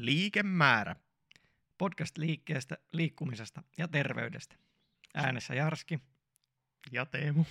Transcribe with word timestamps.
Liikemäärä. 0.00 0.96
Podcast 1.78 2.18
liikkeestä, 2.18 2.78
liikkumisesta 2.92 3.62
ja 3.78 3.88
terveydestä. 3.88 4.56
Äänessä 5.14 5.54
Jarski. 5.54 5.98
Ja 6.92 7.06
Teemu. 7.06 7.44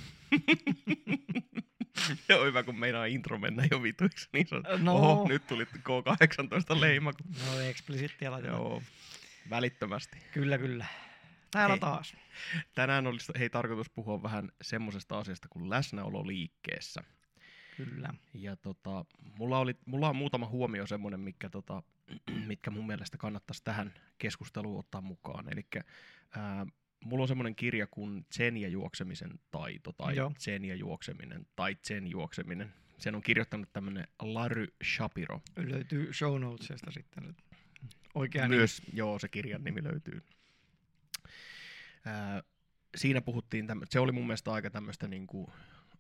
Joo, 2.30 2.46
hyvä, 2.46 2.64
kun 2.64 2.80
meinaa 2.80 3.06
intro 3.06 3.38
mennä 3.40 3.68
jo 3.72 3.84
vituiksi. 3.84 4.30
Niin 4.34 4.48
se 4.48 4.56
on, 4.56 4.64
No. 4.80 4.96
oho, 4.96 5.28
nyt 5.28 5.48
tuli 5.48 5.64
K18 5.64 6.82
leima. 6.82 7.14
kun- 7.14 7.36
No 7.46 7.60
eksplisittiä 7.60 8.32
laitetaan. 8.32 8.62
Joo, 8.62 8.82
välittömästi. 9.50 10.18
Kyllä, 10.34 10.58
kyllä. 10.58 10.86
Täällä 11.52 11.74
Hei. 11.74 11.80
taas. 11.80 12.16
Tänään 12.76 13.08
olisi 13.08 13.32
hei, 13.40 13.50
tarkoitus 13.50 13.90
puhua 13.90 14.24
vähän 14.24 14.52
semmoisesta 14.62 15.20
asiasta 15.20 15.48
kuin 15.50 15.70
läsnäolo 15.70 16.28
liikkeessä. 16.28 17.04
Kyllä. 17.86 18.14
Ja 18.34 18.56
tota, 18.56 19.06
mulla, 19.38 19.60
oli, 19.60 19.76
mulla 19.86 20.10
on 20.10 20.16
muutama 20.16 20.48
huomio 20.48 20.88
semmoinen, 20.88 21.20
mikä, 21.20 21.50
tota, 21.50 21.84
mitkä 22.48 22.72
mun 22.72 22.88
mielestä 22.88 23.18
kannattaisi 23.18 23.64
tähän 23.64 23.94
keskusteluun 24.18 24.80
ottaa 24.80 25.02
mukaan. 25.02 25.46
Eli 25.54 25.66
mulla 27.06 27.22
on 27.22 27.28
semmoinen 27.28 27.56
kirja 27.56 27.88
kuin 27.88 28.26
Zen 28.36 28.58
ja 28.58 28.70
juoksemisen 28.70 29.40
taito, 29.52 29.92
tai 29.92 30.16
Joo. 30.16 30.32
Zen 30.40 30.66
ja 30.66 30.76
juokseminen, 30.76 31.48
tai 31.56 31.78
Zen 31.88 32.08
juokseminen. 32.08 32.74
Sen 32.98 33.16
on 33.16 33.22
kirjoittanut 33.22 33.74
tämmöinen 33.74 34.08
Larry 34.22 34.68
Shapiro. 34.96 35.42
Löytyy 35.56 36.14
show 36.14 36.42
notesista 36.42 36.92
sitten 36.92 37.36
oikea 38.16 38.44
nimi. 38.44 38.56
Myös, 38.56 38.82
joo, 38.94 39.20
se 39.20 39.28
kirjan 39.28 39.64
nimi 39.64 39.84
löytyy. 39.84 40.22
Ää, 42.06 42.44
siinä 42.96 43.22
puhuttiin, 43.22 43.68
tämmö, 43.68 43.86
se 43.90 44.00
oli 44.00 44.12
mun 44.12 44.28
mielestä 44.28 44.54
aika 44.54 44.70
tämmöistä 44.70 45.08
niinku 45.08 45.50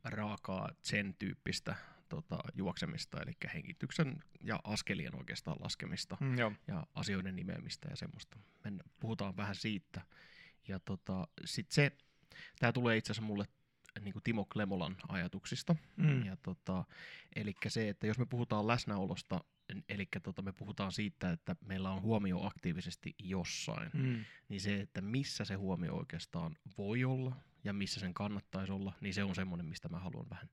raakaa 0.03 0.69
sen-tyyppistä 0.81 1.75
tota, 2.09 2.39
juoksemista, 2.53 3.21
eli 3.21 3.31
hengityksen 3.53 4.23
ja 4.41 4.59
askelien 4.63 5.15
oikeastaan 5.15 5.57
laskemista 5.59 6.17
Mm, 6.19 6.37
joo. 6.37 6.51
ja 6.67 6.87
asioiden 6.93 7.35
nimeämistä 7.35 7.89
ja 7.89 7.95
semmoista. 7.95 8.37
Men 8.63 8.83
puhutaan 8.99 9.37
vähän 9.37 9.55
siitä. 9.55 10.01
Ja 10.67 10.79
tota, 10.79 11.27
sit 11.45 11.71
se, 11.71 11.91
tämä 12.59 12.71
tulee 12.71 12.97
itse 12.97 13.11
asiassa 13.11 13.27
mulle 13.27 13.45
niin 14.01 14.13
kuin 14.13 14.23
Timo 14.23 14.45
Klemolan 14.45 14.95
ajatuksista. 15.07 15.75
Mm. 15.97 16.25
Ja 16.25 16.37
tota, 16.43 16.85
eli 17.35 17.53
se, 17.67 17.89
että 17.89 18.07
jos 18.07 18.17
me 18.19 18.25
puhutaan 18.25 18.67
läsnäolosta, 18.67 19.43
eli 19.89 20.07
tota, 20.23 20.41
me 20.41 20.51
puhutaan 20.53 20.91
siitä, 20.91 21.31
että 21.31 21.55
meillä 21.65 21.91
on 21.91 22.01
huomio 22.01 22.45
aktiivisesti 22.45 23.15
jossain, 23.23 23.89
Mm. 23.93 24.25
niin 24.49 24.61
se, 24.61 24.79
että 24.79 25.01
missä 25.01 25.45
se 25.45 25.55
huomio 25.55 25.95
oikeastaan 25.95 26.57
voi 26.77 27.03
olla 27.03 27.35
ja 27.63 27.73
missä 27.73 27.99
sen 27.99 28.13
kannattaisi 28.13 28.71
olla, 28.71 28.93
niin 29.01 29.13
se 29.13 29.23
on 29.23 29.35
semmoinen, 29.35 29.65
mistä 29.65 29.89
mä 29.89 29.99
haluan 29.99 30.29
vähän 30.29 30.49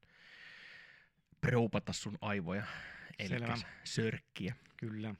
proupata 1.41 1.93
sun 1.93 2.19
aivoja, 2.21 2.67
eli 3.19 3.35
sörkkiä. 3.85 4.55
Kyllä. 4.77 5.15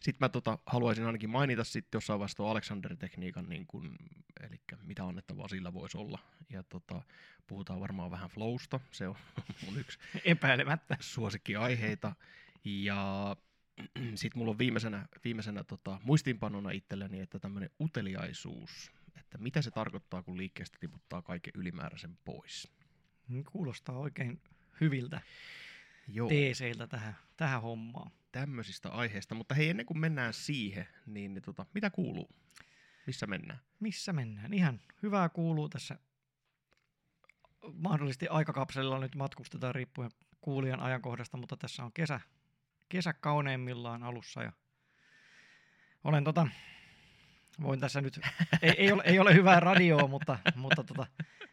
Sitten 0.00 0.24
mä 0.24 0.28
tota, 0.28 0.58
haluaisin 0.66 1.06
ainakin 1.06 1.30
mainita 1.30 1.64
sitten 1.64 1.96
jossain 1.96 2.18
vaiheessa 2.18 2.36
tuon 2.36 2.50
Alexander-tekniikan, 2.50 3.48
niin 3.48 3.66
kun, 3.66 3.96
eli 4.40 4.60
mitä 4.82 5.04
annettavaa 5.04 5.48
sillä 5.48 5.74
voisi 5.74 5.98
olla. 5.98 6.18
Ja 6.50 6.62
tota, 6.62 7.02
puhutaan 7.46 7.80
varmaan 7.80 8.10
vähän 8.10 8.30
flowsta, 8.30 8.80
se 8.90 9.08
on 9.08 9.16
mun 9.64 9.78
yksi 9.78 9.98
Epäilemättä. 10.24 10.96
suosikkiaiheita. 11.00 12.14
Ja 12.64 13.36
sitten 14.14 14.38
mulla 14.38 14.50
on 14.50 14.58
viimeisenä, 14.58 15.08
viimeisenä 15.24 15.64
tota, 15.64 16.00
muistiinpanona 16.04 16.70
itselleni, 16.70 17.20
että 17.20 17.38
tämmöinen 17.38 17.70
uteliaisuus, 17.80 18.92
että 19.20 19.38
mitä 19.38 19.62
se 19.62 19.70
tarkoittaa, 19.70 20.22
kun 20.22 20.36
liikkeestä 20.36 20.78
tiputtaa 20.80 21.22
kaiken 21.22 21.52
ylimääräisen 21.56 22.18
pois. 22.24 22.72
Mm, 23.28 23.44
Kuulostaa 23.52 23.98
oikein 23.98 24.42
hyviltä 24.80 25.20
Joo, 26.08 26.28
teeseiltä 26.28 26.86
tähän, 26.86 27.16
tähän 27.36 27.62
hommaan. 27.62 28.10
tämmöisistä 28.32 28.90
aiheista. 28.90 29.34
Mutta 29.34 29.54
hei, 29.54 29.68
ennen 29.68 29.86
kuin 29.86 29.98
mennään 29.98 30.34
siihen, 30.34 30.88
niin, 31.06 31.34
niin 31.34 31.42
tota, 31.42 31.66
mitä 31.74 31.90
kuuluu? 31.90 32.30
Missä 33.06 33.26
mennään? 33.26 33.60
Missä 33.80 34.12
mennään? 34.12 34.54
Ihan 34.54 34.80
hyvää 35.02 35.28
kuuluu 35.28 35.68
tässä. 35.68 35.98
Mahdollisesti 37.72 38.28
aikakapselilla 38.28 38.98
nyt 38.98 39.14
matkustetaan 39.14 39.74
riippuen 39.74 40.10
kuulijan 40.40 40.80
ajankohdasta, 40.80 41.36
mutta 41.36 41.56
tässä 41.56 41.84
on 41.84 41.92
kesä, 41.92 42.20
kesä 42.88 43.12
kauneimmillaan 43.12 44.02
alussa 44.02 44.42
ja 44.42 44.52
olen 46.04 46.24
tota, 46.24 46.48
voin 47.62 47.80
tässä 47.80 48.00
nyt, 48.00 48.20
ei, 48.62 48.70
ei, 48.78 48.92
ole, 48.92 49.02
ei 49.06 49.18
ole 49.18 49.34
hyvää 49.34 49.60
radioa, 49.60 50.08
mutta, 50.08 50.38
mutta 50.54 50.84
tota, 50.84 51.06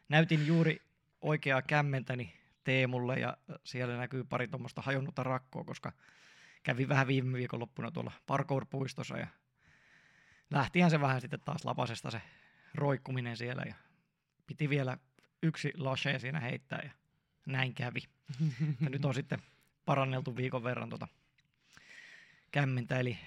näytin 0.10 0.48
juuri 0.48 0.82
oikeaa 1.22 1.62
kämmentäni 1.62 2.34
Teemulle 2.64 3.20
ja 3.20 3.38
siellä 3.64 3.98
näkyy 3.98 4.24
pari 4.24 4.48
tuommoista 4.48 4.82
hajonnutta 4.82 5.24
rakkoa, 5.24 5.64
koska 5.64 5.92
kävin 6.64 6.90
vähän 6.90 7.08
viime 7.08 7.38
viikonloppuna 7.38 7.92
tuolla 7.92 8.12
parkour-puistossa 8.26 9.18
ja 9.18 9.28
lähtihän 10.52 10.90
se 10.90 11.02
vähän 11.02 11.22
sitten 11.22 11.40
taas 11.40 11.66
lapasesta 11.66 12.12
se 12.12 12.22
roikkuminen 12.76 13.38
siellä 13.38 13.64
ja 13.68 13.76
piti 14.48 14.70
vielä 14.70 14.98
yksi 15.44 15.74
lashe 15.78 16.20
siinä 16.20 16.40
heittää 16.40 16.82
ja 16.84 16.92
näin 17.46 17.74
kävi. 17.74 18.04
Ja 18.82 18.90
nyt 18.90 19.06
on 19.06 19.14
sitten 19.14 19.40
paranneltu 19.86 20.36
viikon 20.36 20.64
verran 20.64 20.90
tota 20.90 21.08
kämmentä, 22.52 23.00
eli 23.00 23.18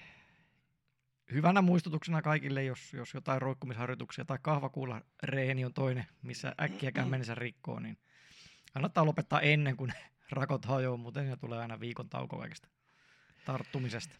hyvänä 1.31 1.61
muistutuksena 1.61 2.21
kaikille, 2.21 2.63
jos, 2.63 2.93
jos 2.93 3.13
jotain 3.13 3.41
roikkumisharjoituksia 3.41 4.25
tai 4.25 4.37
kahvakuulla 4.41 5.01
reeni 5.23 5.65
on 5.65 5.73
toinen, 5.73 6.05
missä 6.21 6.55
äkkiä 6.61 6.91
kämmenensä 6.91 7.35
rikkoo, 7.35 7.79
niin 7.79 7.97
kannattaa 8.73 9.05
lopettaa 9.05 9.41
ennen 9.41 9.77
kuin 9.77 9.93
rakot 10.31 10.65
hajoaa, 10.65 10.97
muuten 10.97 11.29
se 11.29 11.37
tulee 11.37 11.59
aina 11.59 11.79
viikon 11.79 12.09
tauko 12.09 12.37
kaikesta 12.37 12.67
tarttumisesta. 13.45 14.15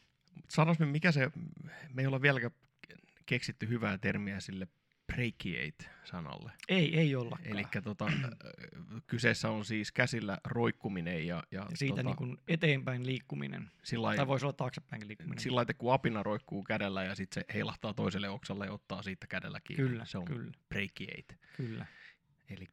Sanois 0.50 0.80
mikä 0.80 1.12
se, 1.12 1.32
me 1.94 2.02
ei 2.02 2.08
olla 2.08 2.22
vieläkään 2.22 2.54
keksitty 3.26 3.68
hyvää 3.70 3.98
termiä 3.98 4.40
sille 4.40 4.68
breakiate-sanalle. 5.14 6.52
Ei, 6.70 7.00
ei 7.00 7.16
olla. 7.16 7.38
Eli 7.44 7.64
tota, 7.84 8.12
kyseessä 9.08 9.50
on 9.50 9.66
siis 9.66 9.92
käsillä 9.92 10.38
roikkuminen 10.44 11.28
ja, 11.28 11.44
ja, 11.52 11.66
Ja 11.72 11.78
siitä 11.78 11.92
tota, 11.96 12.04
niin 12.04 12.16
kuin 12.16 12.38
eteenpäin 12.48 13.06
liikkuminen. 13.06 13.72
sillä 13.84 14.16
Tai 14.16 14.28
voisi 14.28 14.46
olla 14.46 14.54
taaksepäin 14.54 15.08
liikkuminen. 15.08 15.40
sillä 15.40 15.56
lailla, 15.56 15.74
kun 15.74 15.94
apina 15.94 16.24
roikkuu 16.24 16.64
kädellä 16.64 17.04
ja 17.04 17.16
sitten 17.16 17.44
se 17.44 17.54
heilahtaa 17.54 17.94
toiselle 17.94 18.30
oksalle 18.30 18.66
ja 18.66 18.72
ottaa 18.74 19.02
siitä 19.02 19.28
kädellä 19.28 19.60
kiinni. 19.64 19.90
Kyllä, 19.90 20.06
se 20.06 20.18
on 20.18 20.26
kyllä, 20.26 20.52
breakiate. 20.70 21.38
kyllä. 21.58 21.86
Eli 22.50 22.68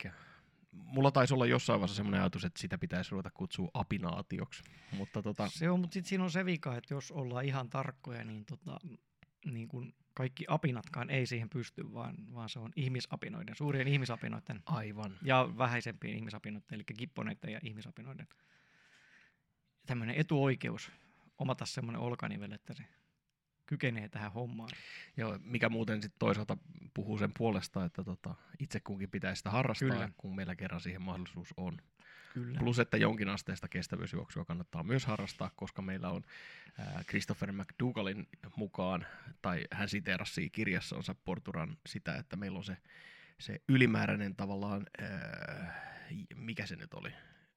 mulla 0.73 1.11
taisi 1.11 1.35
olla 1.35 1.47
jossain 1.47 1.81
vaiheessa 1.81 1.97
semmoinen 1.97 2.21
ajatus, 2.21 2.45
että 2.45 2.61
sitä 2.61 2.79
pitäisi 2.79 3.11
ruveta 3.11 3.31
kutsua 3.35 3.71
apinaatioksi. 3.75 4.63
Mutta 4.93 5.23
tota, 5.23 5.49
Se 5.49 5.71
on, 5.71 5.81
mutta 5.81 5.95
sitten 5.95 6.09
siinä 6.09 6.25
on 6.25 6.31
se 6.31 6.45
vika, 6.45 6.77
että 6.77 6.95
jos 6.95 7.11
ollaan 7.11 7.45
ihan 7.45 7.71
tarkkoja, 7.71 8.25
niin, 8.25 8.45
tota, 8.45 8.79
niin 9.45 9.69
kuin 9.69 9.95
kaikki 10.15 10.45
apinatkaan 10.49 11.11
ei 11.11 11.27
siihen 11.27 11.51
pysty, 11.51 11.93
vaan, 11.93 12.17
vaan 12.35 12.49
se 12.49 12.59
on 12.59 12.73
ihmisapinoiden, 12.77 13.57
suurien 13.57 13.89
ihmisapinoiden 13.89 14.63
aivan. 14.67 15.19
ja 15.23 15.49
vähäisempien 15.59 16.17
ihmisapinoiden, 16.17 16.75
eli 16.75 16.85
kipponeiden 16.85 17.53
ja 17.53 17.61
ihmisapinoiden 17.63 18.29
tämmöinen 19.87 20.17
etuoikeus 20.17 20.93
omata 21.39 21.67
semmoinen 21.67 22.01
olkanivel, 22.01 22.53
että 22.53 22.75
se 22.75 22.85
kykenee 23.67 24.09
tähän 24.09 24.33
hommaan. 24.33 24.71
Joo, 25.17 25.39
mikä 25.43 25.69
muuten 25.69 26.03
sitten 26.03 26.19
toisaalta 26.19 26.57
puhuu 26.95 27.19
sen 27.19 27.33
puolesta, 27.39 27.85
että 27.85 28.05
tota, 28.05 28.35
itse 28.59 28.81
kunkin 28.81 29.11
pitäisi 29.11 29.39
sitä 29.41 29.51
harrastaa, 29.51 29.89
Kyllä. 29.89 30.11
kun 30.17 30.37
meillä 30.37 30.57
kerran 30.57 30.81
siihen 30.81 31.03
mahdollisuus 31.03 31.55
on. 31.57 31.79
Kyllä. 32.35 32.59
Plus, 32.59 32.79
että 32.79 32.97
jonkin 32.97 33.29
asteesta 33.29 33.69
kestävyysjuoksua 33.69 34.45
kannattaa 34.45 34.83
myös 34.83 35.07
harrastaa, 35.07 35.51
koska 35.57 35.83
meillä 35.83 36.09
on 36.11 36.23
Christopher 37.09 37.53
McDougallin 37.53 38.29
mukaan, 38.57 39.07
tai 39.43 39.65
hän 39.73 39.89
siteerasi 39.89 40.51
kirjassansa 40.51 41.15
Porturan 41.15 41.77
sitä, 41.87 42.17
että 42.17 42.37
meillä 42.37 42.59
on 42.59 42.65
se, 42.65 42.77
se 43.39 43.61
ylimääräinen 43.69 44.37
tavallaan, 44.37 44.87
ää, 44.99 46.09
mikä 46.35 46.67
se 46.67 46.77
nyt 46.77 46.95
oli, 46.95 47.13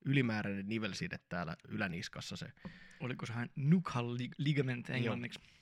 ylimääräinen 0.05 0.69
nivelside 0.69 1.19
täällä 1.29 1.55
yläniskassa 1.67 2.35
se. 2.35 2.51
Oliko 2.99 3.25
sehän 3.25 3.49
nuchal 3.55 4.17
lig- 4.17 4.35
ligament 4.37 4.89
englanniksi? 4.89 5.39
Joo, 5.43 5.56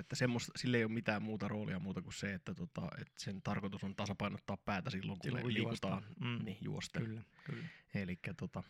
että 0.00 0.16
semmoista, 0.16 0.52
sillä 0.56 0.76
ei 0.76 0.84
ole 0.84 0.92
mitään 0.92 1.22
muuta 1.22 1.48
roolia 1.48 1.78
muuta 1.78 2.02
kuin 2.02 2.12
se, 2.12 2.34
että, 2.34 2.54
tota, 2.54 2.88
että 3.00 3.14
sen 3.16 3.42
tarkoitus 3.42 3.84
on 3.84 3.96
tasapainottaa 3.96 4.56
päätä 4.56 4.90
silloin, 4.90 5.18
kun 5.18 5.30
Silloin, 5.30 5.54
liikutaan 5.54 6.02
juostaan. 6.02 6.04
Mm. 6.20 6.44
niin, 6.44 6.58
juosten. 6.60 7.02
Kyllä, 7.02 7.22
kyllä. 7.44 7.64
Eli 7.94 8.18
tota, 8.36 8.62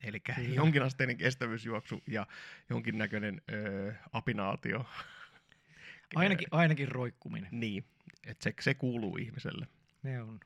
elikkä 0.00 0.34
Kyllä. 0.34 0.54
jonkinasteinen 0.54 1.16
kestävyysjuoksu 1.16 2.02
ja 2.06 2.26
jonkinnäköinen 2.70 3.42
öö, 3.52 3.92
apinaatio. 4.12 4.86
Ainakin, 6.14 6.48
ainakin 6.50 6.88
roikkuminen. 6.88 7.48
Niin, 7.52 7.84
että 8.26 8.44
se, 8.44 8.54
se 8.60 8.74
kuuluu 8.74 9.16
ihmiselle. 9.16 9.66
Ne 10.02 10.22
on. 10.22 10.40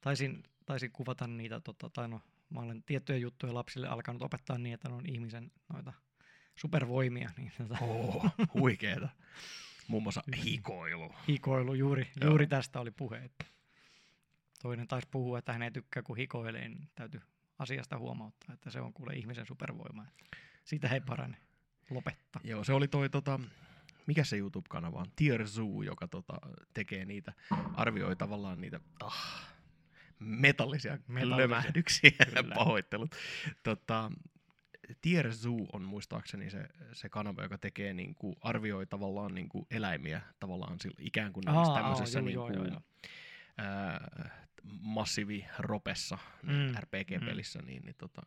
Taisin, 0.00 0.42
taisin 0.66 0.92
kuvata 0.92 1.26
niitä, 1.26 1.60
tota, 1.60 1.90
tai 1.90 2.08
no, 2.08 2.20
mä 2.50 2.60
olen 2.60 2.82
tiettyjä 2.82 3.18
juttuja 3.18 3.54
lapsille 3.54 3.88
alkanut 3.88 4.22
opettaa 4.22 4.58
niin, 4.58 4.74
että 4.74 4.88
ne 4.88 4.94
on 4.94 5.06
ihmisen 5.06 5.52
noita 5.72 5.92
supervoimia, 6.56 7.30
niin 7.36 7.52
tota, 7.58 7.78
Oo, 7.84 8.30
huikeeta. 8.54 9.08
Muun 9.88 10.02
muassa 10.02 10.22
hikoilu. 10.44 11.14
hikoilu, 11.28 11.74
juuri, 11.74 12.10
Joo. 12.20 12.30
juuri 12.30 12.46
tästä 12.46 12.80
oli 12.80 12.90
puhe. 12.90 13.18
Että 13.18 13.44
toinen 14.62 14.88
taisi 14.88 15.08
puhua, 15.10 15.38
että 15.38 15.52
hän 15.52 15.62
ei 15.62 15.70
tykkää 15.70 16.02
kun 16.02 16.16
hikoilee, 16.16 16.68
niin 16.68 16.88
täytyy 16.94 17.20
asiasta 17.58 17.98
huomauttaa, 17.98 18.54
että 18.54 18.70
se 18.70 18.80
on 18.80 18.92
kuule 18.92 19.14
ihmisen 19.14 19.46
supervoima. 19.46 20.02
Että 20.04 20.36
siitä 20.64 20.88
he 20.88 21.00
parane. 21.00 21.36
lopettaa. 21.90 22.42
Joo, 22.44 22.64
se 22.64 22.72
oli 22.72 22.88
toi 22.88 23.10
tota, 23.10 23.40
mikä 24.06 24.24
se 24.24 24.36
YouTube-kanava 24.36 24.98
on? 24.98 25.06
Tier 25.16 25.46
Zoo, 25.48 25.82
joka 25.82 26.08
tota, 26.08 26.34
tekee 26.74 27.04
niitä, 27.04 27.32
arvioi 27.74 28.16
tavallaan 28.16 28.60
niitä 28.60 28.80
ah, 29.02 29.46
metallisia, 30.18 30.98
Metallisia, 31.08 31.36
lömähdyksiä, 31.36 32.10
kyllä. 32.10 32.54
pahoittelut. 32.54 33.14
Tota, 33.62 34.10
Tier 35.00 35.32
Zoo 35.34 35.66
on 35.72 35.82
muistaakseni 35.82 36.50
se, 36.50 36.68
se 36.92 37.08
kanava, 37.08 37.42
joka 37.42 37.58
tekee 37.58 37.94
niin 37.94 38.14
kuin, 38.14 38.36
arvioi 38.40 38.86
tavallaan 38.86 39.34
niin 39.34 39.48
kuin 39.48 39.66
eläimiä 39.70 40.20
tavallaan 40.40 40.80
sillä, 40.80 40.96
ikään 41.00 41.32
kuin 41.32 41.48
Aa, 41.48 41.74
tämmöisessä 41.74 42.20
niin 42.20 42.38
kuin, 42.38 42.54
joo, 42.54 42.64
joo. 42.64 42.80
ää, 43.58 44.30
massiivi-ropessa 44.80 46.18
Mm, 46.42 46.52
mm. 46.52 46.74
RPG-pelissä, 46.80 47.62
niin, 47.62 47.82
niin 47.84 47.94
tota, 47.98 48.22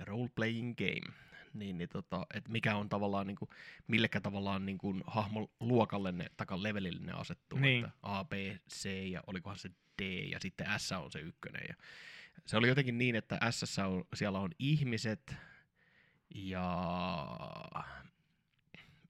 role-playing 0.00 0.74
game, 0.78 1.14
niin, 1.54 1.78
niin 1.78 1.88
tota, 1.88 2.26
että 2.34 2.50
mikä 2.50 2.76
on 2.76 2.88
tavallaan, 2.88 3.26
niin 3.26 3.36
kuin, 3.36 3.48
millekä 3.88 4.20
tavallaan 4.20 4.66
niin 4.66 4.78
kuin, 4.78 5.02
hahmon 5.06 5.48
luokalle 5.60 6.12
ne, 6.12 6.26
takan 6.36 6.62
levelille 6.62 7.00
ne 7.00 7.12
asettuu, 7.12 7.58
Niin. 7.58 7.84
että 7.84 7.96
A, 8.02 8.24
B, 8.24 8.32
C 8.74 8.88
ja 9.10 9.22
olikohan 9.26 9.58
se 9.58 9.70
D 10.02 10.02
ja 10.30 10.40
sitten 10.40 10.66
S 10.78 10.92
on 10.92 11.10
se 11.10 11.18
ykkönen. 11.20 11.62
Ja 11.68 11.74
se 12.46 12.56
oli 12.56 12.68
jotenkin 12.68 12.98
niin, 12.98 13.16
että 13.16 13.38
S 13.50 13.78
on, 13.78 14.04
siellä 14.14 14.38
on 14.38 14.50
ihmiset 14.58 15.34
ja 16.34 16.64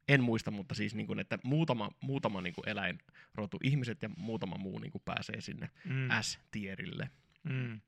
en 0.08 0.22
muista, 0.22 0.50
mutta 0.50 0.74
siis 0.74 0.94
niin 0.94 1.06
kuin, 1.06 1.18
että 1.18 1.38
muutama, 1.44 1.90
muutama 2.00 2.40
niin 2.42 2.54
kuin 2.54 2.68
eläinrotu, 2.68 3.58
ihmiset 3.62 4.02
ja 4.02 4.08
muutama 4.16 4.56
muu 4.58 4.78
niin 4.78 4.92
kuin 4.92 5.02
pääsee 5.04 5.40
sinne 5.40 5.70
Mm, 5.84 6.08
S-tierille. 6.20 7.10
mm. 7.42 7.80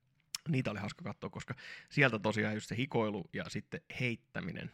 Niitä 0.49 0.71
oli 0.71 0.79
hauska 0.81 1.05
katsoa, 1.05 1.31
koska 1.31 1.55
sieltä 1.91 2.19
tosiaan 2.19 2.55
just 2.55 2.69
se 2.69 2.77
hikoilu 2.77 3.25
ja 3.33 3.45
sitten 3.49 3.81
heittäminen. 4.01 4.71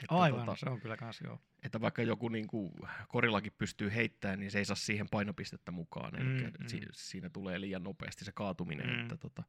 Että, 0.00 0.14
Aivan, 0.14 0.46
tota, 0.46 0.56
se 0.58 0.70
on 0.70 0.80
kyllä 0.80 0.96
kans 0.96 1.20
joo. 1.24 1.40
että 1.62 1.80
vaikka 1.80 2.02
joku 2.02 2.28
niin 2.28 2.46
kuin 2.46 2.72
korillakin 3.08 3.52
pystyy 3.58 3.94
heittämään, 3.94 4.40
niin 4.40 4.50
se 4.50 4.58
ei 4.58 4.64
saa 4.64 4.76
siihen 4.76 5.08
painopistettä 5.08 5.70
mukaan. 5.70 6.14
Eli 6.20 6.24
Mm, 6.24 6.46
mm, 6.60 6.66
si- 6.68 6.80
mm. 6.80 6.86
siinä 6.92 7.30
tulee 7.30 7.60
liian 7.60 7.82
nopeasti 7.84 8.24
se 8.24 8.32
kaatuminen, 8.32 8.86
Mm. 8.86 8.92
mm. 8.94 9.02
että, 9.02 9.16
tota, 9.16 9.42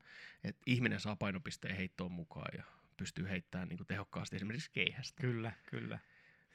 että 0.44 0.62
ihminen 0.66 1.00
saa 1.00 1.16
painopisteen 1.16 1.76
heittoon 1.76 2.12
mukaan 2.12 2.52
ja 2.58 2.64
pystyy 2.98 3.30
heittämään 3.30 3.68
niin 3.68 3.78
kuin 3.78 3.88
tehokkaasti 3.88 4.36
esimerkiksi 4.36 4.72
keihästä. 4.74 5.22
Kyllä, 5.22 5.52
kyllä. 5.66 6.00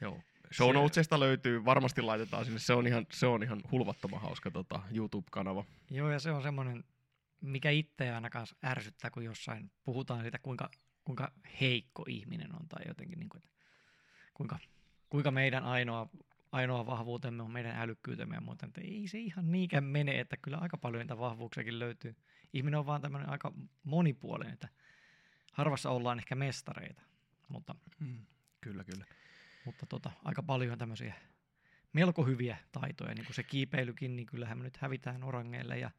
Joo. 0.01 0.23
Show 0.53 0.69
Se- 0.69 0.73
notesista 0.73 1.21
löytyy, 1.21 1.65
varmasti 1.65 2.03
laitetaan 2.03 2.45
sinne, 2.45 2.59
se 2.59 2.73
on 2.73 2.87
ihan, 2.87 3.07
se 3.13 3.27
on 3.27 3.43
ihan 3.43 3.61
hulvattoman 3.71 4.21
hauska 4.21 4.51
tota, 4.51 4.83
YouTube-kanava. 4.95 5.65
Joo, 5.91 6.11
ja 6.11 6.19
se 6.19 6.31
on 6.31 6.43
semmoinen, 6.43 6.85
mikä 7.41 7.71
itseä 7.71 8.15
aina 8.15 8.31
kanssa 8.31 8.57
ärsyttää, 8.65 9.11
kun 9.11 9.25
jossain 9.25 9.71
puhutaan 9.85 10.23
siitä, 10.23 10.39
kuinka, 10.39 10.71
kuinka 11.05 11.33
heikko 11.61 12.05
ihminen 12.09 12.55
on, 12.55 12.69
tai 12.69 12.85
jotenkin, 12.89 13.19
niin 13.19 13.29
kuin, 13.29 13.43
että 13.43 13.51
kuinka, 14.35 14.59
kuinka 15.09 15.31
meidän 15.31 15.65
ainoa, 15.65 16.09
ainoa 16.53 16.87
vahvuutemme 16.87 17.43
on 17.43 17.51
meidän 17.51 17.77
älykkyytemme 17.77 18.35
ja 18.35 18.41
muuta. 18.41 18.67
Että 18.67 18.81
ei 18.81 19.09
se 19.09 19.19
ihan 19.19 19.53
niinkään 19.53 19.85
mene, 19.85 20.21
että 20.21 20.37
kyllä 20.37 20.59
aika 20.59 20.77
paljon 20.77 21.01
niitä 21.01 21.19
vahvuuksiakin 21.19 21.79
löytyy. 21.79 22.17
Ihminen 22.53 22.79
on 22.79 22.87
vaan 22.87 23.03
tämmöinen 23.03 23.29
aika 23.29 23.53
monipuolinen, 23.85 24.55
että 24.55 24.69
harvassa 25.59 25.91
ollaan 25.91 26.19
ehkä 26.19 26.35
mestareita, 26.35 27.03
mutta, 27.49 27.75
Mm. 28.01 28.27
Kyllä, 28.61 28.85
kyllä. 28.85 29.05
mutta 29.65 29.87
tota, 29.87 30.11
aika 30.25 30.43
paljon 30.43 30.79
tämmöisiä 30.79 31.15
melko 31.93 32.25
hyviä 32.25 32.57
taitoja, 32.73 33.15
niin 33.15 33.25
kuin 33.25 33.35
se 33.35 33.43
kiipeilykin, 33.43 34.17
niin 34.17 34.27
kyllähän 34.27 34.59
me 34.59 34.65
nyt 34.65 34.77
hävitään 34.77 35.25
orangeille 35.25 35.79
ja, 35.79 35.91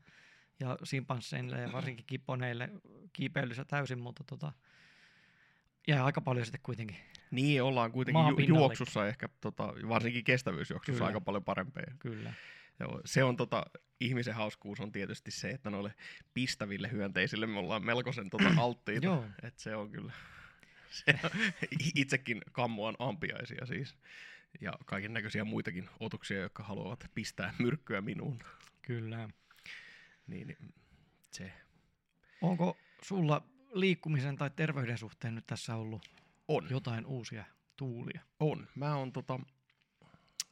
ja 0.60 0.78
simpansseille 0.84 1.62
ja 1.62 1.72
varsinkin 1.72 2.06
kiponeille 2.06 2.70
kiipeilyssä 3.14 3.66
täysin, 3.66 4.00
mutta 4.00 4.24
tota, 4.24 4.52
jää 5.88 6.06
aika 6.06 6.22
paljon 6.22 6.46
sitten 6.46 6.62
kuitenkin. 6.64 6.98
Niin, 7.32 7.64
ollaan 7.64 7.92
kuitenkin 7.92 8.48
ju- 8.48 8.56
juoksussa 8.56 9.08
ehkä, 9.08 9.30
tota, 9.42 9.74
varsinkin 9.90 10.24
kestävyysjuoksussa 10.24 10.98
Kyllä. 10.98 11.08
aika 11.08 11.22
paljon 11.22 11.44
parempia. 11.44 11.94
Kyllä. 12.00 12.34
Joo, 12.80 13.02
se 13.06 13.24
on 13.24 13.38
tota, 13.38 13.66
ihmisen 14.00 14.36
hauskuus 14.36 14.80
on 14.80 14.92
tietysti 14.92 15.32
se, 15.32 15.50
että 15.50 15.70
noille 15.70 15.94
pistäville 16.34 16.92
hyönteisille 16.92 17.48
me 17.48 17.60
ollaan 17.60 17.86
melkoisen 17.86 18.30
tota, 18.30 18.50
alttiita. 18.64 19.06
Joo. 19.06 19.26
Et 19.44 19.60
se 19.60 19.76
on 19.76 19.92
kyllä, 19.92 20.14
se, 20.90 21.20
itsekin 21.96 22.42
kammoan 22.52 22.96
ampiaisia 23.00 23.66
siis. 23.66 23.96
Ja 24.62 24.74
kaiken 24.86 25.14
näköisiä 25.14 25.44
muitakin 25.44 25.90
otuksia, 26.00 26.42
jotka 26.42 26.64
haluavat 26.64 27.12
pistää 27.16 27.54
myrkkyä 27.60 28.02
minuun. 28.02 28.40
Kyllä. 28.82 29.30
Niin, 30.28 30.48
niin 30.48 30.74
se 31.32 31.52
Onko 32.42 32.78
sulla 33.02 33.48
liikkumisen 33.74 34.36
tai 34.36 34.50
terveyden 34.56 34.98
suhteen 34.98 35.36
nyt 35.36 35.46
tässä 35.48 35.76
ollut 35.76 36.10
on. 36.48 36.68
jotain 36.70 37.06
uusia 37.06 37.46
tuulia? 37.78 38.22
On. 38.40 38.68
Mä 38.76 38.96
on 38.96 39.12
tota, 39.12 39.40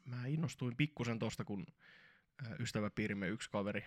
mä 0.05 0.27
innostuin 0.27 0.75
pikkusen 0.75 1.19
tosta, 1.19 1.43
kun 1.43 1.67
ystäväpiirimme 2.59 3.27
yksi 3.27 3.49
kaveri 3.49 3.85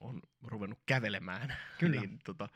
on 0.00 0.22
ruvennut 0.42 0.78
kävelemään. 0.86 1.56
Kyllä. 1.80 2.00
niin 2.00 2.18
tota, 2.24 2.48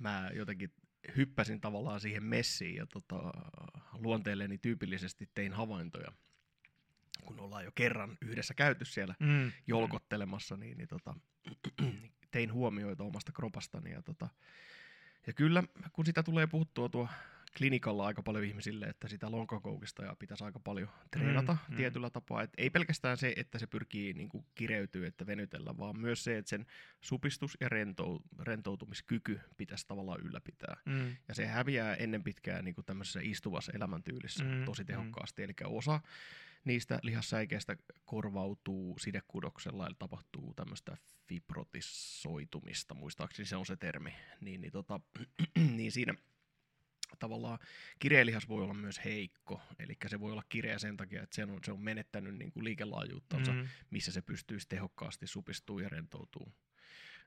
mä 0.00 0.30
jotenkin 0.34 0.72
hyppäsin 1.16 1.60
tavallaan 1.60 2.00
siihen 2.00 2.24
messiin 2.24 2.74
ja 2.76 2.86
tota, 2.86 3.16
luonteelleni 3.92 4.58
tyypillisesti 4.58 5.30
tein 5.34 5.52
havaintoja. 5.52 6.12
Kun 7.24 7.40
ollaan 7.40 7.64
jo 7.64 7.72
kerran 7.74 8.18
yhdessä 8.20 8.54
käyty 8.54 8.84
siellä 8.84 9.14
Mm. 9.20 9.52
jolkottelemassa, 9.66 10.56
niin, 10.56 10.78
niin 10.78 10.88
tota, 10.88 11.14
tein 12.30 12.52
huomioita 12.52 13.04
omasta 13.04 13.32
kropastani. 13.32 13.90
Ja, 13.90 14.02
tota, 14.02 14.28
ja 15.26 15.32
kyllä, 15.32 15.62
kun 15.92 16.06
sitä 16.06 16.22
tulee 16.22 16.46
puhuttua 16.46 16.88
tuo 16.88 17.08
klinikalla 17.58 18.06
aika 18.06 18.22
paljon 18.22 18.44
ihmisille, 18.44 18.86
että 18.86 19.08
sitä 19.08 19.30
lonkakoukista 19.30 20.04
ja 20.04 20.16
pitäisi 20.18 20.44
aika 20.44 20.60
paljon 20.60 20.88
treenata 21.10 21.52
Mm, 21.52 21.58
mm, 21.68 21.72
mm. 21.72 21.76
tietyllä 21.76 22.10
tapaa. 22.10 22.42
Et 22.42 22.50
ei 22.56 22.70
pelkästään 22.70 23.16
se, 23.16 23.34
että 23.36 23.58
se 23.58 23.66
pyrkii 23.66 24.12
niin 24.12 24.28
kuin, 24.28 24.46
kireytyä, 24.54 25.08
että 25.08 25.26
venytellä, 25.26 25.78
vaan 25.78 26.00
myös 26.00 26.24
se, 26.24 26.38
että 26.38 26.48
sen 26.48 26.66
supistus- 27.00 27.56
ja 27.60 27.68
rentou, 27.68 28.20
rentoutumiskyky 28.40 29.40
pitäisi 29.56 29.86
tavallaan 29.88 30.20
ylläpitää. 30.20 30.76
Mm. 30.86 31.16
Ja 31.28 31.34
se 31.34 31.46
häviää 31.46 31.94
ennen 31.94 32.24
pitkää 32.24 32.62
niin 32.62 32.74
kuin 32.74 32.84
tämmöisessä 32.84 33.20
istuvassa 33.22 33.72
elämäntyylissä 33.74 34.44
Mm, 34.44 34.50
mm, 34.50 34.64
tosi 34.64 34.82
mm. 34.82 34.86
tehokkaasti. 34.86 35.42
Eli 35.42 35.54
osa 35.64 36.00
niistä 36.64 36.98
lihassäikeistä 37.02 37.76
korvautuu 38.04 38.98
sidekudoksella, 38.98 39.86
eli 39.86 39.94
tapahtuu 39.98 40.54
tämmöistä 40.54 40.96
fibrotisoitumista, 41.28 42.94
muistaakseni 42.94 43.46
se 43.46 43.56
on 43.56 43.66
se 43.66 43.76
termi. 43.76 44.14
Niin, 44.40 44.60
niin, 44.60 44.72
tota, 44.72 45.00
niin 45.76 45.92
siinä 45.92 46.14
tavallaan 47.18 47.58
kireelihas 47.98 48.48
voi 48.48 48.62
olla 48.62 48.74
myös 48.74 49.00
heikko, 49.04 49.60
eli 49.78 49.96
se 50.08 50.20
voi 50.20 50.32
olla 50.32 50.42
kireä 50.48 50.78
sen 50.78 50.96
takia, 50.96 51.22
että 51.22 51.36
se 51.36 51.44
on, 51.44 51.58
se 51.64 51.72
on 51.72 51.80
menettänyt 51.80 52.34
niin 52.38 52.52
kuin 52.52 52.64
liikelaajuuttansa 52.64 53.52
Mm. 53.52 53.68
missä 53.90 54.12
se 54.12 54.22
pystyisi 54.22 54.68
tehokkaasti 54.68 55.26
supistuu 55.26 55.78
ja 55.78 55.88
rentoutuu. 55.88 56.52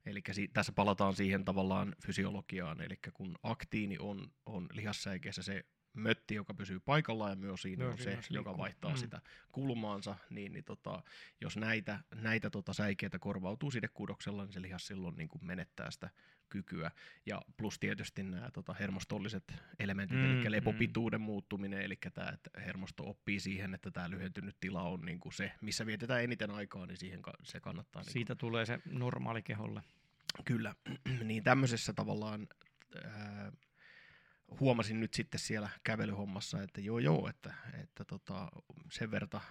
Eli 0.06 0.22
si- 0.32 0.48
tässä 0.48 0.72
palataan 0.72 1.16
siihen 1.16 1.46
tavallaan 1.46 1.96
fysiologiaan, 2.06 2.82
eli 2.82 3.00
kun 3.14 3.36
aktiini 3.44 3.98
on, 4.00 4.32
on 4.46 4.68
lihassäikeessä 4.74 5.44
se 5.44 5.66
mötti, 5.96 6.36
joka 6.36 6.54
pysyy 6.54 6.80
paikallaan 6.80 7.32
ja 7.32 7.36
myös 7.36 7.62
siinä 7.62 7.84
Joo, 7.84 7.92
on 7.92 7.98
se, 7.98 8.20
joka 8.30 8.58
vaihtaa 8.58 8.92
Mm. 8.92 8.98
sitä 8.98 9.22
kulmaansa, 9.52 10.16
niin, 10.30 10.54
niin 10.54 10.64
tota, 10.64 11.04
jos 11.42 11.58
näitä, 11.58 12.00
näitä 12.16 12.50
tota 12.50 12.74
säikeitä 12.74 13.20
korvautuu 13.20 13.72
sidekudoksella, 13.72 14.44
niin 14.46 14.54
se 14.54 14.62
lihas 14.62 14.88
silloin 14.88 15.16
niin 15.16 15.28
kuin 15.30 15.46
menettää 15.46 15.92
sitä 15.92 16.10
kykyä. 16.50 16.92
Ja 17.26 17.42
plus 17.58 17.80
tietysti 17.80 18.24
nämä 18.24 18.50
tota, 18.54 18.74
hermostolliset 18.74 19.54
elementit, 19.80 20.18
Mm, 20.18 20.24
mm, 20.24 20.32
eli 20.32 20.46
mm. 20.48 20.52
lepopituuden 20.52 21.22
muuttuminen, 21.22 21.82
eli 21.82 21.98
tämä, 22.14 22.30
että 22.30 22.50
hermosto 22.62 23.10
oppii 23.10 23.40
siihen, 23.40 23.74
että 23.74 23.92
tämä 23.92 24.10
lyhentynyt 24.10 24.56
tila 24.60 24.82
on 24.84 25.02
niin 25.02 25.20
kuin 25.20 25.34
se, 25.34 25.52
missä 25.62 25.86
vietetään 25.86 26.24
eniten 26.24 26.52
aikaa, 26.52 26.86
niin 26.86 26.98
siihen 26.98 27.22
ka- 27.22 27.34
se 27.44 27.60
kannattaa. 27.60 28.02
Niin 28.02 28.12
Siitä 28.14 28.36
tulee 28.36 28.66
se 28.66 28.80
normaali 28.92 29.44
keholle. 29.44 29.82
Kyllä, 30.46 30.76
niin 31.24 31.44
tämmöisessä 31.44 31.94
tavallaan 31.94 32.48
ää, 33.04 33.52
huomasin 34.60 35.00
nyt 35.00 35.14
sitten 35.14 35.40
siellä 35.40 35.70
kävelyhommassa, 35.84 36.62
että 36.62 36.82
joo 36.82 37.00
joo, 37.00 37.30
että, 37.30 37.54
että 37.84 38.06
tota, 38.06 38.48
sen 38.92 39.12
verta 39.12 39.42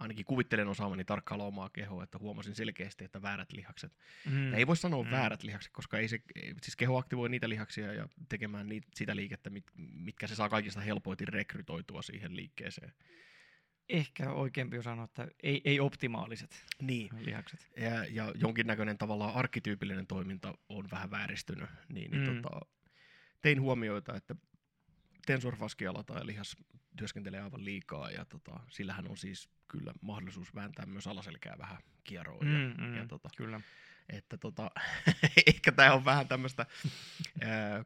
ainakin 0.00 0.24
kuvittelen 0.24 0.68
osaamani 0.68 1.04
tarkkailla 1.04 1.44
omaa 1.44 1.70
kehoa, 1.70 2.04
että 2.04 2.18
huomasin 2.18 2.54
selkeästi, 2.54 3.04
että 3.04 3.22
väärät 3.22 3.52
lihakset. 3.52 3.92
Mm. 4.30 4.50
Ja 4.52 4.56
ei 4.58 4.66
voi 4.66 4.76
sanoa 4.76 5.02
Mm. 5.04 5.10
väärät 5.10 5.42
lihakset, 5.42 5.72
koska 5.72 5.98
ei 5.98 6.08
se, 6.08 6.18
siis 6.62 6.76
keho 6.76 6.98
aktivoi 6.98 7.28
niitä 7.28 7.48
lihaksia 7.48 7.92
ja 7.92 8.08
tekemään 8.28 8.68
niitä, 8.68 8.88
sitä 8.94 9.16
liikettä, 9.16 9.50
mit, 9.50 9.64
mitkä 9.76 10.26
se 10.26 10.34
saa 10.34 10.48
kaikista 10.48 10.80
helpoiten 10.80 11.28
rekrytoitua 11.28 12.02
siihen 12.02 12.36
liikkeeseen. 12.36 12.92
Ehkä 13.88 14.32
oikeampi 14.32 14.76
on 14.76 14.82
sanoa, 14.82 15.04
että 15.04 15.28
ei, 15.42 15.60
ei 15.64 15.80
optimaaliset 15.80 16.64
Niin, 16.82 17.10
lihakset. 17.20 17.70
ja, 17.76 18.04
ja 18.04 18.32
jonkinnäköinen 18.34 18.98
tavallaan 18.98 19.34
arkkityypillinen 19.34 20.06
toiminta 20.06 20.54
on 20.68 20.90
vähän 20.90 21.10
vääristynyt, 21.10 21.70
niin, 21.88 22.10
niin 22.10 22.28
Mm. 22.30 22.42
tota, 22.42 22.60
tein 23.44 23.60
huomioita, 23.60 24.16
että 24.16 24.34
tensor 25.26 25.56
fasciala 25.56 26.02
tai 26.02 26.26
lihas 26.26 26.56
työskentelee 26.96 27.40
aivan 27.40 27.64
liikaa 27.64 28.10
ja 28.10 28.24
tota, 28.24 28.60
sillähän 28.68 29.08
on 29.10 29.16
siis 29.16 29.48
kyllä 29.68 29.92
mahdollisuus 30.00 30.54
vääntää 30.54 30.86
myös 30.86 31.06
alaselkää 31.06 31.56
vähän 31.58 31.82
kieroon. 32.04 32.46
Ja, 32.46 32.58
Mm, 32.58 32.84
mm, 32.84 32.94
ja 32.96 33.06
tota, 33.06 33.28
Kyllä. 33.36 33.60
että 34.08 34.36
tota, 34.36 34.70
ehkä 35.46 35.72
tämä 35.72 35.94
on 35.94 36.04
vähän 36.04 36.28
tämmöistä 36.28 36.66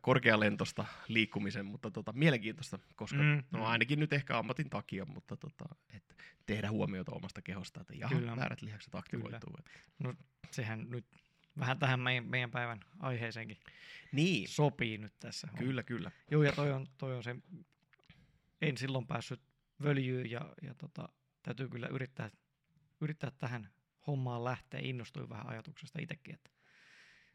korkealentosta 0.00 0.84
liikkumisen, 1.08 1.66
mutta 1.66 1.90
tota, 1.90 2.12
mielenkiintoista, 2.12 2.78
koska 2.96 3.22
mm, 3.22 3.42
no 3.50 3.66
ainakin 3.66 4.00
nyt 4.00 4.12
ehkä 4.12 4.38
ammatin 4.38 4.70
takia, 4.70 5.04
mutta 5.04 5.36
tota, 5.36 5.64
et 5.90 6.16
tehdä 6.46 6.70
huomiota 6.70 7.12
omasta 7.12 7.42
kehosta, 7.42 7.80
että 7.80 7.94
jaha, 7.94 8.14
Kyllä. 8.14 8.36
väärät 8.36 8.62
lihakset 8.62 8.94
aktivoituu. 8.94 9.50
Kyllä. 9.50 9.64
No 9.98 10.14
sehän 10.50 10.90
nyt 10.90 11.06
vähän 11.58 11.78
tähän 11.78 12.00
meidän, 12.00 12.24
meidän 12.24 12.50
päivän 12.50 12.80
aiheeseenkin 13.00 13.58
niin. 14.12 14.48
sopii 14.48 14.98
nyt 14.98 15.14
tässä. 15.20 15.48
Kyllä, 15.58 15.82
kyllä. 15.82 16.10
Joo, 16.30 16.42
ja 16.42 16.52
toi 16.52 16.72
on, 16.72 16.86
toi 16.98 17.16
on 17.16 17.22
se, 17.22 17.36
en 18.62 18.76
silloin 18.76 19.06
päässyt 19.06 19.40
völjyyn 19.82 20.30
ja, 20.30 20.54
ja 20.62 20.74
tota, 20.74 21.08
täytyy 21.42 21.68
kyllä 21.68 21.86
yrittää, 21.86 22.30
yrittää 23.00 23.30
tähän 23.30 23.70
hommaan 24.06 24.44
lähteä. 24.44 24.80
Innostuin 24.82 25.28
vähän 25.28 25.48
ajatuksesta 25.48 25.98
itsekin, 26.02 26.34
että 26.34 26.50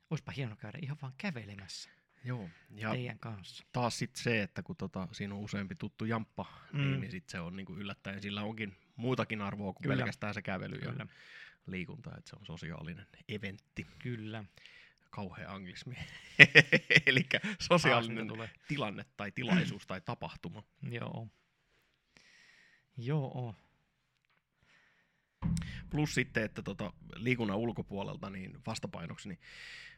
olisipa 0.10 0.32
hieno 0.32 0.56
käydä 0.56 0.80
ihan 0.82 0.98
vaan 1.02 1.14
kävelemässä. 1.18 1.90
Joo, 2.26 2.50
ja 2.70 2.92
teidän 2.92 3.20
kanssa. 3.20 3.66
taas 3.72 4.00
sitten 4.00 4.24
se, 4.24 4.42
että 4.42 4.64
kun 4.64 4.76
tota, 4.76 5.08
siinä 5.12 5.36
on 5.36 5.42
useampi 5.42 5.76
tuttu 5.76 6.06
jamppa, 6.06 6.46
niin, 6.74 6.86
mm. 6.86 6.92
niin, 6.92 7.02
niin 7.02 7.12
sitten 7.12 7.32
se 7.32 7.40
on 7.40 7.56
niinku 7.56 7.76
yllättäen, 7.76 8.22
sillä 8.22 8.44
onkin 8.44 8.76
muutakin 8.96 9.42
arvoa 9.42 9.74
kuin 9.74 9.84
Kyllä. 9.84 9.96
pelkästään 9.96 10.34
se 10.34 10.42
kävely 10.42 10.80
Kyllä. 10.80 10.96
ja 11.00 11.08
liikunta, 11.66 12.18
että 12.18 12.30
se 12.30 12.36
on 12.40 12.46
sosiaalinen 12.46 13.08
eventti. 13.28 13.88
Kyllä. 14.00 14.44
Kauhea 15.10 15.52
anglismi. 15.52 15.96
Eli 17.06 17.26
sosiaalinen 17.60 18.28
tilanne 18.68 19.06
tai 19.18 19.32
tilaisuus 19.32 19.88
tai 19.88 20.02
tapahtuma. 20.02 20.64
Joo. 20.82 21.28
Joo. 22.98 23.56
Plus 25.90 26.14
sitten, 26.14 26.44
että 26.44 26.62
tota, 26.62 26.94
liikunnan 27.16 27.58
ulkopuolelta 27.58 28.30
niin 28.30 28.58
vastapainoksi 28.68 29.30
niin 29.30 29.40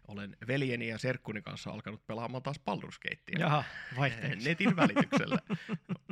olen 0.08 0.38
veljeni 0.48 0.88
ja 0.88 0.98
serkkuni 0.98 1.42
kanssa 1.42 1.70
alkanut 1.70 2.08
pelaamaan 2.08 2.44
taas 2.44 2.60
Baldur's 2.60 3.00
Gatea. 3.02 3.40
Jaha, 3.40 3.64
vaihteeksi. 3.98 4.50
Netin 4.50 4.76
välityksellä. 4.76 5.40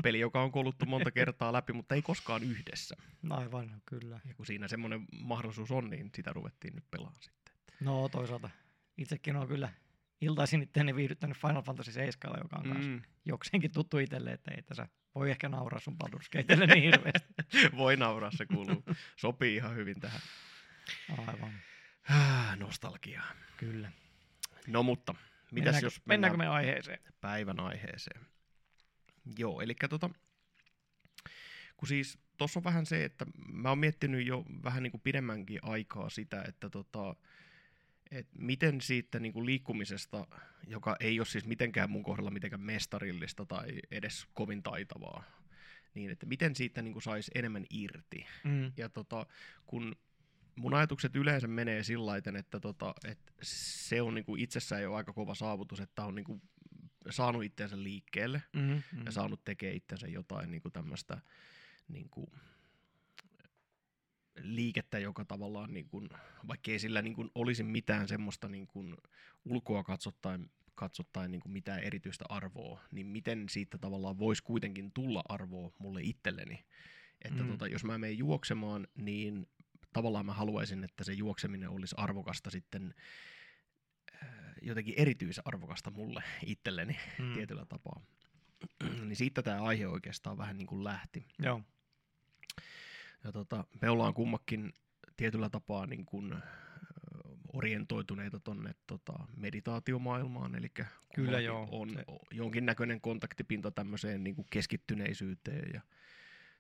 Peli, 0.03 0.19
joka 0.19 0.41
on 0.41 0.51
kouluttu 0.51 0.85
monta 0.85 1.11
kertaa 1.11 1.53
läpi, 1.53 1.73
mutta 1.73 1.95
ei 1.95 2.01
koskaan 2.01 2.43
yhdessä. 2.43 2.95
Aivan, 3.29 3.81
kyllä. 3.85 4.19
Ja 4.25 4.33
kun 4.33 4.45
siinä 4.45 4.67
semmoinen 4.67 5.05
mahdollisuus 5.21 5.71
on, 5.71 5.89
niin 5.89 6.09
sitä 6.15 6.33
ruvettiin 6.33 6.75
nyt 6.75 6.91
pelaamaan 6.91 7.21
sitten. 7.21 7.53
No 7.79 8.09
toisaalta 8.09 8.49
itsekin 8.97 9.35
on 9.35 9.47
kyllä 9.47 9.69
iltaisin 10.23 10.61
itseäni 10.61 10.95
viihdyttänyt 10.95 11.37
Final 11.37 11.61
Fantasy 11.61 11.91
7, 11.91 12.39
joka 12.43 12.55
on 12.55 12.77
mm. 12.77 13.01
jokseenkin 13.25 13.71
tuttu 13.71 13.97
itselle, 13.97 14.31
että 14.31 14.51
ei 14.51 14.61
tässä 14.61 14.87
voi 15.15 15.31
ehkä 15.31 15.49
nauraa 15.49 15.79
sun 15.79 15.97
Baldur's 16.03 16.27
Gateille 16.37 16.65
niin 16.65 16.83
hirveästi. 16.83 17.33
voi 17.77 17.97
nauraa, 17.97 18.31
se 18.31 18.45
kuuluu. 18.45 18.83
Sopii 19.15 19.55
ihan 19.55 19.75
hyvin 19.75 19.99
tähän. 19.99 20.19
Aivan. 21.17 21.53
Ah, 22.09 22.57
nostalgiaa. 22.57 23.31
Kyllä. 23.57 23.91
No 24.67 24.83
mutta, 24.83 25.15
mitäs 25.51 25.65
mennäänkö, 25.65 25.85
jos 25.85 26.01
mennään... 26.05 26.31
Mennäänkö 26.31 26.37
me 26.37 26.47
aiheeseen? 26.47 26.99
Päivän 27.21 27.59
aiheeseen. 27.59 28.21
Joo, 29.37 29.61
eli 29.61 29.75
tota, 29.89 30.09
kun 31.77 31.87
siis 31.87 32.19
tuossa 32.37 32.59
on 32.59 32.63
vähän 32.63 32.85
se, 32.85 33.05
että 33.05 33.25
mä 33.47 33.69
oon 33.69 33.77
miettinyt 33.77 34.27
jo 34.27 34.45
vähän 34.63 34.83
niin 34.83 34.91
kuin 34.91 35.01
pidemmänkin 35.01 35.59
aikaa 35.61 36.09
sitä, 36.09 36.43
että 36.47 36.69
tota, 36.69 37.15
et 38.13 38.27
miten 38.37 38.81
siitä 38.81 39.19
niin 39.19 39.33
kuin 39.33 39.45
liikkumisesta, 39.45 40.27
joka 40.67 40.95
ei 40.99 41.19
ole 41.19 41.25
siis 41.25 41.45
mitenkään 41.45 41.89
mun 41.89 42.03
kohdalla 42.03 42.31
mitenkään 42.31 42.61
mestarillista 42.61 43.45
tai 43.45 43.67
edes 43.91 44.27
kovin 44.33 44.63
taitavaa, 44.63 45.23
niin 45.93 46.11
että 46.11 46.25
miten 46.25 46.55
siitä 46.55 46.81
niin 46.81 46.93
kuin 46.93 47.03
saisi 47.03 47.31
enemmän 47.35 47.65
irti. 47.69 48.25
Mm. 48.43 48.71
Ja 48.77 48.89
tota, 48.89 49.25
kun 49.65 49.95
mun 50.55 50.73
ajatukset 50.73 51.15
yleensä 51.15 51.47
menee 51.47 51.83
sillä 51.83 52.17
että, 52.17 52.59
tota, 52.59 52.95
että 53.05 53.33
se 53.41 54.01
on 54.01 54.13
niin 54.13 54.25
kuin 54.25 54.41
itsessään 54.41 54.81
jo 54.81 54.93
aika 54.93 55.13
kova 55.13 55.35
saavutus, 55.35 55.79
että 55.79 56.05
on 56.05 56.15
niin 56.15 56.25
kuin 56.25 56.41
saanut 57.09 57.43
itsensä 57.43 57.83
liikkeelle 57.83 58.43
mm-hmm, 58.53 59.05
ja 59.05 59.11
saanut 59.11 59.43
tekemään 59.45 59.75
itsensä 59.75 60.07
jotain 60.07 60.51
niin 60.51 60.61
kuin 60.61 60.71
tämmöistä 60.71 61.21
niin 61.87 62.09
kuin, 62.09 62.29
liikettä, 64.41 64.99
joka 64.99 65.25
tavallaan, 65.25 65.73
niin 65.73 65.87
kuin, 65.87 66.09
vaikka 66.47 66.71
ei 66.71 66.79
sillä 66.79 67.01
niin 67.01 67.15
kuin, 67.15 67.29
olisi 67.35 67.63
mitään 67.63 68.07
semmoista 68.07 68.47
niin 68.47 68.67
kuin, 68.67 68.95
ulkoa 69.45 69.83
katsottaen, 69.83 70.49
katsottaen 70.75 71.31
niin 71.31 71.41
kuin 71.41 71.53
mitään 71.53 71.79
erityistä 71.79 72.25
arvoa, 72.29 72.81
niin 72.91 73.07
miten 73.07 73.49
siitä 73.49 73.77
tavallaan 73.77 74.19
voisi 74.19 74.43
kuitenkin 74.43 74.91
tulla 74.91 75.23
arvoa 75.29 75.71
mulle 75.79 76.01
itselleni. 76.03 76.65
Että 77.21 77.43
mm. 77.43 77.49
tota, 77.49 77.67
jos 77.67 77.83
mä 77.83 77.97
menen 77.97 78.17
juoksemaan, 78.17 78.87
niin 78.95 79.47
tavallaan 79.93 80.25
mä 80.25 80.33
haluaisin, 80.33 80.83
että 80.83 81.03
se 81.03 81.13
juokseminen 81.13 81.69
olisi 81.69 81.95
arvokasta 81.97 82.49
sitten 82.49 82.93
äh, 84.23 84.29
jotenkin 84.61 84.93
erityisarvokasta 84.97 85.91
mulle 85.91 86.23
itselleni 86.45 86.97
mm. 87.19 87.33
tietyllä 87.33 87.65
tapaa. 87.65 88.01
niin 89.07 89.15
siitä 89.15 89.41
tämä 89.43 89.61
aihe 89.61 89.87
oikeastaan 89.87 90.37
vähän 90.37 90.57
niin 90.57 90.67
kuin 90.67 90.83
lähti. 90.83 91.27
Joo. 91.39 91.61
Ja 93.23 93.31
tota, 93.31 93.63
me 93.81 93.89
ollaan 93.89 94.13
kummakin 94.13 94.73
tietyllä 95.17 95.49
tapaa 95.49 95.85
niin 95.85 96.05
kuin 96.05 96.35
orientoituneita 97.53 98.39
tuonne 98.39 98.75
tota, 98.87 99.13
meditaatiomaailmaan, 99.37 100.55
eli 100.55 100.71
Kyllä 101.15 101.39
joo, 101.39 101.67
on 101.71 101.89
se... 101.89 102.05
jonkinnäköinen 102.31 103.01
kontaktipinta 103.01 103.71
tämmöiseen 103.71 104.23
niin 104.23 104.35
kuin 104.35 104.47
keskittyneisyyteen 104.49 105.71
ja 105.73 105.81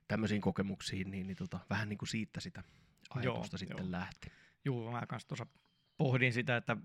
tämmöisiin 0.07 0.41
kokemuksiin, 0.41 1.11
niin, 1.11 1.27
niin 1.27 1.37
tota, 1.37 1.59
vähän 1.69 1.89
niin 1.89 1.97
kuin 1.97 2.09
siitä 2.09 2.39
sitä 2.39 2.63
ajatusta 3.09 3.55
joo, 3.55 3.57
sitten 3.57 3.77
joo. 3.77 3.91
lähti. 3.91 4.31
Joo, 4.65 4.91
mä 4.91 5.05
kanssa 5.07 5.27
tuossa 5.27 5.45
pohdin 5.97 6.33
sitä, 6.33 6.57
että 6.57 6.77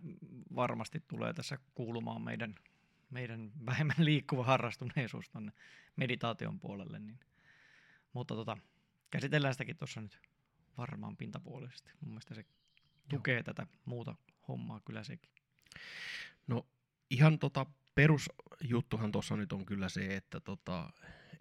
varmasti 0.55 1.03
tulee 1.09 1.33
tässä 1.33 1.59
kuulumaan 1.75 2.23
meidän, 2.23 2.55
meidän 3.11 3.53
vähemmän 3.67 3.97
liikkuva 3.99 4.45
harrastuneisuus 4.45 5.31
tuonne 5.31 5.53
meditaation 5.97 6.61
puolelle. 6.61 6.99
Niin. 6.99 7.21
Mutta 8.13 8.35
tota, 8.35 8.57
käsitellään 9.11 9.55
sitäkin 9.55 9.77
tuossa 9.77 10.01
nyt 10.01 10.21
varmaan 10.79 11.17
pintapuolisesti. 11.17 11.91
Mun 12.01 12.11
mielestä 12.11 12.35
se 12.35 12.45
tukee 13.09 13.35
Joo. 13.35 13.43
tätä 13.43 13.67
muuta 13.85 14.15
hommaa 14.49 14.81
kyllä 14.81 15.05
sekin. 15.05 15.33
No 16.47 16.67
ihan 17.11 17.39
tota 17.39 17.67
perusjuttuhan 17.95 19.13
tuossa 19.13 19.37
nyt 19.37 19.53
on 19.53 19.67
kyllä 19.67 19.89
se, 19.89 20.17
että 20.17 20.41
tota, 20.41 20.93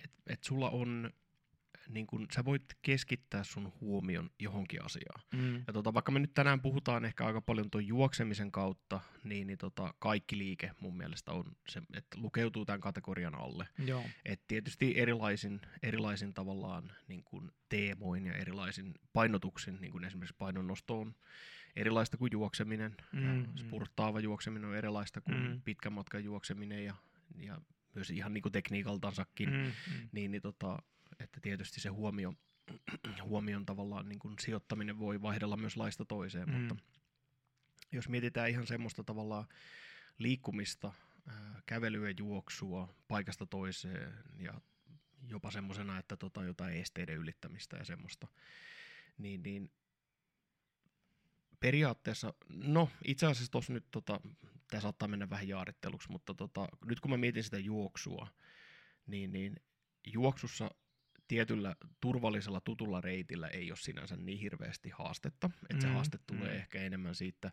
et, 0.04 0.12
et 0.28 0.44
sulla 0.44 0.70
on 0.70 1.14
niin 1.90 2.08
kun, 2.08 2.28
sä 2.36 2.46
voit 2.46 2.64
keskittää 2.82 3.44
sun 3.44 3.74
huomion 3.82 4.30
johonkin 4.40 4.86
asiaan. 4.86 5.22
Mm. 5.34 5.64
Ja 5.68 5.74
tota, 5.74 5.94
vaikka 5.94 6.12
me 6.12 6.20
nyt 6.20 6.34
tänään 6.34 6.62
puhutaan 6.62 7.06
ehkä 7.06 7.26
aika 7.26 7.42
paljon 7.42 7.70
tuon 7.70 7.88
juoksemisen 7.88 8.52
kautta, 8.52 9.00
niin, 9.24 9.48
niin 9.48 9.58
tota, 9.58 9.94
kaikki 10.00 10.38
liike 10.38 10.72
mun 10.80 10.98
mielestä 10.98 11.32
on 11.32 11.44
se, 11.70 11.82
että 11.94 12.18
lukeutuu 12.22 12.66
tämän 12.66 12.82
kategorian 12.82 13.36
alle. 13.36 13.68
Joo. 13.86 14.04
Et 14.26 14.42
tietysti 14.48 14.94
erilaisin, 15.00 15.62
erilaisin 15.84 16.34
tavallaan 16.34 16.92
niin 17.08 17.24
kun 17.24 17.52
teemoin 17.70 18.26
ja 18.26 18.34
erilaisin 18.34 18.94
painotuksin, 19.14 19.78
niin 19.82 19.92
kuin 19.92 20.04
esimerkiksi 20.04 20.36
painonnosto 20.38 21.00
on 21.00 21.16
erilaista 21.76 22.18
kuin 22.18 22.32
juokseminen. 22.32 22.96
Mm, 23.14 23.24
ja 23.24 23.34
mm. 23.34 23.58
spurttaava 23.58 24.20
juokseminen 24.20 24.70
on 24.70 24.76
erilaista 24.76 25.22
kuin 25.22 25.38
mm. 25.38 25.62
pitkän 25.62 25.94
matkan 25.94 26.24
juokseminen 26.24 26.86
ja, 26.86 26.96
ja 27.36 27.62
myös 27.96 28.10
ihan 28.10 28.34
niin 28.34 28.42
kuin 28.42 28.52
tekniikaltansakin. 28.52 29.50
Mm, 29.50 29.56
mm. 29.56 30.10
Niin, 30.12 30.32
niin 30.32 30.42
tota, 30.42 30.80
että 31.20 31.40
tietysti 31.42 31.82
se 31.82 31.90
huomio, 31.90 32.34
huomion 33.24 33.66
tavallaan 33.66 34.10
niin 34.10 34.20
kuin 34.20 34.36
sijoittaminen 34.40 35.00
voi 35.00 35.22
vaihdella 35.22 35.58
myös 35.58 35.78
laista 35.78 36.06
toiseen, 36.06 36.50
mm. 36.50 36.56
mutta 36.56 36.76
jos 37.92 38.10
mietitään 38.10 38.50
ihan 38.50 38.68
semmoista 38.68 39.04
tavallaan 39.04 39.48
liikkumista, 40.18 40.94
kävelyä, 41.66 42.14
juoksua 42.20 42.96
paikasta 43.08 43.46
toiseen 43.46 44.14
ja 44.40 44.62
jopa 45.28 45.52
semmoisena, 45.52 45.98
että 45.98 46.18
tota, 46.18 46.44
jotain 46.44 46.78
esteiden 46.78 47.18
ylittämistä 47.18 47.78
ja 47.78 47.86
semmoista, 47.86 48.28
niin, 49.18 49.44
niin 49.44 49.72
periaatteessa, 51.60 52.34
no 52.50 52.90
itse 53.06 53.26
asiassa 53.26 53.52
tuossa 53.52 53.74
nyt, 53.74 53.86
tota, 53.92 54.20
tämä 54.70 54.82
saattaa 54.82 55.08
mennä 55.08 55.30
vähän 55.30 55.48
jaaritteluksi, 55.48 56.12
mutta 56.12 56.34
tota, 56.34 56.68
nyt 56.86 57.00
kun 57.00 57.12
mä 57.12 57.18
mietin 57.18 57.44
sitä 57.44 57.58
juoksua, 57.58 58.28
niin, 59.08 59.32
niin 59.32 59.56
juoksussa 60.14 60.72
tietyllä 61.28 61.76
turvallisella 62.02 62.62
tutulla 62.62 63.02
reitillä 63.02 63.48
ei 63.48 63.72
ole 63.72 63.78
sinänsä 63.78 64.18
niin 64.18 64.40
hirveästi 64.40 64.90
haastetta. 64.90 65.50
Että 65.70 65.82
se 65.82 65.88
mm, 65.88 65.94
haaste 65.94 66.20
tulee 66.28 66.50
mm. 66.50 66.56
ehkä 66.56 66.82
enemmän 66.82 67.16
siitä 67.16 67.52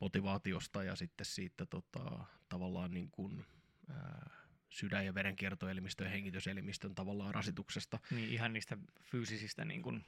motivaatiosta 0.00 0.84
ja 0.84 0.96
sitten 0.96 1.26
siitä 1.26 1.66
tota, 1.66 2.24
tavallaan 2.48 2.90
niin 2.90 3.10
kuin, 3.10 3.44
ää, 3.88 4.30
sydän- 4.70 5.06
ja 5.06 5.14
verenkiertoelimistön 5.14 6.04
ja 6.04 6.10
hengityselimistön 6.10 6.94
tavallaan 6.94 7.34
rasituksesta. 7.34 7.98
Niin 8.10 8.28
ihan 8.28 8.52
niistä 8.52 8.78
fyysisistä 9.02 9.64
niin 9.64 9.82
kuin 9.82 10.04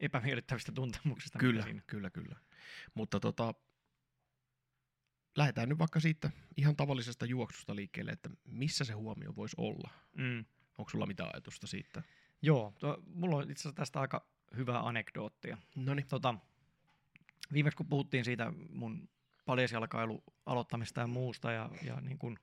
epämiellyttävistä 0.00 0.72
tuntemuksista. 0.72 1.38
Kyllä, 1.38 1.66
kyllä, 1.86 2.10
kyllä. 2.10 2.36
Mutta 2.94 3.20
tota, 3.20 3.54
lähdetään 5.36 5.68
nyt 5.68 5.78
vaikka 5.78 6.00
siitä 6.00 6.30
ihan 6.56 6.76
tavallisesta 6.76 7.26
juoksusta 7.26 7.76
liikkeelle, 7.76 8.12
että 8.12 8.30
missä 8.44 8.84
se 8.84 8.92
huomio 8.92 9.36
voisi 9.36 9.56
olla. 9.58 9.90
Mm. 10.16 10.44
Onko 10.78 10.90
sulla 10.90 11.06
mitään 11.06 11.30
ajatusta 11.34 11.66
siitä? 11.66 12.02
Joo, 12.44 12.72
to, 12.78 13.02
mulla 13.14 13.36
on 13.36 13.42
itse 13.42 13.52
asiassa 13.52 13.76
tästä 13.76 14.00
aika 14.00 14.26
hyvää 14.56 14.86
anekdoottia. 14.86 15.58
Noniin. 15.76 16.08
Tota, 16.08 16.34
viimeksi 17.52 17.76
kun 17.76 17.86
puhuttiin 17.86 18.24
siitä 18.24 18.52
mun 18.70 19.08
paljasjalkailu 19.44 20.24
aloittamista 20.46 21.00
ja 21.00 21.06
muusta 21.06 21.52
ja, 21.52 21.70
ja 21.82 22.00
niin 22.00 22.18
kuin 22.18 22.38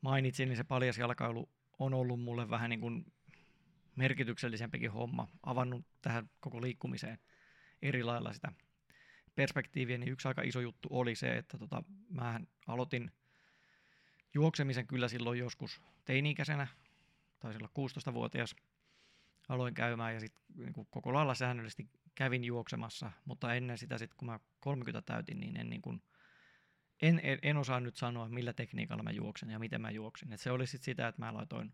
mainitsin, 0.00 0.48
niin 0.48 0.56
se 0.56 0.64
paljasjalkailu 0.64 1.48
on 1.78 1.94
ollut 1.94 2.20
mulle 2.20 2.50
vähän 2.50 2.70
niin 2.70 2.80
kuin 2.80 3.12
merkityksellisempikin 3.96 4.90
homma, 4.90 5.28
avannut 5.42 5.86
tähän 6.02 6.30
koko 6.40 6.62
liikkumiseen 6.62 7.18
eri 7.82 8.02
lailla 8.02 8.32
sitä 8.32 8.52
perspektiiviä, 9.34 9.98
niin 9.98 10.12
yksi 10.12 10.28
aika 10.28 10.42
iso 10.42 10.60
juttu 10.60 10.88
oli 10.90 11.14
se, 11.14 11.36
että 11.36 11.58
tota, 11.58 11.82
mä 12.08 12.40
aloitin 12.66 13.10
juoksemisen 14.34 14.86
kyllä 14.86 15.08
silloin 15.08 15.38
joskus 15.38 15.82
teini-ikäisenä, 16.04 16.66
tai 17.40 17.52
silloin 17.52 17.72
16-vuotias, 17.78 18.56
aloin 19.50 19.74
käymään 19.74 20.14
ja 20.14 20.20
sitten 20.20 20.42
niin 20.56 20.86
koko 20.90 21.12
lailla 21.12 21.34
säännöllisesti 21.34 21.90
kävin 22.14 22.44
juoksemassa, 22.44 23.12
mutta 23.24 23.54
ennen 23.54 23.78
sitä 23.78 23.98
sitten 23.98 24.16
kun 24.16 24.26
mä 24.26 24.40
30 24.60 25.02
täytin, 25.02 25.40
niin 25.40 25.56
en, 25.56 25.70
niin 25.70 25.82
kuin, 25.82 26.02
en, 27.02 27.20
en, 27.22 27.38
en 27.42 27.56
osaa 27.56 27.80
nyt 27.80 27.96
sanoa, 27.96 28.28
millä 28.28 28.52
tekniikalla 28.52 29.02
mä 29.02 29.10
juoksen 29.10 29.50
ja 29.50 29.58
miten 29.58 29.80
mä 29.80 29.90
juoksin. 29.90 30.32
Et 30.32 30.40
se 30.40 30.50
oli 30.50 30.66
sitten 30.66 30.84
sitä, 30.84 31.08
että 31.08 31.22
mä 31.22 31.34
laitoin, 31.34 31.72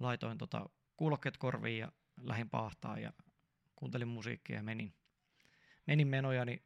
laitoin 0.00 0.38
tota 0.38 0.70
kuulokkeet 0.96 1.36
korviin 1.36 1.78
ja 1.78 1.92
lähin 2.20 2.50
paahtaa 2.50 2.98
ja 2.98 3.12
kuuntelin 3.76 4.08
musiikkia 4.08 4.56
ja 4.56 4.62
menin, 4.62 4.94
menin 5.86 6.08
menojani. 6.08 6.62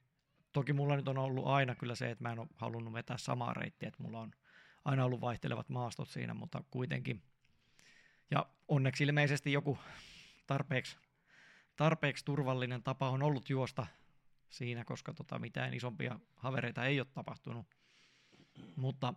Toki 0.53 0.73
mulla 0.73 0.97
nyt 0.97 1.09
on 1.09 1.19
ollut 1.19 1.47
aina 1.47 1.75
kyllä 1.75 1.95
se, 1.95 2.11
että 2.11 2.25
mä 2.25 2.33
en 2.33 2.39
ole 2.39 2.49
halunnut 2.55 2.95
vetää 2.95 3.19
samaa 3.19 3.55
reittiä, 3.55 3.89
että 3.89 4.03
mulla 4.03 4.21
on 4.21 4.33
aina 4.85 5.05
ollut 5.05 5.21
vaihtelevat 5.21 5.69
maastot 5.69 6.09
siinä, 6.09 6.35
mutta 6.35 6.65
kuitenkin. 6.71 7.23
Ja 8.31 8.47
onneksi 8.69 9.05
ilmeisesti 9.05 9.53
joku 9.53 9.79
tarpeeksi, 10.51 10.97
tarpeeksi 11.77 12.25
turvallinen 12.25 12.83
tapa 12.83 13.11
on 13.11 13.23
ollut 13.23 13.51
juosta 13.51 13.87
siinä, 14.49 14.85
koska 14.85 15.15
tota, 15.15 15.39
mitään 15.39 15.75
isompia 15.75 16.21
havereita 16.35 16.85
ei 16.85 17.01
ole 17.01 17.07
tapahtunut. 17.15 17.67
Mutta 18.77 19.15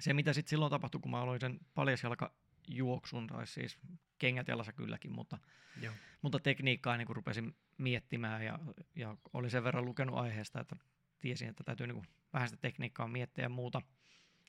se, 0.00 0.12
mitä 0.12 0.32
sitten 0.32 0.50
silloin 0.50 0.70
tapahtui, 0.70 1.00
kun 1.00 1.10
mä 1.10 1.20
aloin 1.20 1.40
sen 1.40 1.60
paljasjalkajuoksun, 1.74 3.26
tai 3.26 3.46
siis 3.46 3.78
kengät 4.18 4.48
jalassa 4.48 4.72
kylläkin, 4.72 5.12
mutta, 5.12 5.38
Joo. 5.80 5.94
mutta 6.22 6.38
tekniikkaa 6.38 6.96
niin 6.96 7.08
rupesin 7.08 7.56
miettimään 7.78 8.44
ja, 8.44 8.58
ja 8.94 9.16
olin 9.32 9.50
sen 9.50 9.64
verran 9.64 9.84
lukenut 9.84 10.18
aiheesta, 10.18 10.60
että 10.60 10.76
tiesin, 11.18 11.48
että 11.48 11.64
täytyy 11.64 11.86
niin 11.86 12.06
vähän 12.32 12.48
sitä 12.48 12.60
tekniikkaa 12.60 13.08
miettiä 13.08 13.44
ja 13.44 13.48
muuta. 13.48 13.82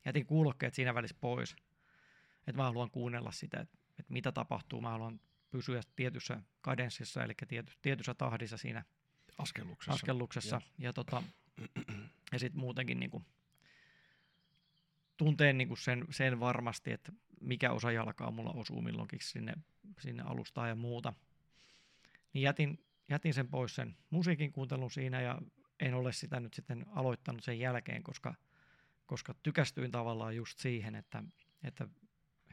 Jätin 0.05 0.25
kuulokkeet 0.25 0.73
siinä 0.73 0.93
välissä 0.93 1.17
pois, 1.21 1.55
että 2.47 2.57
mä 2.57 2.63
haluan 2.63 2.91
kuunnella 2.91 3.31
sitä, 3.31 3.59
että, 3.59 3.77
että 3.99 4.13
mitä 4.13 4.31
tapahtuu. 4.31 4.81
Mä 4.81 4.89
haluan 4.89 5.19
pysyä 5.51 5.81
tietyssä 5.95 6.41
kadenssissa, 6.61 7.23
eli 7.23 7.33
tiety, 7.47 7.73
tietyssä 7.81 8.13
tahdissa 8.13 8.57
siinä 8.57 8.83
askelluksessa. 9.37 9.93
askelluksessa. 9.93 10.55
Ja, 10.55 10.61
ja, 10.77 10.93
tota, 10.93 11.23
ja 12.31 12.39
sitten 12.39 12.59
muutenkin 12.59 12.99
niin 12.99 13.11
kuin, 13.11 13.25
tunteen 15.17 15.57
niin 15.57 15.67
kuin 15.67 15.77
sen, 15.77 16.05
sen 16.09 16.39
varmasti, 16.39 16.91
että 16.91 17.11
mikä 17.41 17.71
osa 17.71 17.91
jalkaa 17.91 18.31
mulla 18.31 18.51
osuu 18.51 18.81
milloinkin 18.81 19.19
sinne, 19.21 19.53
sinne 19.99 20.23
alustaan 20.23 20.69
ja 20.69 20.75
muuta. 20.75 21.13
Niin 22.33 22.43
jätin, 22.43 22.85
jätin 23.09 23.33
sen 23.33 23.47
pois 23.47 23.75
sen 23.75 23.97
musiikin 24.09 24.51
kuuntelun 24.51 24.91
siinä 24.91 25.21
ja 25.21 25.41
en 25.79 25.93
ole 25.93 26.13
sitä 26.13 26.39
nyt 26.39 26.53
sitten 26.53 26.85
aloittanut 26.89 27.43
sen 27.43 27.59
jälkeen, 27.59 28.03
koska, 28.03 28.35
koska 29.05 29.35
tykästyin 29.43 29.91
tavallaan 29.91 30.35
just 30.35 30.59
siihen, 30.59 30.95
että, 30.95 31.23
että 31.63 31.87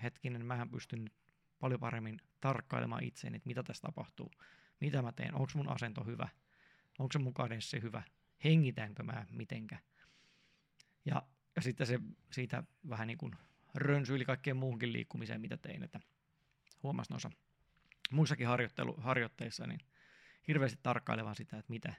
hetkinen, 0.03 0.47
mähän 0.47 0.71
pystyn 0.71 1.05
nyt 1.05 1.15
paljon 1.59 1.81
paremmin 1.81 2.21
tarkkailemaan 2.41 3.05
itseäni, 3.05 3.37
että 3.37 3.47
mitä 3.47 3.63
tässä 3.63 3.81
tapahtuu, 3.81 4.31
mitä 4.81 5.03
mä 5.03 5.13
teen, 5.13 5.35
onko 5.35 5.53
mun 5.55 5.69
asento 5.69 6.05
hyvä, 6.05 6.29
onko 6.99 7.13
se 7.13 7.19
mun 7.19 7.35
kadenssi 7.35 7.83
hyvä, 7.83 8.03
hengitänkö 8.45 9.03
mä 9.03 9.27
mitenkä. 9.31 9.79
Ja, 11.05 11.23
ja 11.57 11.63
sitten 11.63 11.87
se 11.87 12.01
siitä 12.33 12.63
vähän 12.89 13.07
niin 13.07 13.19
kuin 13.19 13.33
rönsyili 13.75 14.25
kaikkeen 14.25 14.57
muuhunkin 14.57 14.93
liikkumiseen, 14.93 15.41
mitä 15.41 15.57
tein, 15.57 15.83
että 15.83 16.01
huomasin 16.83 17.13
noissa 17.13 17.31
muissakin 18.11 18.47
harjoittelu, 18.47 18.95
harjoitteissa, 19.01 19.67
niin 19.67 19.81
hirveästi 20.49 20.79
tarkkailevan 20.83 21.35
sitä, 21.35 21.59
että 21.59 21.71
mitä, 21.71 21.95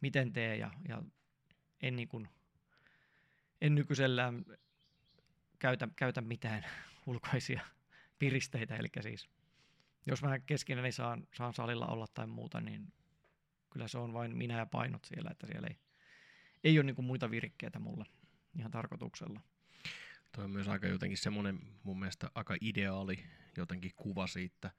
miten 0.00 0.32
tee 0.32 0.56
ja, 0.56 0.70
ja 0.88 1.02
en, 1.82 1.96
niin 1.96 2.08
kuin, 2.08 2.28
en 3.60 3.74
nykyisellään 3.74 4.44
käytä, 5.58 5.88
käytä 5.96 6.20
mitään 6.20 6.64
ulkoisia 7.06 7.75
piristeitä, 8.18 8.76
eli 8.76 8.88
siis 9.00 9.28
jos 10.06 10.22
mä 10.22 10.38
keskenäni 10.38 10.92
saan, 10.92 11.26
saan 11.34 11.54
salilla 11.54 11.86
olla 11.86 12.06
tai 12.14 12.26
muuta, 12.26 12.60
niin 12.60 12.92
kyllä 13.70 13.88
se 13.88 13.98
on 13.98 14.12
vain 14.12 14.36
minä 14.36 14.58
ja 14.58 14.66
painot 14.66 15.04
siellä, 15.04 15.30
että 15.30 15.46
siellä 15.46 15.68
ei, 15.70 15.78
ei 16.64 16.78
ole 16.78 16.86
niin 16.86 17.04
muita 17.04 17.30
virikkeitä 17.30 17.78
mulla 17.78 18.06
ihan 18.58 18.70
tarkoituksella. 18.70 19.40
Tuo 20.32 20.44
on 20.44 20.50
myös 20.50 20.68
aika 20.68 20.86
jotenkin 20.86 21.18
semmoinen 21.18 21.60
mun 21.82 21.98
mielestä 21.98 22.30
aika 22.34 22.56
ideaali 22.60 23.24
jotenkin 23.56 23.92
kuva 23.96 24.26
siitä, 24.26 24.70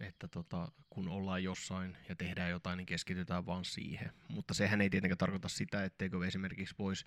että 0.00 0.28
tota, 0.28 0.72
kun 0.90 1.08
ollaan 1.08 1.42
jossain 1.42 1.96
ja 2.08 2.16
tehdään 2.16 2.50
jotain, 2.50 2.76
niin 2.76 2.86
keskitytään 2.86 3.46
vaan 3.46 3.64
siihen. 3.64 4.12
Mutta 4.28 4.54
sehän 4.54 4.80
ei 4.80 4.90
tietenkään 4.90 5.18
tarkoita 5.18 5.48
sitä, 5.48 5.84
etteikö 5.84 6.26
esimerkiksi 6.26 6.74
voisi 6.78 7.04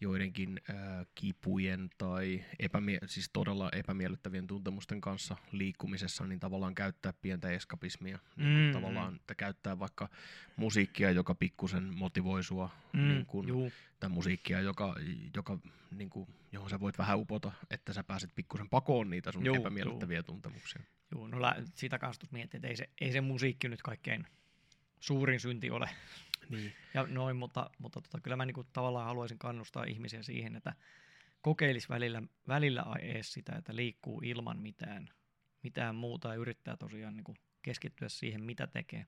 joidenkin 0.00 0.60
äh, 0.70 0.76
kipujen 1.14 1.90
tai 1.98 2.44
epämie- 2.58 3.06
siis 3.06 3.30
todella 3.32 3.70
epämiellyttävien 3.72 4.46
tuntemusten 4.46 5.00
kanssa 5.00 5.36
liikkumisessa, 5.52 6.26
niin 6.26 6.40
tavallaan 6.40 6.74
käyttää 6.74 7.12
pientä 7.12 7.50
eskapismia. 7.50 8.18
Niin 8.36 8.48
mm, 8.48 8.54
niin 8.54 8.72
tavallaan, 8.72 9.16
että 9.16 9.34
käyttää 9.34 9.78
vaikka 9.78 10.08
musiikkia, 10.56 11.10
joka 11.10 11.34
pikkusen 11.34 11.94
motivoi 11.96 12.44
sua, 12.44 12.70
mm, 12.92 13.08
niin 13.08 13.26
kuin, 13.26 13.72
tai 14.00 14.10
musiikkia, 14.10 14.60
joka, 14.60 14.94
joka, 15.36 15.58
niin 15.90 16.10
kuin, 16.10 16.28
johon 16.52 16.70
sä 16.70 16.80
voit 16.80 16.98
vähän 16.98 17.18
upota, 17.18 17.52
että 17.70 17.92
sä 17.92 18.04
pääset 18.04 18.30
pikkusen 18.34 18.68
pakoon 18.68 19.10
niitä 19.10 19.32
sun 19.32 19.44
juu, 19.44 19.56
epämiellyttäviä 19.56 20.18
juu. 20.18 20.22
tuntemuksia. 20.22 20.82
Joo, 21.12 21.28
no 21.28 21.38
sitä 21.74 21.98
kanssa 21.98 22.26
miettii, 22.30 22.58
että 22.58 22.68
ei 22.68 22.76
se, 22.76 22.88
ei 23.00 23.12
se 23.12 23.20
musiikki 23.20 23.68
nyt 23.68 23.82
kaikkein 23.82 24.26
suurin 25.00 25.40
synti 25.40 25.70
ole. 25.70 25.90
Niin. 26.50 26.72
Ja 26.94 27.06
noin, 27.06 27.36
mutta, 27.36 27.70
mutta 27.78 28.00
tota, 28.00 28.20
kyllä 28.20 28.36
mä 28.36 28.46
niinku 28.46 28.64
tavallaan 28.64 29.06
haluaisin 29.06 29.38
kannustaa 29.38 29.84
ihmisiä 29.84 30.22
siihen, 30.22 30.56
että 30.56 30.74
kokeilis 31.42 31.88
välillä, 31.88 32.22
välillä 32.48 32.84
ees 33.00 33.32
sitä, 33.32 33.52
että 33.56 33.76
liikkuu 33.76 34.20
ilman 34.24 34.58
mitään, 34.58 35.08
mitään 35.62 35.94
muuta 35.94 36.28
ja 36.28 36.34
yrittää 36.34 36.76
tosiaan 36.76 37.16
niinku 37.16 37.34
keskittyä 37.62 38.08
siihen, 38.08 38.44
mitä 38.44 38.66
tekee. 38.66 39.06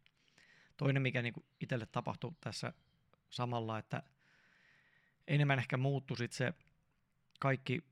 Toinen, 0.76 1.02
mikä 1.02 1.22
niinku 1.22 1.46
itselle 1.61 1.87
tapahtui 1.87 2.33
tässä 2.40 2.72
samalla, 3.31 3.78
että 3.78 4.02
enemmän 5.28 5.59
ehkä 5.59 5.76
muuttui 5.76 6.16
sit 6.16 6.33
se 6.33 6.55
kaikki 7.40 7.85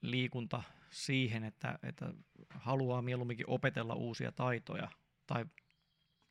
liikunta 0.00 0.62
siihen, 0.90 1.44
että, 1.44 1.78
että 1.82 2.14
haluaa 2.50 3.02
mieluumminkin 3.02 3.48
opetella 3.48 3.94
uusia 3.94 4.32
taitoja 4.32 4.88
tai, 5.26 5.44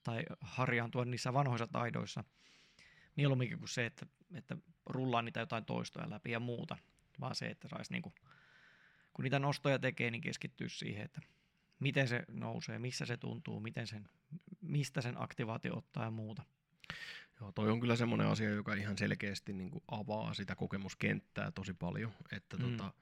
tai 0.04 0.24
harjaantua 0.42 1.06
niissä 1.06 1.34
vanhoissa 1.34 1.68
taidoissa 1.68 2.24
mieluumminkin 3.16 3.60
kuin 3.60 3.70
se, 3.70 3.86
että, 3.86 4.06
että 4.34 4.58
rullaa 4.86 5.22
niitä 5.22 5.40
jotain 5.40 5.66
toistoja 5.66 6.10
läpi 6.10 6.32
ja 6.32 6.40
muuta, 6.40 6.78
vaan 7.20 7.36
se, 7.36 7.46
että 7.46 7.68
saisi 7.68 7.92
niinku, 7.92 8.14
kun 9.14 9.24
niitä 9.24 9.40
nostoja 9.40 9.80
tekee, 9.80 10.12
niin 10.12 10.22
keskittyy 10.22 10.70
siihen, 10.70 11.06
että 11.06 11.22
miten 11.80 12.08
se 12.08 12.24
nousee, 12.28 12.80
missä 12.80 13.06
se 13.06 13.18
tuntuu, 13.18 13.60
miten 13.60 13.88
sen, 13.88 14.10
mistä 14.62 15.02
sen 15.02 15.22
aktivaatio 15.22 15.78
ottaa 15.78 16.04
ja 16.04 16.12
muuta. 16.12 16.44
Joo, 17.40 17.52
toi 17.52 17.72
on 17.72 17.80
kyllä 17.80 17.96
semmoinen 17.96 18.28
asia, 18.28 18.50
joka 18.50 18.74
ihan 18.74 18.98
selkeästi 18.98 19.54
niin 19.54 19.72
kuin 19.72 19.84
avaa 19.88 20.34
sitä 20.34 20.56
kokemuskenttää 20.56 21.52
tosi 21.52 21.74
paljon, 21.74 22.12
että 22.32 22.58
mm. 22.58 22.64
tota, 22.64 22.94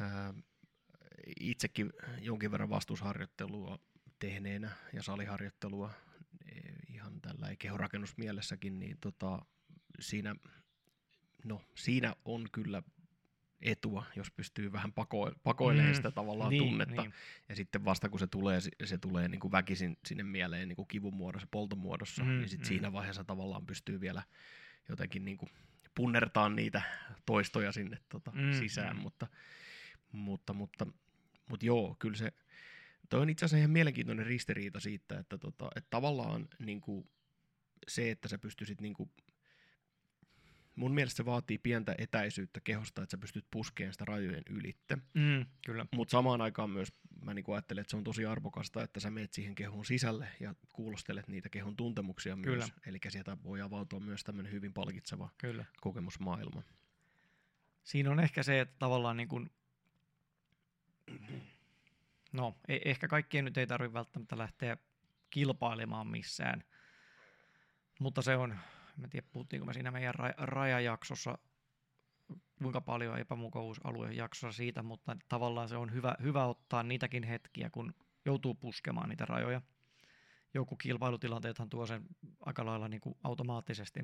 ää, 0.00 0.34
itsekin 1.40 1.92
jonkin 2.20 2.50
verran 2.50 2.70
vastuusharjoittelua 2.70 3.78
tehneenä 4.18 4.70
ja 4.92 5.02
saliharjoittelua 5.02 5.90
e, 6.46 6.60
ihan 6.88 7.20
tällä 7.20 7.56
kehorakennusmielessäkin, 7.58 8.78
niin 8.78 8.98
tota, 9.00 9.44
siinä, 10.00 10.34
no, 11.44 11.62
siinä 11.74 12.16
on 12.24 12.48
kyllä 12.52 12.82
etua, 13.62 14.04
jos 14.16 14.30
pystyy 14.30 14.72
vähän 14.72 14.90
pako- 14.90 15.34
pakoilemaan 15.42 15.90
mm, 15.90 15.94
sitä 15.94 16.10
tavallaan 16.10 16.50
niin, 16.50 16.62
tunnetta. 16.62 17.02
Niin. 17.02 17.14
Ja 17.48 17.56
sitten 17.56 17.84
vasta 17.84 18.08
kun 18.08 18.18
se 18.18 18.26
tulee, 18.26 18.60
se 18.84 18.98
tulee 18.98 19.28
niin 19.28 19.40
kuin 19.40 19.52
väkisin 19.52 19.98
sinne 20.06 20.22
mieleen 20.22 20.68
niin 20.68 20.76
kuin 20.76 20.88
kivun 20.88 21.14
muodossa, 21.14 21.48
polton 21.50 21.78
muodossa, 21.78 22.24
mm, 22.24 22.30
niin 22.30 22.48
sitten 22.48 22.66
mm. 22.66 22.68
siinä 22.68 22.92
vaiheessa 22.92 23.24
tavallaan 23.24 23.66
pystyy 23.66 24.00
vielä 24.00 24.22
jotenkin 24.88 25.24
niin 25.24 25.36
kuin 25.36 25.50
punnertaa 25.94 26.48
niitä 26.48 26.82
toistoja 27.26 27.72
sinne 27.72 27.98
tota, 28.08 28.30
mm, 28.30 28.52
sisään. 28.52 28.96
Mm. 28.96 29.02
Mutta, 29.02 29.26
mutta, 30.12 30.52
mutta, 30.52 30.86
mutta 31.50 31.66
joo, 31.66 31.96
kyllä 31.98 32.16
se, 32.16 32.32
toi 33.08 33.20
on 33.20 33.30
itse 33.30 33.44
asiassa 33.44 33.58
ihan 33.58 33.70
mielenkiintoinen 33.70 34.26
ristiriita 34.26 34.80
siitä, 34.80 35.18
että, 35.18 35.38
tota, 35.38 35.68
että 35.76 35.90
tavallaan 35.90 36.48
niin 36.58 36.80
kuin 36.80 37.08
se, 37.88 38.10
että 38.10 38.28
sä 38.28 38.38
pystyisit 38.38 38.80
niin 38.80 38.94
kuin 38.94 39.10
mun 40.76 40.94
mielestä 40.94 41.16
se 41.16 41.24
vaatii 41.24 41.58
pientä 41.58 41.94
etäisyyttä 41.98 42.60
kehosta, 42.60 43.02
että 43.02 43.10
sä 43.10 43.20
pystyt 43.20 43.46
puskemaan 43.50 43.92
sitä 43.92 44.04
rajojen 44.04 44.42
ylitte. 44.50 44.96
Mm, 45.14 45.46
kyllä. 45.66 45.86
Mutta 45.94 46.12
samaan 46.12 46.40
aikaan 46.40 46.70
myös 46.70 46.88
mä 47.22 47.34
niin 47.34 47.44
ajattelen, 47.52 47.80
että 47.80 47.90
se 47.90 47.96
on 47.96 48.04
tosi 48.04 48.26
arvokasta, 48.26 48.82
että 48.82 49.00
sä 49.00 49.10
meet 49.10 49.32
siihen 49.32 49.54
kehon 49.54 49.84
sisälle 49.84 50.28
ja 50.40 50.54
kuulostelet 50.72 51.28
niitä 51.28 51.48
kehon 51.48 51.76
tuntemuksia 51.76 52.36
Kyllä. 52.42 52.56
myös. 52.56 52.72
Eli 52.86 52.98
sieltä 53.08 53.36
voi 53.44 53.60
avautua 53.60 54.00
myös 54.00 54.24
tämmöinen 54.24 54.52
hyvin 54.52 54.72
palkitseva 54.72 55.28
Kyllä. 55.38 55.64
kokemusmaailma. 55.80 56.62
Siinä 57.84 58.10
on 58.10 58.20
ehkä 58.20 58.42
se, 58.42 58.60
että 58.60 58.74
tavallaan 58.78 59.16
niin 59.16 59.28
kuin, 59.28 59.50
no 62.34 62.56
ei, 62.68 62.80
ehkä 62.84 63.08
kaikkien 63.08 63.44
nyt 63.44 63.58
ei 63.58 63.66
tarvitse 63.66 63.92
välttämättä 63.92 64.38
lähteä 64.38 64.76
kilpailemaan 65.30 66.06
missään, 66.06 66.64
mutta 68.00 68.22
se 68.22 68.36
on, 68.36 68.58
mä 68.96 69.08
tiedä 69.08 69.26
puhuttiinko 69.32 69.66
me 69.66 69.72
siinä 69.72 69.90
meidän 69.90 70.14
ra- 70.14 70.34
rajajaksossa 70.36 71.38
kuinka 72.62 72.80
paljon 72.80 73.18
epämukavuusalueen 73.18 74.16
jaksossa 74.16 74.56
siitä, 74.56 74.82
mutta 74.82 75.16
tavallaan 75.28 75.68
se 75.68 75.76
on 75.76 75.92
hyvä, 75.92 76.14
hyvä 76.22 76.46
ottaa 76.46 76.82
niitäkin 76.82 77.22
hetkiä, 77.22 77.70
kun 77.70 77.94
joutuu 78.24 78.54
puskemaan 78.54 79.08
niitä 79.08 79.24
rajoja. 79.24 79.62
Joku 80.54 80.76
kilpailutilanteethan 80.76 81.70
tuo 81.70 81.86
sen 81.86 82.02
aika 82.40 82.66
lailla 82.66 82.88
niin 82.88 83.00
kuin 83.00 83.14
automaattisesti, 83.24 84.00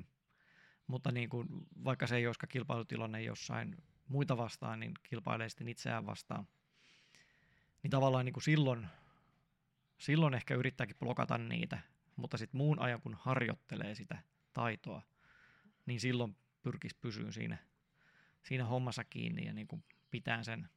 mutta 0.87 1.13
niin 1.13 1.29
kuin, 1.29 1.49
vaikka 1.85 2.07
se 2.07 2.17
ei 2.17 2.27
olisikaan 2.27 2.49
kilpailutilanne 2.49 3.23
jossain 3.23 3.77
muita 4.09 4.37
vastaan, 4.37 4.81
niin 4.81 4.93
kilpailee 5.03 5.49
sitten 5.49 5.69
itseään 5.69 6.07
vastaan. 6.07 6.47
Niin 7.83 7.91
tavallaan 7.91 8.25
niin 8.25 8.33
kuin 8.33 8.45
silloin, 8.45 8.87
silloin 9.99 10.35
ehkä 10.35 10.55
yrittääkin 10.55 10.97
blokata 10.99 11.39
niitä, 11.39 11.79
mutta 12.17 12.37
sitten 12.39 12.59
muun 12.59 12.79
ajan 12.79 13.01
kun 13.01 13.17
harjoittelee 13.21 13.95
sitä 13.95 14.19
taitoa, 14.53 15.03
niin 15.87 16.01
silloin 16.01 16.37
pyrkisi 16.63 16.97
pysyä 17.01 17.33
siinä, 17.33 17.59
siinä 18.43 18.65
hommassa 18.65 19.05
kiinni 19.05 19.47
ja 19.47 19.53
niin 19.53 19.69
kuin 19.69 19.85
pitää 20.11 20.43
sen, 20.43 20.69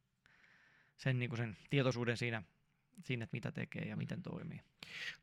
sen, 0.97 1.19
niin 1.19 1.29
kuin 1.29 1.37
sen 1.37 1.57
tietoisuuden 1.69 2.17
siinä, 2.17 2.43
siinä, 3.03 3.23
että 3.23 3.35
mitä 3.35 3.51
tekee 3.51 3.87
ja 3.87 3.95
miten 3.95 4.21
toimii. 4.21 4.61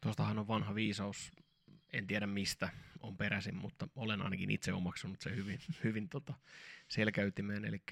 Tuostahan 0.01 0.39
on 0.39 0.49
vanha 0.49 0.75
viisaus, 0.75 1.33
en 1.93 2.07
tiedä 2.07 2.27
mistä 2.27 2.69
on 3.01 3.17
peräisin, 3.17 3.57
mutta 3.57 3.89
olen 3.97 4.23
ainakin 4.23 4.51
itse 4.51 4.73
omaksunut 4.73 5.21
se 5.21 5.37
hyvin, 5.37 5.59
hyvin 5.85 6.09
tota 6.09 6.35
selkäytimeen. 6.89 7.65
Eli 7.65 7.83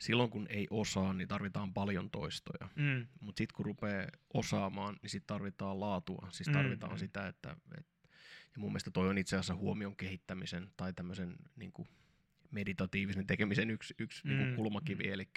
silloin 0.00 0.30
kun 0.30 0.46
ei 0.50 0.66
osaa, 0.70 1.14
niin 1.14 1.28
tarvitaan 1.28 1.74
paljon 1.74 2.10
toistoja. 2.10 2.68
Mm. 2.76 3.06
Mutta 3.20 3.38
sitten 3.38 3.56
kun 3.56 3.66
rupeaa 3.66 4.06
osaamaan, 4.34 4.96
niin 5.02 5.10
sitten 5.10 5.26
tarvitaan 5.34 5.80
laatua. 5.80 6.28
Siis 6.32 6.48
Mm, 6.48 6.52
tarvitaan 6.52 6.92
mm. 6.92 6.98
sitä, 6.98 7.28
että... 7.28 7.56
Et, 7.78 7.86
ja 8.54 8.60
mun 8.60 8.70
mielestä 8.70 8.90
toi 8.90 9.08
on 9.08 9.18
itse 9.18 9.36
asiassa 9.36 9.54
huomion 9.54 9.96
kehittämisen 9.96 10.70
tai 10.76 10.92
tämmöisen 10.92 11.36
niin 11.56 11.72
meditatiivisen 12.50 13.26
tekemisen 13.26 13.70
yksi, 13.70 13.94
yksi 13.98 14.26
mm, 14.26 14.32
Mm, 14.32 14.38
niin 14.38 14.54
kulmakivi. 14.56 15.08
Eli 15.08 15.28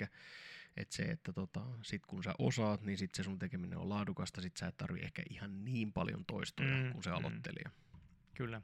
et 0.77 0.91
se, 0.91 1.03
että 1.03 1.33
tota, 1.33 1.61
sit 1.81 2.05
kun 2.05 2.23
sä 2.23 2.33
osaat, 2.39 2.81
niin 2.81 2.97
sit 2.97 3.15
se 3.15 3.23
sun 3.23 3.39
tekeminen 3.39 3.77
on 3.79 3.89
laadukasta. 3.89 4.41
Sit 4.41 4.57
sä 4.57 4.67
et 4.67 4.77
tarvi 4.77 4.99
ehkä 4.99 5.23
ihan 5.29 5.65
niin 5.65 5.93
paljon 5.93 6.25
toistoja 6.25 6.75
Mm, 6.83 6.91
kuin 6.91 7.03
se 7.03 7.09
mm. 7.09 7.71
Kyllä. 8.35 8.61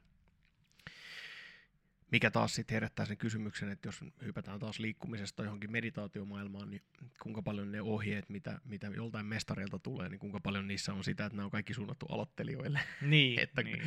Mikä 2.12 2.30
taas 2.30 2.54
sitten 2.54 2.74
herättää 2.74 3.06
sen 3.06 3.16
kysymyksen, 3.16 3.68
että 3.68 3.88
jos 3.88 4.00
hypätään 4.24 4.60
taas 4.60 4.78
liikkumisesta 4.78 5.44
johonkin 5.44 5.72
meditaatiomaailmaan, 5.72 6.70
niin 6.70 6.82
kuinka 7.22 7.42
paljon 7.42 7.72
ne 7.72 7.82
ohjeet, 7.82 8.28
mitä, 8.28 8.60
mitä 8.64 8.86
joltain 8.86 9.26
mestareilta 9.26 9.78
tulee, 9.78 10.08
niin 10.08 10.18
kuinka 10.18 10.40
paljon 10.40 10.66
niissä 10.68 10.92
on 10.92 11.04
sitä, 11.04 11.26
että 11.26 11.36
nämä 11.36 11.44
on 11.44 11.50
kaikki 11.50 11.74
suunnattu 11.74 12.06
aloittelijoille. 12.06 12.80
Niin, 13.02 13.38
Että- 13.42 13.62
niin. 13.62 13.82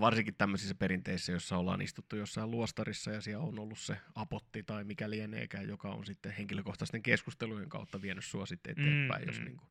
Varsinkin 0.00 0.34
tämmöisissä 0.34 0.74
perinteissä, 0.74 1.32
jossa 1.32 1.56
ollaan 1.56 1.82
istuttu 1.82 2.16
jossain 2.16 2.50
luostarissa 2.50 3.10
ja 3.10 3.20
siellä 3.20 3.44
on 3.44 3.58
ollut 3.58 3.78
se 3.78 3.96
apotti 4.14 4.62
tai 4.62 4.84
mikä 4.84 5.10
lieneekään, 5.10 5.68
joka 5.68 5.88
on 5.90 6.06
sitten 6.06 6.32
henkilökohtaisten 6.32 7.02
keskustelujen 7.02 7.68
kautta 7.68 8.02
vienyt 8.02 8.24
sua 8.24 8.46
sitten 8.46 8.72
eteenpäin, 8.72 9.22
Mm, 9.22 9.26
jos 9.28 9.38
mm. 9.38 9.44
niin 9.44 9.56
kuin, 9.56 9.68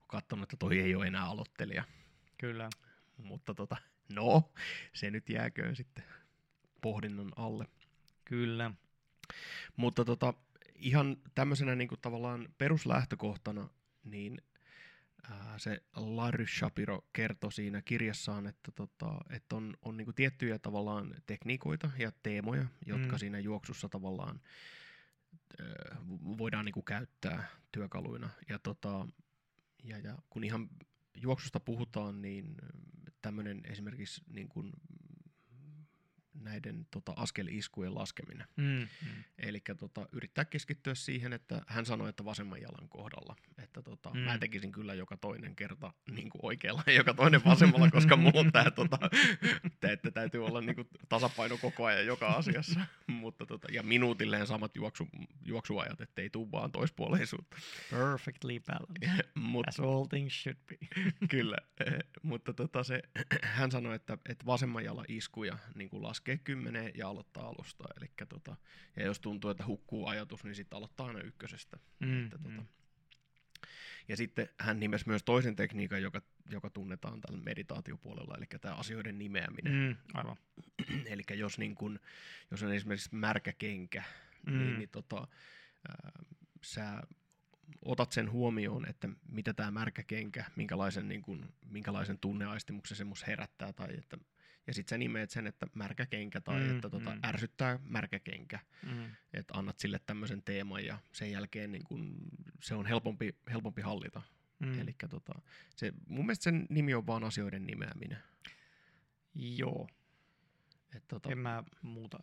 on 0.00 0.06
katsonut, 0.08 0.42
että 0.42 0.56
toi 0.56 0.78
ei 0.80 0.94
ole 0.94 1.06
enää 1.06 1.24
aloittelija. 1.24 1.84
Kyllä. 2.38 2.70
Mutta 3.16 3.54
tota, 3.54 3.76
no, 4.08 4.52
se 4.92 5.10
nyt 5.10 5.28
jääköön 5.28 5.76
sitten 5.76 6.04
pohdinnon 6.80 7.32
alle. 7.36 7.66
Kyllä. 8.24 8.70
Mutta 9.76 10.04
tota, 10.04 10.34
ihan 10.74 11.16
tämmöisenä 11.34 11.74
niin 11.74 11.88
kuin 11.88 12.00
tavallaan 12.00 12.48
peruslähtökohtana, 12.58 13.68
niin 14.04 14.42
ää, 15.30 15.58
se 15.58 15.82
Larry 15.96 16.46
Shapiro 16.46 17.04
kertoi 17.12 17.52
siinä 17.52 17.82
kirjassaan, 17.82 18.46
että, 18.46 18.72
tota, 18.72 19.18
että 19.30 19.56
on, 19.56 19.76
on 19.82 19.96
niin 19.96 20.04
kuin 20.04 20.14
tiettyjä 20.14 20.58
tavallaan 20.58 21.14
tekniikoita 21.26 21.90
ja 21.98 22.12
teemoja, 22.22 22.66
jotka 22.86 23.12
Mm. 23.12 23.18
siinä 23.18 23.38
juoksussa 23.38 23.88
tavallaan 23.88 24.40
ää, 25.60 25.96
voidaan 26.38 26.64
niin 26.64 26.72
kuin 26.72 26.84
käyttää 26.84 27.48
työkaluina. 27.72 28.30
Ja, 28.48 28.58
tota, 28.58 29.06
ja, 29.84 29.98
ja 29.98 30.18
kun 30.30 30.44
ihan 30.44 30.68
juoksusta 31.14 31.60
puhutaan, 31.60 32.22
niin 32.22 32.56
tämmöinen 33.22 33.60
esimerkiksi 33.64 34.22
niin 34.28 34.48
kuin 34.48 34.72
näiden 36.40 36.86
tota, 36.90 37.12
askeliskujen 37.16 37.94
laskeminen. 37.94 38.46
Mm, 38.56 38.64
mm. 38.64 39.24
Eli 39.38 39.62
tota, 39.80 40.08
yrittää 40.12 40.44
keskittyä 40.44 40.94
siihen, 40.94 41.32
että 41.32 41.62
hän 41.66 41.86
sanoi, 41.86 42.08
että 42.08 42.24
vasemman 42.24 42.60
jalan 42.60 42.88
kohdalla. 42.88 43.36
Että 43.58 43.82
tota, 43.82 44.10
Mm. 44.14 44.20
mä 44.20 44.38
tekisin 44.38 44.72
kyllä 44.72 44.94
joka 44.94 45.16
toinen 45.16 45.56
kerta 45.56 45.92
niin 46.10 46.30
kuin 46.30 46.40
oikealla 46.44 46.82
ja 46.86 46.92
joka 46.92 47.14
toinen 47.14 47.44
vasemmalla, 47.44 47.90
koska 47.90 48.16
mulla 48.16 48.40
on 48.40 48.52
tämä, 48.52 48.70
tota, 48.70 48.98
tää, 49.80 49.92
että 49.92 50.10
täytyy 50.10 50.44
olla 50.46 50.60
niin 50.60 50.74
kuin, 50.74 50.88
tasapaino 51.08 51.56
koko 51.56 51.84
ajan 51.84 52.06
joka 52.06 52.26
asiassa. 52.28 52.80
Mutta 53.06 53.46
tota, 53.46 53.68
ja 53.72 53.82
minuutilleen 53.82 54.46
samat 54.46 54.76
juoksu, 54.76 55.08
juoksuajat, 55.44 56.00
ettei 56.00 56.30
tuu 56.30 56.52
vaan 56.52 56.72
toispuoleisuutta. 56.72 57.56
Perfectly 57.90 58.60
balanced. 58.60 59.24
Mutta 59.34 59.68
As 59.68 59.80
all 59.80 60.04
things 60.04 60.42
should 60.42 60.56
be. 60.68 60.78
Kyllä, 61.28 61.56
eh, 61.86 61.92
mutta 62.22 62.52
tota 62.52 62.84
se, 62.84 63.02
hän 63.42 63.70
sanoi, 63.70 63.94
että, 63.96 64.18
että 64.28 64.46
vasemman 64.46 64.84
jalan 64.84 65.04
iskuja 65.08 65.58
niin 65.74 65.90
kuin 65.90 66.02
laskee 66.02 66.27
kymmeneen 66.36 66.92
ja 66.94 67.08
aloittaa 67.08 67.48
alusta. 67.48 67.84
Eli 67.96 68.10
tota, 68.28 68.56
ja 68.96 69.04
jos 69.04 69.20
tuntuu, 69.20 69.50
että 69.50 69.66
hukkuu 69.66 70.06
ajatus, 70.06 70.44
niin 70.44 70.54
sitten 70.54 70.76
aloittaa 70.76 71.06
aina 71.06 71.20
ykkösestä. 71.20 71.78
Mm, 72.00 72.24
Että, 72.24 72.38
tota. 72.38 72.60
mm. 72.60 72.66
Ja 74.08 74.16
sitten 74.16 74.48
hän 74.60 74.80
nimesi 74.80 75.08
myös 75.08 75.22
toisen 75.22 75.56
tekniikan, 75.56 76.02
joka, 76.02 76.22
joka 76.50 76.70
tunnetaan 76.70 77.20
tällä 77.20 77.40
meditaatiopuolella, 77.44 78.34
eli 78.36 78.46
tämä 78.60 78.74
asioiden 78.74 79.18
nimeäminen. 79.18 79.72
Mm, 79.72 79.96
aivan. 80.14 80.36
eli 81.12 81.22
jos, 81.34 81.58
niin 81.58 81.74
kun, 81.74 82.00
jos 82.50 82.62
on 82.62 82.72
esimerkiksi 82.72 83.14
märkä 83.14 83.52
kenkä, 83.52 84.02
mm. 84.46 84.58
Niin, 84.58 84.78
niin 84.78 84.88
tota, 84.88 85.28
ää, 85.88 86.12
sä 86.62 87.02
otat 87.84 88.12
sen 88.12 88.30
huomioon, 88.30 88.88
että 88.88 89.08
mitä 89.28 89.54
tämä 89.54 89.70
märkä 89.70 90.02
kenkä, 90.02 90.44
minkälaisen, 90.56 91.08
niin 91.08 91.22
kun, 91.22 91.52
minkälaisen 91.66 92.18
tunneaistimuksen 92.18 92.96
se 92.96 93.26
herättää, 93.26 93.72
tai 93.72 93.94
että, 93.98 94.18
ja 94.68 94.74
sitten 94.74 94.90
sä 94.94 94.98
nimeet 94.98 95.30
sen, 95.30 95.46
että 95.46 95.66
märkä 95.74 96.06
kenkä, 96.06 96.40
tai 96.40 96.60
Mm, 96.60 96.74
että 96.76 96.90
tota, 96.90 97.10
mm. 97.10 97.20
ärsyttää 97.24 97.78
märkä 97.84 98.18
kenkä, 98.18 98.58
Mm. 98.82 99.10
että 99.34 99.54
annat 99.54 99.78
sille 99.78 100.00
tämmöisen 100.06 100.42
teeman, 100.42 100.84
ja 100.84 100.98
sen 101.12 101.30
jälkeen 101.32 101.72
niin 101.72 101.84
kun, 101.84 102.16
se 102.62 102.74
on 102.74 102.86
helpompi, 102.86 103.34
helpompi 103.50 103.82
hallita. 103.82 104.22
Mm. 104.58 104.68
Mm. 104.68 104.80
Eli 104.80 104.94
tota, 105.10 105.32
se, 105.76 105.92
mun 106.06 106.26
mielestä 106.26 106.44
sen 106.44 106.66
nimi 106.70 106.94
on 106.94 107.06
vaan 107.06 107.24
asioiden 107.24 107.66
nimeäminen. 107.66 108.18
Joo, 109.34 109.88
Et, 110.96 111.04
tota, 111.08 111.32
en 111.32 111.38
mä 111.38 111.64
muuta 111.82 112.22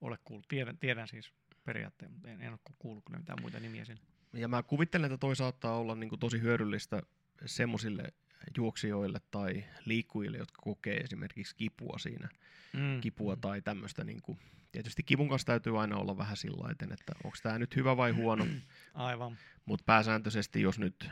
ole 0.00 0.18
kuullut. 0.24 0.48
Tiedän, 0.48 0.78
tiedän 0.78 1.08
siis 1.08 1.32
periaatteen, 1.64 2.12
mutta 2.12 2.28
en, 2.28 2.40
en 2.42 2.50
ole 2.50 2.58
kuullut 2.78 3.04
kyllä 3.04 3.18
mitään 3.18 3.38
muita 3.40 3.60
nimiä 3.60 3.84
siinä. 3.84 4.00
Ja 4.32 4.48
mä 4.48 4.62
kuvittelen, 4.62 5.06
että 5.12 5.18
toi 5.18 5.36
saattaa 5.36 5.76
olla 5.76 5.94
niin 5.94 6.08
kuin 6.08 6.18
tosi 6.20 6.40
hyödyllistä 6.40 7.02
semmoisille 7.46 8.12
juoksijoille 8.56 9.20
tai 9.30 9.64
liikkujille, 9.84 10.38
jotka 10.38 10.62
kokee 10.62 10.96
esimerkiksi 10.96 11.56
kipua 11.56 11.98
siinä. 11.98 12.28
Mm. 12.72 13.00
Kipua 13.00 13.36
tai 13.36 13.62
tämmöistä. 13.62 14.04
Niin 14.04 14.22
kuin, 14.22 14.38
tietysti 14.72 15.02
kivun 15.02 15.28
kanssa 15.28 15.46
täytyy 15.46 15.80
aina 15.80 15.96
olla 15.96 16.16
vähän 16.16 16.36
sillä 16.36 16.62
lailla, 16.62 16.94
että 16.94 17.12
onko 17.24 17.36
tämä 17.42 17.58
nyt 17.58 17.76
hyvä 17.76 17.96
vai 17.96 18.10
huono. 18.10 18.46
Aivan. 18.94 19.36
Mutta 19.64 19.84
pääsääntöisesti, 19.86 20.62
jos 20.62 20.78
nyt 20.78 21.10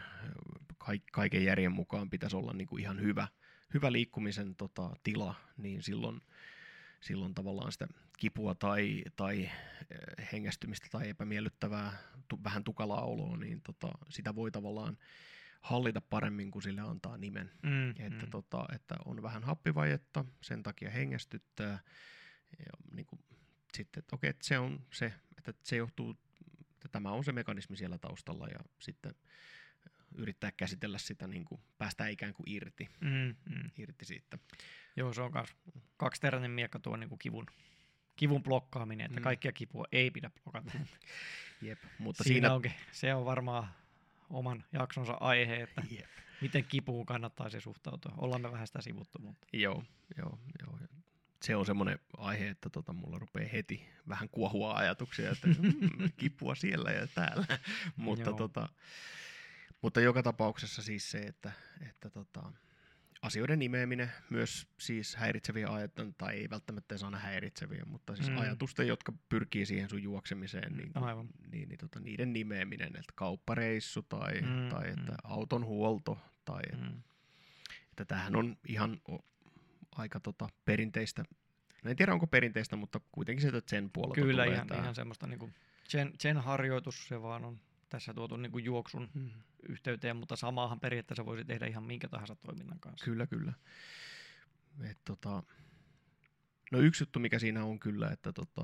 kaik- 0.79 1.13
kaiken 1.13 1.45
järjen 1.45 1.73
mukaan 1.73 2.11
pitäisi 2.11 2.37
olla 2.37 2.53
niin 2.53 2.69
kuin 2.69 2.83
ihan 2.83 3.01
hyvä, 3.01 3.29
hyvä 3.75 3.93
liikkumisen 3.93 4.55
tota, 4.55 4.97
tila, 5.03 5.35
niin 5.57 5.83
silloin, 5.83 6.21
silloin 7.01 7.35
tavallaan 7.35 7.73
sitä 7.73 7.89
kipua 8.19 8.55
tai, 8.55 9.03
tai 9.17 9.43
eh, 9.43 9.51
hengästymistä 10.33 10.87
tai 10.91 11.09
epämiellyttävää, 11.09 11.93
tu- 12.29 12.41
vähän 12.45 12.65
tukalaa 12.65 13.05
oloa, 13.05 13.37
niin 13.37 13.61
tota, 13.61 13.93
sitä 14.09 14.35
voi 14.35 14.51
tavallaan 14.51 14.99
hallita 15.61 16.01
paremmin, 16.01 16.51
kun 16.51 16.63
sille 16.63 16.81
antaa 16.81 17.17
nimen. 17.17 17.51
Mm. 17.63 17.91
Että, 17.91 18.25
mm. 18.25 18.31
tota, 18.31 18.65
että 18.75 18.95
on 19.05 19.23
vähän 19.23 19.45
happivajetta, 19.45 20.25
sen 20.41 20.63
takia 20.63 20.91
hengästyttää. 20.91 21.79
Ja 22.59 22.73
niin 22.93 23.07
kuin, 23.07 23.21
sitten, 23.75 23.99
että 24.01 24.17
okei, 24.17 24.31
että 24.31 24.47
se 24.47 24.59
on 24.59 24.87
se, 24.93 25.13
että 25.39 25.53
se 25.63 25.77
johtuu, 25.77 26.17
että 26.75 26.89
tämä 26.93 27.11
on 27.11 27.25
se 27.25 27.33
mekanismi 27.33 27.77
siellä 27.77 27.99
taustalla 27.99 28.49
ja 28.49 28.59
sitten 28.79 29.15
yrittää 30.15 30.53
käsitellä 30.53 30.99
sitä, 30.99 31.27
niin 31.27 31.45
kuin, 31.45 31.61
päästää 31.79 32.09
ikään 32.09 32.35
kuin 32.35 32.49
irti, 32.51 32.89
Mm. 33.01 33.35
Mm. 33.55 33.71
irti 33.79 34.05
siitä. 34.05 34.39
Joo, 34.97 35.13
se 35.13 35.23
on 35.23 35.33
kans 35.33 35.57
kaksiteräinen 35.97 36.51
miekka 36.51 36.79
tuo 36.79 36.97
niin 36.97 37.09
kuin 37.09 37.19
kivun, 37.19 37.47
kivun 38.17 38.43
blokkaaminen, 38.43 39.07
että 39.07 39.21
Mm. 39.21 39.25
kaikkia 39.25 39.53
kipua 39.53 39.85
ei 39.93 40.11
pidä 40.11 40.31
blokata. 40.45 40.73
Jep, 41.63 41.79
mutta 41.99 42.25
Siinä, 42.25 42.35
siinä... 42.35 42.55
onkin, 42.55 42.73
se 42.93 43.15
on 43.15 43.25
varmaan 43.25 43.69
oman 44.31 44.65
jaksonsa 44.73 45.13
aihe, 45.21 45.63
että 45.63 45.83
Jep. 45.91 46.07
miten 46.41 46.65
kipuun 46.65 47.07
kannattaisi 47.07 47.61
suhtautua. 47.61 48.13
Ollaan 48.17 48.43
me 48.43 48.53
vähän 48.53 48.67
sitä 48.67 48.83
sivuttu, 48.83 49.19
mutta 49.19 49.47
Joo, 49.53 49.85
joo, 50.19 50.39
joo. 50.61 50.79
Se 51.43 51.57
on 51.57 51.67
semmoinen 51.67 51.99
aihe, 52.17 52.49
että 52.49 52.71
tota, 52.71 52.93
mulla 52.93 53.19
rupeaa 53.19 53.49
heti 53.53 53.89
vähän 54.09 54.29
kuohua 54.29 54.75
ajatuksia, 54.75 55.31
että 55.31 55.47
mm, 55.63 56.13
kipua 56.17 56.55
siellä 56.55 56.91
ja 56.91 57.07
täällä. 57.07 57.47
mutta, 57.97 58.31
Joo. 58.31 58.37
tota, 58.37 58.69
mutta 59.83 60.01
joka 60.01 60.23
tapauksessa 60.23 60.83
siis 60.83 61.11
se, 61.11 61.19
että, 61.19 61.53
että 61.89 62.11
tota, 62.11 62.53
asioiden 63.23 63.59
nimeäminen, 63.59 64.13
myös 64.31 64.67
siis 64.79 65.17
häiritseviä 65.17 65.69
ajatusten, 65.73 66.15
tai 66.19 66.35
ei 66.35 66.51
välttämättä 66.51 66.95
aina 67.05 67.19
häiritseviä, 67.19 67.83
mutta 67.87 68.17
siis 68.17 68.29
Mm. 68.29 68.35
mm. 68.35 68.41
ajatusten, 68.41 68.87
jotka 68.87 69.13
pyrkii 69.29 69.67
siihen 69.67 69.89
sun 69.89 70.03
juoksemiseen, 70.03 70.77
niin, 70.77 70.93
kuin, 70.93 71.05
Aivan. 71.05 71.29
niin, 71.53 71.69
niin 71.69 71.79
tota, 71.79 72.01
niiden 72.01 72.33
nimeäminen, 72.33 72.89
että 72.89 73.13
kauppareissu 73.15 74.03
tai, 74.03 74.41
Mm, 74.41 74.69
tai 74.69 74.89
että 74.89 75.13
mm. 75.13 75.17
auton 75.25 75.65
huolto 75.65 76.19
tai 76.45 76.63
mm. 76.77 77.03
että 77.91 78.05
tämähän 78.05 78.37
on 78.37 78.57
ihan 78.69 79.01
o- 79.11 79.25
aika 79.97 80.21
tota, 80.21 80.49
perinteistä. 80.65 81.25
No 81.85 81.91
en 81.91 81.97
tiedä 81.97 82.13
onko 82.13 82.27
perinteistä, 82.27 82.77
mutta 82.77 83.01
kuitenkin 83.13 83.43
sieltä 83.43 83.63
sen 83.71 83.91
puolelta 83.93 84.15
kyllä 84.15 84.43
tulee 84.43 84.55
ihan, 84.55 84.67
tää. 84.67 84.79
ihan 84.81 84.95
semmoista 84.95 85.27
niin 85.27 85.55
sen, 85.89 86.13
sen 86.19 86.37
harjoitus, 86.37 87.09
se 87.09 87.23
vaan 87.23 87.45
on 87.45 87.59
tässä 87.89 88.15
tuotu 88.15 88.37
niin 88.37 88.53
kuin 88.53 88.65
juoksun 88.65 89.09
Mm. 89.15 89.31
yhteyteen, 89.69 90.17
mutta 90.17 90.37
samaahan 90.37 90.81
periaatteessa 90.81 91.27
voisi 91.27 91.45
tehdä 91.45 91.67
ihan 91.67 91.85
minkä 91.85 92.09
tahansa 92.09 92.37
toiminnan 92.37 92.81
kanssa. 92.81 93.05
Kyllä, 93.05 93.27
kyllä. 93.27 93.53
Et, 94.91 94.99
tota, 95.05 95.43
no 96.73 96.79
yksi 96.79 97.03
juttu, 97.03 97.19
mikä 97.21 97.39
siinä 97.39 97.65
on 97.65 97.81
kyllä, 97.81 98.11
että 98.11 98.33
tota, 98.33 98.63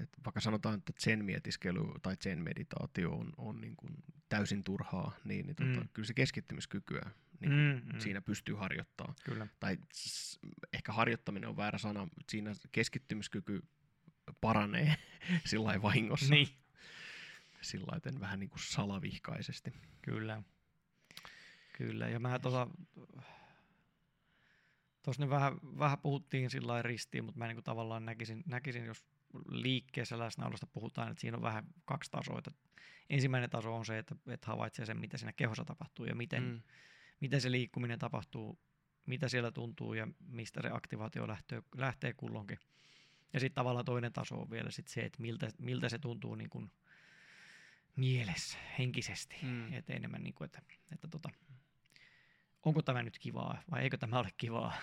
et 0.00 0.10
vaikka 0.24 0.40
sanotaan, 0.40 0.78
että 0.78 0.92
sen 0.98 1.24
mietiskely 1.24 1.80
tai 2.02 2.16
sen 2.20 2.42
meditaatio 2.42 3.10
on, 3.12 3.32
on 3.36 3.60
niin 3.60 3.76
kuin 3.76 3.94
täysin 4.28 4.64
turhaa, 4.64 5.12
niin, 5.24 5.46
niin 5.46 5.56
tota, 5.56 5.80
Mm. 5.80 5.88
kyllä 5.92 6.06
se 6.06 6.14
keskittymiskykyä 6.14 7.10
niin 7.40 7.52
Mm, 7.52 7.92
mm. 7.92 8.00
siinä 8.00 8.20
pystyy 8.20 8.54
harjoittamaan. 8.54 9.14
Kyllä. 9.24 9.46
tai 9.60 9.78
ehkä 10.72 10.92
harjoittaminen 10.92 11.48
on 11.48 11.56
väärä 11.56 11.78
sana, 11.78 12.00
mutta 12.00 12.30
siinä 12.30 12.52
keskittymiskyky 12.72 13.62
paranee 14.40 14.96
sillä 15.46 15.82
vahingossa. 15.82 16.34
Niin, 16.34 16.48
Sillä 17.66 18.20
vähän 18.20 18.40
niin 18.40 18.50
kuin 18.50 18.60
salavihkaisesti. 18.60 19.72
kyllä. 20.02 20.42
Kyllä, 21.72 22.08
ja 22.08 22.20
mä 22.20 22.38
tuossa 22.38 22.66
tuossa 25.02 25.22
nyt 25.22 25.30
vähän, 25.30 25.52
vähän 25.78 25.98
puhuttiin 25.98 26.50
sillä 26.50 26.82
ristiin, 26.82 27.24
mutta 27.24 27.38
mä 27.38 27.46
niin 27.46 27.64
tavallaan 27.64 28.04
näkisin, 28.04 28.42
näkisin, 28.46 28.84
jos 28.84 29.04
liikkeessä 29.48 30.18
läsnäolosta 30.18 30.66
puhutaan, 30.66 31.10
että 31.10 31.20
siinä 31.20 31.36
on 31.36 31.42
vähän 31.42 31.64
kaksi 31.84 32.10
tasoa. 32.10 32.38
Että 32.38 32.50
ensimmäinen 33.10 33.50
taso 33.50 33.76
on 33.76 33.86
se, 33.86 33.98
että, 33.98 34.16
että 34.26 34.46
havaitsee 34.46 34.86
sen, 34.86 35.00
mitä 35.00 35.18
siinä 35.18 35.32
kehossa 35.32 35.64
tapahtuu 35.64 36.06
ja 36.06 36.14
miten, 36.14 36.42
mm. 36.42 36.62
miten 37.20 37.40
se 37.40 37.50
liikkuminen 37.50 37.98
tapahtuu, 37.98 38.58
mitä 39.06 39.28
siellä 39.28 39.50
tuntuu 39.50 39.94
ja 39.94 40.08
mistä 40.28 40.62
se 40.62 40.70
aktivaatio 40.72 41.28
lähtee, 41.28 41.62
lähtee 41.76 42.12
kulloinkin. 42.12 42.58
Ja 43.32 43.40
sitten 43.40 43.54
tavallaan 43.54 43.84
toinen 43.84 44.12
taso 44.12 44.40
on 44.40 44.50
vielä 44.50 44.70
sit 44.70 44.88
se, 44.88 45.00
että 45.00 45.22
miltä, 45.22 45.50
miltä 45.58 45.88
se 45.88 45.98
tuntuu 45.98 46.34
niin 46.34 46.50
kuin 46.50 46.70
mielessä, 47.96 48.58
henkisesti. 48.78 49.36
Mm. 49.42 49.72
Et 49.72 49.90
enemmän 49.90 50.22
niin 50.22 50.34
kuin, 50.34 50.46
että, 50.46 50.62
että 50.92 51.08
tota, 51.08 51.28
onko 52.62 52.82
tämä 52.82 53.02
nyt 53.02 53.18
kivaa 53.18 53.62
vai 53.70 53.82
eikö 53.82 53.96
tämä 53.96 54.18
ole 54.18 54.28
kivaa 54.36 54.76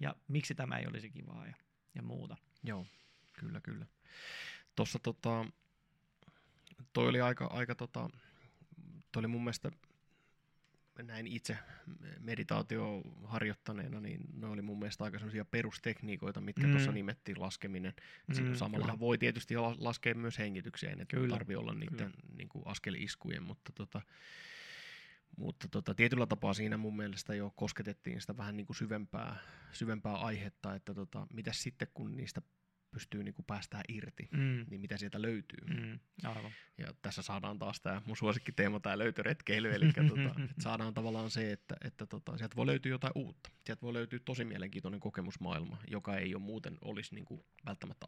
ja 0.00 0.16
miksi 0.28 0.54
tämä 0.54 0.78
ei 0.78 0.86
olisi 0.86 1.10
kivaa 1.10 1.46
ja, 1.46 1.54
ja 1.94 2.02
muuta. 2.02 2.36
Joo, 2.62 2.86
kyllä, 3.32 3.60
kyllä. 3.60 3.86
Tuossa 4.76 4.98
tota, 4.98 5.46
toi 6.92 7.08
oli 7.08 7.20
aika, 7.20 7.46
aika 7.46 7.74
tota, 7.74 8.10
toi 9.12 9.20
oli 9.20 9.26
mun 9.26 9.44
mielestä 9.44 9.70
näin 11.02 11.26
itse 11.26 11.58
meditaatio 12.20 13.02
harjoittaneena, 13.24 14.00
niin 14.00 14.20
ne 14.34 14.46
oli 14.46 14.62
mun 14.62 14.78
mielestä 14.78 15.04
aika 15.04 15.18
sellaisia 15.18 15.44
perustekniikoita, 15.44 16.40
mitkä 16.40 16.66
Mm. 16.66 16.70
tuossa 16.70 16.92
nimettiin 16.92 17.40
laskeminen. 17.40 17.92
Mm, 18.26 18.54
Samalla 18.54 18.98
voi 18.98 19.18
tietysti 19.18 19.56
la- 19.56 19.76
laskea 19.78 20.14
myös 20.14 20.38
hengitykseen, 20.38 21.00
että 21.00 21.16
Kyllä, 21.16 21.34
tarvii 21.34 21.56
olla 21.56 21.74
niiden 21.74 21.96
kyllä. 21.96 22.34
niin 22.36 22.48
kuin 22.48 22.66
askeliskujen, 22.66 23.42
mutta 23.42 23.72
tota, 23.74 24.00
mutta 25.36 25.68
tota, 25.68 25.94
tietyllä 25.94 26.26
tapaa 26.26 26.54
siinä 26.54 26.76
mun 26.76 26.96
mielestä 26.96 27.34
jo 27.34 27.52
kosketettiin 27.56 28.20
sitä 28.20 28.36
vähän 28.36 28.56
niin 28.56 28.66
kuin 28.66 28.76
syvempää, 28.76 29.36
syvempää 29.72 30.14
aihetta, 30.14 30.74
että 30.74 30.94
tota, 30.94 31.26
mitä 31.32 31.52
sitten 31.52 31.88
kun 31.94 32.16
niistä 32.16 32.42
pystyy 32.90 33.24
niin 33.24 33.34
kuin 33.34 33.46
päästään 33.46 33.84
irti, 33.88 34.28
Mm. 34.32 34.66
niin 34.70 34.80
mitä 34.80 34.96
sieltä 34.96 35.22
löytyy. 35.22 35.58
Mm. 35.66 35.98
Aivan. 36.24 36.52
Ja 36.78 36.94
tässä 37.02 37.22
saadaan 37.22 37.58
taas 37.58 37.80
tämä 37.80 38.02
mun 38.06 38.16
suosikkiteema, 38.16 38.80
tämä 38.80 38.98
löytöretkeily, 38.98 39.72
eli 39.74 39.92
tota, 39.92 40.28
että 40.44 40.62
saadaan 40.62 40.94
tavallaan 40.94 41.30
se, 41.30 41.52
että, 41.52 41.76
että 41.84 42.06
tota, 42.06 42.38
sieltä 42.38 42.56
voi 42.56 42.66
löytyä 42.66 42.90
jotain 42.90 43.12
uutta. 43.14 43.50
Sieltä 43.66 43.82
voi 43.82 43.92
löytyä 43.92 44.18
tosi 44.24 44.44
mielenkiintoinen 44.44 45.00
kokemusmaailma, 45.00 45.78
joka 45.88 46.16
ei 46.16 46.34
ole 46.34 46.42
muuten 46.42 46.78
olisi 46.80 47.14
niin 47.14 47.24
kuin, 47.24 47.44
välttämättä, 47.66 48.06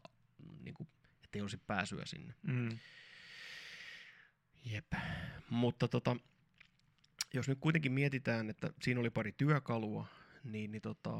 niin 0.63 0.73
kuin, 0.73 0.87
ettei 1.23 1.41
olisi 1.41 1.57
pääsyä 1.67 2.05
sinne. 2.05 2.33
Mm. 2.41 2.77
Jep. 4.65 4.93
Mutta 5.49 5.87
tota, 5.87 6.15
jos 7.33 7.47
nyt 7.47 7.57
kuitenkin 7.61 7.91
mietitään, 7.91 8.49
että 8.49 8.73
siinä 8.81 8.99
oli 8.99 9.09
pari 9.09 9.31
työkalua, 9.37 10.07
niin, 10.43 10.71
niin 10.71 10.81
tota, 10.81 11.11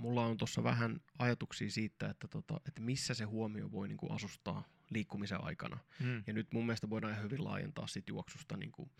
mulla 0.00 0.26
on 0.26 0.36
tuossa 0.36 0.64
vähän 0.64 1.00
ajatuksia 1.18 1.70
siitä, 1.70 2.10
että, 2.10 2.28
tota, 2.28 2.60
että 2.68 2.80
missä 2.80 3.14
se 3.14 3.24
huomio 3.24 3.72
voi 3.72 3.88
niin 3.88 3.98
kuin 3.98 4.12
asustaa 4.12 4.64
liikkumisen 4.90 5.44
aikana. 5.44 5.78
Mm. 6.00 6.22
Ja 6.26 6.32
nyt 6.32 6.52
mun 6.52 6.66
mielestä 6.66 6.90
voidaan 6.90 7.12
ihan 7.12 7.24
hyvin 7.24 7.44
laajentaa 7.44 7.86
sit 7.86 8.08
juoksusta, 8.08 8.56
niin 8.56 8.72
kuin, 8.72 8.90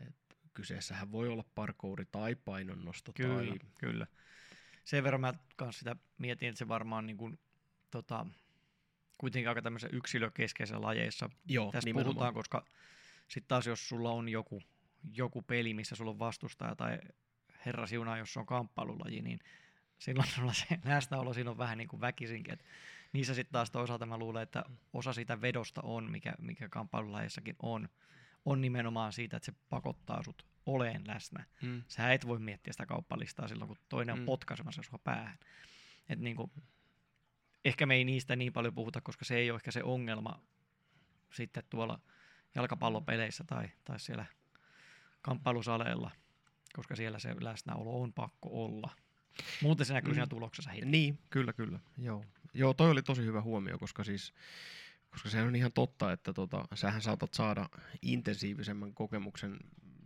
että 0.00 0.36
kyseessähän 0.54 1.12
voi 1.12 1.28
olla 1.28 1.44
parkouri 1.54 2.04
tai 2.12 2.34
painonnosto 2.34 3.12
Kyllä, 3.12 3.50
tai... 3.50 3.58
kyllä. 3.80 4.06
Sen 4.84 5.04
verran 5.04 5.20
mä 5.20 5.34
kans 5.56 5.78
sitä 5.78 5.96
mietin, 6.18 6.48
että 6.48 6.58
se 6.58 6.68
varmaan 6.68 7.06
niin 7.06 7.16
kuin, 7.16 7.38
tota, 7.90 8.26
kuitenkin 9.18 9.48
aika 9.48 9.62
tämmöisen 9.62 9.90
yksilökeskeisessä 9.92 10.80
lajeissa 10.80 11.30
Joo, 11.46 11.72
tästä 11.72 11.88
nimenomaan. 11.88 12.14
puhutaan, 12.14 12.34
koska 12.34 12.64
sitten 13.28 13.48
taas 13.48 13.66
jos 13.66 13.88
sulla 13.88 14.10
on 14.10 14.28
joku, 14.28 14.62
joku 15.16 15.42
peli, 15.42 15.74
missä 15.74 15.96
sulla 15.96 16.10
on 16.10 16.18
vastustaja 16.18 16.76
tai 16.76 16.98
herra 17.66 17.86
siunaa, 17.86 18.18
jos 18.18 18.32
se 18.32 18.40
on 18.40 18.46
kamppailulaji, 18.46 19.22
niin 19.22 19.38
silloin 20.00 20.28
sulla 20.28 20.52
se 20.52 20.66
läsnäolo 20.84 21.34
siinä 21.34 21.50
on 21.50 21.58
vähän 21.58 21.78
niin 21.78 21.88
kuin 21.88 22.00
väkisinkin. 22.00 22.52
Et 22.52 22.64
niissä 23.12 23.34
sitten 23.34 23.52
taas 23.52 23.70
toisaalta 23.70 24.06
mä 24.06 24.18
luulen, 24.18 24.42
että 24.42 24.64
osa 24.92 25.12
siitä 25.12 25.40
vedosta 25.40 25.80
on, 25.84 26.10
mikä, 26.10 26.34
mikä 26.38 26.68
kamppailulajissakin 26.68 27.56
on, 27.62 27.88
on 28.44 28.60
nimenomaan 28.60 29.12
siitä, 29.12 29.36
että 29.36 29.46
se 29.46 29.52
pakottaa 29.68 30.22
sut 30.22 30.46
oleen 30.66 31.02
läsnä. 31.06 31.44
Mm. 31.62 31.82
Sä 31.88 32.12
et 32.12 32.26
voi 32.26 32.38
miettiä 32.38 32.72
sitä 32.72 32.86
kauppalistaa 32.86 33.48
silloin, 33.48 33.68
kun 33.68 33.76
toinen 33.88 34.12
on 34.12 34.18
Mm. 34.18 34.24
potkaisemassa 34.24 34.82
sua 34.82 34.98
päähän. 35.04 35.38
Et 36.08 36.18
niinku, 36.18 36.50
ehkä 37.64 37.86
me 37.86 37.94
ei 37.94 38.04
niistä 38.04 38.36
niin 38.36 38.52
paljon 38.52 38.74
puhuta, 38.74 39.00
koska 39.00 39.24
se 39.24 39.36
ei 39.36 39.50
ole 39.50 39.56
ehkä 39.56 39.70
se 39.70 39.82
ongelma 39.82 40.42
sitten 41.32 41.62
tuolla 41.70 42.00
jalkapallopeleissä 42.54 43.44
tai, 43.44 43.70
tai 43.84 44.00
siellä 44.00 44.24
kamppailusaleilla, 45.22 46.10
koska 46.72 46.96
siellä 46.96 47.18
se 47.18 47.34
läsnäolo 47.40 48.02
on 48.02 48.12
pakko 48.12 48.64
olla. 48.64 48.90
Muuten 49.62 49.86
se 49.86 49.92
näkyy 49.92 50.10
Mm. 50.10 50.14
siinä 50.14 50.26
tuloksessa 50.26 50.70
heti. 50.70 50.86
Niin, 50.86 51.18
kyllä, 51.30 51.52
kyllä. 51.52 51.78
Joo. 51.98 52.24
Joo, 52.54 52.74
toi 52.74 52.90
oli 52.90 53.02
tosi 53.02 53.24
hyvä 53.24 53.42
huomio, 53.42 53.78
koska 53.78 54.04
siis 54.04 54.34
koska 55.10 55.28
se 55.28 55.42
on 55.42 55.56
ihan 55.56 55.72
totta, 55.72 56.12
että 56.12 56.32
tota, 56.32 56.64
sähän 56.74 57.02
saatat 57.02 57.34
saada 57.34 57.68
intensiivisemmän 58.02 58.94
kokemuksen, 58.94 59.56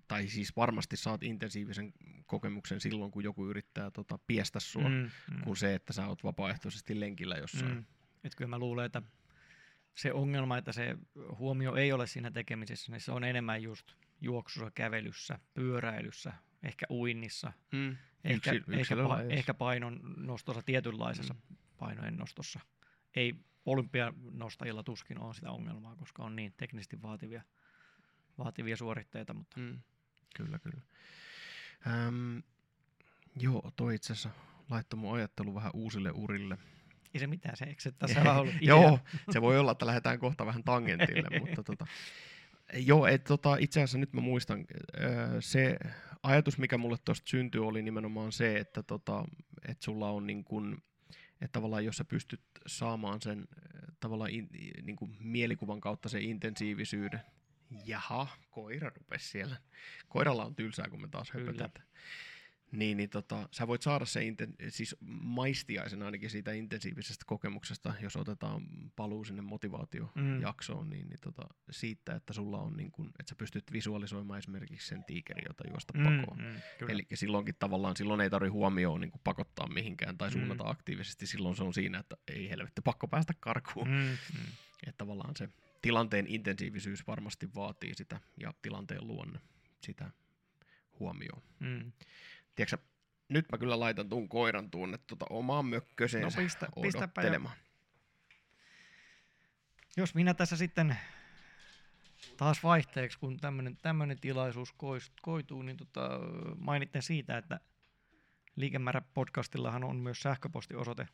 tai 0.09 0.29
siis 0.29 0.57
varmasti 0.57 0.97
saat 0.97 1.23
intensiivisen 1.23 1.93
kokemuksen 2.27 2.81
silloin, 2.81 3.11
kun 3.11 3.25
joku 3.25 3.47
yrittää 3.47 3.91
tota, 3.91 4.19
piestä 4.27 4.61
sua, 4.61 4.89
mm, 4.89 5.11
mm. 5.31 5.41
kuin 5.45 5.57
se, 5.57 5.75
että 5.75 5.93
sä 5.93 6.07
oot 6.09 6.25
vapaaehtoisesti 6.25 7.01
lenkillä 7.01 7.37
jossain. 7.37 7.75
Mm. 7.75 7.85
Et 8.25 8.35
kyllä 8.35 8.49
mä 8.49 8.59
luulen, 8.59 8.87
että 8.87 9.03
se 9.95 10.13
ongelma, 10.13 10.59
että 10.59 10.73
se 10.73 10.97
huomio 11.39 11.75
ei 11.75 11.93
ole 11.93 12.07
siinä 12.07 12.31
tekemisessä, 12.31 12.93
niin 12.93 13.01
se 13.01 13.13
on 13.13 13.25
enemmän 13.25 13.63
just 13.63 13.93
juoksussa, 14.21 14.71
kävelyssä, 14.75 15.39
pyöräilyssä, 15.55 16.33
ehkä 16.65 16.87
uinnissa, 16.91 17.53
Mm. 17.73 17.97
ehkä, 18.25 18.53
Yksi- 18.53 18.73
ehkä, 18.81 18.95
pa- 18.95 19.33
ehkä 19.33 19.55
painon 19.55 20.01
nostossa, 20.17 20.63
tietynlaisessa 20.63 21.35
mm. 21.35 21.57
painojen 21.79 22.17
nostossa. 22.17 22.61
Ei 23.17 23.35
olympianostajilla 23.67 24.83
tuskin 24.83 25.19
on 25.19 25.35
sitä 25.35 25.51
ongelmaa, 25.51 25.97
koska 25.97 26.23
on 26.23 26.37
niin 26.37 26.55
teknisesti 26.57 27.03
vaativia, 27.03 27.43
vaativia 28.39 28.77
suoritteita, 28.77 29.35
mutta 29.35 29.61
Mm. 29.61 29.81
Kyllä, 30.37 30.59
kyllä. 30.59 30.81
Öm, 31.87 32.43
joo, 33.37 33.73
toi 33.77 33.95
itse 33.95 34.13
asiassa 34.13 34.31
laittoi 34.71 34.99
mun 35.01 35.15
ajattelu 35.17 35.55
vähän 35.55 35.71
uusille 35.75 36.11
urille. 36.15 36.59
ei 37.15 37.21
se 37.21 37.27
mitään, 37.27 37.57
se 37.57 37.65
eikö 37.65 37.83
se 37.83 37.93
tässä 37.93 38.21
ollut? 38.41 38.55
Joo, 38.61 38.99
se 39.31 39.41
voi 39.43 39.59
olla, 39.59 39.73
että 39.73 39.87
lähdetään 39.87 40.19
kohta 40.19 40.47
vähän 40.47 40.65
tangentille, 40.65 41.39
mutta 41.41 41.63
tota, 41.63 41.87
joo, 42.73 43.07
et, 43.07 43.25
tota, 43.25 43.57
itse 43.57 43.81
asiassa 43.81 43.99
nyt 43.99 44.13
mä 44.13 44.21
muistan, 44.21 44.65
se 45.41 45.77
ajatus, 46.23 46.59
mikä 46.59 46.79
mulle 46.79 46.97
tuosta 47.05 47.31
syntyi, 47.31 47.61
oli 47.61 47.83
nimenomaan 47.83 48.33
se, 48.33 48.57
että 48.57 48.83
tota, 48.83 49.25
et 49.69 49.83
sulla 49.83 50.11
on 50.11 50.27
niin 50.27 50.45
kun, 50.45 50.83
että 51.41 51.53
tavallaan 51.53 51.85
jos 51.85 51.97
sä 51.97 52.05
pystyt 52.05 52.41
saamaan 52.67 53.23
sen 53.23 53.49
tavallaan 54.01 54.31
in, 54.31 54.49
niin 54.83 54.97
kuin 54.97 55.17
mielikuvan 55.21 55.81
kautta 55.81 56.09
sen 56.09 56.23
intensiivisyyden. 56.23 57.21
Jaha, 57.85 58.29
koira 58.51 58.91
rupesi 58.99 59.29
siellä. 59.29 59.57
Koiralla 60.09 60.45
on 60.45 60.55
tylsää, 60.55 60.89
kun 60.89 61.01
me 61.01 61.09
taas 61.09 61.31
höpötetään. 61.31 61.87
Niin, 62.75 62.97
niin 62.97 63.11
tota, 63.11 63.49
sä 63.51 63.67
voit 63.67 63.83
saada 63.83 64.05
se 64.05 64.25
inten, 64.25 64.55
siis 64.69 64.97
maistiaisen 65.21 66.03
ainakin 66.03 66.31
siitä 66.31 66.53
intensiivisestä 66.53 67.25
kokemuksesta, 67.27 67.95
jos 68.01 68.17
otetaan 68.17 68.63
paluu 68.97 69.25
sinne 69.25 69.43
motivaatiojaksoon, 69.43 70.87
mm. 70.87 70.91
niin, 70.91 71.09
niin 71.09 71.21
tota, 71.21 71.43
siitä, 71.71 72.15
että 72.15 72.33
sulla 72.33 72.59
on 72.59 72.77
niin 72.77 72.93
kun, 72.93 73.07
että 73.07 73.31
sä 73.31 73.35
pystyt 73.35 73.73
visualisoimaan 73.73 74.39
esimerkiksi 74.39 74.89
sen 74.89 75.05
tiikerin, 75.05 75.45
jota 75.49 75.65
juosta 75.71 75.93
mm, 75.99 76.05
pakoon. 76.05 76.39
Mm, 76.39 76.45
mm, 76.45 76.91
Eli 76.91 77.07
silloinkin 77.15 77.55
tavallaan, 77.59 77.97
silloin 77.97 78.21
ei 78.21 78.31
tarvitse 78.31 78.53
huomioon 78.53 79.01
niin 79.01 79.13
pakottaa 79.25 79.69
mihinkään 79.69 80.19
tai 80.19 80.33
suunnata 80.33 80.65
mm. 80.65 80.71
aktiivisesti, 80.71 81.27
silloin 81.27 81.57
se 81.57 81.65
on 81.65 81.75
siinä, 81.75 81.99
että 81.99 82.17
ei 82.29 82.51
helvetti, 82.51 82.81
pakko 82.81 83.09
päästä 83.09 83.33
karkuun. 83.41 83.89
Mm, 83.89 83.95
mm. 83.95 84.47
Että 84.87 84.99
tavallaan 84.99 85.37
se 85.37 85.49
tilanteen 85.83 86.27
intensiivisyys 86.27 87.07
varmasti 87.07 87.55
vaatii 87.55 87.95
sitä 87.95 88.21
ja 88.41 88.55
tilanteen 88.63 89.07
luonne 89.07 89.41
sitä 89.81 90.11
huomioon. 91.01 91.43
Mm 91.61 91.93
tiedätkö, 92.55 92.79
nyt 93.29 93.47
mä 93.53 93.59
kyllä 93.59 93.81
laitan 93.81 94.09
tuun 94.09 94.29
koiran 94.29 94.71
tuonne 94.71 94.99
tuota 94.99 95.27
omaan 95.31 95.67
mökköseensä 95.67 96.41
no 96.41 96.45
pistä, 96.45 96.69
odottelemaan. 96.77 97.57
Jos 99.97 100.15
minä 100.15 100.35
tässä 100.35 100.57
sitten 100.57 100.97
taas 102.37 102.63
vaihteeksi, 102.63 103.19
kun 103.19 103.39
tämmöinen 103.83 104.21
tilaisuus 104.21 104.75
koituu, 105.23 105.63
niin 105.63 105.77
tota, 105.77 106.21
mainitten 106.59 107.03
siitä, 107.03 107.39
että 107.39 107.61
Liikemäärä 108.57 109.03
podcastillahan 109.15 109.85
on 109.85 109.97
myös 109.97 110.21
sähköpostiosoite 110.21 111.09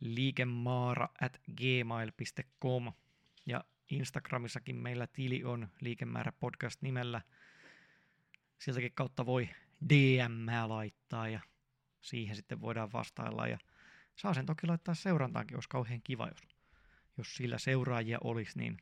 liikemaara 0.00 1.08
at 1.20 1.40
gmail.com 1.56 2.92
ja 3.46 3.64
Instagramissakin 3.90 4.76
meillä 4.76 5.06
tili 5.06 5.44
on 5.44 5.68
liikemäärä 5.80 6.32
podcast 6.32 6.82
nimellä. 6.82 7.20
Sieltäkin 8.58 8.92
kautta 8.94 9.26
voi 9.26 9.48
DM 9.88 10.46
laittaa 10.66 11.28
ja 11.28 11.40
siihen 12.00 12.36
sitten 12.36 12.60
voidaan 12.60 12.92
vastailla. 12.92 13.46
Ja 13.46 13.58
saa 14.16 14.34
sen 14.34 14.46
toki 14.46 14.66
laittaa 14.66 14.94
seurantaankin, 14.94 15.56
olisi 15.56 15.68
kauhean 15.68 16.02
kiva, 16.02 16.28
jos, 16.28 16.38
jos 17.18 17.34
sillä 17.36 17.58
seuraajia 17.58 18.18
olisi, 18.24 18.58
niin 18.58 18.78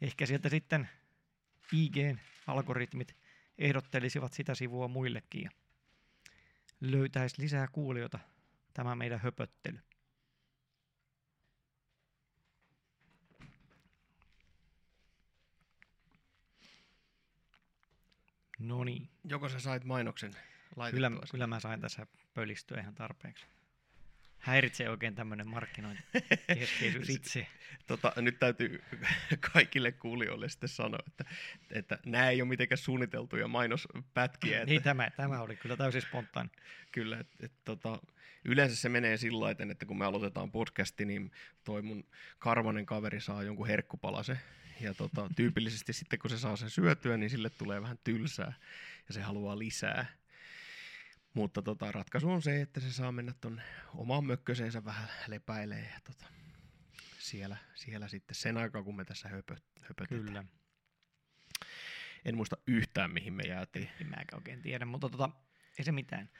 ehkä 0.00 0.26
sieltä 0.26 0.48
sitten 0.48 0.88
IGn 1.72 2.18
algoritmit 2.46 3.16
ehdottelisivat 3.58 4.32
sitä 4.32 4.54
sivua 4.54 4.88
muillekin 4.88 5.42
ja 5.42 5.50
löytäisi 6.80 7.42
lisää 7.42 7.68
kuulijoita 7.72 8.18
tämä 8.74 8.96
meidän 8.96 9.20
höpöttely. 9.20 9.78
No 18.60 18.84
niin. 18.84 19.08
Joko 19.24 19.48
sä 19.48 19.60
sait 19.60 19.84
mainoksen 19.84 20.32
kyllä, 20.90 21.10
kyllä 21.30 21.46
mä 21.46 21.60
sain 21.60 21.80
tässä 21.80 22.06
pölistyä 22.34 22.80
ihan 22.80 22.94
tarpeeksi. 22.94 23.46
Häiritsee 24.38 24.90
oikein 24.90 25.14
tämmöinen 25.14 25.48
markkinointi 25.48 26.02
itse. 27.08 27.46
Tota, 27.86 28.12
nyt 28.16 28.38
täytyy 28.38 28.82
kaikille 29.52 29.92
kuulijoille 29.92 30.48
sitten 30.48 30.68
sanoa, 30.68 30.98
että, 31.06 31.24
että 31.70 31.98
nämä 32.06 32.30
ei 32.30 32.42
ole 32.42 32.48
mitenkään 32.48 32.78
suunniteltuja 32.78 33.48
mainospätkiä. 33.48 34.60
Että, 34.60 34.70
niin 34.70 34.82
tämä, 34.82 35.10
tämä 35.10 35.40
oli 35.40 35.56
kyllä 35.56 35.76
täysin 35.76 36.02
spontaani. 36.02 36.50
Kyllä, 36.92 37.18
että, 37.20 37.36
että, 37.40 37.58
tota, 37.64 37.98
yleensä 38.44 38.76
se 38.76 38.88
menee 38.88 39.16
sillä 39.16 39.50
että 39.50 39.86
kun 39.86 39.98
me 39.98 40.04
aloitetaan 40.04 40.52
podcasti, 40.52 41.04
niin 41.04 41.30
toi 41.64 41.82
mun 41.82 42.04
karvanen 42.38 42.86
kaveri 42.86 43.20
saa 43.20 43.42
jonkun 43.42 43.66
herkkupalasen 43.66 44.40
ja 44.80 44.94
tota, 44.94 45.30
tyypillisesti 45.36 45.92
sitten 45.92 46.18
kun 46.18 46.30
se 46.30 46.38
saa 46.38 46.56
sen 46.56 46.70
syötyä, 46.70 47.16
niin 47.16 47.30
sille 47.30 47.50
tulee 47.50 47.82
vähän 47.82 47.98
tylsää 48.04 48.52
ja 49.08 49.14
se 49.14 49.22
haluaa 49.22 49.58
lisää. 49.58 50.06
Mutta 51.34 51.62
tota, 51.62 51.92
ratkaisu 51.92 52.30
on 52.30 52.42
se, 52.42 52.60
että 52.60 52.80
se 52.80 52.92
saa 52.92 53.12
mennä 53.12 53.34
tuon 53.40 53.62
omaan 53.94 54.24
mökköseensä 54.24 54.84
vähän 54.84 55.08
lepäilee 55.26 55.90
ja 55.94 56.00
tota, 56.04 56.26
siellä, 57.18 57.56
siellä 57.74 58.08
sitten 58.08 58.34
sen 58.34 58.56
aikaa, 58.56 58.82
kun 58.82 58.96
me 58.96 59.04
tässä 59.04 59.28
höpö, 59.28 59.56
höpötetään. 59.80 60.24
Kyllä. 60.24 60.44
En 62.24 62.36
muista 62.36 62.56
yhtään, 62.66 63.10
mihin 63.10 63.32
me 63.32 63.42
jäätiin. 63.42 63.90
En 64.00 64.06
mäkään 64.06 64.26
oikein 64.34 64.62
tiedä, 64.62 64.84
mutta 64.84 65.08
tota, 65.08 65.30
ei 65.78 65.84
se 65.84 65.92
mitään. 65.92 66.30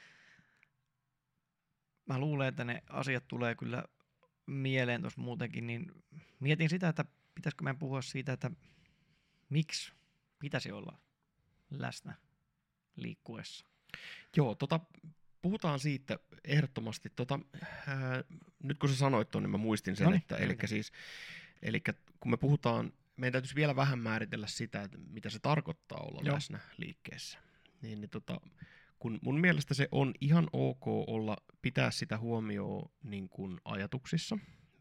Mä 2.07 2.19
luulen, 2.19 2.49
että 2.49 2.65
ne 2.65 2.83
asiat 2.89 3.29
tulee 3.29 3.55
kyllä 3.55 3.85
mieleen 4.47 5.01
tuossa 5.01 5.21
muutenkin, 5.21 5.67
niin 5.67 5.93
mietin 6.41 6.71
sitä, 6.71 6.89
että 6.89 7.05
pitäisikö 7.35 7.65
meidän 7.65 7.79
puhua 7.79 8.03
siitä, 8.03 8.33
että 8.33 8.51
miksi 9.49 9.93
pitäisi 10.39 10.73
olla 10.73 10.99
läsnä 11.71 12.15
liikkuessa? 12.97 13.67
Joo, 14.37 14.55
tota, 14.55 14.81
puhutaan 15.43 15.81
siitä 15.81 16.19
ehdottomasti. 16.45 17.13
Tota, 17.17 17.41
ää, 17.87 18.25
nyt 18.63 18.79
kun 18.79 18.89
sä 18.89 18.97
sanoit 18.97 19.31
tuon, 19.31 19.45
niin 19.45 19.51
mä 19.51 19.57
muistin 19.59 19.97
sen, 19.97 20.05
Noniin, 20.05 20.21
että 20.21 20.37
eli 20.37 20.57
siis, 20.65 20.93
kun 22.21 22.31
me 22.31 22.37
puhutaan, 22.37 22.93
meidän 23.17 23.33
täytyisi 23.33 23.55
vielä 23.55 23.77
vähän 23.77 23.99
määritellä 23.99 24.47
sitä, 24.47 24.83
että 24.83 24.99
mitä 24.99 25.31
se 25.31 25.39
tarkoittaa 25.39 25.99
olla 25.99 26.21
Joo. 26.25 26.35
läsnä 26.35 26.59
liikkeessä. 26.77 27.39
Niin, 27.83 28.01
niin 28.01 28.11
tota, 28.11 28.41
kun 28.99 29.19
mun 29.23 29.41
mielestä 29.41 29.75
se 29.75 29.89
on 29.93 30.15
ihan 30.21 30.49
ok 30.53 30.87
olla, 30.87 31.37
pitää 31.63 31.91
sitä 31.91 32.19
huomioon 32.19 32.91
niin 33.03 33.29
kuin 33.29 33.61
ajatuksissa, 33.65 34.37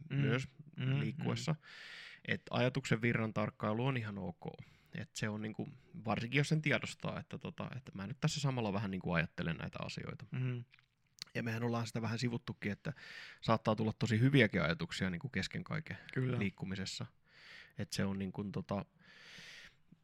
mm. 0.09 0.17
myös 0.17 0.47
mm, 0.77 0.99
liikkuessa. 0.99 1.51
Mm 1.51 1.59
että 2.27 2.55
ajatuksen 2.55 3.01
virran 3.01 3.33
tarkkailu 3.33 3.85
on 3.85 3.97
ihan 3.97 4.17
ok. 4.17 4.45
Et 4.95 5.09
se 5.13 5.29
on 5.29 5.41
niinku, 5.41 5.67
varsinkin 6.05 6.37
jos 6.37 6.49
sen 6.49 6.61
tiedostaa, 6.61 7.19
että, 7.19 7.37
tota, 7.37 7.69
että 7.75 7.91
mä 7.95 8.07
nyt 8.07 8.17
tässä 8.19 8.39
samalla 8.39 8.73
vähän 8.73 8.91
niinku 8.91 9.13
ajattelen 9.13 9.55
näitä 9.55 9.79
asioita. 9.81 10.25
Mm-hmm. 10.31 10.63
Ja 11.35 11.43
mehän 11.43 11.63
ollaan 11.63 11.87
sitä 11.87 12.01
vähän 12.01 12.19
sivuttukin, 12.19 12.71
että 12.71 12.93
saattaa 13.41 13.75
tulla 13.75 13.93
tosi 13.93 14.19
hyviäkin 14.19 14.61
ajatuksia 14.61 15.09
niin 15.09 15.19
kuin 15.19 15.31
kesken 15.31 15.63
kaiken 15.63 15.97
Kyllä. 16.13 16.39
liikkumisessa. 16.39 17.05
Että 17.77 17.95
se 17.95 18.05
on 18.05 18.19
niin 18.19 18.31
kuin, 18.31 18.51
tota, 18.51 18.85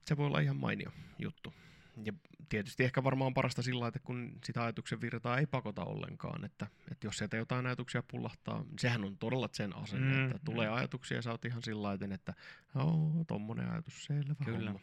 se 0.05 0.17
voi 0.17 0.25
olla 0.25 0.39
ihan 0.39 0.57
mainio 0.57 0.91
juttu 1.19 1.53
ja 2.03 2.13
tietysti 2.49 2.83
ehkä 2.83 3.03
varmaan 3.03 3.33
parasta 3.33 3.61
sillä 3.61 3.87
että 3.87 3.99
kun 3.99 4.39
sitä 4.43 4.63
ajatuksen 4.63 5.01
virtaa 5.01 5.37
ei 5.37 5.45
pakota 5.45 5.83
ollenkaan, 5.83 6.45
että, 6.45 6.67
että 6.91 7.07
jos 7.07 7.17
sieltä 7.17 7.37
jotain 7.37 7.65
ajatuksia 7.65 8.03
pullahtaa, 8.03 8.63
niin 8.63 8.79
sehän 8.79 9.03
on 9.03 9.17
todella 9.17 9.49
sen 9.51 9.75
asenne, 9.75 10.15
mm, 10.15 10.25
että 10.25 10.39
tulee 10.45 10.69
mm. 10.69 10.75
ajatuksia 10.75 11.17
ja 11.17 11.21
sä 11.21 11.31
oot 11.31 11.45
ihan 11.45 11.63
sillä 11.63 11.97
että 12.11 12.33
joo, 12.75 13.23
tommonen 13.27 13.71
ajatus, 13.71 14.05
selvä 14.05 14.35
Kyllä. 14.45 14.71
homma. 14.71 14.79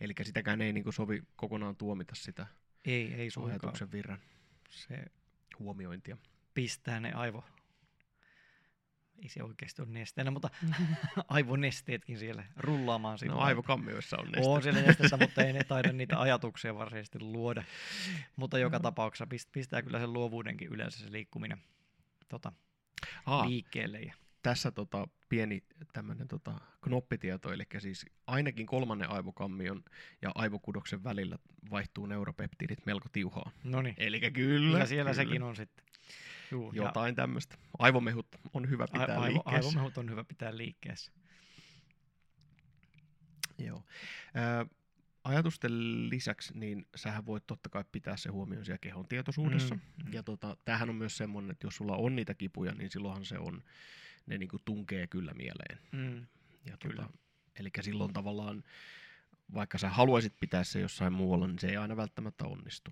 Eli 0.00 0.14
sitäkään 0.22 0.60
ei 0.60 0.72
niin 0.72 0.92
sovi 0.92 1.22
kokonaan 1.36 1.76
tuomita 1.76 2.14
sitä 2.14 2.46
ei, 2.84 3.14
ei 3.14 3.28
ajatuksen 3.46 3.92
virran 3.92 4.18
se 4.70 5.04
huomiointia. 5.58 6.16
Pistää 6.54 7.00
ne 7.00 7.12
aivo 7.12 7.44
ei 9.22 9.28
se 9.28 9.42
oikeasti 9.42 9.82
ole 9.82 9.90
nesteenä, 9.90 10.30
mutta 10.30 10.50
aivonesteetkin 11.28 12.18
siellä 12.18 12.44
rullaamaan. 12.56 13.18
No 13.26 13.38
aivokammioissa 13.38 14.16
on 14.18 14.24
nestettä. 14.24 14.50
On 14.50 14.62
siellä 14.62 14.82
nestettä, 14.82 15.16
mutta 15.16 15.44
ei 15.44 15.52
ne 15.52 15.64
taida 15.68 15.92
niitä 15.92 16.20
ajatuksia 16.20 16.74
varsinaisesti 16.74 17.20
luoda. 17.20 17.64
Mutta 18.36 18.58
joka 18.58 18.76
no. 18.76 18.82
tapauksessa 18.82 19.26
pistää 19.52 19.82
kyllä 19.82 19.98
sen 19.98 20.12
luovuudenkin 20.12 20.68
yleensä 20.68 20.98
se 20.98 21.12
liikkuminen 21.12 21.58
tota, 22.28 22.52
Aa, 23.26 23.48
liikkeelle. 23.48 24.00
Ja... 24.00 24.14
Tässä 24.42 24.70
tota, 24.70 25.08
pieni 25.28 25.62
tämmöinen 25.92 26.28
tota, 26.28 26.60
knoppitieto, 26.80 27.52
eli 27.52 27.64
siis 27.78 28.06
ainakin 28.26 28.66
kolmannen 28.66 29.10
aivokammion 29.10 29.84
ja 30.22 30.30
aivokudoksen 30.34 31.04
välillä 31.04 31.38
vaihtuu 31.70 32.06
neuropeptidit 32.06 32.86
melko 32.86 33.08
tiuhaa. 33.12 33.50
No 33.64 33.82
niin. 33.82 33.94
Eli 33.98 34.20
kyllä. 34.20 34.32
Kyllä 34.32 34.86
siellä 34.86 35.10
kyllä. 35.10 35.24
sekin 35.24 35.42
on 35.42 35.56
sitten. 35.56 35.87
Juu, 36.50 36.72
Jotain 36.72 37.14
tämmöistä. 37.14 37.56
Aivomehut 37.78 38.26
on 38.54 38.70
hyvä 38.70 38.86
pitää 38.92 39.20
aivo, 39.20 39.34
liikkeessä. 39.34 39.68
Aivomehut 39.68 39.98
on 39.98 40.10
hyvä 40.10 40.24
pitää 40.24 40.56
liikkeessä. 40.56 41.12
Joo. 43.58 43.82
Ä, 44.36 44.66
ajatusten 45.24 45.72
lisäksi, 46.10 46.58
niin 46.58 46.86
sähän 46.96 47.26
voit 47.26 47.46
totta 47.46 47.68
kai 47.68 47.84
pitää 47.92 48.16
se 48.16 48.30
huomioon 48.30 48.64
siellä 48.64 48.78
kehon 48.78 49.08
tietoisuudessa. 49.08 49.74
Mm, 49.74 49.80
mm. 50.04 50.12
Ja 50.12 50.22
tota, 50.22 50.56
tämähän 50.64 50.90
on 50.90 50.96
myös 50.96 51.16
semmoinen, 51.16 51.50
että 51.50 51.66
jos 51.66 51.76
sulla 51.76 51.96
on 51.96 52.16
niitä 52.16 52.34
kipuja, 52.34 52.74
niin 52.74 52.90
silloinhan 52.90 53.24
se 53.24 53.38
on, 53.38 53.62
ne 54.26 54.38
niinku 54.38 54.58
tunkee 54.64 55.06
kyllä 55.06 55.34
mieleen. 55.34 55.78
Mm, 55.92 56.26
ja 56.64 56.76
tota, 56.76 57.08
Eli 57.60 57.70
silloin 57.80 58.12
tavallaan, 58.12 58.64
vaikka 59.54 59.78
sä 59.78 59.90
haluaisit 59.90 60.32
pitää 60.40 60.64
se 60.64 60.80
jossain 60.80 61.12
muualla, 61.12 61.46
niin 61.46 61.58
se 61.58 61.68
ei 61.68 61.76
aina 61.76 61.96
välttämättä 61.96 62.44
onnistu 62.44 62.90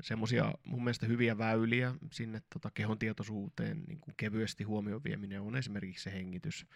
semmoisia 0.00 0.54
mun 0.64 0.84
mielestä 0.84 1.06
hyviä 1.06 1.38
väyliä 1.38 1.94
sinne 2.12 2.42
tota, 2.52 2.70
kehon 2.70 2.98
tietoisuuteen 2.98 3.84
niin 3.86 4.00
kuin 4.00 4.14
kevyesti 4.16 4.64
huomioon 4.64 5.04
vieminen 5.04 5.40
on 5.40 5.56
esimerkiksi 5.56 6.02
se 6.04 6.12
hengitys, 6.12 6.66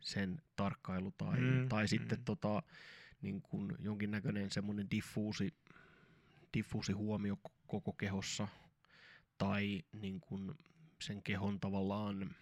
sen 0.00 0.42
tarkkailu 0.56 1.14
tai, 1.18 1.40
mm, 1.40 1.68
tai 1.68 1.84
mm. 1.84 1.88
sitten 1.88 2.24
tota, 2.24 2.62
niin 3.22 3.42
kuin 3.42 3.72
jonkinnäköinen 3.78 4.50
semmoinen 4.50 4.90
diffuusi, 4.90 5.54
diffuusi 6.54 6.92
huomio 6.92 7.38
koko 7.66 7.92
kehossa 7.92 8.48
tai 9.38 9.82
niin 9.92 10.20
kuin 10.20 10.54
sen 11.00 11.22
kehon 11.22 11.60
tavallaan 11.60 12.34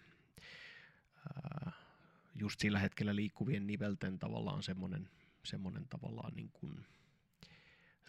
ää, 1.35 1.71
just 2.35 2.59
sillä 2.59 2.79
hetkellä 2.79 3.15
liikkuvien 3.15 3.67
nivelten 3.67 4.19
tavallaan 4.19 4.63
semmoinen, 4.63 5.09
semmoinen 5.45 5.87
tavallaan 5.89 6.33
niin 6.35 6.49
kuin 6.51 6.85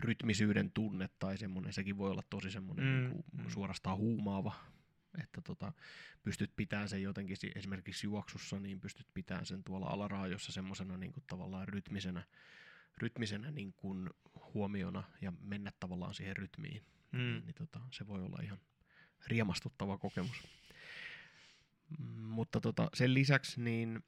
rytmisyyden 0.03 0.71
tunne 0.71 1.09
tai 1.19 1.39
semmoinen, 1.39 1.73
sekin 1.73 1.99
voi 1.99 2.11
olla 2.11 2.23
tosi 2.31 2.51
semmoinen 2.51 2.85
Mm, 2.87 3.01
niin 3.01 3.11
kuin 3.43 3.51
suorastaan 3.53 3.97
huumaava, 3.97 4.55
että 5.23 5.41
tota, 5.41 5.73
pystyt 6.23 6.53
pitämään 6.57 6.89
sen 6.89 7.03
jotenkin 7.03 7.37
si- 7.37 7.53
esimerkiksi 7.55 8.07
juoksussa, 8.07 8.61
niin 8.61 8.81
pystyt 8.81 9.07
pitämään 9.15 9.47
sen 9.47 9.65
tuolla 9.65 9.87
alaraajossa 9.87 10.53
semmoisena 10.53 10.97
niin 10.97 11.13
kuin 11.13 11.25
tavallaan 11.27 11.69
rytmisenä, 11.69 12.23
rytmisenä 12.99 13.51
niin 13.51 13.73
kuin 13.73 14.11
huomiona 14.55 15.03
ja 15.21 15.33
mennä 15.41 15.73
tavallaan 15.81 16.15
siihen 16.15 16.37
rytmiin. 16.37 16.83
Mm. 17.13 17.19
Niin, 17.19 17.45
niin 17.45 17.55
tota, 17.55 17.81
se 17.91 18.07
voi 18.07 18.23
olla 18.23 18.39
ihan 18.43 18.59
riemastuttava 19.27 19.99
kokemus. 19.99 20.43
Mm, 21.99 22.23
Mutta 22.23 22.61
tota, 22.61 22.91
sen 22.95 23.15
lisäksi 23.15 23.61
niin 23.61 24.05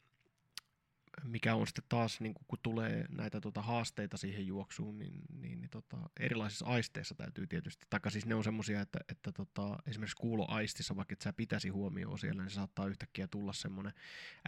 mikä 1.25 1.55
on 1.55 1.67
sitten 1.67 1.85
taas, 1.89 2.21
niin 2.21 2.35
kun 2.49 2.59
tulee 2.63 3.07
näitä 3.09 3.41
tota, 3.41 3.63
haasteita 3.63 4.17
siihen 4.17 4.47
juoksuun, 4.47 4.99
niin, 4.99 5.21
niin, 5.41 5.61
niin 5.61 5.71
tota, 5.71 5.97
erilaisissa 6.21 6.67
aisteissa 6.67 7.15
täytyy 7.15 7.47
tietysti, 7.47 7.87
taikka 7.91 8.11
siis 8.11 8.27
ne 8.27 8.35
on 8.35 8.45
semmoisia, 8.45 8.81
että, 8.81 8.99
että 9.09 9.33
tota, 9.33 9.79
esimerkiksi 9.87 10.17
kuuloaistissa, 10.17 10.97
vaikka 10.97 11.13
et 11.13 11.21
sä 11.21 11.33
pitäisi 11.33 11.69
huomioon 11.69 12.19
siellä, 12.19 12.43
niin 12.43 12.51
saattaa 12.51 12.87
yhtäkkiä 12.87 13.27
tulla 13.29 13.53
semmoinen 13.53 13.93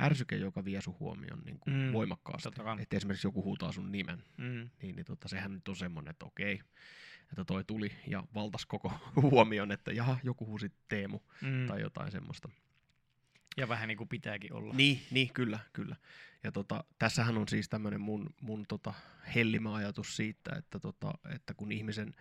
ärsyke, 0.01 0.37
joka 0.37 0.65
vie 0.65 0.81
sun 0.81 0.97
huomioon 1.01 1.43
niin 1.45 1.59
kuin 1.61 1.77
Mm, 1.77 1.93
voimakkaasti. 1.93 2.49
Että 2.81 2.97
esimerkiksi 2.97 3.27
joku 3.27 3.43
huutaa 3.45 3.73
sun 3.73 3.93
nimen, 3.93 4.23
Mm. 4.37 4.71
niin, 4.83 4.97
niin 4.97 5.07
tota, 5.07 5.29
sehän 5.29 5.53
nyt 5.55 5.69
on 5.69 5.77
semmoinen, 5.77 6.11
että 6.11 6.25
okei, 6.27 6.61
että 7.31 7.45
toi 7.45 7.65
tuli 7.65 7.93
ja 8.07 8.25
valtas 8.35 8.67
koko 8.67 8.93
huomion, 9.31 9.73
että 9.73 9.93
jaha, 9.93 10.19
joku 10.23 10.47
huusi 10.47 10.73
Teemu 10.89 11.21
Mm. 11.43 11.67
tai 11.67 11.81
jotain 11.81 12.13
semmoista. 12.13 12.49
Ja 13.57 13.69
vähän 13.69 13.89
niin 13.89 13.99
kuin 13.99 14.09
pitääkin 14.09 14.53
olla. 14.53 14.75
Niin, 14.75 15.01
niin 15.11 15.33
kyllä, 15.33 15.59
kyllä. 15.73 15.97
Ja 16.45 16.53
tota, 16.53 16.85
tässähän 16.99 17.39
on 17.39 17.49
siis 17.49 17.69
tämmöinen 17.69 18.01
mun, 18.01 18.35
mun 18.41 18.65
tota 18.69 18.95
hellimä 19.35 19.75
ajatus 19.75 20.17
siitä, 20.17 20.57
että, 20.57 20.79
tota, 20.79 21.13
että 21.35 21.55
kun 21.55 21.73
ihmisen, 21.73 22.15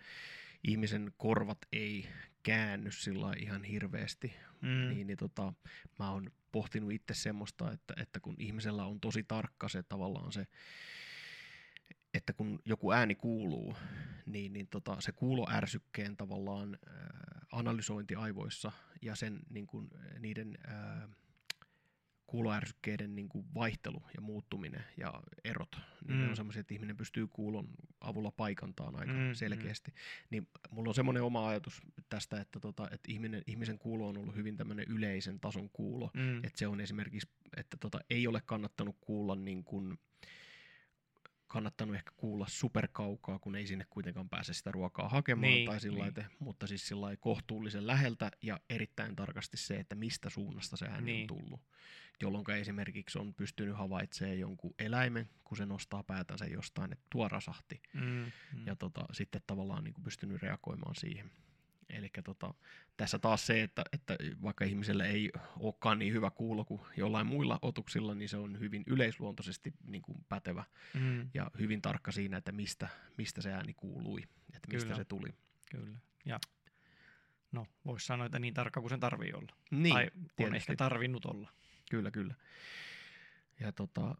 ihmisen 0.64 1.12
korvat 1.16 1.58
ei 1.72 2.08
käänny 2.42 2.90
sillä 2.90 3.32
ihan 3.38 3.64
hirveästi, 3.64 4.32
Mm. 4.62 4.88
niin, 4.88 5.06
niin 5.06 5.16
tota, 5.16 5.52
mä 5.98 6.10
oon 6.10 6.30
pohtinut 6.52 6.92
itse 6.92 7.14
semmoista, 7.14 7.72
että, 7.72 7.94
että 7.96 8.20
kun 8.20 8.34
ihmisellä 8.38 8.84
on 8.84 9.00
tosi 9.00 9.22
tarkka 9.22 9.68
se 9.68 9.82
tavallaan 9.82 10.32
se, 10.32 10.46
että 12.14 12.32
kun 12.32 12.58
joku 12.64 12.92
ääni 12.92 13.14
kuuluu, 13.14 13.76
niin, 14.26 14.52
niin 14.52 14.66
tota, 14.66 15.00
se 15.00 15.12
kuuloärsykkeen 15.12 16.16
tavallaan 16.16 16.78
äh, 16.88 16.96
analysointi 17.52 18.14
aivoissa 18.14 18.72
ja 19.02 19.14
sen 19.14 19.38
niin 19.50 19.66
kuin, 19.66 19.90
niiden 20.18 20.58
äh, 20.68 21.08
kuuloärsykkeiden 22.26 23.14
niin 23.14 23.28
kuin 23.28 23.44
vaihtelu 23.54 24.02
ja 24.14 24.20
muuttuminen 24.20 24.84
ja 24.96 25.22
erot, 25.44 25.76
niin 25.76 26.12
mm. 26.16 26.18
ne 26.18 26.24
Mm. 26.24 26.30
on 26.30 26.36
semmoisia, 26.36 26.60
että 26.60 26.74
ihminen 26.74 26.96
pystyy 26.96 27.26
kuulon 27.26 27.68
avulla 28.00 28.30
paikantamaan 28.30 28.96
aika 29.00 29.12
Mm, 29.12 29.18
mm, 29.18 29.24
mm. 29.26 29.34
selkeästi. 29.34 29.92
Niin 30.30 30.48
mulla 30.70 30.88
on 30.90 30.94
semmoinen 30.94 31.22
oma 31.22 31.48
ajatus 31.48 31.82
tästä, 32.08 32.40
että, 32.40 32.60
tota, 32.60 32.84
että 32.92 33.12
ihminen, 33.12 33.42
ihmisen 33.46 33.78
kuulo 33.78 34.08
on 34.08 34.16
ollut 34.18 34.34
hyvin 34.36 34.56
tämmöinen 34.56 34.84
yleisen 34.88 35.40
tason 35.40 35.70
kuulo, 35.70 36.10
Mm. 36.14 36.36
että 36.36 36.58
se 36.58 36.66
on 36.66 36.80
esimerkiksi, 36.80 37.28
että 37.56 37.76
tota, 37.80 38.00
ei 38.10 38.26
ole 38.26 38.40
kannattanut 38.46 38.96
kuulla 39.00 39.34
niin 39.36 39.64
kuin, 39.64 39.98
kannattanut 41.56 41.94
ehkä 41.96 42.10
kuulla 42.16 42.46
superkaukaa, 42.48 43.38
kun 43.38 43.56
ei 43.56 43.66
sinne 43.66 43.86
kuitenkaan 43.90 44.28
pääse 44.28 44.54
sitä 44.54 44.72
ruokaa 44.72 45.08
hakemaan 45.08 45.42
Niin, 45.52 45.68
tai 45.68 45.80
sillä 45.80 46.04
niin. 46.04 46.26
mutta 46.38 46.66
siis 46.66 46.88
sillä 46.88 47.16
kohtuullisen 47.16 47.86
läheltä 47.86 48.30
ja 48.42 48.60
erittäin 48.70 49.16
tarkasti 49.16 49.56
se, 49.56 49.74
että 49.76 49.94
mistä 49.94 50.30
suunnasta 50.30 50.76
se 50.76 50.86
ääni 50.86 51.04
Niin. 51.12 51.22
on 51.22 51.26
tullut. 51.26 51.60
Jolloin 52.22 52.50
esimerkiksi 52.50 53.18
on 53.18 53.34
pystynyt 53.34 53.76
havaitsemaan 53.76 54.38
jonkun 54.38 54.74
eläimen, 54.78 55.28
kun 55.44 55.56
se 55.56 55.66
nostaa 55.66 56.02
päätänsä 56.02 56.46
jostain, 56.46 56.92
että 56.92 57.04
tuo 57.10 57.28
rasahti. 57.28 57.82
Mm. 57.94 58.00
Mm. 58.02 58.66
Ja 58.66 58.76
tota, 58.76 59.04
sitten 59.12 59.42
tavallaan 59.46 59.84
niin 59.84 59.94
kuin 59.94 60.04
pystynyt 60.04 60.42
reagoimaan 60.42 60.94
siihen. 60.94 61.30
Eli 61.90 62.10
tota, 62.24 62.54
tässä 62.96 63.18
taas 63.18 63.46
se, 63.46 63.62
että, 63.62 63.84
että 63.92 64.16
vaikka 64.42 64.64
ihmisellä 64.64 65.04
ei 65.06 65.30
olekaan 65.58 65.98
niin 65.98 66.12
hyvä 66.12 66.30
kuulo 66.30 66.64
kuin 66.64 66.80
jollain 66.96 67.26
muilla 67.26 67.58
otuksilla, 67.62 68.14
niin 68.14 68.28
se 68.28 68.36
on 68.36 68.60
hyvin 68.60 68.82
yleisluontoisesti 68.86 69.72
niin 69.84 70.02
kuin 70.02 70.24
pätevä 70.28 70.64
Mm. 70.94 71.30
ja 71.34 71.50
hyvin 71.58 71.82
tarkka 71.82 72.12
siinä, 72.12 72.36
että 72.36 72.52
mistä, 72.52 72.88
mistä 73.18 73.42
se 73.42 73.52
ääni 73.52 73.74
kuului, 73.74 74.22
että 74.54 74.68
mistä 74.72 74.86
Kyllä. 74.86 74.96
se 74.96 75.04
tuli. 75.04 75.28
Kyllä. 75.70 75.98
Ja 76.24 76.40
no, 77.52 77.66
voisi 77.84 78.06
sanoa, 78.06 78.26
että 78.26 78.38
niin 78.38 78.54
tarkka 78.54 78.80
kuin 78.80 78.90
sen 78.90 79.00
tarvii 79.00 79.32
olla. 79.32 79.56
Niin, 79.70 79.94
tai 79.94 80.10
on 80.14 80.26
tietysti. 80.36 80.56
ehkä 80.56 80.76
tarvinnut 80.76 81.24
olla. 81.24 81.50
Kyllä, 81.90 82.10
kyllä. 82.10 82.34
Ja 83.60 83.72
tota, 83.72 84.14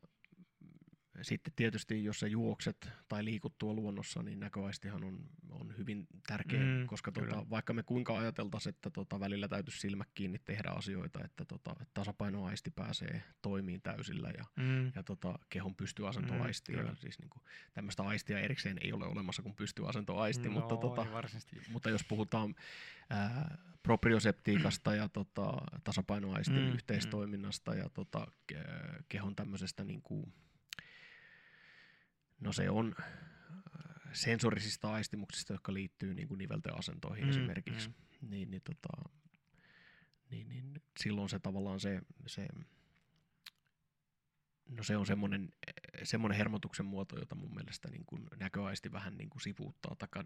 sitten 1.23 1.53
tietysti, 1.57 2.05
jos 2.05 2.21
sä 2.21 2.27
juokset 2.27 2.89
tai 3.09 3.25
liikut 3.25 3.59
tuolla 3.59 3.81
luonnossa, 3.81 4.23
niin 4.23 4.41
näköaistihan 4.41 5.05
on, 5.05 5.21
on 5.51 5.75
hyvin 5.79 6.07
tärkeä, 6.27 6.61
Mm, 6.61 6.67
mm, 6.67 6.87
koska 6.87 7.13
kyllä. 7.13 7.29
tota, 7.29 7.51
vaikka 7.51 7.73
me 7.73 7.83
kuinka 7.83 8.19
ajateltaisiin, 8.19 8.75
että 8.75 8.91
tota, 8.91 9.21
välillä 9.21 9.49
täytyisi 9.49 9.81
silmät 9.81 10.09
kiinni 10.15 10.39
tehdä 10.45 10.71
asioita, 10.71 11.25
että 11.25 11.45
tota, 11.45 11.71
että 11.73 11.95
tasapainoaisti 11.95 12.71
pääsee 12.71 13.23
toimiin 13.43 13.83
täysillä 13.83 14.31
ja, 14.39 14.45
Mm. 14.57 14.93
ja 14.95 15.03
tota, 15.03 15.39
kehon 15.51 15.75
pystyasentoaisti. 15.75 16.73
Mm, 16.73 16.79
ja 16.87 16.95
siis 16.97 17.19
niinku, 17.19 17.41
tämmöistä 17.75 18.03
aistia 18.03 18.39
erikseen 18.41 18.79
ei 18.81 18.93
ole 18.93 19.07
olemassa 19.07 19.43
kuin 19.43 19.55
pystyasentoaisti, 19.55 20.49
mutta 20.49 20.75
no, 20.75 20.81
tota, 20.81 21.05
ei 21.05 21.13
varsinaisesti. 21.13 21.57
mutta 21.73 21.91
jos 21.91 22.05
puhutaan 22.05 22.55
ää, 23.11 23.59
proprioseptiikasta 23.83 24.95
ja 24.95 25.09
tota, 25.09 25.53
tasapainoaistin 25.85 26.57
Mm, 26.57 26.63
mm, 26.63 26.69
mm. 26.69 26.75
yhteistoiminnasta 26.75 27.75
ja 27.75 27.89
tota, 27.89 28.27
ke- 28.53 29.03
kehon 29.09 29.37
tämmöisestä, 29.37 29.85
niin 29.85 30.03
kuin, 30.03 30.33
no 32.41 32.53
se 32.53 32.71
on 32.71 32.95
ää, 32.99 34.11
sensorisista 34.13 34.93
aistimuksista, 34.93 35.53
jotka 35.53 35.73
liittyy 35.75 36.15
niin 36.15 36.29
kuin 36.29 36.39
nivelten 36.39 36.79
asentoihin 36.79 37.25
Mm, 37.25 37.31
esimerkiksi, 37.31 37.89
mm. 37.89 38.31
niin, 38.31 38.51
niin, 38.51 38.63
tota, 38.63 39.11
niin, 40.31 40.49
niin 40.49 40.83
silloin 40.99 41.29
se 41.29 41.39
tavallaan 41.39 41.81
se, 41.81 42.01
se 42.27 42.47
No 44.69 44.83
se 44.83 44.97
on 44.97 45.07
semmoinen, 45.07 45.53
semmoinen 46.03 46.39
hermotuksen 46.39 46.87
muoto, 46.87 47.19
jota 47.19 47.35
mun 47.35 47.55
mielestä 47.55 47.89
niin 47.91 48.05
kuin 48.07 48.27
näköaisti 48.41 48.93
vähän 48.93 49.17
niin 49.17 49.31
kuin 49.31 49.41
sivuuttaa. 49.43 49.97
Taka, 49.99 50.25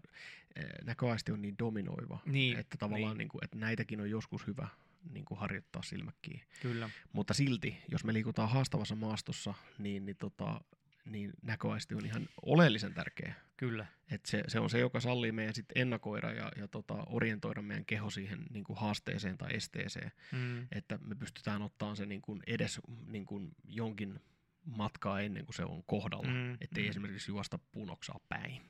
eh, 0.55 0.65
näköaisti 0.83 1.31
on 1.31 1.41
niin 1.41 1.57
dominoiva, 1.59 2.19
Niin, 2.25 2.59
että 2.59 2.77
tavallaan 2.77 3.11
niin. 3.13 3.17
niin 3.17 3.29
kuin, 3.29 3.43
että 3.43 3.57
näitäkin 3.57 4.01
on 4.01 4.09
joskus 4.09 4.47
hyvä 4.47 4.67
niin 5.09 5.25
kuin 5.25 5.39
harjoittaa 5.39 5.81
silmäkkiin. 5.83 6.41
Kyllä. 6.61 6.89
Mutta 7.13 7.33
silti, 7.33 7.77
jos 7.91 8.03
me 8.03 8.13
liikutaan 8.13 8.49
haastavassa 8.49 8.95
maastossa, 8.95 9.53
niin, 9.77 10.05
niin, 10.05 10.17
tota, 10.17 10.61
niin 11.05 11.31
näköaisti 11.41 11.95
on 11.95 12.05
ihan 12.05 12.29
oleellisen 12.45 12.93
tärkeä. 12.93 13.33
Kyllä. 13.57 13.85
Et 14.11 14.25
se, 14.25 14.43
se 14.47 14.59
on 14.59 14.69
se, 14.69 14.79
joka 14.79 14.99
sallii 14.99 15.31
meidän 15.31 15.53
sit 15.53 15.65
ennakoida 15.75 16.31
ja, 16.31 16.51
ja 16.57 16.67
tota, 16.67 16.93
orientoida 17.07 17.61
meidän 17.61 17.85
keho 17.85 18.09
siihen 18.09 18.39
niin 18.49 18.63
kuin 18.63 18.79
haasteeseen 18.79 19.37
tai 19.37 19.55
esteeseen 19.55 20.11
Mm. 20.31 20.67
että 20.71 20.97
me 20.97 21.15
pystytään 21.15 21.61
ottamaan 21.61 21.95
se 21.97 22.05
niin 22.05 22.21
kuin 22.21 22.39
edes 22.47 22.81
niin 23.07 23.25
kuin 23.25 23.51
jonkin 23.63 24.19
matkaa 24.65 25.21
ennen 25.21 25.45
kuin 25.45 25.55
se 25.55 25.63
on 25.65 25.83
kohdalla, 25.83 26.27
Mm, 26.31 26.57
ettei 26.61 26.83
mm. 26.83 26.89
esimerkiksi 26.89 27.31
juosta 27.31 27.59
punoksaa 27.71 28.19
päin. 28.29 28.61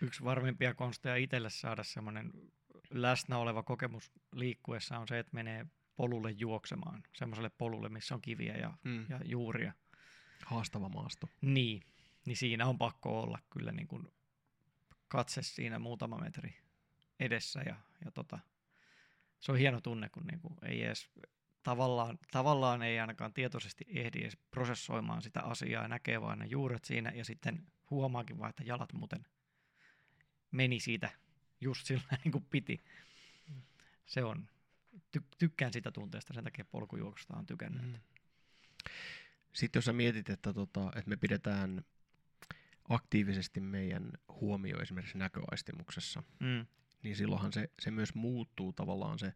Yksi 0.00 0.24
varmimpia 0.24 0.74
konsteja 0.74 1.16
itselle 1.16 1.50
saada 1.50 1.82
semmoinen 1.84 2.30
läsnä 2.90 3.38
oleva 3.38 3.62
kokemus 3.62 4.12
liikkuessa 4.32 4.98
on 4.98 5.08
se, 5.08 5.18
että 5.18 5.34
menee 5.34 5.66
polulle 5.96 6.30
juoksemaan. 6.30 7.02
Semmoiselle 7.12 7.50
polulle, 7.58 7.88
missä 7.88 8.14
on 8.14 8.22
kiviä 8.22 8.56
ja, 8.56 8.74
Mm. 8.84 9.06
ja 9.08 9.20
juuria. 9.24 9.72
Haastava 10.46 10.88
maasto. 10.88 11.28
Niin, 11.40 11.82
niin 12.26 12.36
siinä 12.36 12.66
on 12.66 12.78
pakko 12.78 13.20
olla 13.20 13.38
kyllä 13.50 13.72
niin 13.72 13.88
kuin 13.88 14.08
katse 15.08 15.42
siinä 15.42 15.78
muutama 15.78 16.18
metri 16.18 16.56
edessä 17.20 17.60
ja, 17.66 17.76
ja 18.04 18.10
tota, 18.10 18.38
se 19.40 19.52
on 19.52 19.58
hieno 19.58 19.80
tunne, 19.80 20.08
kun 20.08 20.26
niin 20.26 20.40
kuin 20.40 20.54
ei 20.62 20.82
edes 20.82 21.08
tavallaan, 21.62 22.18
tavallaan 22.30 22.82
ei 22.82 23.00
ainakaan 23.00 23.32
tietoisesti 23.32 23.84
ehdi 23.88 24.20
edes 24.20 24.36
prosessoimaan 24.50 25.22
sitä 25.22 25.42
asiaa 25.42 25.82
ja 25.82 25.88
näkee 25.88 26.20
vaan 26.20 26.38
ne 26.38 26.46
juuret 26.46 26.84
siinä 26.84 27.12
ja 27.14 27.24
sitten 27.24 27.66
huomaakin 27.90 28.38
vaan, 28.38 28.50
että 28.50 28.64
jalat 28.66 28.92
muuten 28.92 29.26
meni 30.50 30.80
siitä 30.80 31.10
just 31.60 31.86
sillä 31.86 32.02
niin 32.24 32.32
kuin 32.32 32.46
piti. 32.50 32.84
Se 34.06 34.24
on, 34.24 34.48
ty- 35.16 35.28
tykkään 35.38 35.72
sitä 35.72 35.90
tunteesta, 35.90 36.34
sen 36.34 36.44
takia 36.44 36.64
polkujuoksusta 36.64 37.36
on 37.36 37.46
tykännyt. 37.46 37.82
Mm. 37.82 37.98
Sitten 39.54 39.78
jos 39.78 39.84
sä 39.84 39.92
mietit, 39.92 40.30
että, 40.30 40.52
tota, 40.52 40.86
että 40.96 41.08
me 41.10 41.16
pidetään 41.16 41.84
aktiivisesti 42.88 43.60
meidän 43.60 44.10
huomio 44.28 44.80
esimerkiksi 44.80 45.18
näköaistimuksessa, 45.18 46.22
Mm. 46.40 46.66
niin 47.02 47.16
silloinhan 47.16 47.52
se, 47.52 47.70
se 47.80 47.90
myös 47.90 48.14
muuttuu 48.14 48.72
tavallaan 48.72 49.18
se, 49.18 49.32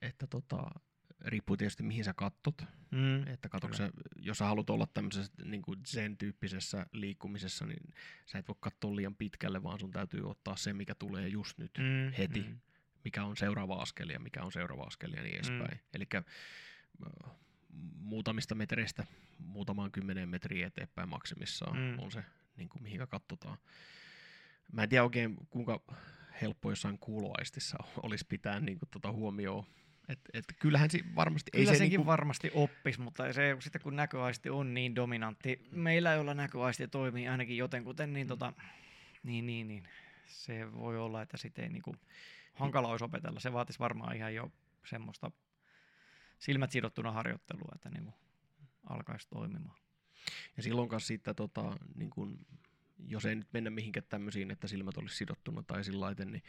että 0.00 0.26
tota, 0.26 0.70
riippuu 1.24 1.56
tietysti 1.56 1.82
mihin 1.82 2.04
sä 2.04 2.14
kattot, 2.16 2.62
Mm. 2.90 3.26
Että 3.26 3.48
katoksa, 3.48 3.90
jos 4.16 4.38
sä 4.38 4.44
haluat 4.44 4.70
olla 4.70 4.86
tämmöisessä 4.94 5.32
niin 5.44 5.62
kuin 5.62 5.78
zen-tyyppisessä 5.86 6.86
liikkumisessa, 6.92 7.66
niin 7.66 7.94
sä 8.26 8.38
et 8.38 8.48
voi 8.48 8.56
katsoa 8.60 8.96
liian 8.96 9.14
pitkälle, 9.14 9.62
vaan 9.62 9.80
sun 9.80 9.90
täytyy 9.90 10.30
ottaa 10.30 10.56
se, 10.56 10.72
mikä 10.72 10.94
tulee 10.94 11.28
just 11.28 11.58
nyt, 11.58 11.70
Mm. 11.78 12.12
heti. 12.18 12.40
Mm. 12.40 12.58
mikä 13.04 13.24
on 13.24 13.36
seuraava 13.36 13.74
askel 13.74 14.08
ja 14.08 14.20
mikä 14.20 14.42
on 14.42 14.52
seuraava 14.52 14.82
askel 14.82 15.12
ja 15.12 15.22
niin 15.22 15.34
edespäin. 15.34 15.70
Mm. 15.70 15.78
Eli 15.94 16.06
muutamista 17.94 18.54
metreistä 18.54 19.06
muutamaan 19.38 19.92
kymmeneen 19.92 20.28
metriä 20.28 20.66
eteenpäin 20.66 21.08
maksimissaan 21.08 21.76
mm. 21.76 21.98
on 21.98 22.12
se, 22.12 22.24
niin 22.56 22.68
kuin, 22.68 22.82
mihinkä 22.82 23.06
katsotaan. 23.06 23.58
Mä 24.72 24.82
en 24.82 24.88
tiedä 24.88 25.04
oikein, 25.04 25.36
kuinka 25.50 25.80
helppo 26.40 26.70
jossain 26.70 26.98
kuuloaistissa 26.98 27.78
olisi 28.02 28.26
pitää 28.28 28.60
niin 28.60 28.78
kuin, 28.78 28.88
tuota 28.90 29.12
huomioon. 29.12 29.64
Et, 30.08 30.20
et, 30.32 30.44
kyllähän 30.58 30.90
se 30.90 31.00
varmasti... 31.14 31.50
Kyllä 31.50 31.62
ei 31.62 31.66
se 31.66 31.78
senkin 31.78 31.90
niin 31.90 31.98
kuin, 31.98 32.06
varmasti 32.06 32.50
oppis, 32.54 32.98
mutta 32.98 33.32
se, 33.32 33.56
sitten 33.60 33.82
kun 33.82 33.96
näköaisti 33.96 34.50
on 34.50 34.74
niin 34.74 34.96
dominantti, 34.96 35.68
meillä 35.70 36.12
jolla 36.12 36.34
näköaisti 36.34 36.88
toimii 36.88 37.28
ainakin 37.28 37.56
jotenkuten, 37.56 38.12
niin, 38.12 38.26
mm. 38.26 38.28
tota, 38.28 38.52
niin, 39.22 39.46
niin, 39.46 39.68
niin 39.68 39.88
se 40.26 40.72
voi 40.72 40.98
olla, 40.98 41.22
että 41.22 41.36
sitten 41.36 41.64
ei 41.64 41.70
niinku, 41.70 41.96
hankala 42.54 42.88
olisi 42.88 43.04
opetella. 43.04 43.40
Se 43.40 43.52
vaatisi 43.52 43.78
varmaan 43.78 44.16
ihan 44.16 44.34
jo 44.34 44.52
semmoista 44.84 45.30
silmät 46.38 46.70
sidottuna 46.70 47.12
harjoittelua, 47.12 47.72
että 47.74 47.90
niinku 47.90 48.14
alkaisi 48.88 49.28
toimimaan. 49.28 49.78
Ja 50.56 50.62
silloin 50.62 50.88
kanssa 50.88 51.06
sitten, 51.06 51.34
tota, 51.34 51.76
niin 51.94 52.10
kun, 52.10 52.46
jos 53.06 53.24
ei 53.24 53.34
nyt 53.34 53.52
mennä 53.52 53.70
mihinkään 53.70 54.06
tämmöisiin, 54.08 54.50
että 54.50 54.68
silmät 54.68 54.96
olisi 54.98 55.16
sidottuna 55.16 55.62
tai 55.62 55.84
sillä 55.84 56.00
lailla, 56.00 56.24
niin 56.24 56.42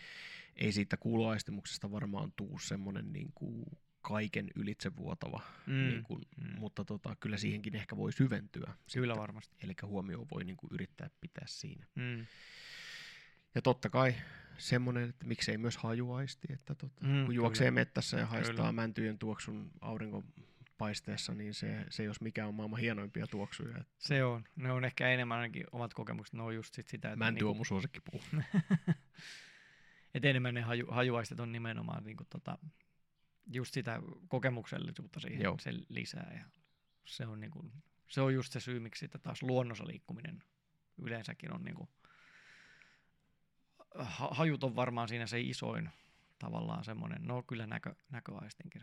ei 0.56 0.72
siitä 0.72 0.98
kuuloaistimuksesta 0.98 1.92
varmaan 1.92 2.34
tuu 2.36 2.60
semmoinen 2.60 3.14
niin 3.14 3.32
kuin 3.36 3.66
kaiken 4.02 4.50
ylitsevuotava, 4.56 5.42
mm. 5.66 5.74
niin 5.74 6.04
kuin, 6.04 6.22
mm. 6.38 6.60
mutta 6.60 6.86
tota, 6.86 7.16
kyllä 7.20 7.38
siihenkin 7.38 7.76
ehkä 7.76 7.98
voi 7.98 8.12
syventyä. 8.14 8.74
Kyllä 8.94 9.14
sitten. 9.14 9.18
varmasti. 9.18 9.56
Eli 9.64 9.74
huomio 9.84 10.28
voi 10.32 10.44
niin 10.44 10.58
kuin 10.58 10.70
yrittää 10.74 11.10
pitää 11.22 11.46
siinä. 11.48 11.86
Mm. 11.96 12.26
Ja 13.56 13.62
totta 13.62 13.90
kai 13.90 14.16
semmoinen, 14.58 15.10
että 15.10 15.26
miksei 15.26 15.58
myös 15.58 15.78
hajuaisti, 15.78 16.48
että 16.54 16.76
tota, 16.76 17.06
mm, 17.06 17.26
kun 17.26 17.36
juoksee 17.36 17.68
kyllä. 17.68 17.80
mettässä 17.80 18.18
ja 18.18 18.26
haistaa 18.26 18.56
kyllä. 18.56 18.72
mäntyjen 18.72 19.18
tuoksun 19.18 19.72
auringonpaisteessa, 19.82 21.34
niin 21.34 21.54
se, 21.54 21.86
se 21.90 22.04
jos 22.04 22.22
mikä 22.22 22.48
on 22.48 22.56
maailman 22.56 22.80
hienoimpia 22.80 23.28
tuoksuja. 23.28 23.78
Että... 23.78 23.94
Se 23.98 24.24
on. 24.24 24.44
Ne 24.56 24.72
on 24.72 24.86
ehkä 24.86 25.10
enemmän 25.10 25.38
ainakin 25.38 25.64
omat 25.72 25.94
kokemukset, 25.94 26.34
ne 26.34 26.44
on 26.44 26.56
just 26.56 26.74
sit 26.74 26.88
sitä. 26.88 27.08
Että 27.08 27.18
Mänty 27.18 27.36
niinku... 27.36 27.50
on 27.50 27.56
mun 27.56 27.66
suosikkipuu. 27.66 28.22
Et 30.14 30.26
enemmän 30.26 30.54
ne 30.54 30.62
haju, 30.62 30.88
hajuaistet 30.90 31.40
on 31.40 31.52
nimenomaan 31.52 32.04
niinku 32.04 32.24
tota, 32.30 32.58
just 33.52 33.74
sitä 33.74 34.02
kokemuksellisuutta 34.28 35.20
siihen 35.20 35.42
Joo. 35.42 35.58
se 35.60 35.72
lisää. 35.90 36.34
Ja 36.38 36.46
se, 37.06 37.26
on 37.26 37.40
niinku, 37.40 37.72
se 38.08 38.22
on 38.22 38.34
just 38.34 38.54
se 38.54 38.60
syy, 38.60 38.80
miksi 38.80 39.00
sitten 39.00 39.22
taas 39.22 39.44
luonnossa 39.44 39.88
liikkuminen 39.88 40.44
yleensäkin 40.98 41.54
on 41.54 41.64
niinku, 41.64 41.90
hajut 44.08 44.64
on 44.64 44.76
varmaan 44.76 45.08
siinä 45.08 45.28
se 45.28 45.42
isoin 45.42 45.90
tavallaan 46.40 46.84
semmoinen, 46.84 47.28
no 47.28 47.44
kyllä 47.44 47.68
näkö, 47.68 47.96
näköaistinkin. 48.10 48.82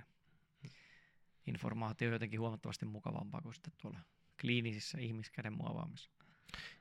Informaatio 1.46 2.08
on 2.08 2.12
jotenkin 2.12 2.40
huomattavasti 2.40 2.86
mukavampaa 2.86 3.40
kuin 3.40 3.54
sitten 3.54 3.72
tuolla 3.82 3.98
kliinisissä 4.40 4.98
ihmiskäden 5.00 5.52
muovaamissa. 5.52 6.10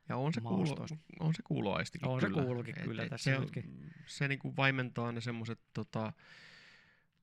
Ja 0.10 0.18
on 0.18 0.34
se, 0.34 0.42
kuulo, 0.42 0.86
on 1.20 1.34
se 1.34 1.42
kuuloaistikin 1.44 2.08
on 2.08 2.20
kyllä. 2.20 2.42
se 2.42 2.46
kuulukin 2.46 2.76
kyllä 2.84 3.04
et, 3.04 3.10
tässä 3.10 3.32
se, 3.32 3.40
nytkin. 3.40 3.94
se 4.06 4.28
niinku 4.28 4.54
vaimentaa 4.58 5.12
ne 5.12 5.22
semmoiset 5.22 5.60
tota, 5.74 6.14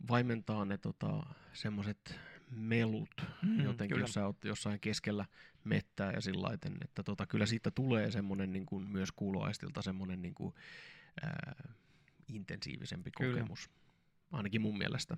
vaimentaa 0.09 0.65
ne 0.65 0.79
tota, 0.79 1.27
semmoiset 1.53 2.21
melut 2.51 3.11
mm, 3.43 3.65
jotenkin, 3.65 3.95
kyllä. 3.95 4.03
jos 4.03 4.13
sä 4.13 4.27
oot 4.27 4.45
jossain 4.45 4.81
keskellä 4.81 5.27
mettää 5.65 6.13
ja 6.13 6.21
sillä 6.21 6.51
että 6.85 7.03
tota, 7.03 7.27
kyllä 7.27 7.47
siitä 7.47 7.71
tulee 7.71 8.11
semmoinen 8.11 8.53
niin 8.53 8.67
kuin, 8.67 8.91
myös 8.91 9.13
kuuloaistilta 9.13 9.83
semmoinen 9.83 10.23
niin 10.23 10.35
kuin, 10.35 10.55
ää, 11.23 11.75
intensiivisempi 12.29 13.11
Kyllä. 13.11 13.33
kokemus, 13.33 13.71
ainakin 14.33 14.61
mun 14.61 14.79
mielestä. 14.79 15.17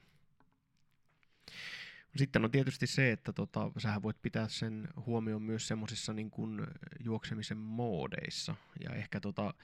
Sitten 2.16 2.44
on 2.44 2.50
tietysti 2.50 2.86
se, 2.86 3.12
että 3.12 3.32
tota, 3.32 3.70
sähän 3.78 4.02
voit 4.02 4.22
pitää 4.22 4.48
sen 4.48 4.88
huomioon 5.06 5.42
myös 5.42 5.68
semmoisissa 5.68 6.12
niin 6.12 6.30
kuin 6.30 6.66
juoksemisen 7.04 7.58
moodeissa. 7.58 8.54
Ja 8.84 8.94
ehkä 8.94 9.20
tota, 9.20 9.54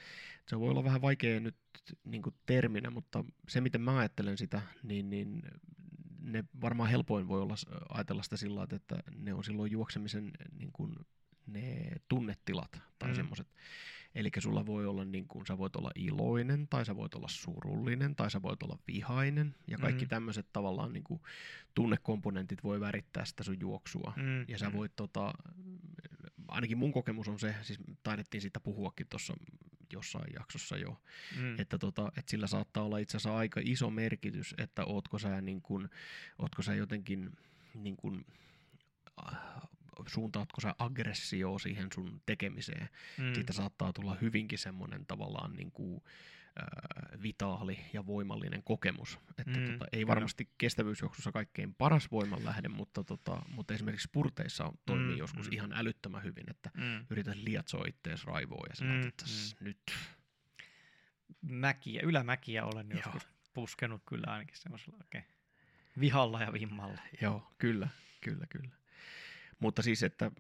se 0.47 0.61
voi 0.61 0.71
olla 0.71 0.85
vähän 0.85 1.03
vaikea 1.03 1.41
nyt 1.41 1.57
niin 2.05 2.23
kuin 2.23 2.35
terminä, 2.47 2.91
mutta 2.91 3.25
se 3.49 3.61
miten 3.61 3.81
mä 3.81 3.99
ajattelen 3.99 4.39
sitä, 4.39 4.63
niin, 4.83 5.11
niin 5.11 5.43
ne 6.23 6.45
varmaan 6.61 6.91
helpoin 6.91 7.29
voi 7.29 7.43
olla 7.43 7.55
ajatella 7.89 8.23
sitä 8.23 8.37
sillä 8.37 8.67
että 8.73 9.03
ne 9.19 9.35
on 9.35 9.45
silloin 9.45 9.73
juoksemisen 9.73 10.31
niin 10.59 10.73
kuin 10.73 10.95
ne 11.47 11.93
tunnetilat 12.09 12.81
tai 12.99 13.09
mm. 13.09 13.15
semmoiset 13.15 13.47
Eli 14.15 14.31
sulla 14.39 14.67
voi 14.67 14.87
olla 14.87 15.05
niin 15.05 15.29
kuin, 15.29 15.47
sä 15.47 15.59
voit 15.59 15.77
olla 15.77 15.91
iloinen, 15.95 16.69
tai 16.69 16.87
sä 16.87 16.97
voit 16.97 17.15
olla 17.15 17.29
surullinen, 17.29 18.17
tai 18.17 18.31
sä 18.31 18.43
voit 18.43 18.63
olla 18.63 18.79
vihainen, 18.89 19.55
ja 19.67 19.79
kaikki 19.79 20.05
mm. 20.05 20.09
tämmöiset 20.09 20.47
tavallaan 20.53 20.93
niin 20.93 21.05
kuin, 21.05 21.21
tunnekomponentit 21.75 22.65
voi 22.65 22.81
värittää 22.81 23.25
sitä 23.25 23.43
sun 23.43 23.61
juoksua. 23.61 24.13
Mm. 24.17 24.45
Ja 24.49 24.59
sä 24.59 24.69
mm. 24.69 24.77
voit, 24.77 24.93
tota, 24.97 25.35
ainakin 26.49 26.79
mun 26.79 26.93
kokemus 26.93 27.29
on 27.29 27.39
se, 27.39 27.55
siis 27.63 27.79
taidettiin 28.03 28.41
siitä 28.41 28.61
puhuakin 28.61 29.07
tuossa 29.11 29.35
jossain 29.93 30.33
jaksossa 30.35 30.77
jo, 30.77 31.03
mm. 31.39 31.61
että, 31.61 31.79
tota, 31.79 32.13
että 32.17 32.31
sillä 32.31 32.47
saattaa 32.47 32.85
olla 32.85 32.99
itse 32.99 33.17
asiassa 33.17 33.37
aika 33.37 33.61
iso 33.65 33.91
merkitys, 33.91 34.55
että 34.59 34.85
ootko 34.85 35.19
sä, 35.19 35.41
niin 35.41 35.63
kuin, 35.63 35.89
ootko 36.39 36.63
sä 36.63 36.75
jotenkin 36.75 37.31
niin 37.75 37.97
kuin, 37.97 38.27
suuntaatko 40.07 40.61
sä 40.61 40.75
aggressio 40.79 41.59
siihen 41.59 41.89
sun 41.95 42.23
tekemiseen. 42.27 42.89
Mm. 43.19 43.35
Siitä 43.35 43.53
saattaa 43.53 43.93
tulla 43.93 44.17
hyvinkin 44.21 44.59
semmoinen 44.59 45.07
tavallaan 45.07 45.53
niin 45.57 45.73
kuin, 45.73 46.03
äh, 46.63 47.23
vitaali 47.23 47.79
ja 47.93 48.07
voimallinen 48.07 48.63
kokemus. 48.63 49.19
Että 49.39 49.59
mm, 49.59 49.73
tota, 49.73 49.87
ei 49.93 50.07
varmasti 50.07 50.45
kyllä. 50.45 50.55
kestävyysjuoksussa 50.59 51.33
kaikkein 51.33 51.75
paras 51.75 52.11
voimanlähde, 52.11 52.69
mutta, 52.69 53.05
tota, 53.05 53.43
mutta 53.49 53.75
esimerkiksi 53.75 54.05
spurteissa 54.05 54.73
toimii 54.87 55.15
mm, 55.15 55.19
joskus 55.19 55.47
mm. 55.51 55.53
ihan 55.53 55.73
älyttömän 55.73 56.23
hyvin, 56.23 56.51
että 56.51 56.71
mm. 56.75 57.07
yrität 57.11 57.37
liatsoa 57.37 57.85
ittees 57.89 58.25
raivoa 58.25 58.67
ja 58.69 58.77
sanot, 58.77 59.03
mm, 59.03 59.09
että 59.09 59.25
mm. 59.25 59.65
nyt. 59.65 59.81
Mäkiä, 61.43 62.01
ylämäkiä 62.05 62.65
olen 62.65 62.87
joskus 62.91 63.29
puskenut 63.55 64.03
kyllä 64.09 64.33
ainakin 64.33 64.57
semmoisella 64.57 64.99
oikein 65.01 65.25
vihalla 66.01 66.43
ja 66.43 66.53
vimmalla. 66.53 67.01
Joo, 67.21 67.53
kyllä, 67.59 67.89
kyllä, 68.21 68.47
kyllä. 68.47 68.80
Mutta 69.61 69.83
siis, 69.83 70.03
että, 70.03 70.31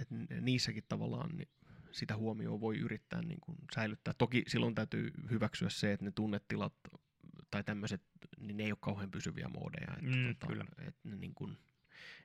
että 0.00 0.14
niissäkin 0.40 0.84
tavallaan 0.88 1.36
niin 1.36 1.48
sitä 1.90 2.16
huomioon 2.16 2.60
voi 2.60 2.78
yrittää 2.78 3.22
niin 3.22 3.40
kuin 3.40 3.58
säilyttää. 3.74 4.14
Toki 4.14 4.42
silloin 4.46 4.74
täytyy 4.74 5.10
hyväksyä 5.30 5.68
se, 5.68 5.92
että 5.92 6.04
ne 6.04 6.10
tunnetilat 6.10 6.74
tai 7.50 7.64
tämmöiset, 7.64 8.02
niin 8.38 8.56
ne 8.56 8.64
ei 8.64 8.72
ole 8.72 8.78
kauhean 8.80 9.10
pysyviä 9.10 9.48
moodeja. 9.48 9.92
Että, 9.92 10.16
mm, 10.16 10.34
tota, 10.34 10.46
kyllä. 10.46 10.64
Että, 10.78 11.00
ne 11.04 11.16
niin 11.16 11.34
kuin, 11.34 11.58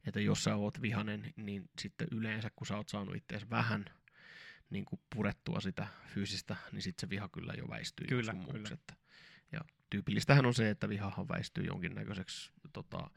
että 0.08 0.20
jos 0.20 0.44
sä 0.44 0.56
oot 0.56 0.82
vihanen, 0.82 1.34
niin 1.36 1.70
sitten 1.82 2.08
yleensä 2.12 2.50
kun 2.56 2.68
sä 2.68 2.78
oot 2.78 2.90
saanut 2.90 3.16
itseäsi 3.16 3.50
vähän 3.50 3.86
niin 4.70 4.86
kuin 4.86 5.02
purettua 5.16 5.62
sitä 5.62 5.88
fyysistä, 6.08 6.56
niin 6.72 6.82
sitten 6.82 7.08
se 7.08 7.10
viha 7.10 7.30
kyllä 7.30 7.54
jo 7.58 7.70
väistyy 7.70 8.08
kyllä, 8.08 8.36
kyllä. 8.52 8.70
Että, 8.74 8.94
ja 9.52 9.60
tyypillistähän 9.90 10.46
on 10.46 10.54
se, 10.54 10.70
että 10.70 10.90
vihahan 10.90 11.28
väistyy 11.28 11.64
jonkinnäköiseksi 11.64 12.52
tota, 12.74 13.10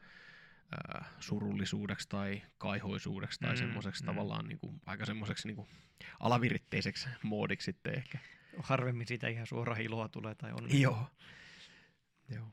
äh, 0.73 1.07
surullisuudeksi 1.19 2.09
tai 2.09 2.41
kaihoisuudeksi 2.57 3.39
tai 3.39 3.53
mm, 3.53 3.57
semmoiseksi 3.57 4.03
mm. 4.03 4.05
tavallaan 4.05 4.47
niin 4.47 4.59
kuin, 4.59 4.81
aika 4.85 5.05
semmoiseksi 5.05 5.47
niin 5.47 5.55
kuin, 5.55 5.67
alaviritteiseksi 6.19 7.09
moodiksi 7.23 7.65
sitten 7.65 7.95
ehkä. 7.95 8.19
Harvemmin 8.57 9.07
siitä 9.07 9.27
ihan 9.27 9.47
suora 9.47 9.75
iloa 9.75 10.09
tulee 10.09 10.35
tai 10.35 10.51
on. 10.51 10.79
Joo. 10.79 11.07
Joo. 12.29 12.47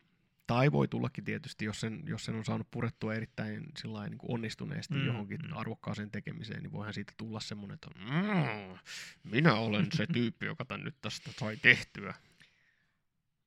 Tai 0.46 0.72
voi 0.72 0.88
tullakin 0.88 1.24
tietysti, 1.24 1.64
jos 1.64 1.80
sen, 1.80 2.02
jos 2.06 2.24
sen 2.24 2.34
on 2.34 2.44
saanut 2.44 2.70
purettua 2.70 3.14
erittäin 3.14 3.62
niin 3.82 4.18
kuin 4.18 4.32
onnistuneesti 4.34 4.94
mm, 4.94 5.06
johonkin 5.06 5.40
mm. 5.42 5.56
arvokkaaseen 5.56 6.10
tekemiseen, 6.10 6.62
niin 6.62 6.72
voihan 6.72 6.94
siitä 6.94 7.12
tulla 7.16 7.40
semmoinen, 7.40 7.74
että 7.74 7.88
mm, 7.98 8.78
minä 9.22 9.54
olen 9.54 9.86
se 9.92 10.06
tyyppi, 10.12 10.46
joka 10.46 10.64
tämän 10.64 10.84
nyt 10.84 10.96
tästä 11.00 11.30
sai 11.32 11.56
tehtyä. 11.56 12.14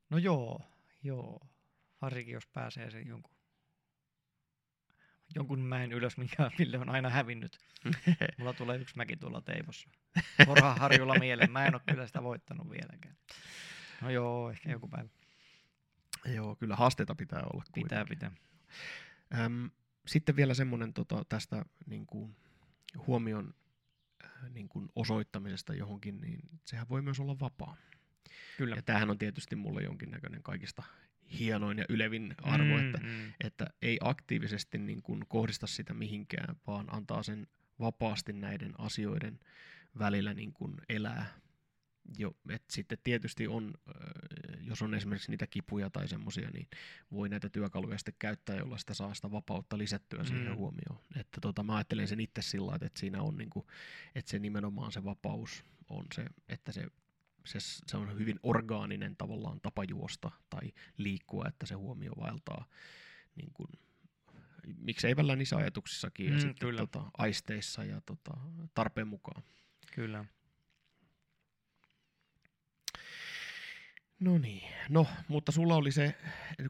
No 0.09 0.17
joo, 0.17 0.61
joo. 1.03 1.47
Varsinkin 2.01 2.33
jos 2.33 2.47
pääsee 2.47 2.91
sen 2.91 3.07
jonkun 3.07 3.38
jonkun 5.35 5.59
mäen 5.59 5.91
ylös, 5.91 6.17
mikä 6.17 6.51
Ville 6.59 6.79
on 6.79 6.89
aina 6.89 7.09
hävinnyt. 7.09 7.57
Mulla 8.37 8.53
tulee 8.53 8.77
yksi 8.77 8.97
mäki 8.97 9.17
tuolla 9.17 9.41
Teivossa. 9.41 9.89
Harjulla 10.77 11.19
mieleen. 11.19 11.51
Mä 11.51 11.65
en 11.65 11.75
ole 11.75 11.81
kyllä 11.89 12.07
sitä 12.07 12.23
voittanut 12.23 12.69
vieläkään. 12.69 13.15
No 14.01 14.09
joo, 14.09 14.49
ehkä 14.49 14.71
joku 14.71 14.87
päivä. 14.87 15.09
Joo, 16.25 16.55
kyllä 16.55 16.75
haasteita 16.75 17.15
pitää 17.15 17.43
olla. 17.53 17.63
Pitää, 17.73 18.05
pitää. 18.05 18.31
Öm, 19.39 19.69
sitten 20.07 20.35
vielä 20.35 20.53
semmoinen 20.53 20.93
tota, 20.93 21.23
tästä 21.29 21.65
niin 21.85 22.05
kuin, 22.05 22.35
huomion 23.07 23.53
äh, 24.25 24.49
niin 24.49 24.69
kuin 24.69 24.89
osoittamisesta 24.95 25.73
johonkin, 25.73 26.21
niin 26.21 26.39
sehän 26.65 26.89
voi 26.89 27.01
myös 27.01 27.19
olla 27.19 27.39
vapaa. 27.39 27.75
Kyllä. 28.57 28.75
Ja 28.75 28.81
tämähän 28.81 29.09
on 29.09 29.17
tietysti 29.17 29.55
mulle 29.55 29.81
jonkinnäköinen 29.81 30.43
kaikista 30.43 30.83
hienoin 31.39 31.77
ja 31.77 31.85
ylevin 31.89 32.35
arvo, 32.41 32.77
mm, 32.77 32.85
että, 32.85 32.97
mm. 32.97 33.33
että 33.43 33.67
ei 33.81 33.97
aktiivisesti 34.01 34.77
niin 34.77 35.01
kuin 35.01 35.23
kohdista 35.27 35.67
sitä 35.67 35.93
mihinkään, 35.93 36.55
vaan 36.67 36.93
antaa 36.93 37.23
sen 37.23 37.47
vapaasti 37.79 38.33
näiden 38.33 38.73
asioiden 38.77 39.39
välillä 39.99 40.33
niin 40.33 40.53
kuin 40.53 40.73
elää 40.89 41.25
jo, 42.17 42.35
et 42.49 42.63
sitten 42.69 42.97
tietysti 43.03 43.47
on, 43.47 43.73
jos 44.61 44.81
on 44.81 44.93
esimerkiksi 44.93 45.31
niitä 45.31 45.47
kipuja 45.47 45.89
tai 45.89 46.07
semmoisia, 46.07 46.49
niin 46.49 46.67
voi 47.11 47.29
näitä 47.29 47.49
työkaluja 47.49 47.97
sitten 47.97 48.13
käyttää, 48.19 48.55
jolla 48.55 48.77
sitä 48.77 48.93
saa 48.93 49.13
sitä 49.13 49.31
vapautta 49.31 49.77
lisättyä 49.77 50.23
siihen 50.23 50.51
mm. 50.51 50.55
huomioon. 50.55 50.99
Että 51.15 51.41
tota, 51.41 51.63
mä 51.63 51.75
ajattelen 51.75 52.07
sen 52.07 52.19
itse 52.19 52.41
sillä 52.41 52.75
että 52.75 52.99
siinä 52.99 53.21
on 53.21 53.37
niinku, 53.37 53.67
että 54.15 54.31
se 54.31 54.39
nimenomaan 54.39 54.91
se 54.91 55.03
vapaus 55.03 55.65
on 55.89 56.05
se, 56.15 56.25
että 56.49 56.71
se, 56.71 56.85
se, 57.49 57.59
se 57.59 57.97
on 57.97 58.19
hyvin 58.19 58.39
orgaaninen 58.43 59.15
tavallaan 59.15 59.61
tapa 59.61 59.83
juosta 59.83 60.31
tai 60.49 60.71
liikkua, 60.97 61.45
että 61.47 61.65
se 61.65 61.75
huomio 61.75 62.11
vaeltaa 62.19 62.65
niin 63.35 63.53
kuin, 63.53 63.69
miksei 64.77 65.15
välillä 65.15 65.35
niissä 65.35 65.57
ajatuksissakin 65.57 66.27
mm, 66.27 66.33
ja 66.33 66.39
sitten 66.39 66.67
kyllä. 66.67 66.79
Tota, 66.79 67.11
aisteissa 67.17 67.83
ja 67.83 68.01
tota, 68.05 68.37
tarpeen 68.73 69.07
mukaan. 69.07 69.43
Kyllä. 69.95 70.25
No 74.19 74.37
niin, 74.37 74.71
no, 74.89 75.07
mutta 75.27 75.51
sulla 75.51 75.75
oli 75.75 75.91
se, 75.91 76.15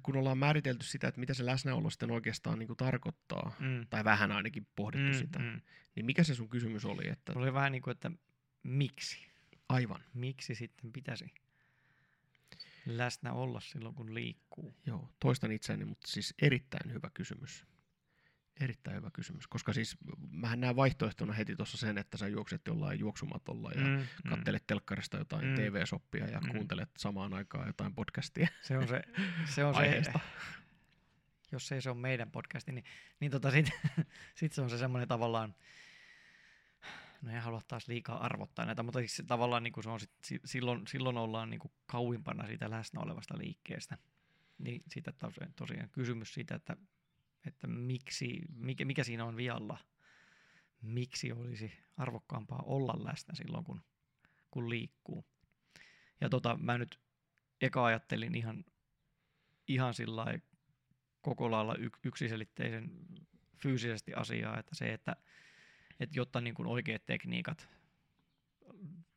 kun 0.03 0.17
ollaan 0.17 0.37
määritelty 0.37 0.85
sitä, 0.85 1.07
että 1.07 1.19
mitä 1.19 1.33
se 1.33 1.45
läsnäolo 1.45 1.89
sitten 1.89 2.11
oikeastaan 2.11 2.59
niin 2.59 2.67
kuin 2.67 2.77
tarkoittaa, 2.77 3.55
mm. 3.59 3.87
tai 3.89 4.03
vähän 4.03 4.31
ainakin 4.31 4.67
pohdittu 4.75 5.07
mm, 5.07 5.13
sitä, 5.13 5.39
mm. 5.39 5.61
niin 5.95 6.05
mikä 6.05 6.23
se 6.23 6.35
sun 6.35 6.49
kysymys 6.49 6.85
oli? 6.85 7.09
Että... 7.09 7.33
Oli 7.35 7.53
vähän 7.53 7.71
niin 7.71 7.81
kuin, 7.81 7.91
että 7.91 8.11
miksi? 8.63 9.28
Aivan. 9.69 10.03
Miksi 10.13 10.55
sitten 10.55 10.91
pitäisi 10.91 11.33
läsnä 12.85 13.33
olla 13.33 13.59
silloin, 13.59 13.95
kun 13.95 14.13
liikkuu? 14.13 14.73
Joo, 14.85 15.09
toistan 15.19 15.51
itseäni, 15.51 15.85
mutta 15.85 16.07
siis 16.07 16.33
erittäin 16.41 16.93
hyvä 16.93 17.09
kysymys. 17.13 17.65
Erittäin 18.59 18.97
hyvä 18.97 19.09
kysymys, 19.13 19.47
koska 19.47 19.73
siis 19.73 19.97
mähän 20.31 20.59
näen 20.59 20.75
vaihtoehtona 20.75 21.33
heti 21.33 21.55
tuossa 21.55 21.77
sen, 21.77 21.97
että 21.97 22.17
sä 22.17 22.27
juokset 22.27 22.61
jollain 22.67 22.99
juoksumatolla 22.99 23.71
ja 23.71 23.81
mm, 23.81 23.87
mm. 23.87 24.29
kattelet 24.29 24.61
mm. 24.61 24.67
telkkarista 24.67 25.17
jotain 25.17 25.45
mm. 25.45 25.55
TV-soppia 25.55 26.27
ja 26.27 26.39
mm. 26.39 26.51
kuuntelet 26.51 26.89
samaan 26.97 27.33
aikaan 27.33 27.67
jotain 27.67 27.95
podcastia. 27.95 28.47
Se 28.61 28.77
on 28.77 28.87
se, 28.87 29.01
se, 29.45 29.65
on 29.65 29.75
se 29.75 30.03
jos 31.51 31.71
ei 31.71 31.81
se 31.81 31.89
ole 31.89 31.97
meidän 31.97 32.31
podcasti, 32.31 32.71
niin, 32.71 32.85
niin 33.19 33.31
tota 33.31 33.51
sit, 33.51 33.69
sit 34.39 34.53
se 34.53 34.61
on 34.61 34.69
se 34.69 34.77
semmoinen 34.77 35.07
tavallaan, 35.07 35.55
no 37.21 37.31
en 37.31 37.41
halua 37.41 37.61
taas 37.67 37.87
liikaa 37.87 38.25
arvottaa 38.25 38.65
näitä, 38.65 38.83
mutta 38.83 38.99
siis 38.99 39.23
tavallaan 39.27 39.63
niin 39.63 39.73
kuin 39.73 39.83
se 39.83 39.89
on 39.89 39.99
sit, 39.99 40.11
silloin, 40.45 40.87
silloin 40.87 41.17
ollaan 41.17 41.49
niin 41.49 41.59
kuin 41.59 41.71
kauimpana 41.85 42.47
siitä 42.47 42.69
läsnä 42.69 43.01
olevasta 43.01 43.37
liikkeestä. 43.37 43.97
Niin 44.57 44.81
siitä 44.87 45.13
tosiaan, 45.55 45.89
kysymys 45.89 46.33
siitä, 46.33 46.55
että 46.55 46.77
että 47.45 47.67
miksi, 47.67 48.41
mikä, 48.55 48.85
mikä 48.85 49.03
siinä 49.03 49.25
on 49.25 49.37
vialla, 49.37 49.77
miksi 50.81 51.31
olisi 51.31 51.71
arvokkaampaa 51.97 52.63
olla 52.65 53.03
läsnä 53.03 53.35
silloin, 53.35 53.63
kun, 53.63 53.81
kun 54.51 54.69
liikkuu. 54.69 55.25
Ja 56.21 56.29
tota, 56.29 56.57
mä 56.57 56.77
nyt 56.77 56.99
eka 57.61 57.85
ajattelin 57.85 58.35
ihan, 58.35 58.65
ihan 59.67 59.93
sillä 59.93 60.39
koko 61.21 61.51
lailla 61.51 61.75
yksiselitteisen 62.03 62.91
fyysisesti 63.61 64.13
asiaa, 64.13 64.59
että 64.59 64.75
se, 64.75 64.93
että, 64.93 65.15
että 65.99 66.19
jotta 66.19 66.41
niin 66.41 66.53
kuin 66.53 66.67
oikeat 66.67 67.05
tekniikat 67.05 67.69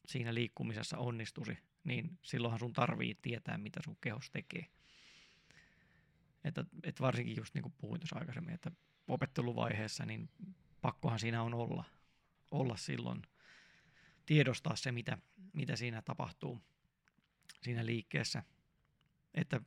siinä 0.06 0.34
liikkumisessa 0.34 0.98
onnistuisi, 0.98 1.58
niin 1.84 2.18
silloinhan 2.22 2.58
sun 2.58 2.72
tarvii 2.72 3.18
tietää, 3.22 3.58
mitä 3.58 3.80
sun 3.84 3.96
kehos 4.00 4.30
tekee. 4.30 4.66
Että, 6.44 6.64
että 6.82 7.02
varsinkin 7.02 7.36
just 7.36 7.54
niin 7.54 7.62
kuin 7.62 7.74
puhuin 7.78 8.00
tuossa 8.00 8.18
aikaisemmin, 8.18 8.54
että 8.54 8.70
opetteluvaiheessa 9.08 10.06
niin 10.06 10.30
pakkohan 10.80 11.18
siinä 11.18 11.42
on 11.42 11.54
olla, 11.54 11.84
olla 12.50 12.76
silloin, 12.76 13.22
tiedostaa 14.26 14.76
se, 14.76 14.92
mitä, 14.92 15.18
mitä 15.52 15.76
siinä 15.76 16.02
tapahtuu 16.02 16.60
siinä 17.62 17.86
liikkeessä, 17.86 18.42
että 19.34 19.60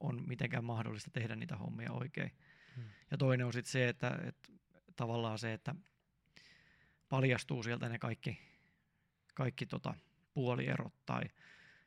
on 0.00 0.28
mitenkään 0.28 0.64
mahdollista 0.64 1.10
tehdä 1.10 1.36
niitä 1.36 1.56
hommia 1.56 1.92
oikein. 1.92 2.30
Hmm. 2.76 2.84
Ja 3.10 3.18
toinen 3.18 3.46
on 3.46 3.52
sitten 3.52 3.72
se, 3.72 3.88
että, 3.88 4.18
että 4.26 4.52
tavallaan 4.96 5.38
se, 5.38 5.52
että 5.52 5.74
paljastuu 7.12 7.62
sieltä 7.62 7.88
ne 7.88 7.98
kaikki, 7.98 8.38
kaikki 9.34 9.66
tota 9.66 9.94
puolierot 10.34 10.94
tai, 11.06 11.22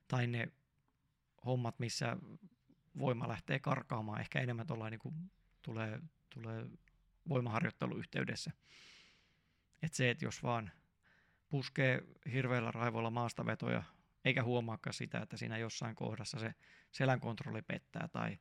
tai 0.07 0.27
ne 0.27 0.51
hommat, 1.45 1.79
missä 1.79 2.17
voima 2.99 3.27
lähtee 3.27 3.59
karkaamaan 3.59 4.21
ehkä 4.21 4.39
enemmän 4.39 4.67
tuolla 4.67 4.89
niin 4.89 4.99
kuin 4.99 5.15
tulee, 5.61 5.99
tulee 6.29 6.65
voimaharjoitteluyhteydessä. 7.29 8.51
Että 9.81 9.97
se, 9.97 10.09
että 10.09 10.25
jos 10.25 10.43
vaan 10.43 10.71
puskee 11.49 12.03
hirveällä 12.31 12.71
raivoilla 12.71 13.11
maastavetoja, 13.11 13.83
eikä 14.25 14.43
huomaakaan 14.43 14.93
sitä, 14.93 15.19
että 15.19 15.37
siinä 15.37 15.57
jossain 15.57 15.95
kohdassa 15.95 16.39
se 16.39 16.53
selän 16.91 17.19
kontrolli 17.19 17.61
pettää 17.61 18.07
tai, 18.07 18.37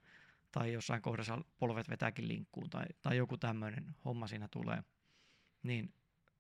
tai 0.53 0.73
jossain 0.73 1.03
kohdassa 1.03 1.45
polvet 1.59 1.89
vetääkin 1.89 2.29
linkkuun 2.29 2.71
tai, 2.71 2.87
tai 3.03 3.17
joku 3.17 3.37
tämmöinen 3.37 3.97
homma 4.05 4.27
siinä 4.27 4.49
tulee, 4.49 4.83
niin 5.63 5.95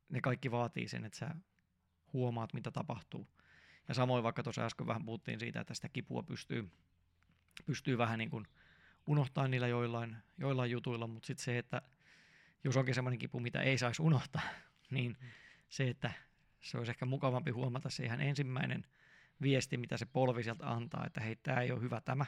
ne 0.08 0.20
kaikki 0.20 0.50
vaatii 0.50 0.88
sen, 0.88 1.04
että 1.04 1.18
sä 1.18 1.34
huomaat, 2.12 2.54
mitä 2.54 2.70
tapahtuu. 2.70 3.28
Ja 3.88 3.94
samoin 3.94 4.22
vaikka 4.22 4.42
tuossa 4.42 4.64
äsken 4.64 4.86
vähän 4.86 5.04
puhuttiin 5.04 5.40
siitä, 5.40 5.60
että 5.60 5.74
sitä 5.74 5.88
kipua 5.88 6.22
pystyy 6.22 6.70
pystyy 7.66 7.98
vähän 7.98 8.18
niin 8.18 8.30
kuin 8.30 8.46
unohtaa 9.06 9.48
niillä 9.48 9.68
joillain, 9.68 10.16
joillain 10.38 10.70
jutuilla, 10.70 11.06
mutta 11.06 11.26
sitten 11.26 11.44
se, 11.44 11.58
että 11.58 11.82
jos 12.64 12.76
onkin 12.76 12.94
semmoinen 12.94 13.18
kipu, 13.18 13.40
mitä 13.40 13.62
ei 13.62 13.78
saisi 13.78 14.02
unohtaa, 14.02 14.42
niin 14.90 15.16
mm. 15.20 15.26
se, 15.68 15.88
että 15.88 16.12
se 16.60 16.78
olisi 16.78 16.90
ehkä 16.90 17.06
mukavampi 17.06 17.50
huomata 17.50 17.90
se 17.90 18.04
ihan 18.04 18.20
ensimmäinen 18.20 18.86
viesti, 19.42 19.76
mitä 19.76 19.96
se 19.96 20.06
polvi 20.06 20.42
sieltä 20.42 20.70
antaa, 20.70 21.06
että 21.06 21.20
hei, 21.20 21.36
tämä 21.36 21.60
ei 21.60 21.72
ole 21.72 21.80
hyvä 21.80 22.00
tämä. 22.00 22.26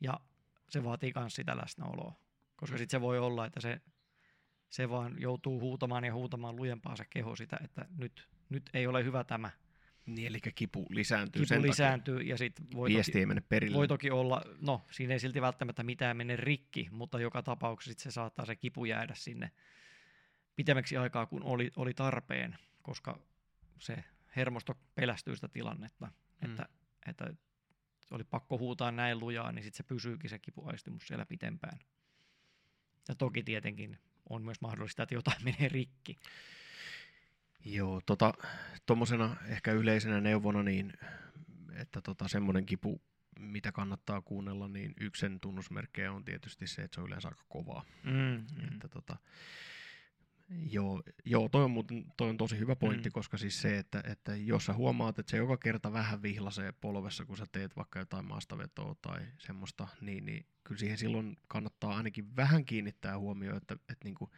Ja 0.00 0.20
se 0.68 0.84
vaatii 0.84 1.12
myös 1.16 1.34
sitä 1.34 1.56
läsnäoloa, 1.56 2.14
koska 2.56 2.76
mm. 2.76 2.78
sitten 2.78 2.98
se 2.98 3.00
voi 3.00 3.18
olla, 3.18 3.46
että 3.46 3.60
se, 3.60 3.80
se 4.68 4.90
vaan 4.90 5.20
joutuu 5.20 5.60
huutamaan 5.60 6.04
ja 6.04 6.14
huutamaan 6.14 6.56
lujempaa 6.56 6.96
se 6.96 7.04
keho 7.10 7.36
sitä, 7.36 7.58
että 7.64 7.86
nyt, 7.96 8.28
nyt 8.48 8.70
ei 8.74 8.86
ole 8.86 9.04
hyvä 9.04 9.24
tämä, 9.24 9.50
niin, 10.06 10.26
eli 10.26 10.40
kipu 10.54 10.86
lisääntyy 10.90 11.40
kipu 11.40 11.48
sen 11.48 11.62
lisääntyy 11.62 12.14
takia. 12.14 12.30
ja 12.30 12.38
sit 12.38 12.60
voi 12.74 12.88
Viesti 12.88 13.12
toki, 13.12 13.18
ei 13.18 13.26
mene 13.26 13.40
perille. 13.40 13.76
Voi 13.76 13.88
toki 13.88 14.10
olla, 14.10 14.42
no 14.60 14.82
siinä 14.90 15.12
ei 15.12 15.20
silti 15.20 15.40
välttämättä 15.40 15.82
mitään 15.82 16.16
mene 16.16 16.36
rikki, 16.36 16.88
mutta 16.90 17.20
joka 17.20 17.42
tapauksessa 17.42 18.02
se 18.02 18.10
saattaa 18.10 18.46
se 18.46 18.56
kipu 18.56 18.84
jäädä 18.84 19.14
sinne 19.14 19.50
pitemmäksi 20.56 20.96
aikaa 20.96 21.26
kuin 21.26 21.42
oli, 21.42 21.70
oli 21.76 21.94
tarpeen, 21.94 22.58
koska 22.82 23.18
se 23.78 24.04
hermosto 24.36 24.74
pelästyy 24.94 25.34
sitä 25.34 25.48
tilannetta, 25.48 26.06
mm. 26.06 26.50
että, 26.50 26.68
että 27.06 27.34
oli 28.10 28.24
pakko 28.24 28.58
huutaa 28.58 28.92
näin 28.92 29.18
lujaa, 29.18 29.52
niin 29.52 29.62
sitten 29.62 29.76
se 29.76 29.82
pysyykin 29.82 30.30
se 30.30 30.38
kipuaistimus 30.38 31.06
siellä 31.06 31.26
pitempään. 31.26 31.78
Ja 33.08 33.14
toki 33.14 33.42
tietenkin 33.42 33.98
on 34.30 34.42
myös 34.42 34.60
mahdollista, 34.60 35.02
että 35.02 35.14
jotain 35.14 35.44
menee 35.44 35.68
rikki. 35.68 36.18
Joo, 37.64 38.00
tota, 38.06 38.34
tuommoisena 38.86 39.36
ehkä 39.46 39.72
yleisenä 39.72 40.20
neuvona, 40.20 40.62
niin 40.62 40.92
että 41.72 42.00
tota, 42.00 42.28
semmoinen 42.28 42.66
kipu, 42.66 43.02
mitä 43.38 43.72
kannattaa 43.72 44.20
kuunnella, 44.20 44.68
niin 44.68 44.94
yksi 45.00 45.20
sen 45.20 45.40
tunnusmerkkejä 45.40 46.12
on 46.12 46.24
tietysti 46.24 46.66
se, 46.66 46.82
että 46.82 46.94
se 46.94 47.00
on 47.00 47.06
yleensä 47.06 47.28
aika 47.28 47.44
kovaa. 47.48 47.84
Mm, 48.04 48.12
mm. 48.12 48.68
Että 48.72 48.88
tota, 48.88 49.16
Joo, 50.70 51.02
joo 51.24 51.48
toi, 51.48 51.64
on, 51.64 51.74
toi 52.16 52.28
on 52.28 52.36
tosi 52.36 52.58
hyvä 52.58 52.76
pointti, 52.76 53.08
mm. 53.08 53.12
koska 53.12 53.36
siis 53.36 53.62
se, 53.62 53.78
että, 53.78 54.02
että 54.04 54.36
jos 54.36 54.64
sä 54.64 54.72
huomaat, 54.72 55.18
että 55.18 55.30
se 55.30 55.36
joka 55.36 55.56
kerta 55.56 55.92
vähän 55.92 56.22
vihlasee 56.22 56.72
polvessa, 56.72 57.24
kun 57.24 57.36
sä 57.36 57.46
teet 57.52 57.76
vaikka 57.76 57.98
jotain 57.98 58.24
maastavetoa 58.24 58.96
tai 59.02 59.26
semmoista, 59.38 59.88
niin, 60.00 60.26
niin 60.26 60.46
kyllä 60.64 60.78
siihen 60.78 60.98
silloin 60.98 61.36
kannattaa 61.48 61.96
ainakin 61.96 62.36
vähän 62.36 62.64
kiinnittää 62.64 63.18
huomioon, 63.18 63.56
että, 63.56 63.74
että 63.74 64.04
niinku, 64.04 64.30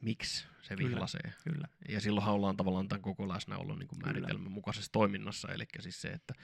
miksi 0.00 0.46
se 0.62 0.76
vihlasee. 0.76 1.20
Kyllä, 1.22 1.36
kyllä. 1.44 1.68
Ja 1.88 2.00
silloinhan 2.00 2.34
ollaan 2.34 2.56
tavallaan 2.56 2.88
tämän 2.88 3.02
koko 3.02 3.28
läsnäolon 3.28 3.78
niin 3.78 3.88
kuin 3.88 4.02
määritelmän 4.04 4.52
mukaisessa 4.52 4.92
toiminnassa, 4.92 5.48
eli 5.52 5.64
siis 5.80 6.02
se, 6.02 6.08
että, 6.08 6.34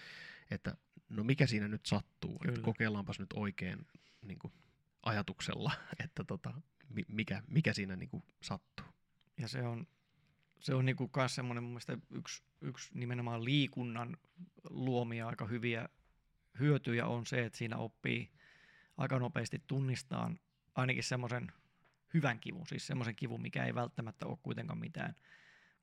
että 0.51 0.77
no 1.09 1.25
mikä 1.25 1.47
siinä 1.47 1.69
nyt 1.69 1.87
sattuu, 1.87 2.39
kyllä. 2.39 2.53
että 2.53 2.65
kokeillaanpas 2.65 3.19
nyt 3.19 3.33
oikein 3.35 3.87
niin 4.23 4.39
kuin 4.39 4.53
ajatuksella, 5.03 5.73
että 6.05 6.25
tota, 6.25 6.55
mikä, 7.09 7.43
mikä 7.47 7.73
siinä 7.73 7.97
niin 7.97 8.09
kuin 8.09 8.23
sattuu. 8.43 8.87
Ja 9.39 9.49
se 9.49 9.63
on, 9.63 9.87
se 10.61 10.75
on 10.75 10.85
niin 10.85 10.97
kuin 10.97 11.11
myös 11.17 11.35
semmoinen 11.35 11.65
mun 11.65 11.73
mielestä 11.73 11.99
yksi, 12.11 12.43
yksi 12.61 12.91
nimenomaan 12.95 13.45
liikunnan 13.45 14.17
luomia 14.71 15.29
aika 15.29 15.47
hyviä 15.47 15.89
hyötyjä 16.59 17.07
on 17.07 17.27
se, 17.27 17.45
että 17.45 17.59
siinä 17.59 17.77
oppii 17.77 18.31
aika 18.97 19.19
nopeasti 19.19 19.63
tunnistaa 19.67 20.35
ainakin 20.75 21.05
semmoisen 21.05 21.53
hyvän 22.15 22.41
kivun, 22.41 22.67
siis 22.67 22.87
semmoisen 22.87 23.17
kivun, 23.17 23.43
mikä 23.43 23.65
ei 23.65 23.75
välttämättä 23.75 24.27
ole 24.27 24.39
kuitenkaan 24.43 24.79
mitään 24.79 25.17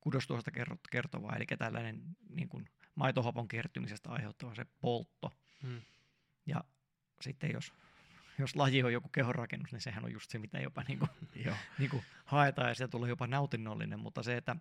kudostuosta 0.02 0.52
kertovaa, 0.92 1.36
eli 1.36 1.46
tällainen 1.58 2.04
niin 2.30 2.50
kuin 2.50 2.70
maitohapon 2.96 3.48
kertymisestä 3.48 4.10
aiheuttava 4.10 4.56
se 4.56 4.66
poltto. 4.82 5.32
Hmm. 5.62 5.82
Ja 6.46 6.64
sitten 7.22 7.52
jos, 7.54 7.74
jos 8.40 8.56
laji 8.56 8.84
on 8.84 8.94
joku 8.94 9.10
kehonrakennus, 9.10 9.72
niin 9.72 9.82
sehän 9.82 10.04
on 10.04 10.12
just 10.12 10.32
se, 10.32 10.40
mitä 10.40 10.60
jopa 10.60 10.84
niin 10.88 11.00
kuin, 11.00 11.10
niin 11.80 11.90
kuin 11.90 12.04
haetaan, 12.26 12.70
ja 12.70 12.76
se 12.76 12.88
tulee 12.88 13.10
jopa 13.10 13.28
nautinnollinen, 13.28 14.00
mutta 14.00 14.24
se, 14.24 14.38
että 14.38 14.56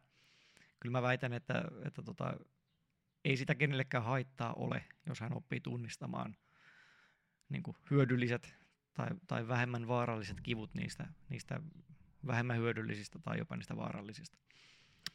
kyllä 0.81 0.93
mä 0.93 1.03
väitän, 1.03 1.33
että, 1.33 1.65
että 1.87 2.03
tota, 2.03 2.35
ei 3.25 3.37
sitä 3.37 3.55
kenellekään 3.55 4.05
haittaa 4.05 4.53
ole, 4.53 4.85
jos 5.07 5.21
hän 5.21 5.37
oppii 5.37 5.61
tunnistamaan 5.61 6.37
niin 7.49 7.63
kuin 7.63 7.77
hyödylliset 7.91 8.55
tai, 8.95 9.09
tai 9.27 9.49
vähemmän 9.49 9.89
vaaralliset 9.89 10.41
kivut 10.41 10.75
niistä, 10.75 11.07
niistä 11.29 11.61
vähemmän 12.27 12.59
hyödyllisistä 12.59 13.19
tai 13.19 13.39
jopa 13.39 13.57
niistä 13.57 13.77
vaarallisista. 13.77 14.39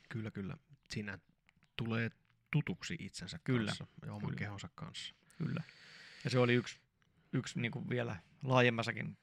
Kyllä, 0.10 0.32
kyllä. 0.32 0.58
Siinä 0.89 1.20
tulee 1.76 2.12
tutuksi 2.51 2.95
itsensä 2.99 3.39
Kyllä, 3.43 3.66
kanssa 3.66 3.88
ja 4.05 4.14
oman 4.14 4.22
kyllä. 4.22 4.39
kehonsa 4.39 4.70
kanssa. 4.76 5.16
Kyllä. 5.38 5.64
Ja 6.24 6.30
se 6.30 6.39
oli 6.39 6.53
yksi, 6.53 6.80
yksi 7.34 7.61
niin 7.61 7.71
kuin 7.71 7.89
vielä 7.89 8.15
laajemmassakin 8.43 9.17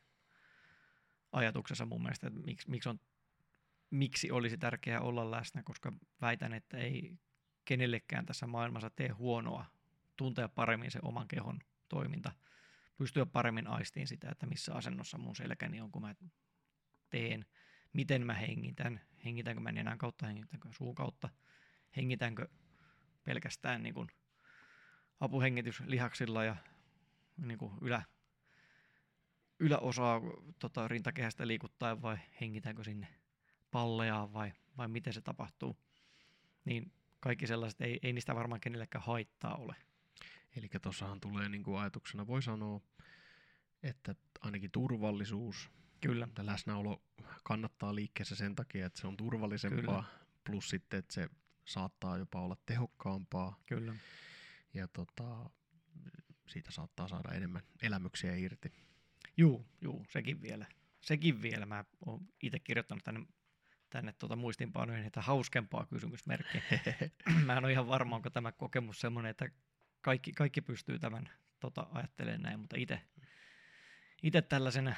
ajatuksessa 1.32 1.86
mun 1.86 2.02
mielestä, 2.02 2.26
että 2.26 2.40
miksi, 2.40 2.70
miksi, 2.70 2.88
on, 2.88 3.00
miksi 3.90 4.30
olisi 4.30 4.58
tärkeää 4.58 5.00
olla 5.00 5.30
läsnä, 5.30 5.62
koska 5.62 5.92
väitän, 6.20 6.52
että 6.52 6.76
ei 6.76 7.18
kenellekään 7.64 8.26
tässä 8.26 8.46
maailmassa 8.46 8.90
tee 8.90 9.08
huonoa 9.08 9.66
tuntea 10.16 10.48
paremmin 10.48 10.90
se 10.90 10.98
oman 11.02 11.28
kehon 11.28 11.58
toiminta, 11.88 12.32
pystyä 12.96 13.26
paremmin 13.26 13.66
aistiin 13.66 14.08
sitä, 14.08 14.30
että 14.30 14.46
missä 14.46 14.74
asennossa 14.74 15.18
mun 15.18 15.36
selkäni 15.36 15.80
on, 15.80 15.92
kun 15.92 16.02
mä 16.02 16.14
teen, 17.10 17.46
miten 17.92 18.26
mä 18.26 18.34
hengitän, 18.34 19.00
hengitänkö 19.24 19.60
mä 19.60 19.72
nenän 19.72 19.98
kautta, 19.98 20.26
hengitänkö 20.26 20.68
suun 20.72 20.94
kautta, 20.94 21.28
hengitänkö 21.96 22.48
pelkästään 23.24 23.82
niin 23.82 23.94
kuin 23.94 24.08
apuhengityslihaksilla 25.20 26.44
ja 26.44 26.56
niin 27.36 27.58
kuin 27.58 27.72
ylä, 27.80 28.02
yläosaa 29.58 30.20
tota, 30.58 30.88
rintakehästä 30.88 31.46
liikuttaa 31.46 32.02
vai 32.02 32.18
hengitäänkö 32.40 32.84
sinne 32.84 33.08
palleaan 33.70 34.32
vai, 34.32 34.52
vai 34.78 34.88
miten 34.88 35.12
se 35.12 35.20
tapahtuu. 35.20 35.76
Niin 36.64 36.92
kaikki 37.20 37.46
sellaiset, 37.46 37.80
ei, 37.80 38.00
ei 38.02 38.12
niistä 38.12 38.34
varmaan 38.34 38.60
kenellekään 38.60 39.04
haittaa 39.04 39.54
ole. 39.54 39.76
Eli 40.56 40.68
tuossahan 40.82 41.20
tulee 41.20 41.48
niin 41.48 41.62
kuin 41.62 41.78
ajatuksena, 41.78 42.26
voi 42.26 42.42
sanoa, 42.42 42.80
että 43.82 44.14
ainakin 44.40 44.70
turvallisuus, 44.70 45.70
Kyllä, 46.00 46.28
läsnäolo 46.38 47.02
kannattaa 47.44 47.94
liikkeessä 47.94 48.36
sen 48.36 48.54
takia, 48.54 48.86
että 48.86 49.00
se 49.00 49.06
on 49.06 49.16
turvallisempaa, 49.16 50.02
Kyllä. 50.02 50.04
plus 50.44 50.68
sitten, 50.68 50.98
että 50.98 51.14
se 51.14 51.28
saattaa 51.64 52.18
jopa 52.18 52.40
olla 52.40 52.56
tehokkaampaa 52.66 53.60
kyllä. 53.66 53.94
ja 54.74 54.88
tota, 54.88 55.50
siitä 56.46 56.72
saattaa 56.72 57.08
saada 57.08 57.32
enemmän 57.32 57.62
elämyksiä 57.82 58.36
irti. 58.36 58.72
Juu, 59.36 59.66
juu, 59.80 60.04
sekin 60.10 60.42
vielä. 60.42 60.66
Sekin 61.00 61.42
vielä. 61.42 61.66
Mä 61.66 61.84
oon 62.06 62.28
itse 62.42 62.58
kirjoittanut 62.58 63.04
tänne, 63.04 63.26
tänne 63.90 64.12
tuota 64.12 64.36
muistinpanoihin, 64.36 65.06
että 65.06 65.22
hauskempaa 65.22 65.86
kysymysmerkkiä. 65.86 66.62
Mä 67.46 67.52
en 67.52 67.64
ole 67.64 67.72
ihan 67.72 67.88
varma, 67.88 68.16
onko 68.16 68.30
tämä 68.30 68.52
kokemus 68.52 69.00
semmoinen, 69.00 69.30
että 69.30 69.48
kaikki, 70.00 70.32
kaikki 70.32 70.60
pystyy 70.60 70.98
tämän 70.98 71.30
tota, 71.60 71.86
ajattelemaan 71.92 72.42
näin, 72.42 72.60
mutta 72.60 72.76
itse 72.78 73.00
itse 74.24 74.42
tällaisena 74.42 74.94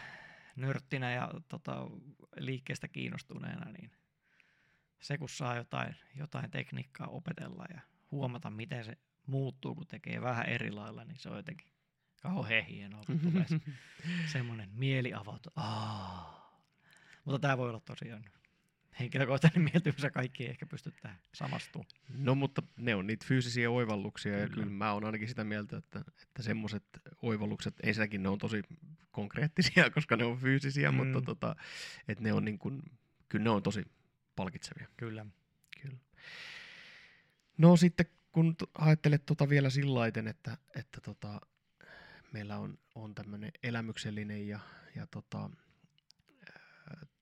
nörttinä 0.57 1.12
ja 1.12 1.30
tota, 1.49 1.90
liikkeestä 2.36 2.88
kiinnostuneena, 2.88 3.72
niin 3.72 3.90
se 5.01 5.18
kun 5.18 5.28
saa 5.28 5.57
jotain, 5.57 5.97
jotain 6.14 6.51
tekniikkaa 6.51 7.07
opetella 7.07 7.64
ja 7.74 7.80
huomata, 8.11 8.51
miten 8.51 8.84
se 8.84 8.99
muuttuu, 9.26 9.74
kun 9.74 9.86
tekee 9.86 10.22
vähän 10.22 10.46
eri 10.46 10.70
lailla, 10.70 11.04
niin 11.04 11.18
se 11.18 11.28
on 11.28 11.36
jotenkin 11.36 11.68
kauhean 12.22 12.64
hienoa, 12.64 13.02
kun 13.06 13.20
tulee 13.20 13.46
se 13.48 13.60
semmoinen 14.32 14.70
mieli 14.72 15.14
avautuu. 15.14 15.52
Aa. 15.56 16.36
Mutta 17.24 17.38
tämä 17.38 17.58
voi 17.58 17.68
olla 17.68 17.80
tosiaan 17.80 18.24
henkilökohtainen 19.00 19.62
mieltymys 19.62 20.02
kaikki 20.12 20.44
ei 20.44 20.50
ehkä 20.50 20.66
pysty 20.66 20.92
tähän 21.02 21.18
samastumaan. 21.32 21.90
No 22.08 22.34
mutta 22.34 22.62
ne 22.76 22.94
on 22.94 23.06
niitä 23.06 23.26
fyysisiä 23.28 23.70
oivalluksia 23.70 24.32
kyllä. 24.32 24.44
ja 24.44 24.48
Kyllä. 24.48 24.66
mä 24.66 24.92
oon 24.92 25.04
ainakin 25.04 25.28
sitä 25.28 25.44
mieltä, 25.44 25.76
että, 25.76 26.04
että 26.22 26.42
semmoiset 26.42 26.84
oivallukset, 27.22 27.74
ensinnäkin 27.82 28.22
ne 28.22 28.28
on 28.28 28.38
tosi 28.38 28.62
konkreettisia, 29.10 29.90
koska 29.94 30.16
ne 30.16 30.24
on 30.24 30.38
fyysisiä. 30.38 30.90
Mm. 30.90 30.96
mutta 30.96 31.22
tota, 31.22 31.56
että 32.08 32.24
ne 32.24 32.32
on 32.32 32.44
niin 32.44 32.58
kuin, 32.58 32.82
kyllä 33.28 33.44
ne 33.44 33.50
on 33.50 33.62
tosi 33.62 33.84
palkitsevia. 34.36 34.88
Kyllä. 34.96 35.26
Kyllä. 35.82 35.98
No 37.58 37.76
sitten 37.76 38.06
kun 38.37 38.57
ajattelet 38.74 39.26
tota 39.26 39.49
vielä 39.49 39.70
sillaiten, 39.70 40.28
että, 40.28 40.59
että 40.74 41.01
tota, 41.01 41.41
meillä 42.32 42.59
on, 42.59 42.78
on 42.95 43.14
tämmöinen 43.14 43.51
elämyksellinen 43.62 44.49
ja, 44.49 44.61
ja 44.95 45.07
tota, 45.07 45.51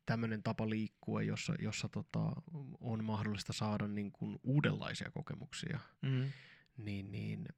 tämmöinen 0.06 0.42
tapa 0.42 0.70
liikkua, 0.70 1.22
jossa, 1.22 1.54
jossa 1.58 1.88
tota, 1.88 2.32
on 2.80 3.04
mahdollista 3.04 3.52
saada 3.52 3.88
niin 3.88 4.12
kuin 4.12 4.38
uudenlaisia 4.42 5.10
kokemuksia, 5.10 5.80
Mm. 6.02 6.32
niin, 6.76 7.12
niin, 7.12 7.48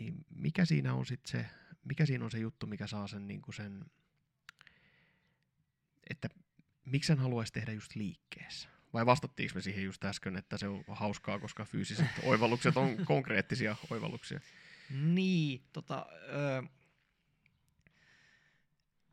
niin 0.00 0.14
mikä 0.30 0.64
siinä 0.64 0.94
on 0.94 1.06
sitten 1.06 1.30
se, 1.30 1.46
mikä 1.84 2.06
siinä 2.06 2.24
on 2.24 2.30
se 2.30 2.38
juttu, 2.38 2.66
mikä 2.66 2.86
saa 2.86 3.06
sen, 3.06 3.28
niin 3.28 3.42
kuin 3.42 3.54
sen 3.54 3.84
että 6.10 6.28
miksi 6.84 7.06
sen 7.06 7.18
haluaisi 7.18 7.52
tehdä 7.52 7.72
just 7.72 7.94
liikkeessä? 7.94 8.68
Vai 8.92 9.06
vastattiinko 9.06 9.54
me 9.54 9.60
siihen 9.60 9.84
just 9.84 10.04
äsken, 10.04 10.36
että 10.36 10.58
se 10.58 10.68
on 10.68 10.84
hauskaa, 10.88 11.38
koska 11.38 11.64
fyysiset 11.64 12.06
oivallukset 12.24 12.76
on 12.76 12.96
konkreettisia 13.04 13.76
oivalluksia? 13.90 14.40
Niin, 14.90 15.62
tota, 15.72 16.06
öö, 16.28 16.62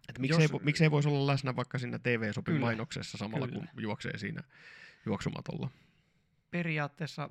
Että 0.09 0.21
miksei, 0.21 0.47
Jos- 0.51 0.61
miksei 0.61 0.91
voisi 0.91 1.09
olla 1.09 1.27
läsnä 1.27 1.55
vaikka 1.55 1.77
siinä 1.77 1.99
TV-sopin 1.99 2.59
mainoksessa 2.59 3.17
samalla, 3.17 3.47
kyllä. 3.47 3.67
kun 3.73 3.83
juoksee 3.83 4.17
siinä 4.17 4.43
juoksumatolla? 5.05 5.69
periaatteessa 6.51 7.29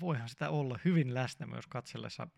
voihan 0.00 0.28
sitä 0.28 0.50
olla 0.50 0.78
hyvin 0.84 1.14
läsnä 1.14 1.46
myös 1.46 1.66
katsellessa, 1.66 2.28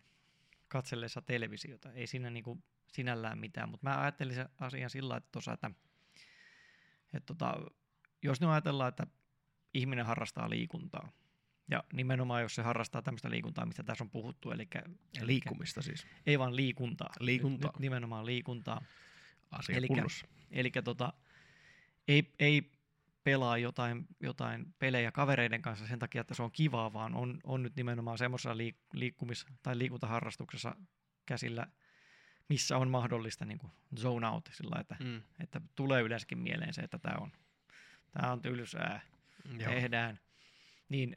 katsellessa 0.67 1.21
televisiota. 1.21 1.91
Ei 1.93 2.07
siinä 2.07 2.29
niinku 2.29 2.63
sinällään 2.87 3.37
mitään, 3.37 3.69
mutta 3.69 3.89
mä 3.89 4.01
ajattelin 4.01 4.35
sen 4.35 4.49
asian 4.59 4.89
sillä 4.89 5.17
että, 5.17 5.29
tossa, 5.31 5.53
että, 5.53 5.71
että 7.13 7.25
tota, 7.25 7.55
jos 8.21 8.41
nyt 8.41 8.49
ajatellaan, 8.49 8.89
että 8.89 9.07
ihminen 9.75 10.05
harrastaa 10.05 10.49
liikuntaa, 10.49 11.11
ja 11.71 11.83
nimenomaan 11.93 12.41
jos 12.41 12.55
se 12.55 12.61
harrastaa 12.61 13.01
tämmöistä 13.01 13.29
liikuntaa, 13.29 13.65
mistä 13.65 13.83
tässä 13.83 14.03
on 14.03 14.09
puhuttu, 14.09 14.51
eli, 14.51 14.67
eli 15.17 15.27
Liikkumista 15.27 15.81
siis. 15.81 16.07
ei 16.25 16.39
vaan 16.39 16.55
liikuntaa, 16.55 17.09
Liikuntaa. 17.19 17.67
Nyt, 17.69 17.75
nyt 17.75 17.79
nimenomaan 17.79 18.25
liikuntaa, 18.25 18.81
Asia 19.51 19.77
Elikkä- 19.77 19.93
kunnossa. 19.95 20.25
Eli 20.51 20.71
tota, 20.83 21.13
ei, 22.07 22.33
ei 22.39 22.71
pelaa 23.23 23.57
jotain, 23.57 24.07
jotain 24.19 24.73
pelejä 24.79 25.11
kavereiden 25.11 25.61
kanssa 25.61 25.87
sen 25.87 25.99
takia, 25.99 26.21
että 26.21 26.33
se 26.33 26.43
on 26.43 26.51
kivaa, 26.51 26.93
vaan 26.93 27.15
on, 27.15 27.39
on 27.43 27.63
nyt 27.63 27.75
nimenomaan 27.75 28.17
semmoisessa 28.17 28.53
liik- 28.53 28.93
liikkumis- 28.99 29.45
tai 29.63 29.77
liikuntaharrastuksessa 29.77 30.75
käsillä, 31.25 31.67
missä 32.49 32.77
on 32.77 32.89
mahdollista 32.89 33.45
niin 33.45 33.57
kuin 33.57 33.71
zone 33.97 34.27
out, 34.27 34.49
sillä 34.53 34.77
että, 34.79 34.95
Mm. 34.99 35.21
että 35.39 35.61
tulee 35.75 36.01
yleensäkin 36.01 36.37
mieleen 36.37 36.73
se, 36.73 36.81
että 36.81 36.99
tämä 36.99 37.15
on, 37.19 37.31
tää 38.11 38.31
on 38.31 38.41
tylsää, 38.41 39.01
Joo. 39.59 39.73
tehdään. 39.73 40.19
Niin 40.89 41.15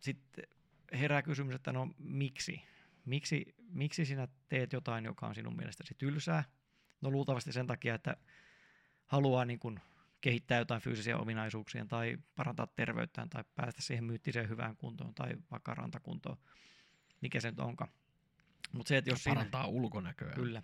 sitten 0.00 0.44
herää 0.92 1.22
kysymys, 1.22 1.54
että 1.54 1.72
no 1.72 1.94
miksi? 1.98 2.62
Miksi, 3.04 3.54
miksi 3.58 4.04
sinä 4.04 4.28
teet 4.48 4.72
jotain, 4.72 5.04
joka 5.04 5.26
on 5.26 5.34
sinun 5.34 5.56
mielestäsi 5.56 5.94
tylsää? 5.98 6.44
No 7.00 7.10
luultavasti 7.10 7.52
sen 7.52 7.66
takia, 7.66 7.94
että 7.94 8.16
haluaa 9.06 9.44
niin 9.44 9.58
kuin 9.58 9.80
kehittää 10.20 10.58
jotain 10.58 10.82
fyysisiä 10.82 11.18
ominaisuuksia 11.18 11.86
tai 11.86 12.18
parantaa 12.36 12.66
terveyttään 12.66 13.30
tai 13.30 13.44
päästä 13.54 13.82
siihen 13.82 14.04
myyttiseen 14.04 14.48
hyvään 14.48 14.76
kuntoon 14.76 15.14
tai 15.14 15.30
vaikka 15.50 15.74
rantakuntoon, 15.74 16.36
mikä 17.20 17.40
se 17.40 17.50
nyt 17.50 17.60
onkaan. 17.60 17.90
Mutta 18.72 18.88
se, 18.88 18.96
että 18.96 19.10
jos 19.10 19.22
siinä, 19.22 19.34
Parantaa 19.34 19.66
ulkonäköä. 19.66 20.32
Kyllä. 20.34 20.62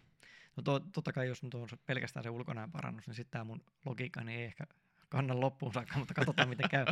No 0.57 0.63
to, 0.63 0.81
totta 0.81 1.13
kai 1.13 1.29
jos 1.29 1.43
nyt 1.43 1.55
on 1.55 1.69
pelkästään 1.87 2.25
se 2.25 2.31
ulkonäön 2.31 2.73
parannus, 2.73 3.07
niin 3.07 3.15
sitten 3.15 3.31
tämä 3.31 3.45
mun 3.45 3.65
logiikka 3.85 4.23
ei 4.31 4.45
ehkä 4.45 4.67
kanna 5.09 5.41
loppuun 5.41 5.73
saakka, 5.73 5.99
mutta 5.99 6.15
katsotaan 6.15 6.49
miten 6.49 6.71
käy. 6.71 6.87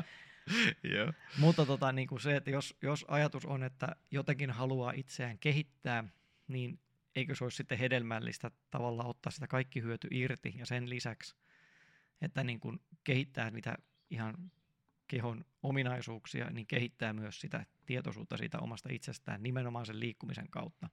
Joo. 0.96 1.12
Mutta 1.38 1.66
tota, 1.66 1.92
niin 1.92 2.08
kuin 2.08 2.20
se, 2.20 2.36
että 2.36 2.50
jos, 2.50 2.76
jos 2.82 3.04
ajatus 3.08 3.46
on, 3.46 3.62
että 3.62 3.96
jotenkin 4.10 4.50
haluaa 4.50 4.92
itseään 4.92 5.38
kehittää, 5.38 6.04
niin 6.48 6.80
eikö 7.16 7.34
se 7.34 7.44
olisi 7.44 7.56
sitten 7.56 7.78
hedelmällistä 7.78 8.50
tavalla 8.70 9.04
ottaa 9.04 9.32
sitä 9.32 9.46
kaikki 9.46 9.82
hyöty 9.82 10.08
irti 10.10 10.54
ja 10.56 10.66
sen 10.66 10.90
lisäksi, 10.90 11.36
että 12.20 12.44
niin 12.44 12.60
kuin 12.60 12.80
kehittää 13.04 13.50
niitä 13.50 13.76
ihan 14.10 14.52
kehon 15.06 15.44
ominaisuuksia, 15.62 16.50
niin 16.50 16.66
kehittää 16.66 17.12
myös 17.12 17.40
sitä 17.40 17.66
tietoisuutta 17.86 18.36
siitä 18.36 18.58
omasta 18.58 18.88
itsestään 18.92 19.42
nimenomaan 19.42 19.86
sen 19.86 20.00
liikkumisen 20.00 20.50
kautta. 20.50 20.88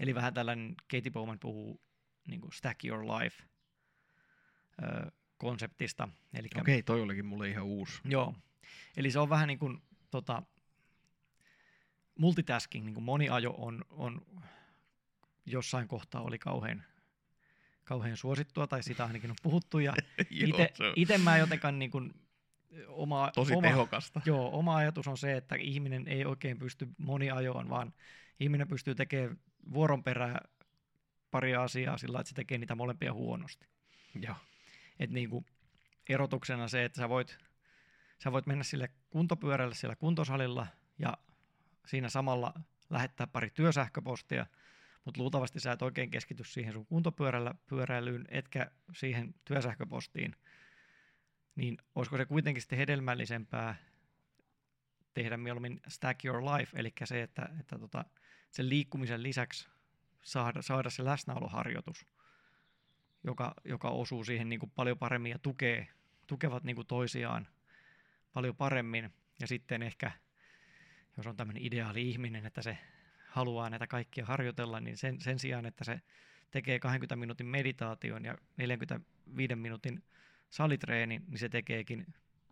Eli 0.00 0.14
vähän 0.14 0.34
tällainen, 0.34 0.74
Katie 0.90 1.10
Bowman 1.12 1.38
puhuu 1.38 1.80
niin 2.28 2.40
kuin 2.40 2.52
stack 2.52 2.84
your 2.84 3.04
life 3.04 3.44
konseptista. 5.40 6.08
Eli 6.34 6.48
Okei, 6.60 6.82
toi 6.82 7.00
olikin 7.02 7.26
mulle 7.26 7.48
ihan 7.48 7.64
uusi. 7.64 8.00
Joo. 8.04 8.34
Eli 8.96 9.10
se 9.10 9.18
on 9.18 9.28
vähän 9.28 9.48
niin 9.48 9.58
kuin 9.58 9.82
tota, 10.10 10.42
multitasking, 12.18 12.84
niin 12.84 12.94
kuin 12.94 13.04
moniajo 13.04 13.54
on, 13.58 13.84
on 13.90 14.22
jossain 15.46 15.88
kohtaa 15.88 16.22
oli 16.22 16.38
kauhean, 16.38 16.82
kauhean 17.84 18.16
suosittua, 18.16 18.66
tai 18.66 18.82
sitä 18.82 19.04
ainakin 19.04 19.30
on 19.30 19.36
puhuttu, 19.42 19.78
ja 19.78 19.92
Joo, 20.30 20.48
ite, 20.48 20.70
se 20.74 20.86
on- 20.86 20.92
ite 20.96 21.18
mä 21.18 21.38
jotenkin 21.38 21.78
niin 21.78 21.90
kuin 21.90 22.14
oma, 22.88 23.30
Tosi 23.34 23.54
oma, 23.54 23.68
tehokasta. 23.68 24.20
Joo, 24.26 24.58
oma 24.58 24.76
ajatus 24.76 25.08
on 25.08 25.18
se, 25.18 25.36
että 25.36 25.54
ihminen 25.54 26.08
ei 26.08 26.24
oikein 26.24 26.58
pysty 26.58 26.88
moniajoon, 26.98 27.68
vaan 27.68 27.92
ihminen 28.40 28.68
pystyy 28.68 28.94
tekemään 28.94 29.38
vuoron 29.72 30.02
perään 30.04 30.40
pari 31.30 31.54
asiaa 31.54 31.98
sillä, 31.98 32.20
että 32.20 32.28
se 32.28 32.34
tekee 32.34 32.58
niitä 32.58 32.74
molempia 32.74 33.12
huonosti. 33.12 33.66
Joo. 34.20 34.36
Et 35.00 35.10
niinku 35.10 35.44
erotuksena 36.08 36.68
se, 36.68 36.84
että 36.84 36.96
sä 36.96 37.08
voit, 37.08 37.38
sä 38.24 38.32
voit 38.32 38.46
mennä 38.46 38.64
sille 38.64 38.90
kuntopyörälle 39.10 39.74
siellä 39.74 39.96
kuntosalilla 39.96 40.66
ja 40.98 41.18
siinä 41.86 42.08
samalla 42.08 42.54
lähettää 42.90 43.26
pari 43.26 43.50
työsähköpostia, 43.50 44.46
mutta 45.04 45.20
luultavasti 45.20 45.60
sä 45.60 45.72
et 45.72 45.82
oikein 45.82 46.10
keskity 46.10 46.44
siihen 46.44 46.72
sun 46.72 46.86
kuntopyörällä 46.86 47.54
pyöräilyyn, 47.66 48.24
etkä 48.28 48.70
siihen 48.94 49.34
työsähköpostiin, 49.44 50.36
niin 51.56 51.78
olisiko 51.94 52.16
se 52.16 52.24
kuitenkin 52.24 52.60
sitten 52.62 52.78
hedelmällisempää 52.78 53.74
tehdä 55.14 55.36
mieluummin 55.36 55.80
stack 55.88 56.24
your 56.24 56.44
life, 56.44 56.78
eli 56.78 56.92
se, 57.04 57.22
että, 57.22 57.48
että 57.60 57.78
tota, 57.78 58.04
sen 58.50 58.68
liikkumisen 58.68 59.22
lisäksi 59.22 59.68
saada, 60.22 60.62
saada 60.62 60.90
se 60.90 61.04
läsnäoloharjoitus, 61.04 62.06
joka, 63.24 63.54
joka 63.64 63.90
osuu 63.90 64.24
siihen 64.24 64.48
niin 64.48 64.60
kuin 64.60 64.72
paljon 64.74 64.98
paremmin 64.98 65.30
ja 65.30 65.38
tukee, 65.38 65.88
tukevat 66.26 66.64
niin 66.64 66.76
kuin 66.76 66.86
toisiaan 66.86 67.48
paljon 68.32 68.56
paremmin. 68.56 69.10
Ja 69.40 69.46
sitten 69.46 69.82
ehkä, 69.82 70.12
jos 71.16 71.26
on 71.26 71.36
tämmöinen 71.36 71.66
ideaali 71.66 72.10
ihminen, 72.10 72.46
että 72.46 72.62
se 72.62 72.78
haluaa 73.26 73.70
näitä 73.70 73.86
kaikkia 73.86 74.26
harjoitella, 74.26 74.80
niin 74.80 74.96
sen, 74.96 75.20
sen 75.20 75.38
sijaan, 75.38 75.66
että 75.66 75.84
se 75.84 76.00
tekee 76.50 76.78
20 76.78 77.16
minuutin 77.16 77.46
meditaation 77.46 78.24
ja 78.24 78.38
45 78.56 79.54
minuutin 79.54 80.02
salitreenin, 80.50 81.24
niin 81.28 81.38
se 81.38 81.48
tekeekin 81.48 82.06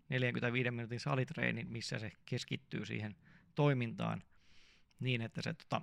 45 0.09 0.71
minuutin 0.71 1.01
salitreenin, 1.01 1.69
missä 1.69 1.99
se 1.99 2.13
keskittyy 2.27 2.87
siihen 2.87 3.17
toimintaan 3.55 4.23
niin, 5.01 5.23
että 5.23 5.43
se 5.43 5.55
tota, 5.55 5.83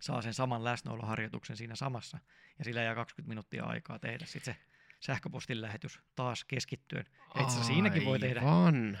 saa 0.00 0.22
sen 0.22 0.34
saman 0.34 0.64
läsnäoloharjoituksen 0.64 1.56
siinä 1.56 1.74
samassa, 1.74 2.18
ja 2.58 2.64
sillä 2.64 2.82
jää 2.82 2.94
20 2.94 3.28
minuuttia 3.28 3.64
aikaa 3.64 3.98
tehdä 3.98 4.26
sitten 4.26 4.54
se 4.54 4.60
sähköpostin 5.00 5.62
lähetys 5.62 6.00
taas 6.16 6.44
keskittyen. 6.44 7.06
Ja 7.34 7.42
itse 7.42 7.64
siinäkin 7.64 8.04
voi 8.04 8.18
tehdä, 8.18 8.42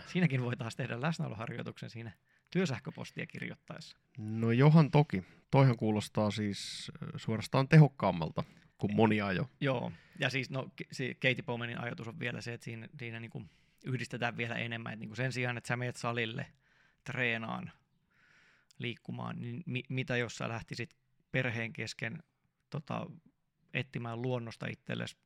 siinäkin 0.06 0.42
voi 0.42 0.56
taas 0.56 0.76
tehdä 0.76 1.00
läsnäoloharjoituksen 1.00 1.90
siinä 1.90 2.12
työsähköpostia 2.50 3.26
kirjoittaessa. 3.26 3.96
No 4.18 4.52
johan 4.52 4.90
toki. 4.90 5.24
Toihan 5.50 5.76
kuulostaa 5.76 6.30
siis 6.30 6.92
äh, 7.02 7.08
suorastaan 7.16 7.68
tehokkaammalta 7.68 8.44
kuin 8.78 8.96
moni 8.96 9.20
ajo. 9.20 9.50
Joo, 9.60 9.92
ja 10.18 10.30
siis 10.30 10.50
no, 10.50 10.68
se 10.92 11.14
Katie 11.14 11.42
Bowmanin 11.42 11.80
ajatus 11.80 12.08
on 12.08 12.18
vielä 12.18 12.40
se, 12.40 12.52
että 12.52 12.64
siinä, 12.64 12.88
siinä 12.98 13.20
niin 13.20 13.30
kuin 13.30 13.50
yhdistetään 13.84 14.36
vielä 14.36 14.54
enemmän, 14.54 14.92
että 14.92 15.00
niin 15.00 15.08
kuin 15.08 15.16
sen 15.16 15.32
sijaan, 15.32 15.56
että 15.56 15.68
sä 15.68 15.76
meet 15.76 15.96
salille 15.96 16.46
treenaan, 17.04 17.72
liikkumaan, 18.80 19.40
niin 19.40 19.62
mi- 19.66 19.82
mitä 19.88 20.16
jos 20.16 20.36
sä 20.36 20.48
lähtisit 20.48 20.96
perheen 21.32 21.72
kesken 21.72 22.22
tota, 22.70 23.06
etsimään 23.74 24.22
luonnosta 24.22 24.66
itsellesi 24.66 25.16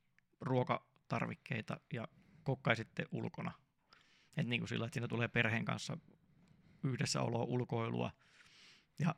ruokatarvikkeita 0.40 1.80
ja 1.92 2.08
kokkaisitte 2.42 3.04
ulkona. 3.12 3.52
Et 4.36 4.46
niin 4.46 4.60
kuin 4.60 4.68
sillä, 4.68 4.86
että 4.86 4.94
siinä 4.94 5.08
tulee 5.08 5.28
perheen 5.28 5.64
kanssa 5.64 5.98
yhdessäoloa, 6.84 7.44
ulkoilua 7.44 8.10
ja 8.98 9.14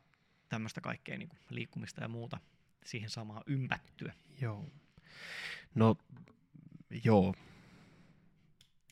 tämmöistä 0.49 0.81
kaikkea 0.81 1.19
niin 1.19 1.29
kuin 1.29 1.41
liikkumista 1.51 2.03
ja 2.03 2.09
muuta 2.09 2.41
siihen 2.85 3.11
samaan 3.11 3.43
ympättyä. 3.47 4.15
Joo. 4.41 4.71
No, 5.75 5.97
joo. 7.05 7.35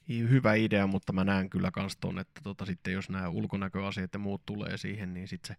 Hyvä 0.09 0.55
idea, 0.55 0.87
mutta 0.87 1.13
mä 1.13 1.25
näen 1.25 1.51
kyllä 1.51 1.71
kans 1.71 1.97
ton, 1.97 2.19
että 2.19 2.41
tota, 2.43 2.67
sitten 2.67 2.93
jos 2.93 3.09
nämä 3.09 3.29
ulkonäköasiat 3.29 4.13
ja 4.13 4.19
muut 4.19 4.47
tulee 4.47 4.77
siihen, 4.77 5.15
niin 5.15 5.29
sit 5.29 5.45
se, 5.45 5.57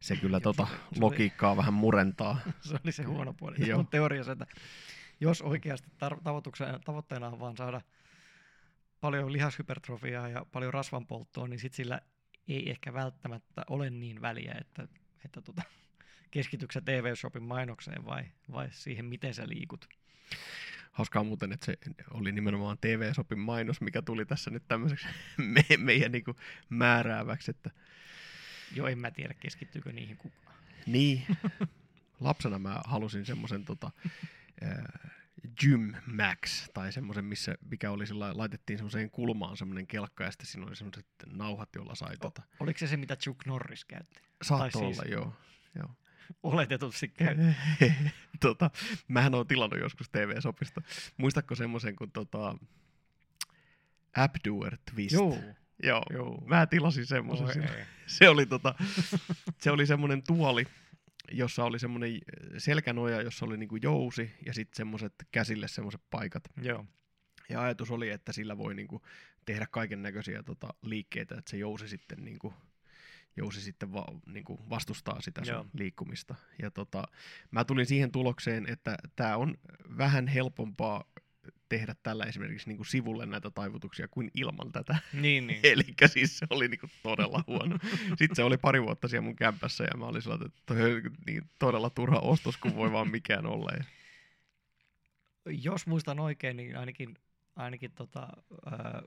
se 0.00 0.16
kyllä 0.16 0.40
tota, 0.40 0.66
se- 0.66 0.72
se 0.72 0.78
oli- 0.92 1.00
logiikkaa 1.00 1.56
vähän 1.56 1.74
murentaa. 1.74 2.38
se 2.60 2.74
oli 2.84 2.92
se 2.92 3.02
huono 3.02 3.32
puoli. 3.32 3.68
Joo. 3.68 3.78
on 3.78 3.86
teoriassa, 3.86 4.32
että 4.32 4.46
jos 5.20 5.42
oikeasti 5.42 5.88
tar- 5.88 6.80
tavoitteena 6.84 7.26
on 7.28 7.40
vaan 7.40 7.56
saada 7.56 7.80
paljon 9.00 9.32
lihashypertrofiaa 9.32 10.28
ja 10.28 10.46
paljon 10.52 10.74
rasvanpolttoa, 10.74 11.48
niin 11.48 11.60
sit 11.60 11.74
sillä 11.74 12.00
ei 12.48 12.70
ehkä 12.70 12.92
välttämättä 12.92 13.62
ole 13.70 13.90
niin 13.90 14.20
väliä, 14.20 14.54
että, 14.60 14.88
että 15.24 15.42
tota, 15.42 15.62
keskityksä 16.30 16.80
TV-shopin 16.80 17.42
mainokseen 17.42 18.04
vai, 18.04 18.24
vai 18.52 18.68
siihen, 18.70 19.04
miten 19.04 19.34
sä 19.34 19.48
liikut. 19.48 19.88
Hauskaa 20.96 21.24
muuten, 21.24 21.52
että 21.52 21.66
se 21.66 21.78
oli 22.10 22.32
nimenomaan 22.32 22.78
TV-sopin 22.80 23.38
mainos, 23.38 23.80
mikä 23.80 24.02
tuli 24.02 24.26
tässä 24.26 24.50
nyt 24.50 24.62
tämmöiseksi 24.68 25.06
me, 25.54 25.64
meidän 25.76 26.12
niinku 26.12 26.36
määrääväksi, 26.68 27.50
että 27.50 27.70
Jo 28.74 28.86
en 28.86 28.98
mä 28.98 29.10
tiedä, 29.10 29.34
keskittyykö 29.34 29.92
niihin 29.92 30.16
kukaan. 30.16 30.56
Niin. 30.86 31.26
Lapsena 32.20 32.58
mä 32.58 32.80
halusin 32.84 33.26
semmoisen 33.26 33.64
tota, 33.64 33.90
äh, 34.62 35.10
Gym 35.60 35.94
Max, 36.06 36.68
tai 36.74 36.92
semmoisen, 36.92 37.24
missä, 37.24 37.54
mikä 37.70 37.90
oli 37.90 38.06
sillä, 38.06 38.32
laitettiin 38.36 38.78
semmoiseen 38.78 39.10
kulmaan 39.10 39.56
semmoinen 39.56 39.86
kelkka, 39.86 40.24
ja 40.24 40.30
sitten 40.30 40.46
siinä 40.46 40.66
oli 40.66 40.76
semmoiset 40.76 41.06
nauhat, 41.26 41.68
joilla 41.74 41.94
sai 41.94 42.16
tota. 42.16 42.42
Oliko 42.60 42.78
se 42.78 42.86
se, 42.86 42.96
mitä 42.96 43.16
Chuck 43.16 43.46
Norris 43.46 43.84
käytti? 43.84 44.20
Saattoi 44.42 44.70
tai 44.70 44.82
olla, 44.82 45.02
siis- 45.02 45.12
joo. 45.12 45.32
joo. 45.74 45.90
Oletetusti 46.42 47.08
käytti. 47.08 47.44
tota, 48.40 48.70
mähän 49.08 49.34
oon 49.34 49.46
tilannut 49.46 49.80
joskus 49.80 50.08
TV-sopista. 50.08 50.82
Muistatko 51.16 51.54
semmoisen 51.54 51.96
kuin 51.96 52.10
tota, 52.10 52.56
Abdoer 54.16 54.76
Twist? 54.94 55.12
Joo, 55.12 55.38
Joo. 55.82 56.02
joo. 56.12 56.42
Mä 56.46 56.66
tilasin 56.66 57.06
semmoisen. 57.06 57.62
Ei. 57.62 57.84
se 58.06 58.28
oli, 58.28 58.46
tota, 58.46 58.74
se 59.58 59.70
oli 59.70 59.86
semmoinen 59.86 60.22
tuoli, 60.22 60.64
jossa 61.32 61.64
oli 61.64 61.78
semmoinen 61.78 62.18
selkänoja, 62.58 63.22
jossa 63.22 63.46
oli 63.46 63.56
niinku 63.56 63.76
jousi 63.76 64.30
ja 64.46 64.54
sitten 64.54 64.76
semmoiset 64.76 65.14
käsille 65.32 65.68
semmoiset 65.68 66.00
paikat. 66.10 66.42
Joo, 66.62 66.84
Ja 67.48 67.62
ajatus 67.62 67.90
oli, 67.90 68.10
että 68.10 68.32
sillä 68.32 68.58
voi 68.58 68.74
niinku 68.74 69.02
tehdä 69.46 69.66
kaiken 69.70 70.02
näköisiä 70.02 70.42
tota, 70.42 70.74
liikkeitä, 70.82 71.34
että 71.38 71.50
se 71.50 71.56
jousi 71.56 71.88
sitten, 71.88 72.24
niinku, 72.24 72.54
jousi 73.36 73.60
sitten 73.60 73.92
va, 73.92 74.04
niinku 74.26 74.60
vastustaa 74.70 75.20
sitä 75.20 75.44
sun 75.44 75.54
Joo. 75.54 75.66
liikkumista. 75.72 76.34
Ja 76.62 76.70
tota, 76.70 77.04
mä 77.50 77.64
tulin 77.64 77.86
siihen 77.86 78.12
tulokseen, 78.12 78.66
että 78.68 78.96
tämä 79.16 79.36
on 79.36 79.54
vähän 79.98 80.26
helpompaa 80.26 81.04
tehdä 81.68 81.94
tällä 82.02 82.24
esimerkiksi 82.24 82.68
niinku 82.68 82.84
sivulle 82.84 83.26
näitä 83.26 83.50
taivutuksia 83.50 84.08
kuin 84.08 84.30
ilman 84.34 84.72
tätä. 84.72 84.98
niin, 85.12 85.46
niin. 85.46 85.60
Eli 85.72 85.82
siis 86.06 86.38
se 86.38 86.46
oli 86.50 86.68
niinku 86.68 86.86
todella 87.02 87.44
huono. 87.46 87.78
Sitten 88.08 88.36
se 88.36 88.42
oli 88.44 88.56
pari 88.56 88.82
vuotta 88.82 89.08
siellä 89.08 89.24
mun 89.24 89.36
kämpässä 89.36 89.84
ja 89.84 89.98
mä 89.98 90.06
olin 90.06 90.22
sellainen, 90.22 90.46
että 90.46 90.62
toi 90.66 90.94
on 90.94 91.02
niin 91.26 91.42
todella 91.58 91.90
turha 91.90 92.18
ostos, 92.18 92.56
kun 92.56 92.76
voi 92.76 92.92
vaan 92.92 93.10
mikään 93.10 93.46
olla. 93.46 93.70
Ja, 93.76 93.84
jos 95.46 95.86
muistan 95.86 96.20
oikein, 96.20 96.56
niin 96.56 96.76
ainakin, 96.76 97.14
ainakin 97.56 97.92
tota, 97.92 98.28
ää, 98.66 99.02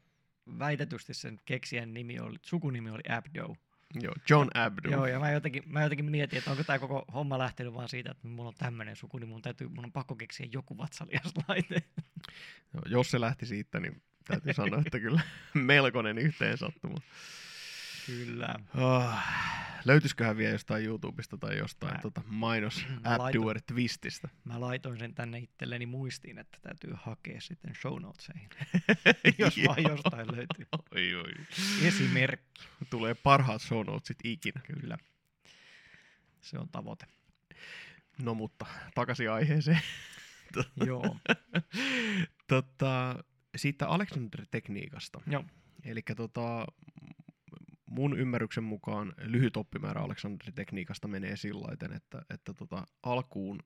väitetysti 0.59 1.13
sen 1.13 1.39
keksijän 1.45 1.93
nimi 1.93 2.19
oli, 2.19 2.38
sukunimi 2.41 2.89
oli 2.89 3.03
Abdo. 3.09 3.55
Joo, 3.93 4.13
John 4.29 4.49
Abdo. 4.53 4.89
Joo, 4.89 5.05
ja 5.05 5.19
mä 5.19 5.31
jotenkin, 5.31 5.63
mä 5.65 5.83
jotenkin 5.83 6.05
mietin, 6.05 6.37
että 6.37 6.51
onko 6.51 6.63
tämä 6.63 6.79
koko 6.79 7.05
homma 7.13 7.37
lähtenyt 7.37 7.73
vaan 7.73 7.89
siitä, 7.89 8.11
että 8.11 8.27
mulla 8.27 8.49
on 8.49 8.55
tämmöinen 8.57 8.95
suku, 8.95 9.17
niin 9.17 9.29
mun, 9.29 9.41
täytyy, 9.41 9.67
mun 9.67 9.85
on 9.85 9.91
pakko 9.91 10.15
keksiä 10.15 10.47
joku 10.51 10.77
vatsaliaslaite. 10.77 11.83
Joo, 12.73 12.83
jos 12.85 13.11
se 13.11 13.21
lähti 13.21 13.45
siitä, 13.45 13.79
niin 13.79 14.01
täytyy 14.27 14.53
sanoa, 14.53 14.81
että 14.85 14.99
kyllä 14.99 15.21
melkoinen 15.53 16.17
yhteensattuma. 16.17 16.97
Kyllä. 18.05 18.55
Oh, 18.77 19.13
löytyisiköhän 19.86 20.38
vielä 20.38 20.51
jostain 20.51 20.86
YouTubesta 20.86 21.38
tai 21.38 21.57
jostain 21.57 21.93
Mä- 21.93 22.01
tota, 22.01 22.21
mainos 22.25 22.86
Abdoer 23.03 23.61
Twististä. 23.61 24.30
Mä 24.43 24.61
laitoin 24.61 24.99
sen 24.99 25.15
tänne 25.15 25.39
itselleni 25.39 25.86
muistiin, 25.86 26.38
että 26.38 26.57
täytyy 26.61 26.93
hakea 26.95 27.41
sitten 27.41 27.75
show 27.75 28.01
notesiin, 28.01 28.49
jos 29.38 29.55
vaan 29.67 29.84
jostain 29.84 30.27
löytyy. 30.27 30.65
Oi, 30.95 31.15
oi. 31.15 31.34
Esimerkki. 31.84 32.61
Tulee 32.89 33.13
parhaat 33.13 33.61
show 33.61 33.86
notesit 33.86 34.17
ikinä. 34.23 34.61
Kyllä. 34.63 34.97
Se 36.41 36.59
on 36.59 36.69
tavoite. 36.69 37.05
No 38.21 38.34
mutta, 38.34 38.65
takaisin 38.95 39.32
aiheeseen. 39.32 39.82
Joo. 40.86 41.17
tota, 42.47 43.23
siitä 43.55 43.88
Alexander-tekniikasta. 43.88 45.21
Joo. 45.27 45.43
Eli 45.84 46.01
tota, 46.17 46.65
mun 47.89 48.19
ymmärryksen 48.19 48.63
mukaan 48.63 49.13
lyhyt 49.21 49.57
oppimäärä 49.57 50.01
Alexander-tekniikasta 50.01 51.07
menee 51.07 51.35
sillä 51.35 51.67
että, 51.95 52.21
että 52.29 52.53
tota, 52.53 52.85
alkuun 53.03 53.59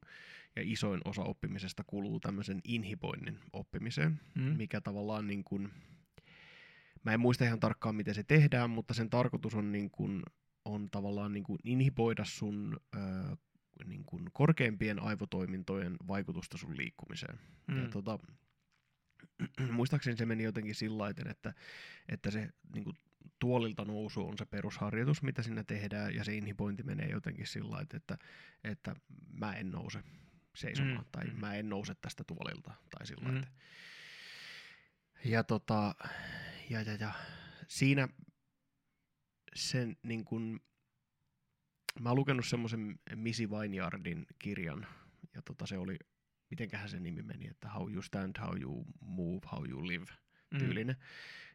ja 0.56 0.62
isoin 0.66 1.02
osa 1.06 1.22
oppimisesta 1.22 1.84
kuluu 1.88 2.20
tämmöisen 2.20 2.60
inhiboinnin 2.64 3.40
oppimiseen, 3.54 4.20
Mm. 4.36 4.42
mikä 4.44 4.82
tavallaan 4.82 5.28
niin 5.28 5.44
kuin, 5.44 5.72
mä 7.04 7.14
en 7.14 7.20
muista 7.20 7.46
ihan 7.46 7.60
tarkkaan 7.60 7.96
miten 7.96 8.16
se 8.16 8.24
tehdään, 8.24 8.70
mutta 8.70 8.94
sen 8.94 9.10
tarkoitus 9.10 9.56
on, 9.56 9.72
niin 9.72 9.92
kuin, 9.92 10.24
on 10.66 10.90
tavallaan 10.90 11.34
niin 11.34 11.44
kuin 11.44 11.60
inhiboida 11.64 12.26
sun 12.26 12.78
ö, 12.96 13.00
niin 13.86 14.06
kuin 14.06 14.26
korkeimpien 14.34 15.04
aivotoimintojen 15.04 15.96
vaikutusta 16.08 16.58
sun 16.58 16.78
liikkumiseen. 16.78 17.40
Mm. 17.68 17.82
Ja 17.84 17.90
tota, 17.90 18.20
muistaakseni 19.72 20.18
se 20.18 20.26
meni 20.26 20.44
jotenkin 20.44 20.76
sillä 20.76 21.10
että, 21.30 21.54
että 22.10 22.32
se 22.32 22.50
niin 22.74 22.84
kuin, 22.84 22.98
tuolilta 23.44 23.86
nousu 23.86 24.28
on 24.28 24.38
se 24.38 24.46
perusharjoitus, 24.46 25.24
mitä 25.24 25.44
sinne 25.44 25.64
tehdään, 25.64 26.16
ja 26.16 26.24
se 26.24 26.36
inhipointi 26.36 26.84
menee 26.84 27.10
jotenkin 27.10 27.48
sillä 27.48 27.72
lailla, 27.72 27.90
että, 27.94 28.18
että 28.64 28.96
mä 29.34 29.54
en 29.54 29.72
nouse 29.72 30.04
seisomaan, 30.56 31.06
mm. 31.06 31.12
tai 31.12 31.26
mä 31.26 31.56
en 31.56 31.70
nouse 31.70 31.96
tästä 31.96 32.24
tuolilta, 32.24 32.74
tai 32.90 33.08
sillä 33.08 33.32
mm. 33.32 33.44
Ja, 35.26 35.44
tota, 35.44 35.96
ja, 36.70 36.82
ja, 36.82 36.96
ja 36.96 37.14
siinä 37.68 38.08
sen 39.56 39.98
niin 40.04 40.26
kun, 40.26 40.60
mä 42.00 42.10
oon 42.10 42.18
lukenut 42.18 42.46
semmoisen 42.46 43.00
Missy 43.16 43.50
Vineyardin 43.50 44.26
kirjan, 44.40 44.88
ja 45.36 45.42
tota, 45.42 45.66
se 45.68 45.78
oli, 45.78 45.98
mitenköhän 46.50 46.90
se 46.90 47.00
nimi 47.00 47.22
meni, 47.22 47.48
että 47.48 47.70
How 47.70 47.92
You 47.92 48.02
Stand, 48.02 48.36
How 48.42 48.62
You 48.62 48.86
Move, 49.02 49.48
How 49.52 49.70
You 49.70 49.88
Live 49.88 50.06
mm. 50.06 50.23
Tyylinen. 50.60 50.96
Mm. 50.96 51.04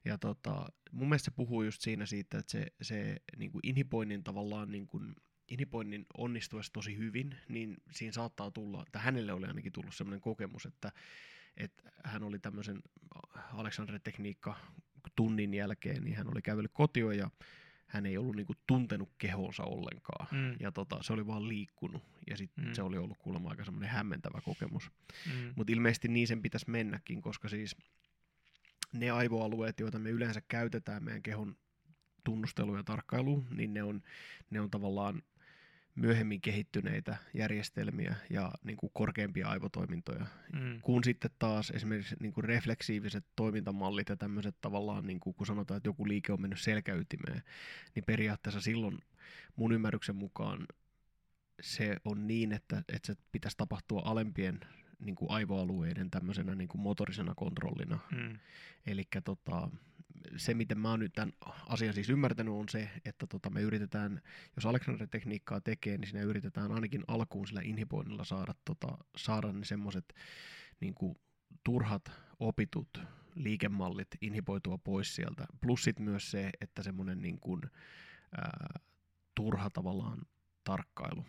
Ja 0.05 0.18
tota, 0.18 0.66
mun 0.92 1.09
mielestä 1.09 1.24
se 1.24 1.30
puhuu 1.30 1.62
just 1.62 1.82
siinä 1.82 2.07
siitä, 2.07 2.38
että 2.38 2.53
se, 2.53 2.66
se 2.82 3.16
niin 3.36 3.53
kuin 3.53 3.61
inhipoinnin 3.62 4.24
tavallaan 4.24 4.70
niin 4.70 4.86
kuin, 4.86 5.14
inhipoinnin 5.49 6.07
onnistuessa 6.18 6.72
tosi 6.72 6.96
hyvin, 6.96 7.34
niin 7.49 7.76
siinä 7.90 8.12
saattaa 8.12 8.51
tulla, 8.51 8.84
tai 8.92 9.03
hänelle 9.03 9.32
oli 9.32 9.46
ainakin 9.46 9.72
tullut 9.72 9.94
sellainen 9.94 10.20
kokemus, 10.20 10.66
että, 10.66 10.92
että 11.57 11.82
hän 12.05 12.22
oli 12.22 12.38
tämmöisen 12.38 12.82
Alexander-tekniikka 13.53 14.55
tunnin 15.16 15.55
jälkeen, 15.55 16.05
niin 16.05 16.16
hän 16.16 16.30
oli 16.32 16.42
kävellyt 16.42 16.72
kotioon 16.74 17.16
ja 17.18 17.30
hän 17.86 18.07
ei 18.07 18.18
ollut 18.18 18.36
niinku 18.36 18.55
tuntenut 18.66 19.11
kehonsa 19.18 19.62
ollenkaan. 19.62 20.26
Mm. 20.32 20.57
Ja 20.61 20.72
tota, 20.72 21.03
se 21.03 21.12
oli 21.12 21.26
vaan 21.26 21.49
liikkunut. 21.49 22.03
Ja 22.30 22.36
sitten 22.36 22.64
mm. 22.64 22.72
se 22.72 22.82
oli 22.82 22.99
ollut 22.99 23.18
kuulemma 23.18 23.51
aika 23.51 23.64
semmoinen 23.64 23.90
hämmentävä 23.90 24.40
kokemus. 24.44 24.90
Mm. 25.26 25.53
Mutta 25.57 25.72
ilmeisesti 25.72 26.09
niin 26.09 26.28
sen 26.28 26.42
pitäisi 26.42 26.70
mennäkin, 26.70 27.22
koska 27.22 27.49
siis 27.49 27.76
ne 28.93 29.11
aivoalueet, 29.11 29.80
joita 29.80 29.99
me 29.99 30.11
yleensä 30.11 30.41
käytetään 30.49 31.05
meidän 31.05 31.22
kehon 31.22 31.57
tunnusteluun 32.24 32.76
ja 32.76 32.84
tarkkailuun, 32.84 33.47
niin 33.51 33.74
ne 33.74 33.82
on, 33.82 34.03
ne 34.51 34.61
on 34.61 34.70
tavallaan 34.70 35.22
myöhemmin 35.95 36.41
kehittyneitä 36.41 37.16
järjestelmiä 37.34 38.14
ja 38.30 38.53
niin 38.64 38.76
kuin 38.76 38.91
korkeampia 38.95 39.49
aivotoimintoja. 39.49 40.26
Mm. 40.53 40.80
Kun 40.80 41.05
sitten 41.05 41.30
taas 41.39 41.70
esimerkiksi 41.70 42.16
niin 42.20 42.32
kuin 42.32 42.45
refleksiiviset 42.45 43.24
toimintamallit 43.36 44.09
ja 44.09 44.16
tämmöiset 44.16 44.57
tavallaan, 44.61 45.07
niin 45.07 45.20
kuin, 45.20 45.34
kun 45.34 45.47
sanotaan, 45.47 45.76
että 45.76 45.89
joku 45.89 46.09
liike 46.09 46.32
on 46.32 46.41
mennyt 46.41 46.61
selkäytimeen, 46.61 47.43
niin 47.95 48.05
periaatteessa 48.05 48.61
silloin 48.61 48.99
mun 49.57 49.72
ymmärryksen 49.72 50.16
mukaan 50.16 50.66
se 51.61 51.97
on 52.05 52.26
niin, 52.26 52.53
että, 52.53 52.82
että 52.89 53.07
se 53.07 53.14
pitäisi 53.32 53.57
tapahtua 53.57 54.03
alempien 54.05 54.61
niin 54.99 55.14
kuin 55.14 55.30
aivoalueiden 55.30 56.11
tämmöisenä 56.11 56.55
niin 56.55 56.68
kuin 56.68 56.80
motorisena 56.80 57.34
kontrollina. 57.34 57.99
Mm. 58.12 58.38
Eli 58.86 59.05
tota, 59.24 59.70
se, 60.36 60.55
miten 60.55 60.78
mä 60.78 60.90
oon 60.90 61.01
nyt 61.01 61.12
tämän 61.12 61.32
asian 61.66 61.94
siis 61.94 62.11
ymmärtänyt, 62.11 62.55
on 62.55 62.68
se, 62.68 62.90
että 63.05 63.26
tota, 63.26 63.51
me 63.51 63.61
yritetään, 63.61 64.20
jos 64.57 64.66
Alexander-tekniikkaa 64.66 65.61
tekee, 65.61 65.99
niin 65.99 66.09
siinä 66.09 66.26
yritetään 66.26 66.72
ainakin 66.72 67.05
alkuun 67.09 67.46
sillä 67.46 67.61
inhiboinnilla 67.64 68.24
saada, 68.24 68.55
tota, 68.64 68.99
saada 69.16 69.53
ne 69.53 69.64
semmoiset 69.64 70.14
niin 70.80 70.94
turhat 71.64 72.12
opitut 72.40 73.01
liikemallit 73.34 74.09
inhiboitua 74.20 74.78
pois 74.78 75.14
sieltä. 75.14 75.46
Plus 75.61 75.84
sit 75.84 75.99
myös 75.99 76.30
se, 76.30 76.51
että 76.61 76.82
semmoinen 76.82 77.22
niin 77.22 77.40
kuin, 77.40 77.61
ää, 78.36 78.80
turha 79.34 79.70
tavallaan 79.70 80.18
tarkkailu. 80.64 81.24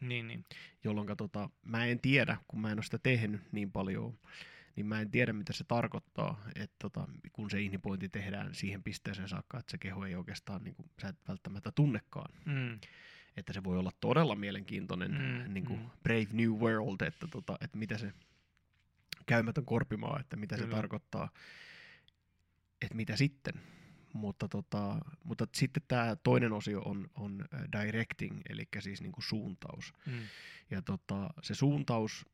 Niin, 0.00 0.28
niin. 0.28 0.44
Jolloin 0.84 1.08
tota, 1.16 1.50
mä 1.64 1.84
en 1.84 2.00
tiedä, 2.00 2.36
kun 2.48 2.60
mä 2.60 2.70
en 2.70 2.78
ole 2.78 2.84
sitä 2.84 2.98
tehnyt 2.98 3.40
niin 3.52 3.72
paljon, 3.72 4.18
niin 4.76 4.86
mä 4.86 5.00
en 5.00 5.10
tiedä, 5.10 5.32
mitä 5.32 5.52
se 5.52 5.64
tarkoittaa, 5.64 6.42
että 6.54 6.76
tota, 6.78 7.08
kun 7.32 7.50
se 7.50 7.60
inhipointi 7.60 8.08
tehdään 8.08 8.54
siihen 8.54 8.82
pisteeseen 8.82 9.28
saakka, 9.28 9.58
että 9.58 9.70
se 9.70 9.78
keho 9.78 10.06
ei 10.06 10.14
oikeastaan, 10.14 10.64
niin 10.64 10.74
kuin, 10.74 10.90
sä 11.02 11.08
et 11.08 11.16
välttämättä 11.28 11.72
tunnekaan. 11.72 12.34
Mm. 12.44 12.78
Että 13.36 13.52
se 13.52 13.64
voi 13.64 13.78
olla 13.78 13.90
todella 14.00 14.34
mielenkiintoinen 14.34 15.10
mm, 15.10 15.54
niin 15.54 15.64
kuin 15.64 15.78
mm. 15.78 15.90
Brave 16.02 16.26
New 16.32 16.50
World, 16.50 17.00
että, 17.00 17.26
tota, 17.26 17.58
että 17.60 17.78
mitä 17.78 17.98
se 17.98 18.12
käymätön 19.26 19.64
korpimaa, 19.64 20.20
että 20.20 20.36
mitä 20.36 20.56
Kyllä. 20.56 20.70
se 20.70 20.76
tarkoittaa, 20.76 21.30
että 22.82 22.94
mitä 22.94 23.16
sitten. 23.16 23.54
Mutta, 24.12 24.48
tota, 24.48 24.98
mutta 25.24 25.46
sitten 25.54 25.82
tämä 25.88 26.16
toinen 26.22 26.52
osio 26.52 26.80
on, 26.80 27.10
on 27.14 27.44
directing, 27.72 28.40
eli 28.48 28.68
siis 28.80 29.00
niin 29.02 29.12
kuin 29.12 29.24
suuntaus. 29.24 29.92
Mm. 30.06 30.12
Ja 30.70 30.82
tota, 30.82 31.30
se 31.42 31.54
suuntaus 31.54 32.24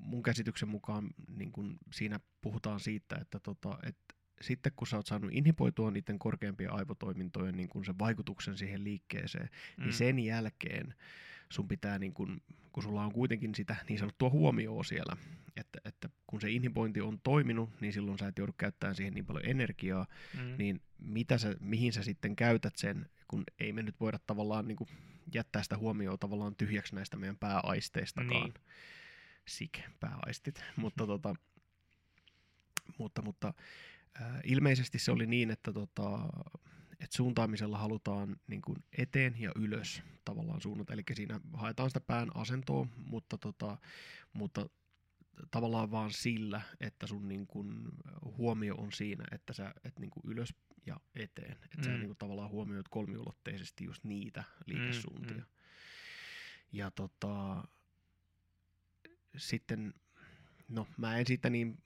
mun 0.00 0.22
käsityksen 0.22 0.68
mukaan 0.68 1.10
niin 1.36 1.52
kun 1.52 1.78
siinä 1.92 2.20
puhutaan 2.40 2.80
siitä, 2.80 3.16
että, 3.20 3.40
tota, 3.40 3.78
että 3.82 4.14
sitten 4.40 4.72
kun 4.76 4.86
sä 4.86 4.96
oot 4.96 5.06
saanut 5.06 5.32
inhipoitua 5.32 5.90
niiden 5.90 6.18
korkeampien 6.18 6.72
aivotoimintojen 6.72 7.56
niin 7.56 7.68
kun 7.68 7.84
sen 7.84 7.98
vaikutuksen 7.98 8.58
siihen 8.58 8.84
liikkeeseen, 8.84 9.48
niin 9.48 9.76
mm. 9.78 9.84
niin 9.84 9.92
sen 9.92 10.18
jälkeen 10.18 10.94
sun 11.52 11.68
pitää, 11.68 11.98
niin 11.98 12.14
kun, 12.14 12.40
kun 12.72 12.82
sulla 12.82 13.04
on 13.04 13.12
kuitenkin 13.12 13.54
sitä 13.54 13.76
niin 13.88 13.98
sanottua 13.98 14.30
huomioon 14.30 14.84
siellä, 14.84 15.16
että, 15.56 15.78
että 15.84 16.08
kun 16.26 16.40
se 16.40 16.50
inhipointi 16.50 17.00
on 17.00 17.20
toiminut, 17.20 17.80
niin 17.80 17.92
silloin 17.92 18.18
sä 18.18 18.28
et 18.28 18.38
joudu 18.38 18.52
käyttämään 18.58 18.94
siihen 18.94 19.14
niin 19.14 19.26
paljon 19.26 19.46
energiaa, 19.46 20.06
mm. 20.34 20.54
niin 20.58 20.80
mitä 20.98 21.38
sä, 21.38 21.56
mihin 21.60 21.92
sä 21.92 22.02
sitten 22.02 22.36
käytät 22.36 22.76
sen, 22.76 23.10
kun 23.28 23.44
ei 23.60 23.72
me 23.72 23.82
nyt 23.82 24.00
voida 24.00 24.18
tavallaan 24.26 24.68
niin 24.68 24.76
jättää 25.34 25.62
sitä 25.62 25.78
huomioon 25.78 26.18
tavallaan 26.18 26.56
tyhjäksi 26.56 26.94
näistä 26.94 27.16
meidän 27.16 27.38
pääaisteistakaan. 27.38 28.42
Niin 28.42 28.54
sick 29.48 29.74
pääaistit, 30.00 30.64
mutta, 30.76 31.06
tota, 31.06 31.34
mutta, 32.98 33.22
mutta 33.22 33.54
äh, 34.20 34.40
ilmeisesti 34.44 34.98
se 34.98 35.12
oli 35.12 35.26
niin, 35.26 35.50
että 35.50 35.72
tota, 35.72 36.28
et 37.00 37.12
suuntaamisella 37.12 37.78
halutaan 37.78 38.36
niin 38.46 38.62
kuin 38.62 38.84
eteen 38.98 39.34
ja 39.38 39.52
ylös 39.56 40.02
tavallaan 40.24 40.60
suunnata, 40.60 40.92
eli 40.92 41.02
siinä 41.14 41.40
haetaan 41.52 41.90
sitä 41.90 42.00
pään 42.00 42.30
asentoa, 42.34 42.86
mutta, 42.96 43.38
tota, 43.38 43.78
mutta 44.32 44.68
tavallaan 45.50 45.90
vaan 45.90 46.12
sillä, 46.12 46.60
että 46.80 47.06
sun 47.06 47.28
niin 47.28 47.46
kuin 47.46 47.88
huomio 48.38 48.74
on 48.74 48.92
siinä, 48.92 49.24
että 49.32 49.52
sä 49.52 49.74
et 49.84 49.98
niin 49.98 50.10
kuin 50.10 50.22
ylös 50.26 50.54
ja 50.86 51.00
eteen, 51.14 51.52
että 51.52 51.78
mm. 51.78 51.84
sä 51.84 51.90
niin 51.90 52.06
kuin 52.06 52.18
tavallaan 52.18 52.50
huomioit 52.50 52.88
kolmiulotteisesti 52.88 53.84
just 53.84 54.04
niitä 54.04 54.44
liikesuuntia. 54.66 55.36
Mm, 55.36 55.42
mm. 55.42 55.46
Ja 56.72 56.90
tota, 56.90 57.64
sitten, 59.36 59.94
no 60.68 60.86
mä 60.96 61.18
en 61.18 61.26
siitä 61.26 61.50
niin 61.50 61.78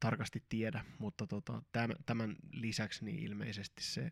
tarkasti 0.00 0.42
tiedä, 0.48 0.84
mutta 0.98 1.26
tota, 1.26 1.62
tämän 2.06 2.36
lisäksi 2.52 3.04
niin 3.04 3.18
ilmeisesti 3.18 3.82
se 3.82 4.10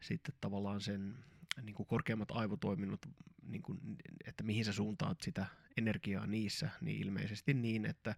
sitten 0.00 0.34
tavallaan 0.40 0.80
sen 0.80 1.24
niin 1.62 1.74
kuin 1.74 1.86
korkeammat 1.86 2.30
aivotoiminnot, 2.30 3.06
niin 3.42 3.62
kuin, 3.62 3.78
että 4.26 4.42
mihin 4.42 4.64
sä 4.64 4.72
suuntaat 4.72 5.20
sitä 5.20 5.46
energiaa 5.76 6.26
niissä, 6.26 6.70
niin 6.80 7.02
ilmeisesti 7.02 7.54
niin, 7.54 7.86
että, 7.86 8.14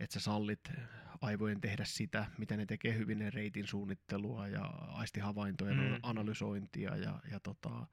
että 0.00 0.14
sä 0.14 0.20
sallit 0.20 0.72
aivojen 1.20 1.60
tehdä 1.60 1.84
sitä, 1.84 2.26
mitä 2.38 2.56
ne 2.56 2.66
tekee 2.66 2.98
hyvin, 2.98 3.18
ne 3.18 3.30
reitin 3.30 3.66
suunnittelua 3.66 4.48
ja 4.48 4.64
aistihavaintojen 4.88 5.76
mm. 5.76 5.98
analysointia 6.02 6.96
ja, 6.96 7.20
ja 7.30 7.40
tota, 7.40 7.86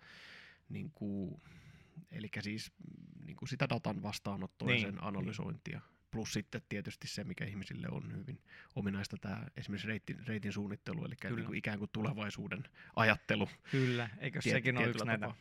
niin 0.70 0.92
kuin, 0.92 1.42
eli 2.12 2.30
siis 2.42 2.72
niin 3.26 3.36
kuin 3.36 3.50
sitä 3.50 3.70
datan 3.70 4.02
vastaanottoa 4.02 4.68
niin, 4.68 4.82
ja 4.82 4.88
sen 4.88 5.04
analysointia. 5.04 5.80
Niin. 5.80 6.01
Plus 6.12 6.34
sitten 6.34 6.62
tietysti 6.70 7.08
se, 7.08 7.24
mikä 7.24 7.46
ihmisille 7.46 7.88
on 7.92 8.16
hyvin 8.18 8.42
ominaista, 8.76 9.18
tämä 9.22 9.48
esimerkiksi 9.58 9.88
reitin, 9.88 10.28
reitin 10.28 10.54
suunnittelu, 10.54 11.06
eli 11.06 11.16
niin 11.36 11.46
kuin 11.46 11.58
ikään 11.58 11.80
kuin 11.80 11.90
tulevaisuuden 11.94 12.64
ajattelu. 12.96 13.50
Kyllä, 13.72 14.10
eikö 14.20 14.40
tiet, 14.40 14.56
sekin 14.56 14.78
ole 14.78 14.88
yksi 14.88 15.06
näitä, 15.06 15.32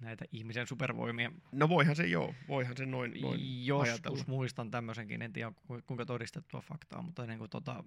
näitä 0.00 0.24
ihmisen 0.32 0.66
supervoimia? 0.66 1.32
No 1.52 1.68
voihan 1.68 1.96
se 1.96 2.06
joo, 2.06 2.34
voihan 2.48 2.76
se 2.76 2.86
noin, 2.86 3.20
noin 3.20 3.66
Joskus 3.66 3.88
ajatella. 3.88 4.24
muistan 4.26 4.70
tämmöisenkin, 4.70 5.22
en 5.22 5.32
tiedä 5.32 5.52
kuinka 5.86 6.06
todistettua 6.06 6.60
faktaa, 6.60 7.02
mutta 7.02 7.26
niin 7.26 7.38
kuin 7.38 7.50
tota, 7.50 7.84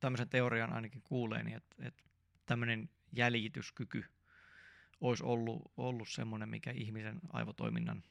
tämmöisen 0.00 0.28
teorian 0.28 0.72
ainakin 0.72 1.02
kuulee, 1.02 1.42
niin 1.42 1.56
että, 1.56 1.76
että 1.82 2.04
tämmöinen 2.46 2.88
jäljityskyky 3.12 4.04
olisi 5.00 5.24
ollut, 5.24 5.72
ollut 5.76 6.08
semmoinen, 6.08 6.48
mikä 6.48 6.70
ihmisen 6.70 7.20
aivotoiminnan 7.32 8.02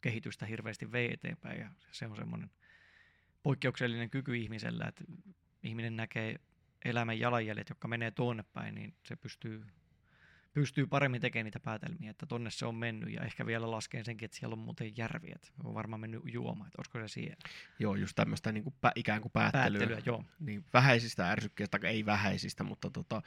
kehitystä 0.00 0.46
hirveästi 0.46 0.92
vei 0.92 1.12
eteenpäin 1.12 1.60
ja 1.60 1.70
se 1.92 2.06
on 2.06 2.16
semmoinen 2.16 2.50
poikkeuksellinen 3.44 4.10
kyky 4.10 4.36
ihmisellä, 4.36 4.84
että 4.88 5.04
ihminen 5.62 5.96
näkee 5.96 6.36
elämän 6.84 7.18
jalanjäljet, 7.18 7.68
jotka 7.68 7.88
menee 7.88 8.10
tuonne 8.10 8.44
päin, 8.52 8.74
niin 8.74 8.94
se 9.02 9.16
pystyy, 9.16 9.64
pystyy 10.52 10.86
paremmin 10.86 11.20
tekemään 11.20 11.44
niitä 11.44 11.60
päätelmiä, 11.60 12.10
että 12.10 12.26
tonne 12.26 12.50
se 12.50 12.66
on 12.66 12.74
mennyt 12.74 13.12
ja 13.12 13.22
ehkä 13.22 13.46
vielä 13.46 13.70
laskee 13.70 14.04
senkin, 14.04 14.26
että 14.26 14.36
siellä 14.36 14.52
on 14.52 14.58
muuten 14.58 14.96
järvi, 14.96 15.30
että 15.34 15.48
on 15.64 15.74
varmaan 15.74 16.00
mennyt 16.00 16.22
juomaan, 16.32 16.68
että 16.68 16.80
olisiko 16.80 16.98
se 16.98 17.08
siellä. 17.08 17.36
Joo, 17.78 17.94
just 17.94 18.16
tämmöistä 18.16 18.52
niin 18.52 18.64
kuin 18.64 18.74
pä, 18.80 18.92
ikään 18.94 19.22
kuin 19.22 19.32
päättelyä. 19.32 19.78
päättelyä 19.78 20.02
joo. 20.06 20.24
Niin, 20.40 20.64
vähäisistä 20.72 21.30
ärsykkeistä, 21.30 21.78
ei 21.82 22.06
vähäisistä, 22.06 22.64
mutta, 22.64 22.90
tota, 22.90 23.22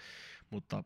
mutta 0.50 0.84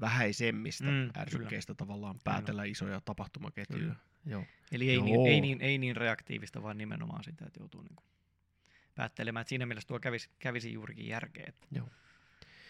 vähäisemmistä 0.00 0.90
mm, 0.90 1.10
ärsykkeistä 1.16 1.74
kyllä. 1.74 1.78
tavallaan 1.78 2.18
päätellä 2.24 2.62
kyllä. 2.62 2.72
isoja 2.72 3.00
tapahtumaketjuja. 3.04 3.94
Joo. 4.26 4.44
Eli 4.72 4.90
ei, 4.90 4.96
Joo. 4.96 5.04
Niin, 5.04 5.26
ei, 5.26 5.40
niin, 5.40 5.60
ei 5.60 5.78
niin 5.78 5.96
reaktiivista, 5.96 6.62
vaan 6.62 6.78
nimenomaan 6.78 7.24
sitä, 7.24 7.44
että 7.46 7.60
joutuu 7.60 7.82
niin 7.82 7.96
kuin 7.96 8.13
päättelemään. 8.94 9.40
Et 9.40 9.48
siinä 9.48 9.66
mielessä 9.66 9.88
tuo 9.88 10.00
kävisi, 10.00 10.30
kävisi 10.38 10.72
juurikin 10.72 11.06
järkeä, 11.06 11.44
että 11.48 11.66
Joo. 11.72 11.88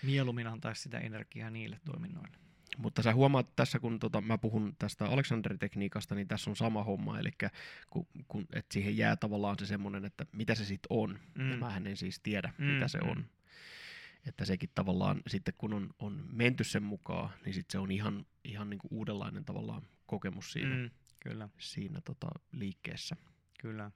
mieluummin 0.02 0.46
antaisi 0.46 0.82
sitä 0.82 0.98
energiaa 0.98 1.50
niille 1.50 1.80
toiminnoille. 1.84 2.36
Mutta 2.78 3.02
sä 3.02 3.14
huomaat 3.14 3.56
tässä, 3.56 3.78
kun 3.78 3.98
tota, 3.98 4.20
mä 4.20 4.38
puhun 4.38 4.76
tästä 4.78 5.04
Alexander-tekniikasta, 5.06 6.14
niin 6.14 6.28
tässä 6.28 6.50
on 6.50 6.56
sama 6.56 6.84
homma, 6.84 7.18
eli 7.18 7.30
kun, 7.90 8.06
kun, 8.28 8.46
et 8.52 8.66
siihen 8.72 8.96
jää 8.96 9.16
tavallaan 9.16 9.58
se 9.58 9.66
semmoinen, 9.66 10.04
että 10.04 10.26
mitä 10.32 10.54
se 10.54 10.64
sitten 10.64 10.86
on. 10.90 11.18
Mm. 11.34 11.50
Ja 11.50 11.56
mähän 11.56 11.86
en 11.86 11.96
siis 11.96 12.20
tiedä, 12.20 12.52
Mm, 12.58 12.64
mitä 12.64 12.88
se 12.88 12.98
mm. 12.98 13.08
on. 13.08 13.26
Että 14.26 14.44
sekin 14.44 14.70
tavallaan 14.74 15.22
sitten 15.26 15.54
kun 15.58 15.72
on, 15.72 15.90
on 15.98 16.24
menty 16.32 16.64
sen 16.64 16.82
mukaan, 16.82 17.30
niin 17.44 17.54
sitten 17.54 17.72
se 17.72 17.78
on 17.78 17.90
ihan, 17.90 18.26
ihan 18.44 18.70
niinku 18.70 18.88
uudenlainen 18.90 19.44
tavallaan 19.44 19.82
kokemus 20.06 20.52
siinä. 20.52 20.76
Mm, 20.76 20.90
kyllä, 21.20 21.48
siinä 21.58 22.00
tota, 22.00 22.28
liikkeessä. 22.52 23.16
kyllä. 23.60 23.90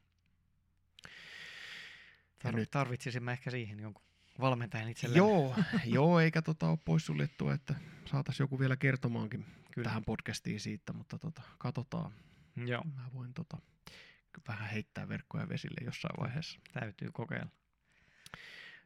Tar- 2.44 2.56
nyt- 2.56 2.70
Tarvitsisimme 2.70 3.32
ehkä 3.32 3.50
siihen 3.50 3.80
jonkun 3.80 4.04
valmentajan 4.40 4.88
itselleen. 4.88 5.16
Joo, 5.18 5.54
joo, 5.84 6.20
eikä 6.20 6.42
tota 6.42 6.68
ole 6.68 6.78
poissuljettua, 6.84 7.54
että 7.54 7.74
saataisiin 8.04 8.44
joku 8.44 8.58
vielä 8.58 8.76
kertomaankin 8.76 9.46
kyllä. 9.70 9.88
tähän 9.88 10.04
podcastiin 10.04 10.60
siitä, 10.60 10.92
mutta 10.92 11.18
tota, 11.18 11.42
katsotaan. 11.58 12.12
Joo, 12.66 12.84
Mä 12.96 13.10
voin 13.14 13.34
tota, 13.34 13.58
vähän 14.48 14.68
heittää 14.70 15.08
verkkoja 15.08 15.48
vesille 15.48 15.80
jossain 15.84 16.20
vaiheessa. 16.20 16.60
täytyy 16.72 17.10
kokeilla. 17.12 17.50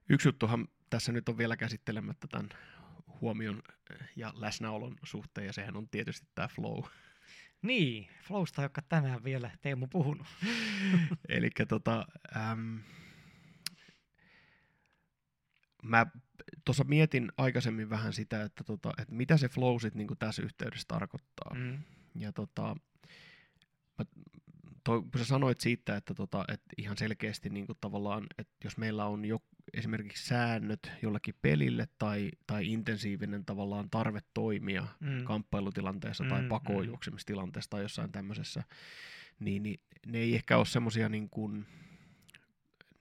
Yksi 0.08 0.28
juttuhan 0.28 0.68
tässä 0.90 1.12
nyt 1.12 1.28
on 1.28 1.38
vielä 1.38 1.56
käsittelemättä 1.56 2.26
tämän 2.30 2.48
huomion 3.20 3.62
ja 4.16 4.32
läsnäolon 4.36 4.96
suhteen, 5.02 5.46
ja 5.46 5.52
sehän 5.52 5.76
on 5.76 5.88
tietysti 5.88 6.26
tämä 6.34 6.48
flow. 6.48 6.84
Niin, 7.62 8.08
Flowsta, 8.22 8.62
joka 8.62 8.82
tänään 8.82 9.24
vielä 9.24 9.50
Teemu 9.60 9.86
puhunut. 9.86 10.26
Eli 11.28 11.50
tota, 11.68 12.06
äm, 12.36 12.80
mä 15.82 16.06
tuossa 16.64 16.84
mietin 16.84 17.32
aikaisemmin 17.36 17.90
vähän 17.90 18.12
sitä, 18.12 18.42
että, 18.42 18.64
tota, 18.64 18.92
että 18.98 19.14
mitä 19.14 19.36
se 19.36 19.48
flow 19.48 19.78
sit 19.80 19.94
niinku 19.94 20.14
tässä 20.16 20.42
yhteydessä 20.42 20.88
tarkoittaa. 20.88 21.54
Mm. 21.54 21.78
Ja 22.14 22.32
tota, 22.32 22.76
mä, 23.98 24.04
toi, 24.84 25.02
kun 25.02 25.18
sä 25.18 25.24
sanoit 25.24 25.60
siitä, 25.60 25.96
että, 25.96 26.14
tota, 26.14 26.44
että 26.48 26.66
ihan 26.78 26.96
selkeästi 26.96 27.50
niin 27.50 27.66
kuin 27.66 27.78
tavallaan, 27.80 28.26
että 28.38 28.54
jos 28.64 28.76
meillä 28.76 29.04
on 29.06 29.24
jo 29.24 29.38
esimerkiksi 29.74 30.26
säännöt 30.26 30.90
jollekin 31.02 31.34
pelille 31.42 31.88
tai, 31.98 32.30
tai 32.46 32.72
intensiivinen 32.72 33.44
tavallaan 33.44 33.90
tarve 33.90 34.20
toimia 34.34 34.86
Mm. 35.00 35.24
kamppailutilanteessa 35.24 36.24
tai 36.28 36.42
Mm, 36.42 36.48
pakoon 36.48 36.84
mm. 36.84 36.88
juoksemistilanteessa 36.88 37.70
tai 37.70 37.82
jossain 37.82 38.12
tämmöisessä, 38.12 38.62
niin, 39.38 39.62
niin 39.62 39.80
ne 40.06 40.18
ei 40.18 40.34
ehkä 40.34 40.56
ole 40.56 40.66
semmoisia 40.66 41.08
niin 41.08 41.30
kuin, 41.30 41.66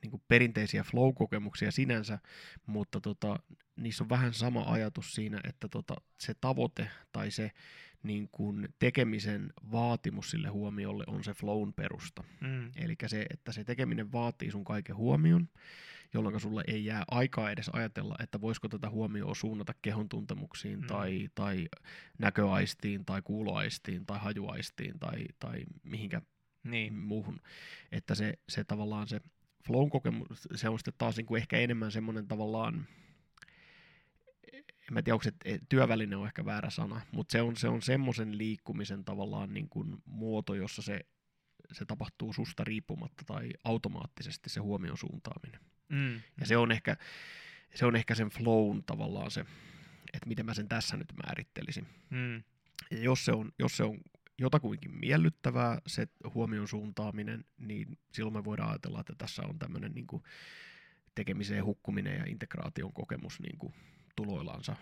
niin 0.01 0.11
kuin 0.11 0.23
perinteisiä 0.27 0.83
flow-kokemuksia 0.83 1.71
sinänsä, 1.71 2.19
mutta 2.65 3.01
tota, 3.01 3.39
niissä 3.75 4.03
on 4.03 4.09
vähän 4.09 4.33
sama 4.33 4.63
ajatus 4.67 5.13
siinä, 5.13 5.39
että 5.43 5.67
tota, 5.67 5.95
se 6.19 6.33
tavoite 6.33 6.87
tai 7.11 7.31
se 7.31 7.51
niin 8.03 8.29
kuin 8.31 8.69
tekemisen 8.79 9.53
vaatimus 9.71 10.31
sille 10.31 10.47
huomiolle 10.47 11.03
on 11.07 11.23
se 11.23 11.33
flown 11.33 11.73
perusta. 11.73 12.23
Mm. 12.41 12.71
Eli 12.75 12.95
se, 13.07 13.25
että 13.29 13.51
se 13.51 13.63
tekeminen 13.63 14.11
vaatii 14.11 14.51
sun 14.51 14.63
kaiken 14.63 14.95
huomion, 14.95 15.49
jolloin 16.13 16.39
sulle 16.39 16.63
ei 16.67 16.85
jää 16.85 17.03
aikaa 17.11 17.51
edes 17.51 17.69
ajatella, 17.73 18.15
että 18.23 18.41
voisiko 18.41 18.67
tätä 18.69 18.89
huomioon 18.89 19.35
suunnata 19.35 19.73
kehon 19.81 20.09
tuntemuksiin 20.09 20.79
Mm. 20.81 20.87
tai, 20.87 21.29
tai 21.35 21.67
näköaistiin 22.19 23.05
tai 23.05 23.21
kuuloaistiin 23.21 24.05
tai 24.05 24.19
hajuaistiin 24.19 24.99
tai, 24.99 25.25
tai 25.39 25.63
mihinkä 25.83 26.21
Niin, 26.63 26.93
muuhun. 26.93 27.39
Että 27.91 28.15
se, 28.15 28.33
se 28.49 28.63
tavallaan 28.63 29.07
se 29.07 29.21
flown 29.67 29.89
kokemus, 29.89 30.47
se 30.55 30.69
on 30.69 30.79
sitten 30.79 30.93
taas 30.97 31.17
niin 31.17 31.25
kuin 31.25 31.41
ehkä 31.41 31.57
enemmän 31.57 31.91
semmoinen 31.91 32.27
tavallaan, 32.27 32.87
en 34.53 34.93
mä 34.93 35.01
tiedä, 35.01 35.15
onko 35.15 35.23
se 35.23 35.59
työväline 35.69 36.15
on 36.15 36.27
ehkä 36.27 36.45
väärä 36.45 36.69
sana, 36.69 37.01
mutta 37.11 37.31
se 37.31 37.41
on, 37.41 37.57
se 37.57 37.67
on 37.67 37.81
semmoisen 37.81 38.37
liikkumisen 38.37 39.05
tavallaan 39.05 39.53
niin 39.53 39.69
kuin 39.69 39.97
muoto, 40.05 40.53
jossa 40.53 40.81
se, 40.81 40.99
se 41.71 41.85
tapahtuu 41.85 42.33
susta 42.33 42.63
riippumatta 42.63 43.23
tai 43.25 43.49
automaattisesti 43.63 44.49
se 44.49 44.59
huomion 44.59 44.97
suuntaaminen. 44.97 45.59
mm. 45.89 46.21
Ja 46.39 46.45
se 46.45 46.57
on 46.57 46.71
ehkä, 46.71 46.97
se 47.75 47.85
on 47.85 47.95
ehkä 47.95 48.15
sen 48.15 48.29
flown 48.29 48.83
tavallaan 48.83 49.31
se, 49.31 49.45
että 50.13 50.27
miten 50.27 50.45
mä 50.45 50.53
sen 50.53 50.67
tässä 50.67 50.97
nyt 50.97 51.13
määrittelisin. 51.23 51.87
Mm. 52.09 52.43
Ja 52.91 52.99
jos 52.99 53.25
se 53.25 53.31
on, 53.31 53.51
jos 53.59 53.77
se 53.77 53.83
on 53.83 53.97
jotakuinkin 54.41 54.91
miellyttävää, 54.99 55.81
se 55.87 56.07
huomion 56.33 56.67
suuntaaminen, 56.67 57.45
niin 57.57 57.97
silloin 58.13 58.33
me 58.33 58.43
voidaan 58.43 58.69
ajatella, 58.69 58.99
että 58.99 59.13
tässä 59.17 59.41
on 59.45 59.59
tämmöinen 59.59 59.91
niin 59.91 60.07
kuin 60.07 60.23
tekemiseen 61.15 61.65
hukkuminen 61.65 62.17
ja 62.19 62.25
integraation 62.25 62.93
kokemus 62.93 63.39
niin 63.39 63.57
kuin 63.57 63.73
tuloillansa. 64.15 64.75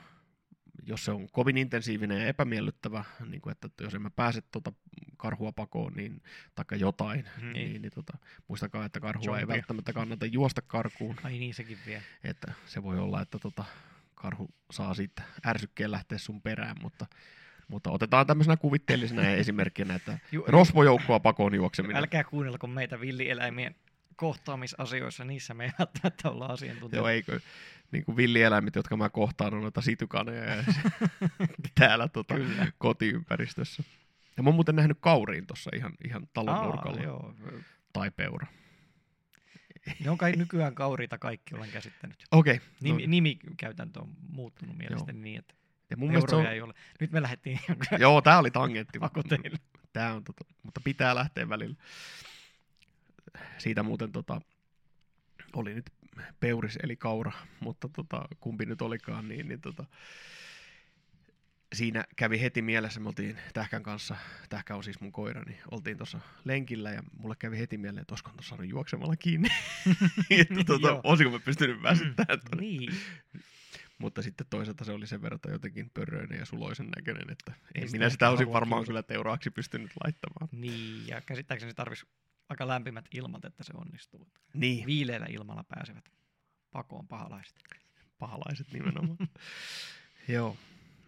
Jos 0.84 1.06
se 1.06 1.12
on 1.12 1.28
kovin 1.32 1.58
intensiivinen 1.58 2.22
ja 2.22 2.28
epämiellyttävä, 2.28 3.04
niin 3.30 3.42
kuin 3.42 3.52
että 3.52 3.70
jos 3.82 3.94
en 3.94 4.02
mä 4.02 4.10
pääse 4.10 4.42
tuota 4.42 4.74
karhua 5.18 5.52
pakoon 5.52 5.94
niin, 5.94 6.22
taikka 6.56 6.76
jotain, 6.76 7.26
Niin. 7.42 7.54
niin, 7.54 7.82
niin, 7.82 7.92
tota, 7.96 8.18
muistakaa, 8.48 8.86
että 8.86 9.00
karhua 9.00 9.38
ei 9.38 9.42
Zombia. 9.42 9.56
välttämättä 9.56 9.94
kannata 9.94 10.26
juosta 10.26 10.62
karkuun, 10.62 11.16
Ai 11.24 11.32
niin, 11.40 11.54
sekin 11.54 11.78
vielä. 11.86 12.02
että 12.24 12.54
se 12.66 12.84
voi 12.84 13.00
olla, 13.00 13.22
että 13.22 13.40
tota, 13.40 13.66
karhu 14.16 14.50
saa 14.72 14.94
siitä 14.94 15.24
ärsykkeen 15.46 15.92
lähteä 15.92 16.18
sun 16.18 16.42
perään, 16.42 16.76
mutta, 16.82 17.06
mutta 17.70 17.92
otetaan 17.92 18.28
tämmöisenä 18.28 18.58
kuvitteellisena 18.58 19.30
esimerkkinä, 19.44 19.96
että 19.96 20.20
rosvojoukkoa 20.48 21.20
pakoon 21.20 21.56
juokseminen. 21.56 21.98
Älkää 21.98 22.24
kuunnelko 22.24 22.68
meitä 22.68 23.00
villieläimien 23.00 23.76
kohtaamisasioissa, 24.16 25.24
niissä 25.26 25.54
me 25.54 25.64
ei 25.64 25.72
välttämättä 25.80 26.30
olla 26.30 26.46
asiantuntijoita. 26.46 26.98
Joo, 26.98 27.08
eikö 27.08 27.40
niin 27.92 28.06
kuin 28.06 28.16
villieläimet, 28.16 28.76
jotka 28.76 28.98
mä 28.98 29.10
kohtaan, 29.10 29.54
on 29.54 29.62
noita 29.62 29.82
sitykaneja 29.82 30.44
ja 30.44 30.64
täällä 31.80 32.08
tota, 32.08 32.36
Kyllä. 32.36 32.72
kotiympäristössä. 32.78 33.84
Ja 34.38 34.44
mä 34.44 34.50
oon 34.50 34.56
muuten 34.56 34.76
nähnyt 34.76 34.98
kauriin 35.02 35.48
tuossa 35.48 35.70
ihan, 35.76 35.94
ihan 36.06 36.28
talon 36.34 36.56
Aa, 36.56 36.66
nurkalla. 36.66 37.02
joo. 37.02 37.34
Tai 37.94 38.12
peura. 38.12 38.48
Ne 40.04 40.10
on 40.10 40.18
kai 40.18 40.32
nykyään 40.32 40.76
kauriita 40.76 41.18
kaikki, 41.18 41.56
olen 41.56 41.72
käsittänyt. 41.72 42.24
Okei. 42.32 42.56
Okay, 42.56 42.68
Nimi, 42.82 43.02
no, 43.02 43.10
nimikäytäntö 43.10 44.00
on 44.00 44.10
muuttunut 44.30 44.78
mielestäni 44.78 45.20
niin, 45.20 45.40
että 45.40 45.54
ja 45.90 45.98
mun 45.98 46.08
mielestä 46.10 46.30
se 46.30 46.36
on, 46.36 46.46
ei 46.46 46.62
ole. 46.62 46.74
Nyt 47.00 47.12
me 47.12 47.22
lähdettiin 47.22 47.60
joo, 48.00 48.22
tää 48.22 48.40
oli 48.40 48.52
tangentti. 48.52 49.00
pakoteille. 49.00 49.58
Tää 49.94 50.14
on 50.14 50.24
tota, 50.24 50.46
mutta 50.64 50.82
pitää 50.84 51.16
lähteä 51.16 51.50
välillä. 51.50 51.76
Siitä 53.58 53.84
muuten 53.84 54.12
tota, 54.12 54.42
oli 55.54 55.74
nyt 55.74 55.90
peuris 56.40 56.78
eli 56.84 56.96
kaura, 56.96 57.32
mutta 57.60 57.90
tota, 57.90 58.28
kumpi 58.40 58.66
nyt 58.66 58.82
olikaan, 58.82 59.28
niin, 59.28 59.48
niin 59.48 59.62
tota, 59.62 59.86
siinä 61.74 62.06
kävi 62.16 62.42
heti 62.42 62.62
mielessä, 62.62 63.00
me 63.00 63.08
oltiin 63.08 63.38
Tähkän 63.54 63.84
kanssa, 63.84 64.16
Tähkä 64.50 64.76
on 64.76 64.84
siis 64.84 65.00
mun 65.00 65.12
koira, 65.12 65.44
niin 65.44 65.60
oltiin 65.72 65.98
tuossa 65.98 66.20
lenkillä 66.46 66.92
ja 66.92 67.04
mulle 67.18 67.36
kävi 67.40 67.60
heti 67.60 67.78
mieleen, 67.78 68.02
että 68.02 68.14
olisiko 68.14 68.32
tuossa 68.32 68.50
saanut 68.50 68.70
juoksemalla 68.70 69.16
kiinni. 69.16 69.50
että 70.42 70.64
tota, 70.66 71.02
olisiko 71.04 71.30
mä 71.30 71.40
pystynyt 71.40 71.84
väsyttämään. 71.84 72.40
Niin. 72.60 72.90
Mutta 74.00 74.22
sitten 74.22 74.48
toisaalta 74.50 74.84
se 74.84 74.92
oli 74.92 75.08
sen 75.08 75.22
verran 75.22 75.40
jotenkin 75.50 75.90
pörröinen 75.94 76.40
ja 76.40 76.46
suloisen 76.46 76.90
näköinen, 76.96 77.30
että 77.30 77.54
ei 77.76 77.88
sitä 77.88 77.98
minä 77.98 78.10
sitä 78.10 78.30
olisin 78.30 78.54
varmaan 78.54 78.86
kyllä 78.86 79.04
teuraaksi 79.04 79.52
pystynyt 79.52 79.92
laittamaan. 80.04 80.50
niin, 80.52 81.08
ja 81.08 81.22
käsittääkseni 81.22 81.72
se 81.72 81.76
tarvitsisi 81.76 82.12
aika 82.50 82.68
lämpimät 82.68 83.06
ilmat, 83.14 83.46
että 83.46 83.64
se 83.64 83.74
onnistuu. 83.76 84.28
Niin, 84.54 84.86
Viileillä 84.86 85.28
ilmalla 85.30 85.64
pääsevät 85.64 86.06
pakoon 86.72 87.08
pahalaiset. 87.08 87.56
pahalaiset 88.20 88.72
nimenomaan. 88.74 89.18
Joo, 90.28 90.58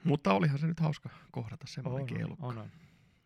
mutta 0.04 0.34
olihan 0.34 0.60
se 0.60 0.68
nyt 0.68 0.80
hauska 0.80 1.10
kohdata 1.32 1.68
semmoinen 1.68 2.16
on, 2.16 2.22
elukka. 2.22 2.46
on, 2.48 2.58
on. 2.58 2.72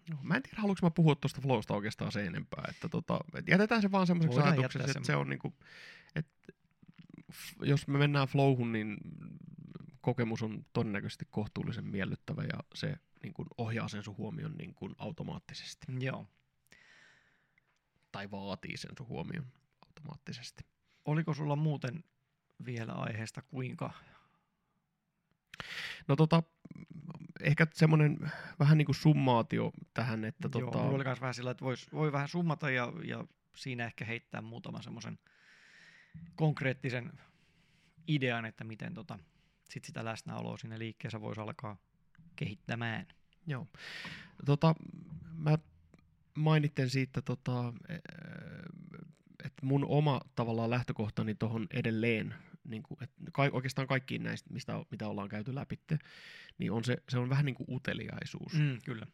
Joo, 0.09 0.19
Mä 0.23 0.35
en 0.35 0.43
tiedä, 0.43 0.61
haluanko 0.61 0.79
mä 0.85 0.91
puhua 0.91 1.15
tuosta 1.15 1.41
flowsta 1.41 1.73
oikeastaan 1.73 2.11
se 2.11 2.25
enempää. 2.25 2.65
Että 2.69 2.89
tota, 2.89 3.19
et 3.35 3.47
jätetään 3.47 3.81
se 3.81 3.91
vaan 3.91 4.07
semmoiseksi 4.07 4.41
ajatukseksi, 4.41 4.91
että 4.91 5.07
se 5.07 5.15
on 5.15 5.29
niinku, 5.29 5.53
että 6.15 6.53
jos 7.61 7.87
me 7.87 7.97
mennään 7.97 8.27
flowhun, 8.27 8.71
niin 8.71 8.97
kokemus 10.05 10.43
on 10.43 10.65
todennäköisesti 10.73 11.27
kohtuullisen 11.31 11.85
miellyttävä 11.85 12.43
ja 12.43 12.59
se 12.75 12.95
niin 13.23 13.33
kuin 13.33 13.47
ohjaa 13.57 13.87
sen 13.87 14.03
sun 14.03 14.17
huomion 14.17 14.55
niin 14.57 14.75
kuin 14.75 14.95
automaattisesti. 14.97 15.87
Joo. 15.99 16.27
Tai 18.11 18.31
vaatii 18.31 18.77
sen 18.77 18.91
sun 18.97 19.07
huomion 19.07 19.45
automaattisesti. 19.85 20.65
Oliko 21.05 21.33
sulla 21.33 21.55
muuten 21.55 22.03
vielä 22.65 22.93
aiheesta 22.93 23.41
kuinka? 23.41 23.93
No 26.07 26.15
tota, 26.15 26.43
ehkä 27.41 27.67
semmoinen 27.73 28.31
vähän 28.59 28.77
niin 28.77 28.85
kuin 28.85 28.95
summaatio 28.95 29.71
tähän, 29.93 30.25
että 30.25 30.49
Joo, 30.53 30.71
tota, 30.71 30.83
mulla 30.83 30.95
oli 30.95 31.05
vähän 31.21 31.33
sillä, 31.33 31.51
että 31.51 31.65
vois, 31.65 31.91
voi 31.93 32.11
vähän 32.11 32.27
summata 32.27 32.69
ja, 32.69 32.93
ja 33.03 33.27
siinä 33.55 33.85
ehkä 33.85 34.05
heittää 34.05 34.41
muutaman 34.41 34.83
semmoisen 34.83 35.19
konkreettisen 36.35 37.19
idean, 38.07 38.45
että 38.45 38.63
miten 38.63 38.93
tota, 38.93 39.19
sit 39.69 39.85
sitä 39.85 40.05
läsnäoloa 40.05 40.57
siinä 40.57 40.79
liikkeessä 40.79 41.21
voisi 41.21 41.41
alkaa 41.41 41.77
kehittämään. 42.35 43.07
Joo. 43.47 43.67
Tota, 44.45 44.75
mä 45.37 45.57
mainitsen 46.35 46.89
siitä, 46.89 47.21
tota, 47.21 47.73
että 49.45 49.65
mun 49.65 49.85
oma 49.85 50.21
tavallaan 50.35 50.69
lähtökohtani 50.69 51.35
tuohon 51.35 51.67
edelleen, 51.73 52.35
niin 52.63 52.83
kuin, 52.83 52.97
että 53.03 53.31
ka- 53.31 53.49
oikeastaan 53.51 53.87
kaikkiin 53.87 54.23
näistä, 54.23 54.53
mistä, 54.53 54.85
mitä 54.91 55.07
ollaan 55.07 55.29
käyty 55.29 55.55
läpi, 55.55 55.79
niin 56.57 56.71
on 56.71 56.83
se, 56.83 56.97
se 57.09 57.17
on 57.17 57.29
vähän 57.29 57.45
niin 57.45 57.55
kuin 57.55 57.67
uteliaisuus. 57.71 58.53
Mm, 58.53 58.77
kyllä. 58.85 59.07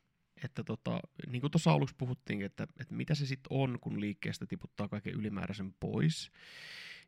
Että 0.43 0.63
tota, 0.63 0.99
niin 1.27 1.41
kuin 1.41 1.51
tuossa 1.51 1.71
aluksi 1.71 1.95
puhuttiin, 1.97 2.41
että, 2.41 2.67
että 2.79 2.95
mitä 2.95 3.15
se 3.15 3.25
sitten 3.25 3.47
on, 3.49 3.77
kun 3.81 4.01
liikkeestä 4.01 4.45
tiputtaa 4.45 4.87
kaiken 4.87 5.13
ylimääräisen 5.13 5.73
pois. 5.79 6.31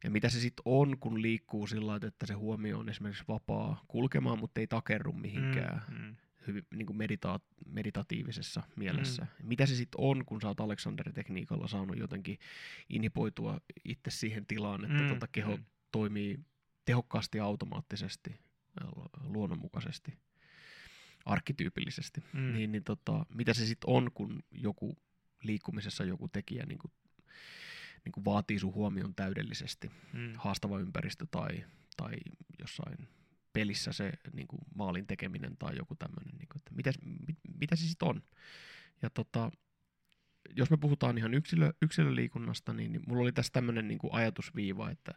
Ja 0.04 0.10
mitä 0.10 0.30
se 0.30 0.40
sitten 0.40 0.62
on, 0.66 0.98
kun 1.00 1.22
liikkuu 1.22 1.68
sillä 1.68 1.88
lailla, 1.88 2.08
että 2.08 2.26
se 2.26 2.34
huomio 2.34 2.80
on 2.80 2.90
esimerkiksi 2.90 3.24
vapaa 3.28 3.84
kulkemaan, 3.88 4.40
mutta 4.40 4.60
ei 4.60 4.68
takerru 4.68 5.14
mihinkään 5.14 5.82
Mm, 5.90 5.98
mm. 5.98 6.16
hyvin 6.48 6.68
niin 6.76 6.86
kuin 6.86 6.98
medita- 6.98 7.40
meditatiivisessa 7.66 8.64
mielessä. 8.76 9.22
Mm. 9.24 9.48
Mitä 9.48 9.66
se 9.66 9.76
sitten 9.76 10.02
on, 10.02 10.26
kun 10.26 10.42
sä 10.42 10.48
oot 10.48 10.60
Alexander-tekniikalla 10.60 11.68
saanut 11.68 11.98
jotenkin 11.98 12.40
inhipoitua 12.90 13.62
itse 13.86 14.12
siihen 14.12 14.46
tilaan, 14.46 14.86
että 14.86 15.04
Mm, 15.04 15.10
tota 15.10 15.28
keho 15.28 15.58
mm. 15.58 15.64
toimii 15.92 16.40
tehokkaasti 16.86 17.38
ja 17.38 17.46
automaattisesti, 17.46 18.36
luonnonmukaisesti, 19.24 20.14
arkkityypillisesti. 21.26 22.24
Mm. 22.34 22.54
Niin, 22.54 22.72
niin 22.72 22.84
tota, 22.84 23.26
mitä 23.36 23.54
se 23.54 23.66
sitten 23.66 23.90
on, 23.90 24.12
kun 24.14 24.44
joku 24.52 24.98
liikkumisessa 25.44 26.04
joku 26.04 26.28
tekijä 26.28 26.66
niin 26.66 26.80
kuin, 26.80 26.92
niin 28.06 28.12
kuin 28.12 28.26
vaatii 28.26 28.60
sun 28.60 28.74
huomion 28.74 29.16
täydellisesti 29.16 29.92
Mm. 30.14 30.34
haastava 30.38 30.80
ympäristö 30.80 31.26
tai, 31.32 31.66
tai 31.98 32.14
jossain 32.60 33.08
pelissä 33.54 33.94
se 33.94 34.12
niin 34.34 34.48
kuin 34.48 34.60
maalin 34.76 35.08
tekeminen 35.08 35.58
tai 35.58 35.78
joku 35.78 35.96
tämmöinen, 35.96 36.36
niin 36.38 36.48
kuin, 36.48 36.58
että 36.60 36.72
mitä, 36.76 36.92
mit, 37.28 37.38
mitä 37.60 37.76
se 37.76 37.88
sitten 37.88 38.08
on. 38.08 38.24
Ja 39.02 39.10
jos 40.56 40.70
me 40.70 40.78
puhutaan 40.78 41.18
ihan 41.18 41.34
yksilö, 41.34 41.74
yksilöliikunnasta, 41.82 42.74
niin, 42.74 42.92
niin 42.92 43.04
mulla 43.08 43.22
oli 43.22 43.32
tässä 43.32 43.54
tämmöinen 43.54 43.88
niin 43.88 44.00
ajatusviiva, 44.12 44.90
että, 44.90 45.14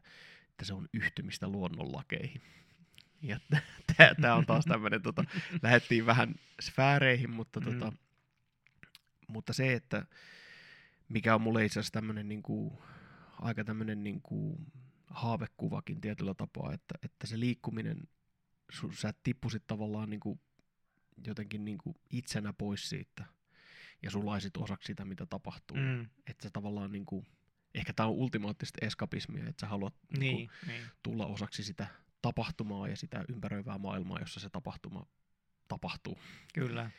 että 0.50 0.64
se 0.64 0.74
on 0.74 0.88
yhtymistä 0.94 1.48
luonnonlakeihin. 1.48 2.42
Ja 3.22 3.40
tämä 4.20 4.34
on 4.34 4.46
taas 4.46 4.64
tämmöinen, 4.64 5.02
tota, 5.02 5.24
lähdettiin 5.62 6.06
vähän 6.06 6.34
sfääreihin, 6.60 7.30
mutta, 7.30 7.60
Mm. 7.60 7.64
tota, 7.66 7.92
mutta 9.28 9.52
se, 9.52 9.72
että 9.72 10.06
mikä 11.08 11.34
on 11.34 11.40
mulle 11.40 11.64
itse 11.64 11.80
asiassa 11.80 11.92
tämmöinen 11.92 12.28
niin 12.28 12.42
kuin, 12.42 12.78
aika 13.40 13.64
tämmöinen 13.64 14.04
niin 14.04 14.22
kuin 14.22 14.72
haavekuvakin 15.06 16.00
tietyllä 16.00 16.34
tapaa, 16.34 16.72
että, 16.72 16.94
että 17.02 17.26
se 17.26 17.40
liikkuminen, 17.40 18.08
su, 18.72 18.92
sä 18.92 19.14
tippusit 19.22 19.66
tavallaan 19.66 20.10
niin 20.10 20.20
kuin, 20.20 20.40
jotenkin 21.26 21.64
niin 21.64 21.78
kuin 21.78 21.96
itsenä 22.10 22.52
pois 22.52 22.88
siitä 22.88 23.24
ja 24.02 24.10
sulaisit 24.10 24.56
osaksi 24.56 24.86
sitä, 24.86 25.04
mitä 25.04 25.26
tapahtuu. 25.26 25.76
Mm. 25.76 26.06
Että 26.26 26.42
sä 26.42 26.50
tavallaan 26.52 26.92
niin 26.92 27.06
kuin, 27.06 27.26
ehkä 27.74 27.92
tämä 27.92 28.08
on 28.08 28.14
ultimaattista 28.14 28.86
eskapismia, 28.86 29.48
että 29.48 29.60
sä 29.60 29.66
haluat 29.68 29.94
niin 30.18 30.36
kuin, 30.36 30.50
Niin, 30.66 30.76
niin. 30.78 30.86
tulla 31.02 31.26
osaksi 31.26 31.64
sitä 31.64 31.86
tapahtumaa 32.22 32.88
ja 32.88 32.96
sitä 32.96 33.24
ympäröivää 33.28 33.78
maailmaa, 33.78 34.20
jossa 34.20 34.40
se 34.40 34.50
tapahtuma 34.50 35.06
tapahtuu. 35.68 36.18
Kyllä, 36.54 36.90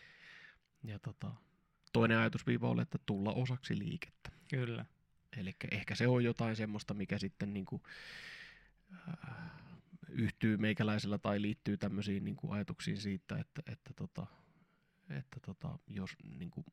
Ja 0.84 1.00
tota, 1.00 1.32
toinen 2.00 2.18
ajatusviiva 2.18 2.70
oli, 2.70 2.82
että 2.82 2.98
tulla 3.06 3.34
osaksi 3.34 3.80
liikettä. 3.80 4.30
kyllä. 4.50 4.86
Eli 5.38 5.56
ehkä 5.72 5.96
se 5.96 6.08
on 6.08 6.24
jotain 6.24 6.56
semmoista, 6.56 6.94
mikä 6.94 7.18
sitten 7.18 7.54
niinku, 7.54 7.84
äh, 8.94 9.52
yhtyy 10.10 10.58
meikäläisellä 10.58 11.18
tai 11.18 11.42
liittyy 11.42 11.78
tämmöisiin 11.78 12.26
niinku 12.26 12.52
ajatuksiin 12.52 12.98
siitä, 12.98 13.38
että, 13.38 13.62
että, 13.72 13.94
tota, 13.96 14.28
että 15.10 15.40
tota, 15.46 15.80
jos 15.88 16.12
niinku, 16.38 16.66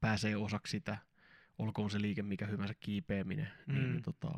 pääsee 0.00 0.36
osaksi 0.36 0.70
sitä, 0.70 0.98
olkoon 1.58 1.90
se 1.90 2.00
liike 2.00 2.22
mikä 2.22 2.46
hyvänsä 2.46 2.74
kiipeäminen, 2.80 3.48
mm. 3.66 3.74
niin, 3.74 3.86
Mm. 3.86 3.92
niin 3.92 4.02
tota, 4.02 4.30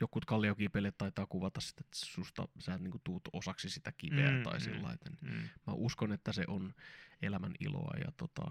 jokut 0.00 0.24
kalliokiipeilijät 0.24 0.98
taitaa 0.98 1.26
kuvata 1.26 1.60
sitä, 1.60 1.80
että 1.84 1.98
susta 2.06 2.48
sä 2.58 2.78
niinku 2.78 3.00
tuut 3.04 3.28
osaksi 3.32 3.70
sitä 3.70 3.92
kiveä 3.92 4.30
Mm, 4.30 4.42
tai 4.42 4.58
mm. 4.58 4.60
sillä. 4.60 4.96
Mm. 5.22 5.30
Mä 5.66 5.72
uskon, 5.72 6.12
että 6.12 6.32
se 6.32 6.44
on 6.46 6.74
elämän 7.22 7.54
iloa 7.60 7.94
ja 8.04 8.12
tota, 8.16 8.50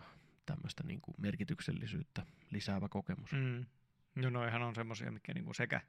tämmöistä 0.53 0.84
niinku 0.84 1.13
merkityksellisyyttä 1.17 2.26
lisäävä 2.51 2.89
kokemus. 2.89 3.31
Mm. 3.31 3.38
Mm. 3.39 3.65
No 4.15 4.30
noihan 4.30 4.61
on 4.61 4.76
semmoisia, 4.76 5.11
mikä 5.11 5.34
niinku 5.34 5.53
sekä... 5.53 5.81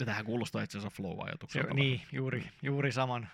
Ja 0.00 0.06
tähän 0.06 0.24
kuulostaa 0.24 0.62
itse 0.62 0.78
asiassa 0.78 0.96
Se, 0.96 1.02
flow-ajatukselta. 1.02 1.74
niin, 1.74 2.00
juuri, 2.12 2.50
juuri 2.62 2.92
saman 2.92 3.28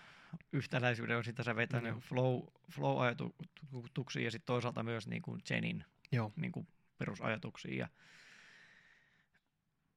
yhtäläisyyden 0.52 1.16
on 1.16 1.24
sitä 1.24 1.42
sä 1.42 1.56
vetänyt 1.56 1.90
Joo. 1.92 2.00
flow, 2.00 2.40
flow-ajatuksiin 2.72 4.24
ja 4.24 4.30
sitten 4.30 4.46
toisaalta 4.46 4.82
myös 4.82 5.06
niin 5.08 5.22
kuin 5.22 5.40
Jenin 5.50 5.84
Joo. 6.12 6.32
niin 6.36 6.52
kuin 6.52 6.66
perusajatuksiin. 6.98 7.78
Ja 7.78 7.88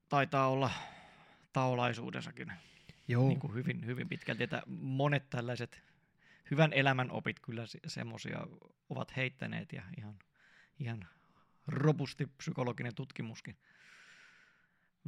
taitaa 0.08 0.48
olla 0.48 0.70
taolaisuudessakin 1.52 2.52
Joo. 3.08 3.28
niin 3.28 3.40
kuin 3.40 3.54
hyvin, 3.54 3.86
hyvin 3.86 4.08
pitkälti, 4.08 4.44
että 4.44 4.62
monet 4.66 5.30
tällaiset 5.30 5.82
hyvän 6.50 6.72
elämän 6.72 7.10
opit 7.10 7.40
kyllä 7.40 7.66
se- 7.66 7.78
semmoisia 7.86 8.46
ovat 8.88 9.16
heittäneet 9.16 9.72
ja 9.72 9.82
ihan, 9.98 10.18
ihan 10.78 11.08
robusti 11.66 12.26
psykologinen 12.26 12.94
tutkimuskin 12.94 13.56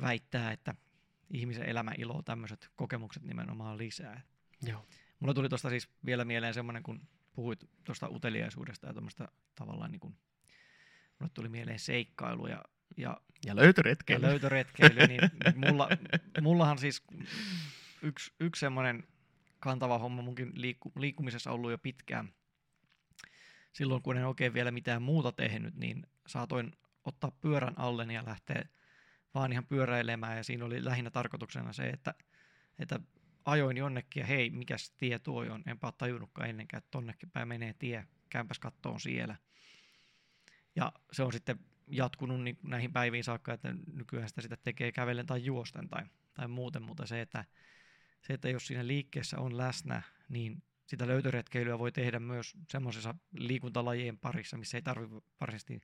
väittää, 0.01 0.53
että 0.53 0.75
ihmisen 1.31 1.69
elämän 1.69 1.95
iloa 1.99 2.23
tämmöiset 2.23 2.71
kokemukset 2.77 3.23
nimenomaan 3.23 3.79
lisää. 3.79 4.23
Joo. 4.63 4.87
Mulla 5.21 5.35
tuli 5.35 5.49
tuosta 5.49 5.71
siis 5.71 5.89
vielä 6.05 6.25
mieleen 6.25 6.55
semmoinen, 6.55 6.83
kun 6.83 7.09
puhuit 7.35 7.61
tuosta 7.85 8.09
uteliaisuudesta 8.09 8.87
ja 8.87 8.93
tuommoista 8.93 9.29
tavallaan 9.55 9.91
niin 9.93 10.01
kuin, 10.01 10.17
mulle 11.19 11.31
tuli 11.35 11.49
mieleen 11.49 11.79
seikkailu 11.79 12.47
ja, 12.47 12.65
ja 12.97 13.21
Ja 13.45 13.51
ja 13.51 13.57
löytöretkeily. 13.57 14.23
löytöretkeily, 14.23 15.07
niin 15.07 15.21
mulla, 15.57 15.89
mullahan 16.41 16.79
siis 16.79 17.03
yksi, 18.03 18.33
yksi 18.41 18.61
semmoinen 18.61 19.05
kantava 19.61 19.99
homma 19.99 20.23
munkin 20.23 20.53
liikku, 20.55 20.93
liikkumisessa 20.97 21.51
ollut 21.51 21.71
jo 21.71 21.79
pitkään. 21.79 22.33
Silloin 23.77 24.03
kun 24.03 24.17
en 24.17 24.27
oikein 24.27 24.55
vielä 24.55 24.71
mitään 24.71 25.03
muuta 25.03 25.33
tehnyt, 25.33 25.75
niin 25.75 26.07
saatoin 26.27 26.73
ottaa 27.05 27.31
pyörän 27.31 27.79
alleni 27.79 28.15
ja 28.15 28.25
lähteä 28.27 28.69
vaan 29.35 29.53
ihan 29.53 29.67
pyöräilemään. 29.67 30.37
Ja 30.37 30.45
siinä 30.45 30.65
oli 30.65 30.85
lähinnä 30.85 31.11
tarkoituksena 31.11 31.73
se, 31.73 31.89
että, 31.89 32.15
että 32.79 33.01
ajoin 33.45 33.77
jonnekin 33.77 34.21
ja 34.21 34.27
hei, 34.27 34.51
mikäs 34.51 34.91
tie 34.91 35.19
tuo 35.19 35.41
on. 35.41 35.63
Enpä 35.67 35.87
ole 35.87 35.95
tajunnutkaan 35.99 36.51
ennenkään, 36.51 36.79
että 36.79 36.91
tonnekin 36.91 37.31
päin 37.31 37.49
menee 37.49 37.75
tie. 37.79 38.07
Käypäs 38.31 38.59
kattoon 38.59 39.01
siellä. 39.01 39.37
Ja 40.77 40.93
se 41.13 41.23
on 41.23 41.33
sitten 41.33 41.59
jatkunut 41.87 42.43
niin 42.43 42.59
näihin 42.63 42.93
päiviin 42.93 43.25
saakka, 43.25 43.53
että 43.53 43.75
nykyään 43.93 44.29
sitä, 44.29 44.41
sitä 44.41 44.57
tekee 44.57 44.93
kävellen 44.93 45.27
tai 45.27 45.45
juosten 45.45 45.89
tai, 45.89 46.03
tai 46.35 46.49
muuten, 46.49 46.83
mutta 46.83 47.07
se 47.07 47.21
että, 47.21 47.45
se, 48.23 48.33
että 48.33 48.49
jos 48.49 48.67
siinä 48.67 48.87
liikkeessä 48.87 49.39
on 49.39 49.59
läsnä, 49.59 50.03
niin 50.29 50.63
sitä 50.87 51.07
löytöretkeilyä 51.07 51.79
voi 51.79 51.93
tehdä 51.93 52.21
myös 52.21 52.55
semmoisessa 52.71 53.15
liikuntalajien 53.33 54.19
parissa, 54.19 54.57
missä 54.57 54.79
ei 54.79 54.83
tarvitse 54.83 55.17
varsinaisesti 55.41 55.81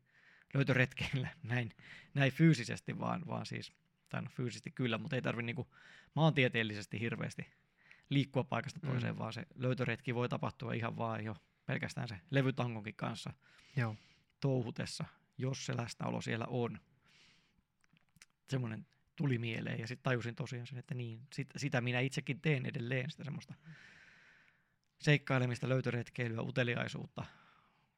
löytöretkeillä 0.55 1.29
näin, 1.43 1.71
näin 2.15 2.33
fyysisesti, 2.33 2.99
vaan, 2.99 3.27
vaan 3.27 3.47
siis, 3.47 3.73
tai 4.09 4.23
no 4.23 4.29
fyysisesti 4.31 4.71
kyllä, 4.71 4.99
mutta 4.99 5.17
ei 5.17 5.23
tarvitse 5.23 5.47
niinku 5.47 5.75
maantieteellisesti 6.15 7.01
hirveästi 7.01 7.47
liikkua 8.09 8.45
paikasta 8.45 8.81
Mm. 8.83 8.89
toiseen, 8.91 9.15
mm. 9.15 9.19
vaan 9.19 9.33
se 9.33 9.47
löytöretki 9.55 10.15
voi 10.15 10.29
tapahtua 10.29 10.73
ihan 10.73 10.97
vaan 10.97 11.25
jo 11.25 11.37
pelkästään 11.67 12.09
se 12.09 12.21
levytangonkin 12.31 12.95
kanssa 12.95 13.33
Joo. 13.77 13.97
touhutessa, 14.41 15.05
jos 15.39 15.67
se 15.67 15.77
läsnäolo 15.77 16.21
siellä 16.21 16.47
on. 16.49 16.81
Semmoinen 18.51 18.87
tuli 19.17 19.39
mieleen 19.39 19.81
ja 19.81 19.87
sitten 19.87 20.03
tajusin 20.03 20.35
tosiaan 20.35 20.67
sen, 20.67 20.79
että 20.79 20.95
niin, 20.95 21.21
sit, 21.33 21.49
sitä 21.57 21.81
minä 21.81 22.01
itsekin 22.01 22.41
teen 22.41 22.67
edelleen, 22.67 23.11
sitä 23.11 23.25
semmoista 23.25 23.55
seikkailemista, 25.03 25.69
löytöretkeilyä, 25.69 26.43
uteliaisuutta. 26.43 27.25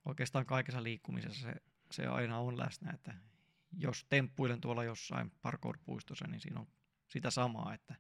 Oikeastaan 0.05 0.47
kaikessa 0.47 0.83
liikkumisessa 0.83 1.43
se, 1.43 1.55
se 1.91 2.07
aina 2.07 2.39
on 2.39 2.59
läsnä, 2.59 2.91
että 2.91 3.15
jos 3.79 4.07
temppuilen 4.09 4.61
tuolla 4.61 4.85
jossain 4.85 5.33
parkour-puistossa, 5.43 6.27
niin 6.29 6.41
siinä 6.41 6.61
on 6.61 6.67
sitä 7.09 7.31
samaa, 7.31 7.75
että 7.75 7.95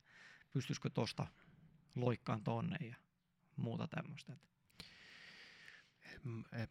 pystyisikö 0.52 0.90
tosta 0.90 1.26
loikkaan 1.94 2.42
tonne 2.42 2.76
ja 2.86 2.96
muuta 3.56 3.88
tämmöistä. 3.88 4.36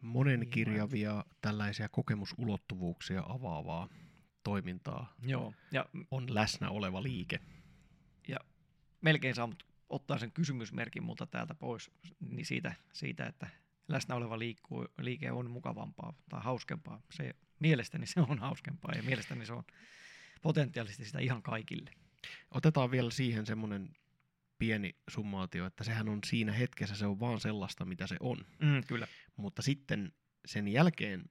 Monen 0.01 0.39
Niin, 0.39 0.49
kirjavia 0.49 1.25
tällaisia 1.41 1.89
kokemusulottuvuuksia 1.89 3.23
avaavaa 3.27 3.89
toimintaa 4.43 5.13
Joo, 5.21 5.53
ja 5.71 5.85
on 6.11 6.33
läsnä 6.33 6.69
oleva 6.69 7.03
liike. 7.03 7.39
melkein 9.01 9.35
saa 9.35 9.47
mut 9.47 9.72
ottaa 9.89 10.17
sen 10.17 10.31
kysymysmerkin 10.31 11.03
multa 11.03 11.25
täältä 11.25 11.55
pois 11.55 11.91
niin 12.19 12.45
siitä, 12.45 12.73
siitä, 12.93 13.25
että 13.25 13.47
läsnä 13.87 14.15
oleva 14.15 14.39
liikkuu, 14.39 14.87
liike 14.99 15.31
on 15.31 15.51
mukavampaa 15.51 16.13
tai 16.29 16.41
hauskempaa. 16.43 17.01
Se, 17.11 17.35
mielestäni 17.59 18.07
se 18.07 18.19
on 18.19 18.39
hauskempaa 18.39 18.93
ja 18.95 19.03
mielestäni 19.03 19.45
se 19.45 19.53
on 19.53 19.63
potentiaalisesti 20.41 21.05
sitä 21.05 21.19
ihan 21.19 21.43
kaikille. 21.43 21.91
Otetaan 22.51 22.91
vielä 22.91 23.11
siihen 23.11 23.45
semmoinen 23.45 23.89
pieni 24.57 24.95
summaatio, 25.09 25.65
että 25.65 25.83
sehän 25.83 26.09
on 26.09 26.19
siinä 26.25 26.51
hetkessä, 26.51 26.95
se 26.95 27.05
on 27.05 27.19
vaan 27.19 27.39
sellaista, 27.39 27.85
mitä 27.85 28.07
se 28.07 28.15
on. 28.19 28.37
Mm, 28.59 28.83
kyllä. 28.87 29.07
Mutta 29.35 29.61
sitten 29.61 30.11
sen 30.45 30.67
jälkeen, 30.67 31.29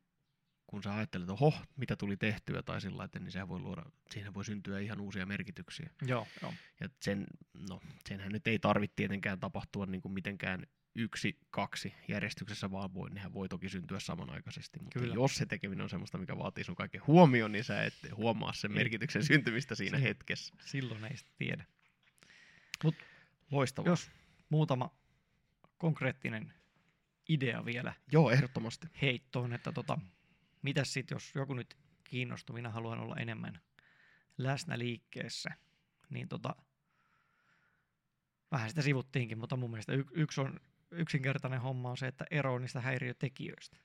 kun 0.72 0.82
sä 0.82 0.94
ajattelet, 0.94 1.22
että 1.24 1.32
oho, 1.32 1.54
mitä 1.76 1.96
tuli 1.96 2.16
tehtyä 2.16 2.62
tai 2.62 2.80
sillä 2.80 2.96
lailla, 2.98 3.20
niin 3.20 3.32
sehän 3.32 3.48
voi 3.48 3.60
luoda, 3.60 3.82
siinä 4.10 4.34
voi 4.34 4.44
syntyä 4.44 4.78
ihan 4.78 5.00
uusia 5.00 5.26
merkityksiä. 5.26 5.90
Joo, 6.06 6.26
joo. 6.42 6.54
Ja 6.80 6.88
sen, 7.00 7.26
no, 7.68 7.80
senhän 8.08 8.32
nyt 8.32 8.46
ei 8.46 8.58
tarvitse 8.58 8.94
tietenkään 8.96 9.40
tapahtua 9.40 9.86
niin 9.86 10.00
kuin 10.00 10.12
mitenkään 10.12 10.66
yksi, 10.94 11.38
kaksi 11.50 11.94
järjestyksessä, 12.08 12.70
vaan 12.70 12.94
voi, 12.94 13.10
nehän 13.10 13.34
voi 13.34 13.48
toki 13.48 13.68
syntyä 13.68 14.00
samanaikaisesti. 14.00 14.78
Mutta 14.82 14.98
Kyllä. 15.00 15.14
jos 15.14 15.34
se 15.36 15.46
tekeminen 15.46 15.82
on 15.82 15.90
semmoista, 15.90 16.18
mikä 16.18 16.38
vaatii 16.38 16.64
sun 16.64 16.74
kaiken 16.74 17.06
huomioon, 17.06 17.52
niin 17.52 17.64
sä 17.64 17.82
et 17.82 17.94
huomaa 18.16 18.52
sen 18.52 18.72
merkityksen 18.72 19.24
syntymistä 19.24 19.74
siinä 19.74 19.98
Si- 19.98 20.04
hetkessä. 20.04 20.54
Silloin 20.60 21.04
ei 21.04 21.16
sitä 21.16 21.30
tiedä. 21.38 21.64
Loistavaa. 23.50 23.90
Jos 23.90 24.10
muutama 24.48 24.90
konkreettinen 25.78 26.52
idea 27.28 27.64
vielä 27.64 27.94
Joo, 28.12 28.30
ehdottomasti. 28.30 28.86
heittoon, 29.02 29.52
että 29.52 29.72
tota, 29.72 29.98
mitäs 30.62 30.92
sitten, 30.92 31.16
jos 31.16 31.32
joku 31.34 31.54
nyt 31.54 31.76
kiinnostuu, 32.04 32.54
minä 32.54 32.70
haluan 32.70 32.98
olla 33.00 33.16
enemmän 33.16 33.60
läsnä 34.38 34.78
liikkeessä, 34.78 35.50
niin 36.10 36.28
tota, 36.28 36.56
vähän 38.50 38.68
sitä 38.68 38.82
sivuttiinkin, 38.82 39.38
mutta 39.38 39.56
mun 39.56 39.70
mielestä 39.70 39.92
y- 39.92 40.04
yksi 40.12 40.40
on 40.40 40.60
yksinkertainen 40.90 41.60
homma 41.60 41.90
on 41.90 41.96
se, 41.96 42.06
että 42.06 42.24
ero 42.30 42.58
niistä 42.58 42.80
häiriötekijöistä. 42.80 43.76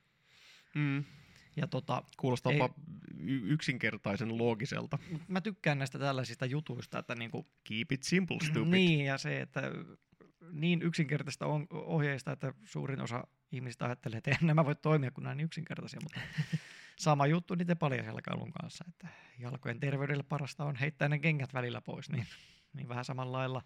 Mm. 0.75 1.03
Ja 1.55 1.67
tota, 1.67 2.03
Kuulostaa 2.17 2.51
Ei- 2.51 2.59
yksinkertaisen 3.27 4.37
loogiselta. 4.37 4.97
mä 5.27 5.41
tykkään 5.41 5.77
näistä 5.77 5.99
tällaisista 5.99 6.45
jutuista, 6.45 6.99
että 6.99 7.15
niinku, 7.15 7.47
Keep 7.63 7.91
it 7.91 8.03
simple, 8.03 8.37
stupid. 8.41 8.71
niin 8.71 9.05
ja 9.05 9.17
se, 9.17 9.41
että 9.41 9.61
niin 10.51 10.81
yksinkertaista 10.81 11.45
on 11.45 11.67
ohjeista, 11.71 12.31
että 12.31 12.53
suurin 12.63 13.01
osa 13.01 13.27
ihmisistä 13.51 13.85
ajattelee, 13.85 14.17
että 14.17 14.31
eihän 14.31 14.47
nämä 14.47 14.65
voi 14.65 14.75
toimia, 14.75 15.11
kun 15.11 15.23
nämä 15.23 15.31
on 15.31 15.37
niin 15.37 15.45
yksinkertaisia, 15.45 15.99
mutta 16.03 16.19
sama 16.99 17.27
juttu 17.27 17.55
niiden 17.55 17.77
paljasjalkailun 17.77 18.51
kanssa, 18.51 18.85
että 18.87 19.07
jalkojen 19.39 19.79
terveydelle 19.79 20.23
parasta 20.23 20.65
on 20.65 20.75
heittää 20.75 21.09
ne 21.09 21.19
kengät 21.19 21.53
välillä 21.53 21.81
pois, 21.81 22.09
niin, 22.09 22.27
niin 22.73 22.89
vähän 22.89 23.05
samalla 23.05 23.37
lailla 23.37 23.61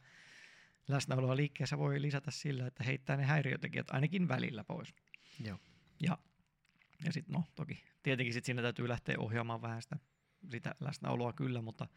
läsnäoloa 0.88 1.36
liikkeessä 1.36 1.78
voi 1.78 2.02
lisätä 2.02 2.32
sillä, 2.32 2.68
että 2.68 2.84
heittää 2.84 3.18
ne 3.18 3.24
häiriötekijät 3.24 3.92
ainakin 3.92 4.28
välillä 4.28 4.64
pois. 4.64 4.94
Joo. 5.40 5.58
Ja, 6.00 6.18
ja 7.06 7.14
sitten 7.14 7.34
no 7.34 7.44
toki, 7.56 7.84
tietenkin 8.04 8.34
sit 8.34 8.46
siinä 8.46 8.62
täytyy 8.62 8.90
lähteä 8.90 9.16
ohjaamaan 9.20 9.62
vähän 9.62 9.82
sitä, 9.82 9.98
sitä 10.52 10.76
läsnäoloa 10.80 11.34
kyllä, 11.34 11.62
mutta, 11.62 11.88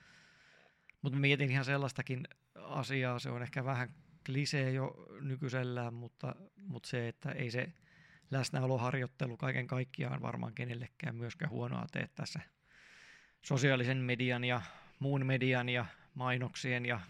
mutta 1.02 1.18
mietin 1.18 1.50
ihan 1.50 1.64
sellaistakin 1.64 2.28
asiaa, 2.54 3.18
se 3.18 3.30
on 3.30 3.42
ehkä 3.42 3.64
vähän 3.64 3.94
klisee 4.26 4.70
jo 4.70 5.06
nykyisellään, 5.20 5.94
mutta, 5.94 6.36
mutta 6.56 6.88
se, 6.88 7.08
että 7.08 7.32
ei 7.32 7.50
se 7.50 7.72
läsnäoloharjoittelu 8.30 9.36
kaiken 9.36 9.66
kaikkiaan 9.66 10.22
varmaan 10.22 10.54
kenellekään 10.54 11.16
myöskään 11.16 11.50
huonoa 11.50 11.86
tee 11.92 12.08
tässä 12.14 12.40
sosiaalisen 13.42 13.96
median 13.96 14.44
ja 14.44 14.62
muun 14.98 15.26
median 15.26 15.68
ja 15.68 15.86
mainoksien 16.14 16.86
ja 16.86 17.00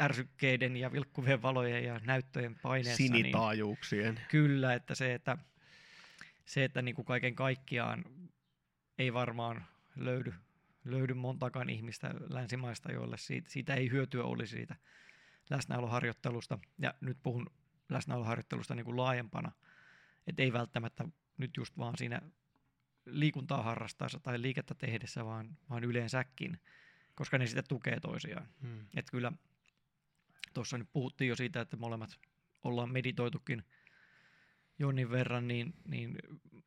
ärsykkeiden 0.00 0.76
ja 0.76 0.92
vilkkuvien 0.92 1.42
valojen 1.42 1.84
ja 1.84 2.00
näyttöjen 2.04 2.58
paineessa. 2.62 3.02
Niin, 3.02 3.12
Sinitaajuuksien. 3.12 4.20
Kyllä, 4.30 4.74
että 4.74 4.94
se, 4.94 5.14
että, 5.14 5.38
se, 6.44 6.64
että 6.64 6.82
niin 6.82 6.94
kuin 6.94 7.04
kaiken 7.04 7.34
kaikkiaan 7.34 8.04
ei 8.98 9.12
varmaan 9.12 9.66
löydy, 9.96 10.34
löydy 10.84 11.14
montakaan 11.14 11.70
ihmistä 11.70 12.14
länsimaista, 12.30 12.92
joille 12.92 13.16
siitä, 13.18 13.50
siitä 13.50 13.74
ei 13.74 13.90
hyötyä 13.90 14.24
olisi 14.24 14.56
siitä 14.56 14.76
läsnäoloharjoittelusta. 15.50 16.58
Ja 16.78 16.94
nyt 17.00 17.18
puhun 17.22 17.50
läsnäoloharjoittelusta 17.88 18.74
niin 18.74 18.84
kuin 18.84 18.96
laajempana, 18.96 19.52
että 20.26 20.42
ei 20.42 20.52
välttämättä 20.52 21.04
nyt 21.38 21.56
just 21.56 21.78
vaan 21.78 21.98
siinä 21.98 22.20
liikuntaa 23.06 23.62
harrastaessa 23.62 24.20
tai 24.20 24.42
liikettä 24.42 24.74
tehdessä, 24.74 25.24
vaan, 25.24 25.58
vaan 25.70 25.84
yleensäkin, 25.84 26.60
koska 27.14 27.38
ne 27.38 27.46
sitten 27.46 27.68
tukee 27.68 28.00
toisiaan. 28.00 28.48
Hmm. 28.62 28.86
Että 28.96 29.10
kyllä 29.10 29.32
tuossa 30.54 30.78
nyt 30.78 30.88
puhuttiin 30.92 31.28
jo 31.28 31.36
siitä, 31.36 31.60
että 31.60 31.76
molemmat 31.76 32.18
ollaan 32.64 32.92
meditoitukin 32.92 33.62
jonnin 34.78 35.10
verran, 35.10 35.48
niin, 35.48 35.74
niin 35.88 36.18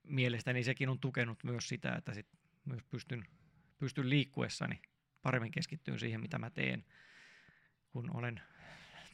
mielestäni 0.03 0.63
sekin 0.63 0.89
on 0.89 0.99
tukenut 0.99 1.43
myös 1.43 1.67
sitä, 1.67 1.95
että 1.95 2.13
sit 2.13 2.27
myös 2.65 2.83
pystyn, 2.83 3.25
pystyn 3.77 4.09
liikkuessani 4.09 4.81
paremmin 5.21 5.51
keskittyyn 5.51 5.99
siihen, 5.99 6.21
mitä 6.21 6.37
mä 6.37 6.49
teen, 6.49 6.85
kun 7.89 8.15
olen 8.15 8.41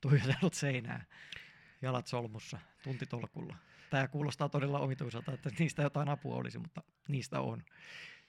tuijotellut 0.09 0.53
seinää 0.53 1.05
jalat 1.81 2.07
solmussa, 2.07 2.59
tuntitolkulla. 2.83 3.55
Tämä 3.89 4.07
kuulostaa 4.07 4.49
todella 4.49 4.79
omituiselta, 4.79 5.33
että 5.33 5.49
niistä 5.59 5.81
jotain 5.81 6.09
apua 6.09 6.35
olisi, 6.35 6.59
mutta 6.59 6.83
niistä 7.07 7.41
on. 7.41 7.63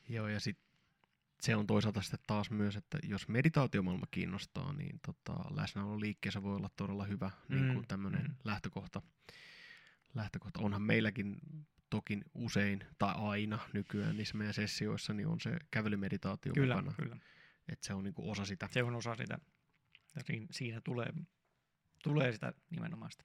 Joo, 0.08 0.28
ja 0.28 0.40
sit 0.40 0.58
se 1.40 1.56
on 1.56 1.66
toisaalta 1.66 2.02
sitten 2.02 2.20
taas 2.26 2.50
myös, 2.50 2.76
että 2.76 2.98
jos 3.02 3.28
meditaatiomaailma 3.28 4.06
kiinnostaa, 4.10 4.72
niin 4.72 5.00
tota, 5.06 5.32
läsnäolo 5.56 6.00
liikkeessä 6.00 6.42
voi 6.42 6.56
olla 6.56 6.70
todella 6.76 7.04
hyvä 7.04 7.30
niin 7.48 7.62
Mm, 7.66 7.74
kuin 7.74 7.86
tämmöinen 7.88 8.22
mm. 8.22 8.34
lähtökohta. 8.44 9.02
lähtökohta. 10.14 10.60
Onhan 10.60 10.82
meilläkin 10.82 11.36
toki 11.90 12.20
usein 12.34 12.84
tai 12.98 13.14
aina 13.16 13.58
nykyään 13.72 14.16
niissä 14.16 14.36
meidän 14.36 14.54
sessioissa 14.54 15.14
niin 15.14 15.26
on 15.26 15.40
se 15.40 15.56
kävelymeditaatio 15.70 16.52
Kyllä, 16.52 16.74
mukana. 16.76 16.94
kyllä. 16.96 17.16
Että 17.68 17.86
se 17.86 17.94
on 17.94 18.04
niin 18.04 18.14
kuin 18.14 18.30
osa 18.30 18.44
sitä. 18.44 18.68
Se 18.70 18.82
on 18.82 18.94
osa 18.94 19.14
sitä. 19.14 19.38
Ja 20.16 20.22
siinä, 20.24 20.46
siinä 20.50 20.80
tulee, 20.80 21.12
tulee 22.04 22.32
sitä 22.32 22.52
nimenomaan 22.70 23.10
sitä 23.10 23.24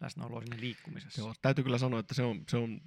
läsnäoloa 0.00 0.40
siinä 0.40 0.60
liikkumisessa. 0.60 1.20
Joo, 1.20 1.34
täytyy 1.42 1.64
kyllä 1.64 1.78
sanoa, 1.78 2.00
että 2.00 2.14
se 2.14 2.22
on, 2.22 2.44
se 2.48 2.56
on 2.56 2.80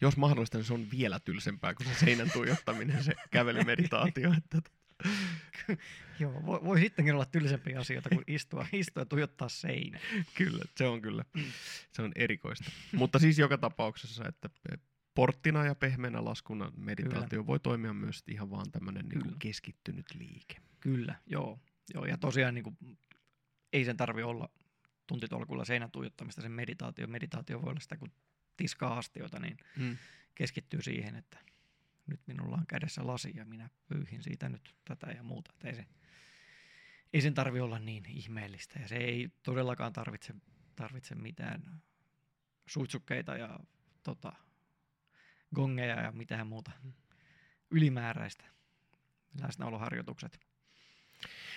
jos 0.00 0.16
mahdollista, 0.16 0.58
niin 0.58 0.64
se 0.64 0.74
on 0.74 0.90
vielä 0.90 1.20
tylsempää 1.20 1.74
kuin 1.74 1.86
se 1.86 1.94
seinän 1.94 2.30
tuijottaminen, 2.30 3.04
se 3.04 3.12
kävelymeditaatio. 3.30 4.32
Että, 4.38 4.70
Joo, 6.20 6.46
voi, 6.46 6.60
voi 6.64 6.80
sittenkin 6.80 7.14
olla 7.14 7.24
tylsempiä 7.24 7.80
asioita 7.80 8.08
kuin 8.08 8.24
istua, 8.26 8.66
istua 8.72 9.00
ja 9.00 9.06
tuijottaa 9.06 9.48
seinään. 9.48 10.04
Kyllä, 10.34 10.64
se 10.76 10.86
on 10.86 11.02
kyllä. 11.02 11.24
Se 11.92 12.02
on 12.02 12.12
erikoista. 12.16 12.70
Mutta 12.92 13.18
siis 13.18 13.38
joka 13.38 13.58
tapauksessa, 13.58 14.24
että 14.28 14.48
porttina 15.14 15.64
ja 15.64 15.74
pehmeänä 15.74 16.24
laskuna 16.24 16.72
meditaatio 16.76 17.28
kyllä. 17.28 17.46
voi 17.46 17.60
toimia 17.60 17.92
myös 17.92 18.24
ihan 18.28 18.50
vaan 18.50 18.70
tämmöinen 18.72 19.08
niin 19.08 19.38
keskittynyt 19.38 20.06
liike. 20.14 20.56
Kyllä, 20.80 21.14
joo. 21.26 21.60
joo 21.94 22.04
ja 22.04 22.16
tosiaan 22.16 22.54
niin 22.54 22.64
kuin, 22.64 22.76
ei 23.72 23.84
sen 23.84 23.96
tarvi 23.96 24.22
olla 24.22 24.48
tuntitolkulla 25.06 25.64
seinän 25.64 25.90
tuijottamista 25.90 26.42
sen 26.42 26.52
meditaatio. 26.52 27.06
Meditaatio 27.06 27.62
voi 27.62 27.70
olla 27.70 27.80
sitä, 27.80 27.96
kun 27.96 28.12
tiskaa 28.56 28.98
astioita, 28.98 29.38
niin 29.40 29.56
Mm. 29.76 29.96
keskittyy 30.34 30.82
siihen, 30.82 31.16
että 31.16 31.38
nyt 32.06 32.20
minulla 32.26 32.56
on 32.56 32.66
kädessä 32.66 33.06
lasi 33.06 33.32
ja 33.34 33.44
minä 33.44 33.70
pyyhin 33.86 34.22
siitä 34.22 34.48
nyt 34.48 34.74
tätä 34.84 35.06
ja 35.06 35.22
muuta. 35.22 35.50
Että 35.54 35.68
ei, 35.68 35.74
se, 35.74 35.86
ei 37.12 37.20
sen 37.20 37.34
tarvi 37.34 37.60
olla 37.60 37.78
niin 37.78 38.06
ihmeellistä 38.08 38.78
ja 38.80 38.88
se 38.88 38.96
ei 38.96 39.28
todellakaan 39.42 39.92
tarvitse, 39.92 40.34
tarvitse 40.76 41.14
mitään 41.14 41.82
suitsukkeita 42.66 43.36
ja 43.36 43.60
tota, 44.02 44.32
gongeja 45.54 46.00
ja 46.00 46.12
mitään 46.12 46.46
muuta 46.46 46.70
ylimääräistä 47.70 48.44
läsnäoloharjoitukset. 49.40 50.40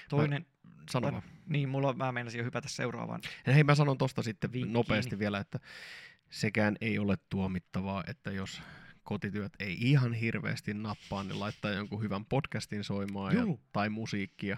Toinen, 0.09 0.45
Sano 0.89 1.05
tai- 1.05 1.11
vaan. 1.11 1.23
niin 1.47 1.69
mulla 1.69 1.93
mä 1.93 2.11
meinasin 2.11 2.37
jo 2.39 2.45
hypätä 2.45 2.69
seuraavaan. 2.69 3.21
Hei, 3.47 3.63
mä 3.63 3.75
sanon 3.75 3.97
tosta 3.97 4.23
sitten 4.23 4.51
Vinkkiini. 4.51 4.73
nopeasti 4.73 5.19
vielä, 5.19 5.39
että 5.39 5.59
sekään 6.29 6.75
ei 6.81 6.99
ole 6.99 7.17
tuomittavaa, 7.29 8.03
että 8.07 8.31
jos 8.31 8.61
kotityöt 9.03 9.53
ei 9.59 9.77
ihan 9.79 10.13
hirveästi 10.13 10.73
nappaa, 10.73 11.23
niin 11.23 11.39
laittaa 11.39 11.71
jonkun 11.71 12.01
hyvän 12.01 12.25
podcastin 12.25 12.83
soimaan 12.83 13.35
ja, 13.35 13.41
tai 13.71 13.89
musiikkia. 13.89 14.57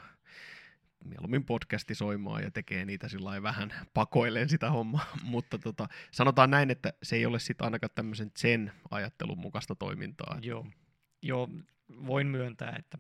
Mieluummin 1.06 1.46
podcasti 1.46 1.96
soimaan 1.96 2.44
ja 2.44 2.52
tekee 2.52 2.86
niitä 2.86 3.08
sillä 3.08 3.42
vähän 3.44 3.74
pakoilleen 3.94 4.50
sitä 4.50 4.72
hommaa. 4.72 5.06
Mutta 5.24 5.58
tota, 5.58 5.88
sanotaan 6.12 6.50
näin, 6.52 6.72
että 6.72 6.94
se 7.04 7.16
ei 7.16 7.26
ole 7.26 7.40
sitten 7.40 7.66
ainakaan 7.66 7.90
tämmöisen 7.96 8.32
sen 8.38 8.72
ajattelun 8.92 9.38
mukaista 9.40 9.76
toimintaa. 9.76 10.40
Joo. 10.42 10.68
Joo, 11.22 11.50
voin 11.90 12.28
myöntää, 12.28 12.76
että 12.80 12.98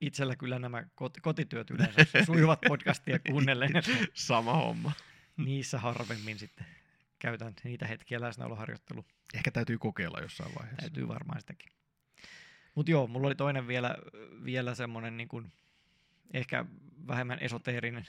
itsellä 0.00 0.36
kyllä 0.36 0.58
nämä 0.58 0.80
kot- 0.82 1.20
kotityöt 1.22 1.70
yleensä 1.70 2.24
sujuvat 2.26 2.60
podcastia 2.68 3.18
kuunnellen. 3.18 3.76
että 3.76 3.90
Sama 4.14 4.52
homma. 4.52 4.92
Niissä 5.36 5.78
harvemmin 5.78 6.38
sitten 6.38 6.66
käytän 7.18 7.54
niitä 7.64 7.86
hetkiä 7.86 8.20
läsnäoloharjoittelu. 8.20 9.04
Ehkä 9.34 9.50
täytyy 9.50 9.78
kokeilla 9.78 10.20
jossain 10.20 10.54
vaiheessa. 10.54 10.80
Täytyy 10.80 11.08
varmaan 11.08 11.40
sitäkin. 11.40 11.72
Mutta 12.74 12.90
joo, 12.90 13.06
mulla 13.06 13.26
oli 13.26 13.34
toinen 13.34 13.68
vielä, 13.68 13.96
vielä 14.44 14.74
semmoinen 14.74 15.16
niin 15.16 15.28
kuin, 15.28 15.52
ehkä 16.34 16.64
vähemmän 17.06 17.38
esoteerinen, 17.40 18.06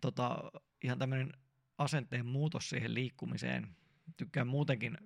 tota, 0.00 0.52
ihan 0.84 0.98
tämmöinen 0.98 1.32
asenteen 1.78 2.26
muutos 2.26 2.68
siihen 2.68 2.94
liikkumiseen. 2.94 3.76
Tykkään 4.16 4.46
muutenkin 4.46 4.98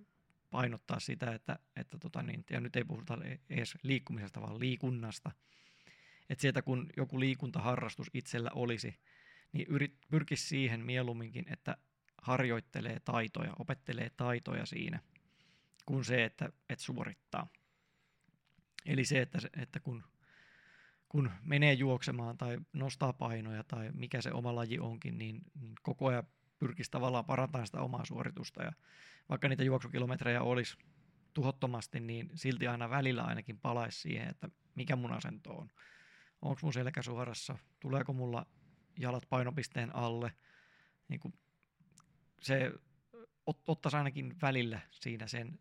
painottaa 0.56 1.00
sitä, 1.00 1.34
että, 1.34 1.58
että 1.76 1.98
tota 1.98 2.22
niin, 2.22 2.44
ja 2.50 2.60
nyt 2.60 2.76
ei 2.76 2.84
puhuta 2.84 3.18
edes 3.50 3.74
liikkumisesta, 3.82 4.40
vaan 4.40 4.60
liikunnasta. 4.60 5.30
Että 6.30 6.42
sieltä 6.42 6.62
kun 6.62 6.88
joku 6.96 7.20
liikuntaharrastus 7.20 8.10
itsellä 8.14 8.50
olisi, 8.54 8.98
niin 9.52 9.66
yrit, 9.68 9.96
pyrkisi 10.10 10.46
siihen 10.46 10.86
mieluumminkin, 10.86 11.44
että 11.52 11.76
harjoittelee 12.22 13.00
taitoja, 13.00 13.52
opettelee 13.58 14.10
taitoja 14.16 14.66
siinä, 14.66 15.00
kuin 15.86 16.04
se, 16.04 16.24
että, 16.24 16.52
että 16.68 16.84
suorittaa. 16.84 17.48
Eli 18.86 19.04
se, 19.04 19.20
että, 19.20 19.38
että 19.56 19.80
kun, 19.80 20.04
kun 21.08 21.30
menee 21.42 21.72
juoksemaan 21.72 22.38
tai 22.38 22.58
nostaa 22.72 23.12
painoja 23.12 23.64
tai 23.64 23.90
mikä 23.94 24.22
se 24.22 24.32
oma 24.32 24.54
laji 24.54 24.78
onkin, 24.78 25.18
niin, 25.18 25.40
niin 25.60 25.74
koko 25.82 26.06
ajan 26.06 26.24
pyrkisi 26.58 26.90
tavallaan 26.90 27.24
parantamaan 27.24 27.66
sitä 27.66 27.80
omaa 27.80 28.04
suoritusta. 28.04 28.62
Ja 28.62 28.72
vaikka 29.28 29.48
niitä 29.48 29.64
juoksukilometrejä 29.64 30.42
olisi 30.42 30.76
tuhottomasti, 31.34 32.00
niin 32.00 32.30
silti 32.34 32.66
aina 32.68 32.90
välillä 32.90 33.22
ainakin 33.22 33.58
palaisi 33.58 34.00
siihen, 34.00 34.28
että 34.28 34.48
mikä 34.74 34.96
mun 34.96 35.12
asento 35.12 35.50
on. 35.50 35.70
Onko 36.42 36.60
mun 36.62 36.72
selkä 36.72 37.02
suorassa, 37.02 37.58
tuleeko 37.80 38.12
mulla 38.12 38.46
jalat 38.98 39.28
painopisteen 39.28 39.96
alle. 39.96 40.32
Niin 41.08 41.20
kuin 41.20 41.34
se 42.42 42.72
ot, 43.46 43.68
ottaisi 43.68 43.96
ainakin 43.96 44.36
välillä 44.42 44.80
siinä 44.90 45.26
sen 45.26 45.58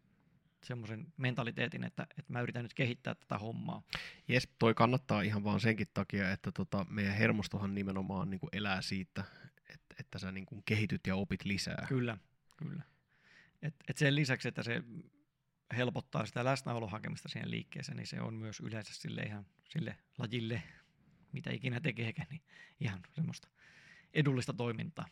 semmoisen 0.64 1.14
mentaliteetin, 1.18 1.84
että, 1.84 2.08
että 2.18 2.34
mä 2.34 2.42
yritän 2.42 2.64
nyt 2.64 2.74
kehittää 2.74 3.16
tätä 3.16 3.38
hommaa. 3.38 3.84
Jes, 4.28 4.50
toi 4.60 4.74
kannattaa 4.74 5.22
ihan 5.22 5.44
vaan 5.44 5.60
senkin 5.60 5.88
takia, 5.94 6.32
että 6.32 6.52
tota, 6.52 6.86
meidän 6.90 7.16
hermostohan 7.16 7.76
nimenomaan 7.76 8.30
niin 8.30 8.40
kuin 8.40 8.50
elää 8.54 8.82
siitä, 8.82 9.24
että, 9.70 9.96
että 10.00 10.20
sä 10.20 10.32
niin 10.32 10.46
kuin 10.46 10.62
kehityt 10.66 11.08
ja 11.08 11.16
opit 11.16 11.46
lisää. 11.46 11.86
Kyllä, 11.90 12.18
kyllä. 12.58 12.84
Et, 13.62 13.76
et 13.88 13.98
sen 13.98 14.16
lisäksi, 14.16 14.48
että 14.48 14.64
se 14.64 14.84
helpottaa 15.78 16.26
sitä 16.26 16.46
läsnäolon 16.46 16.92
hakemista 16.92 17.30
siihen 17.30 17.52
liikkeeseen, 17.52 17.98
niin 17.98 18.08
se 18.08 18.22
on 18.22 18.34
myös 18.34 18.60
yleensä 18.60 18.94
sille 18.94 19.22
ihan 19.22 19.46
sille 19.70 19.98
lajille, 20.18 20.64
mitä 21.32 21.52
ikinä 21.52 21.80
tekeekään, 21.80 22.28
niin 22.32 22.42
ihan 22.80 23.00
semmoista 23.14 23.48
edullista 24.14 24.54
toimintaa. 24.54 25.06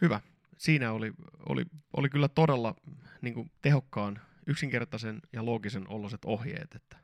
Hyvä. 0.00 0.20
Siinä 0.58 0.92
oli, 0.92 1.12
oli, 1.48 1.64
oli 1.96 2.08
kyllä 2.08 2.28
todella 2.28 2.74
niin 3.22 3.34
kuin, 3.34 3.50
tehokkaan, 3.62 4.20
yksinkertaisen 4.46 5.20
ja 5.32 5.44
loogisen 5.44 5.88
oloset 5.88 6.24
ohjeet. 6.24 6.74
Että 6.74 6.96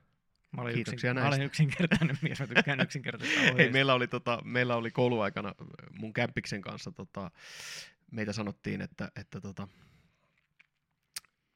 Mä 0.56 0.62
olin, 0.62 0.74
Kiitoksia 0.74 0.94
yksin, 0.94 1.08
mä 1.08 1.20
näistä. 1.20 1.36
olen 1.36 1.46
yksinkertainen 1.46 2.18
mies, 2.22 2.40
mä 2.40 2.46
tykkään 2.46 2.80
yksinkertaisista 2.86 3.40
ohjeista. 3.40 3.72
meillä, 3.72 3.94
oli, 3.94 4.08
tota, 4.08 4.40
meillä 4.44 4.76
oli 4.76 4.90
kouluaikana 4.90 5.54
mun 5.98 6.12
kämppiksen 6.12 6.60
kanssa, 6.62 6.92
tota, 6.92 7.30
meitä 8.14 8.32
sanottiin, 8.32 8.80
että, 8.80 9.10
että 9.16 9.40
tota, 9.40 9.68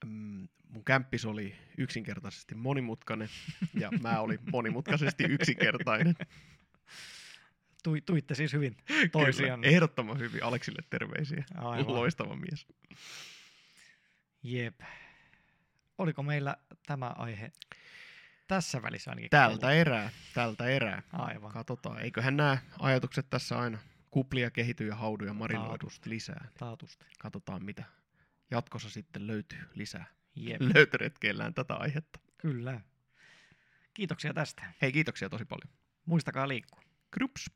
mm, 0.05 0.48
mun 0.68 0.85
kämppis 0.85 1.24
oli 1.24 1.55
yksinkertaisesti 1.78 2.55
monimutkainen 2.55 3.28
ja 3.74 3.90
mä 4.01 4.20
olin 4.20 4.39
monimutkaisesti 4.52 5.24
yksinkertainen. 5.24 6.14
Tui, 7.82 8.01
tuitte 8.01 8.35
siis 8.35 8.52
hyvin 8.52 8.76
Kyllä, 8.85 9.09
toisiaan. 9.09 9.64
ehdottoman 9.64 10.18
hyvin. 10.18 10.44
Aleksille 10.44 10.82
terveisiä. 10.90 11.44
Aivan. 11.55 11.94
Loistava 11.94 12.36
mies. 12.36 12.66
Jep. 14.43 14.80
Oliko 15.98 16.22
meillä 16.22 16.56
tämä 16.86 17.06
aihe 17.06 17.52
tässä 18.48 18.82
välissä 18.82 19.10
ainakin? 19.10 19.30
Tältä 19.30 19.72
erää, 19.72 20.10
tältä 20.35 20.66
erää. 20.66 21.02
Aivan. 21.12 21.52
Katsotaan, 21.52 22.02
eiköhän 22.02 22.36
nämä 22.36 22.59
ajatukset 22.78 23.30
tässä 23.30 23.59
aina 23.59 23.78
kuplia, 24.10 24.51
kehity 24.51 24.86
ja 24.86 24.94
haudu 24.97 25.24
ja 25.24 25.35
marinoidu 25.35 25.68
Taatusti. 25.70 26.10
lisää. 26.10 26.48
Taatusti. 26.59 27.06
Katsotaan, 27.18 27.64
mitä 27.64 27.85
jatkossa 28.51 28.90
sitten 28.90 29.26
löytyy 29.26 29.59
lisää. 29.74 30.05
Jep. 30.36 30.60
Löytöretkeillään 30.74 31.55
tätä 31.55 31.74
aihetta. 31.74 32.18
Kyllä. 32.39 32.80
Kiitoksia 33.94 34.35
tästä. 34.35 34.62
Hei, 34.82 34.93
kiitoksia 34.93 35.28
tosi 35.28 35.44
paljon. 35.44 35.74
Muistakaa 36.06 36.48
liikkua. 36.48 36.82
Krups. 37.10 37.51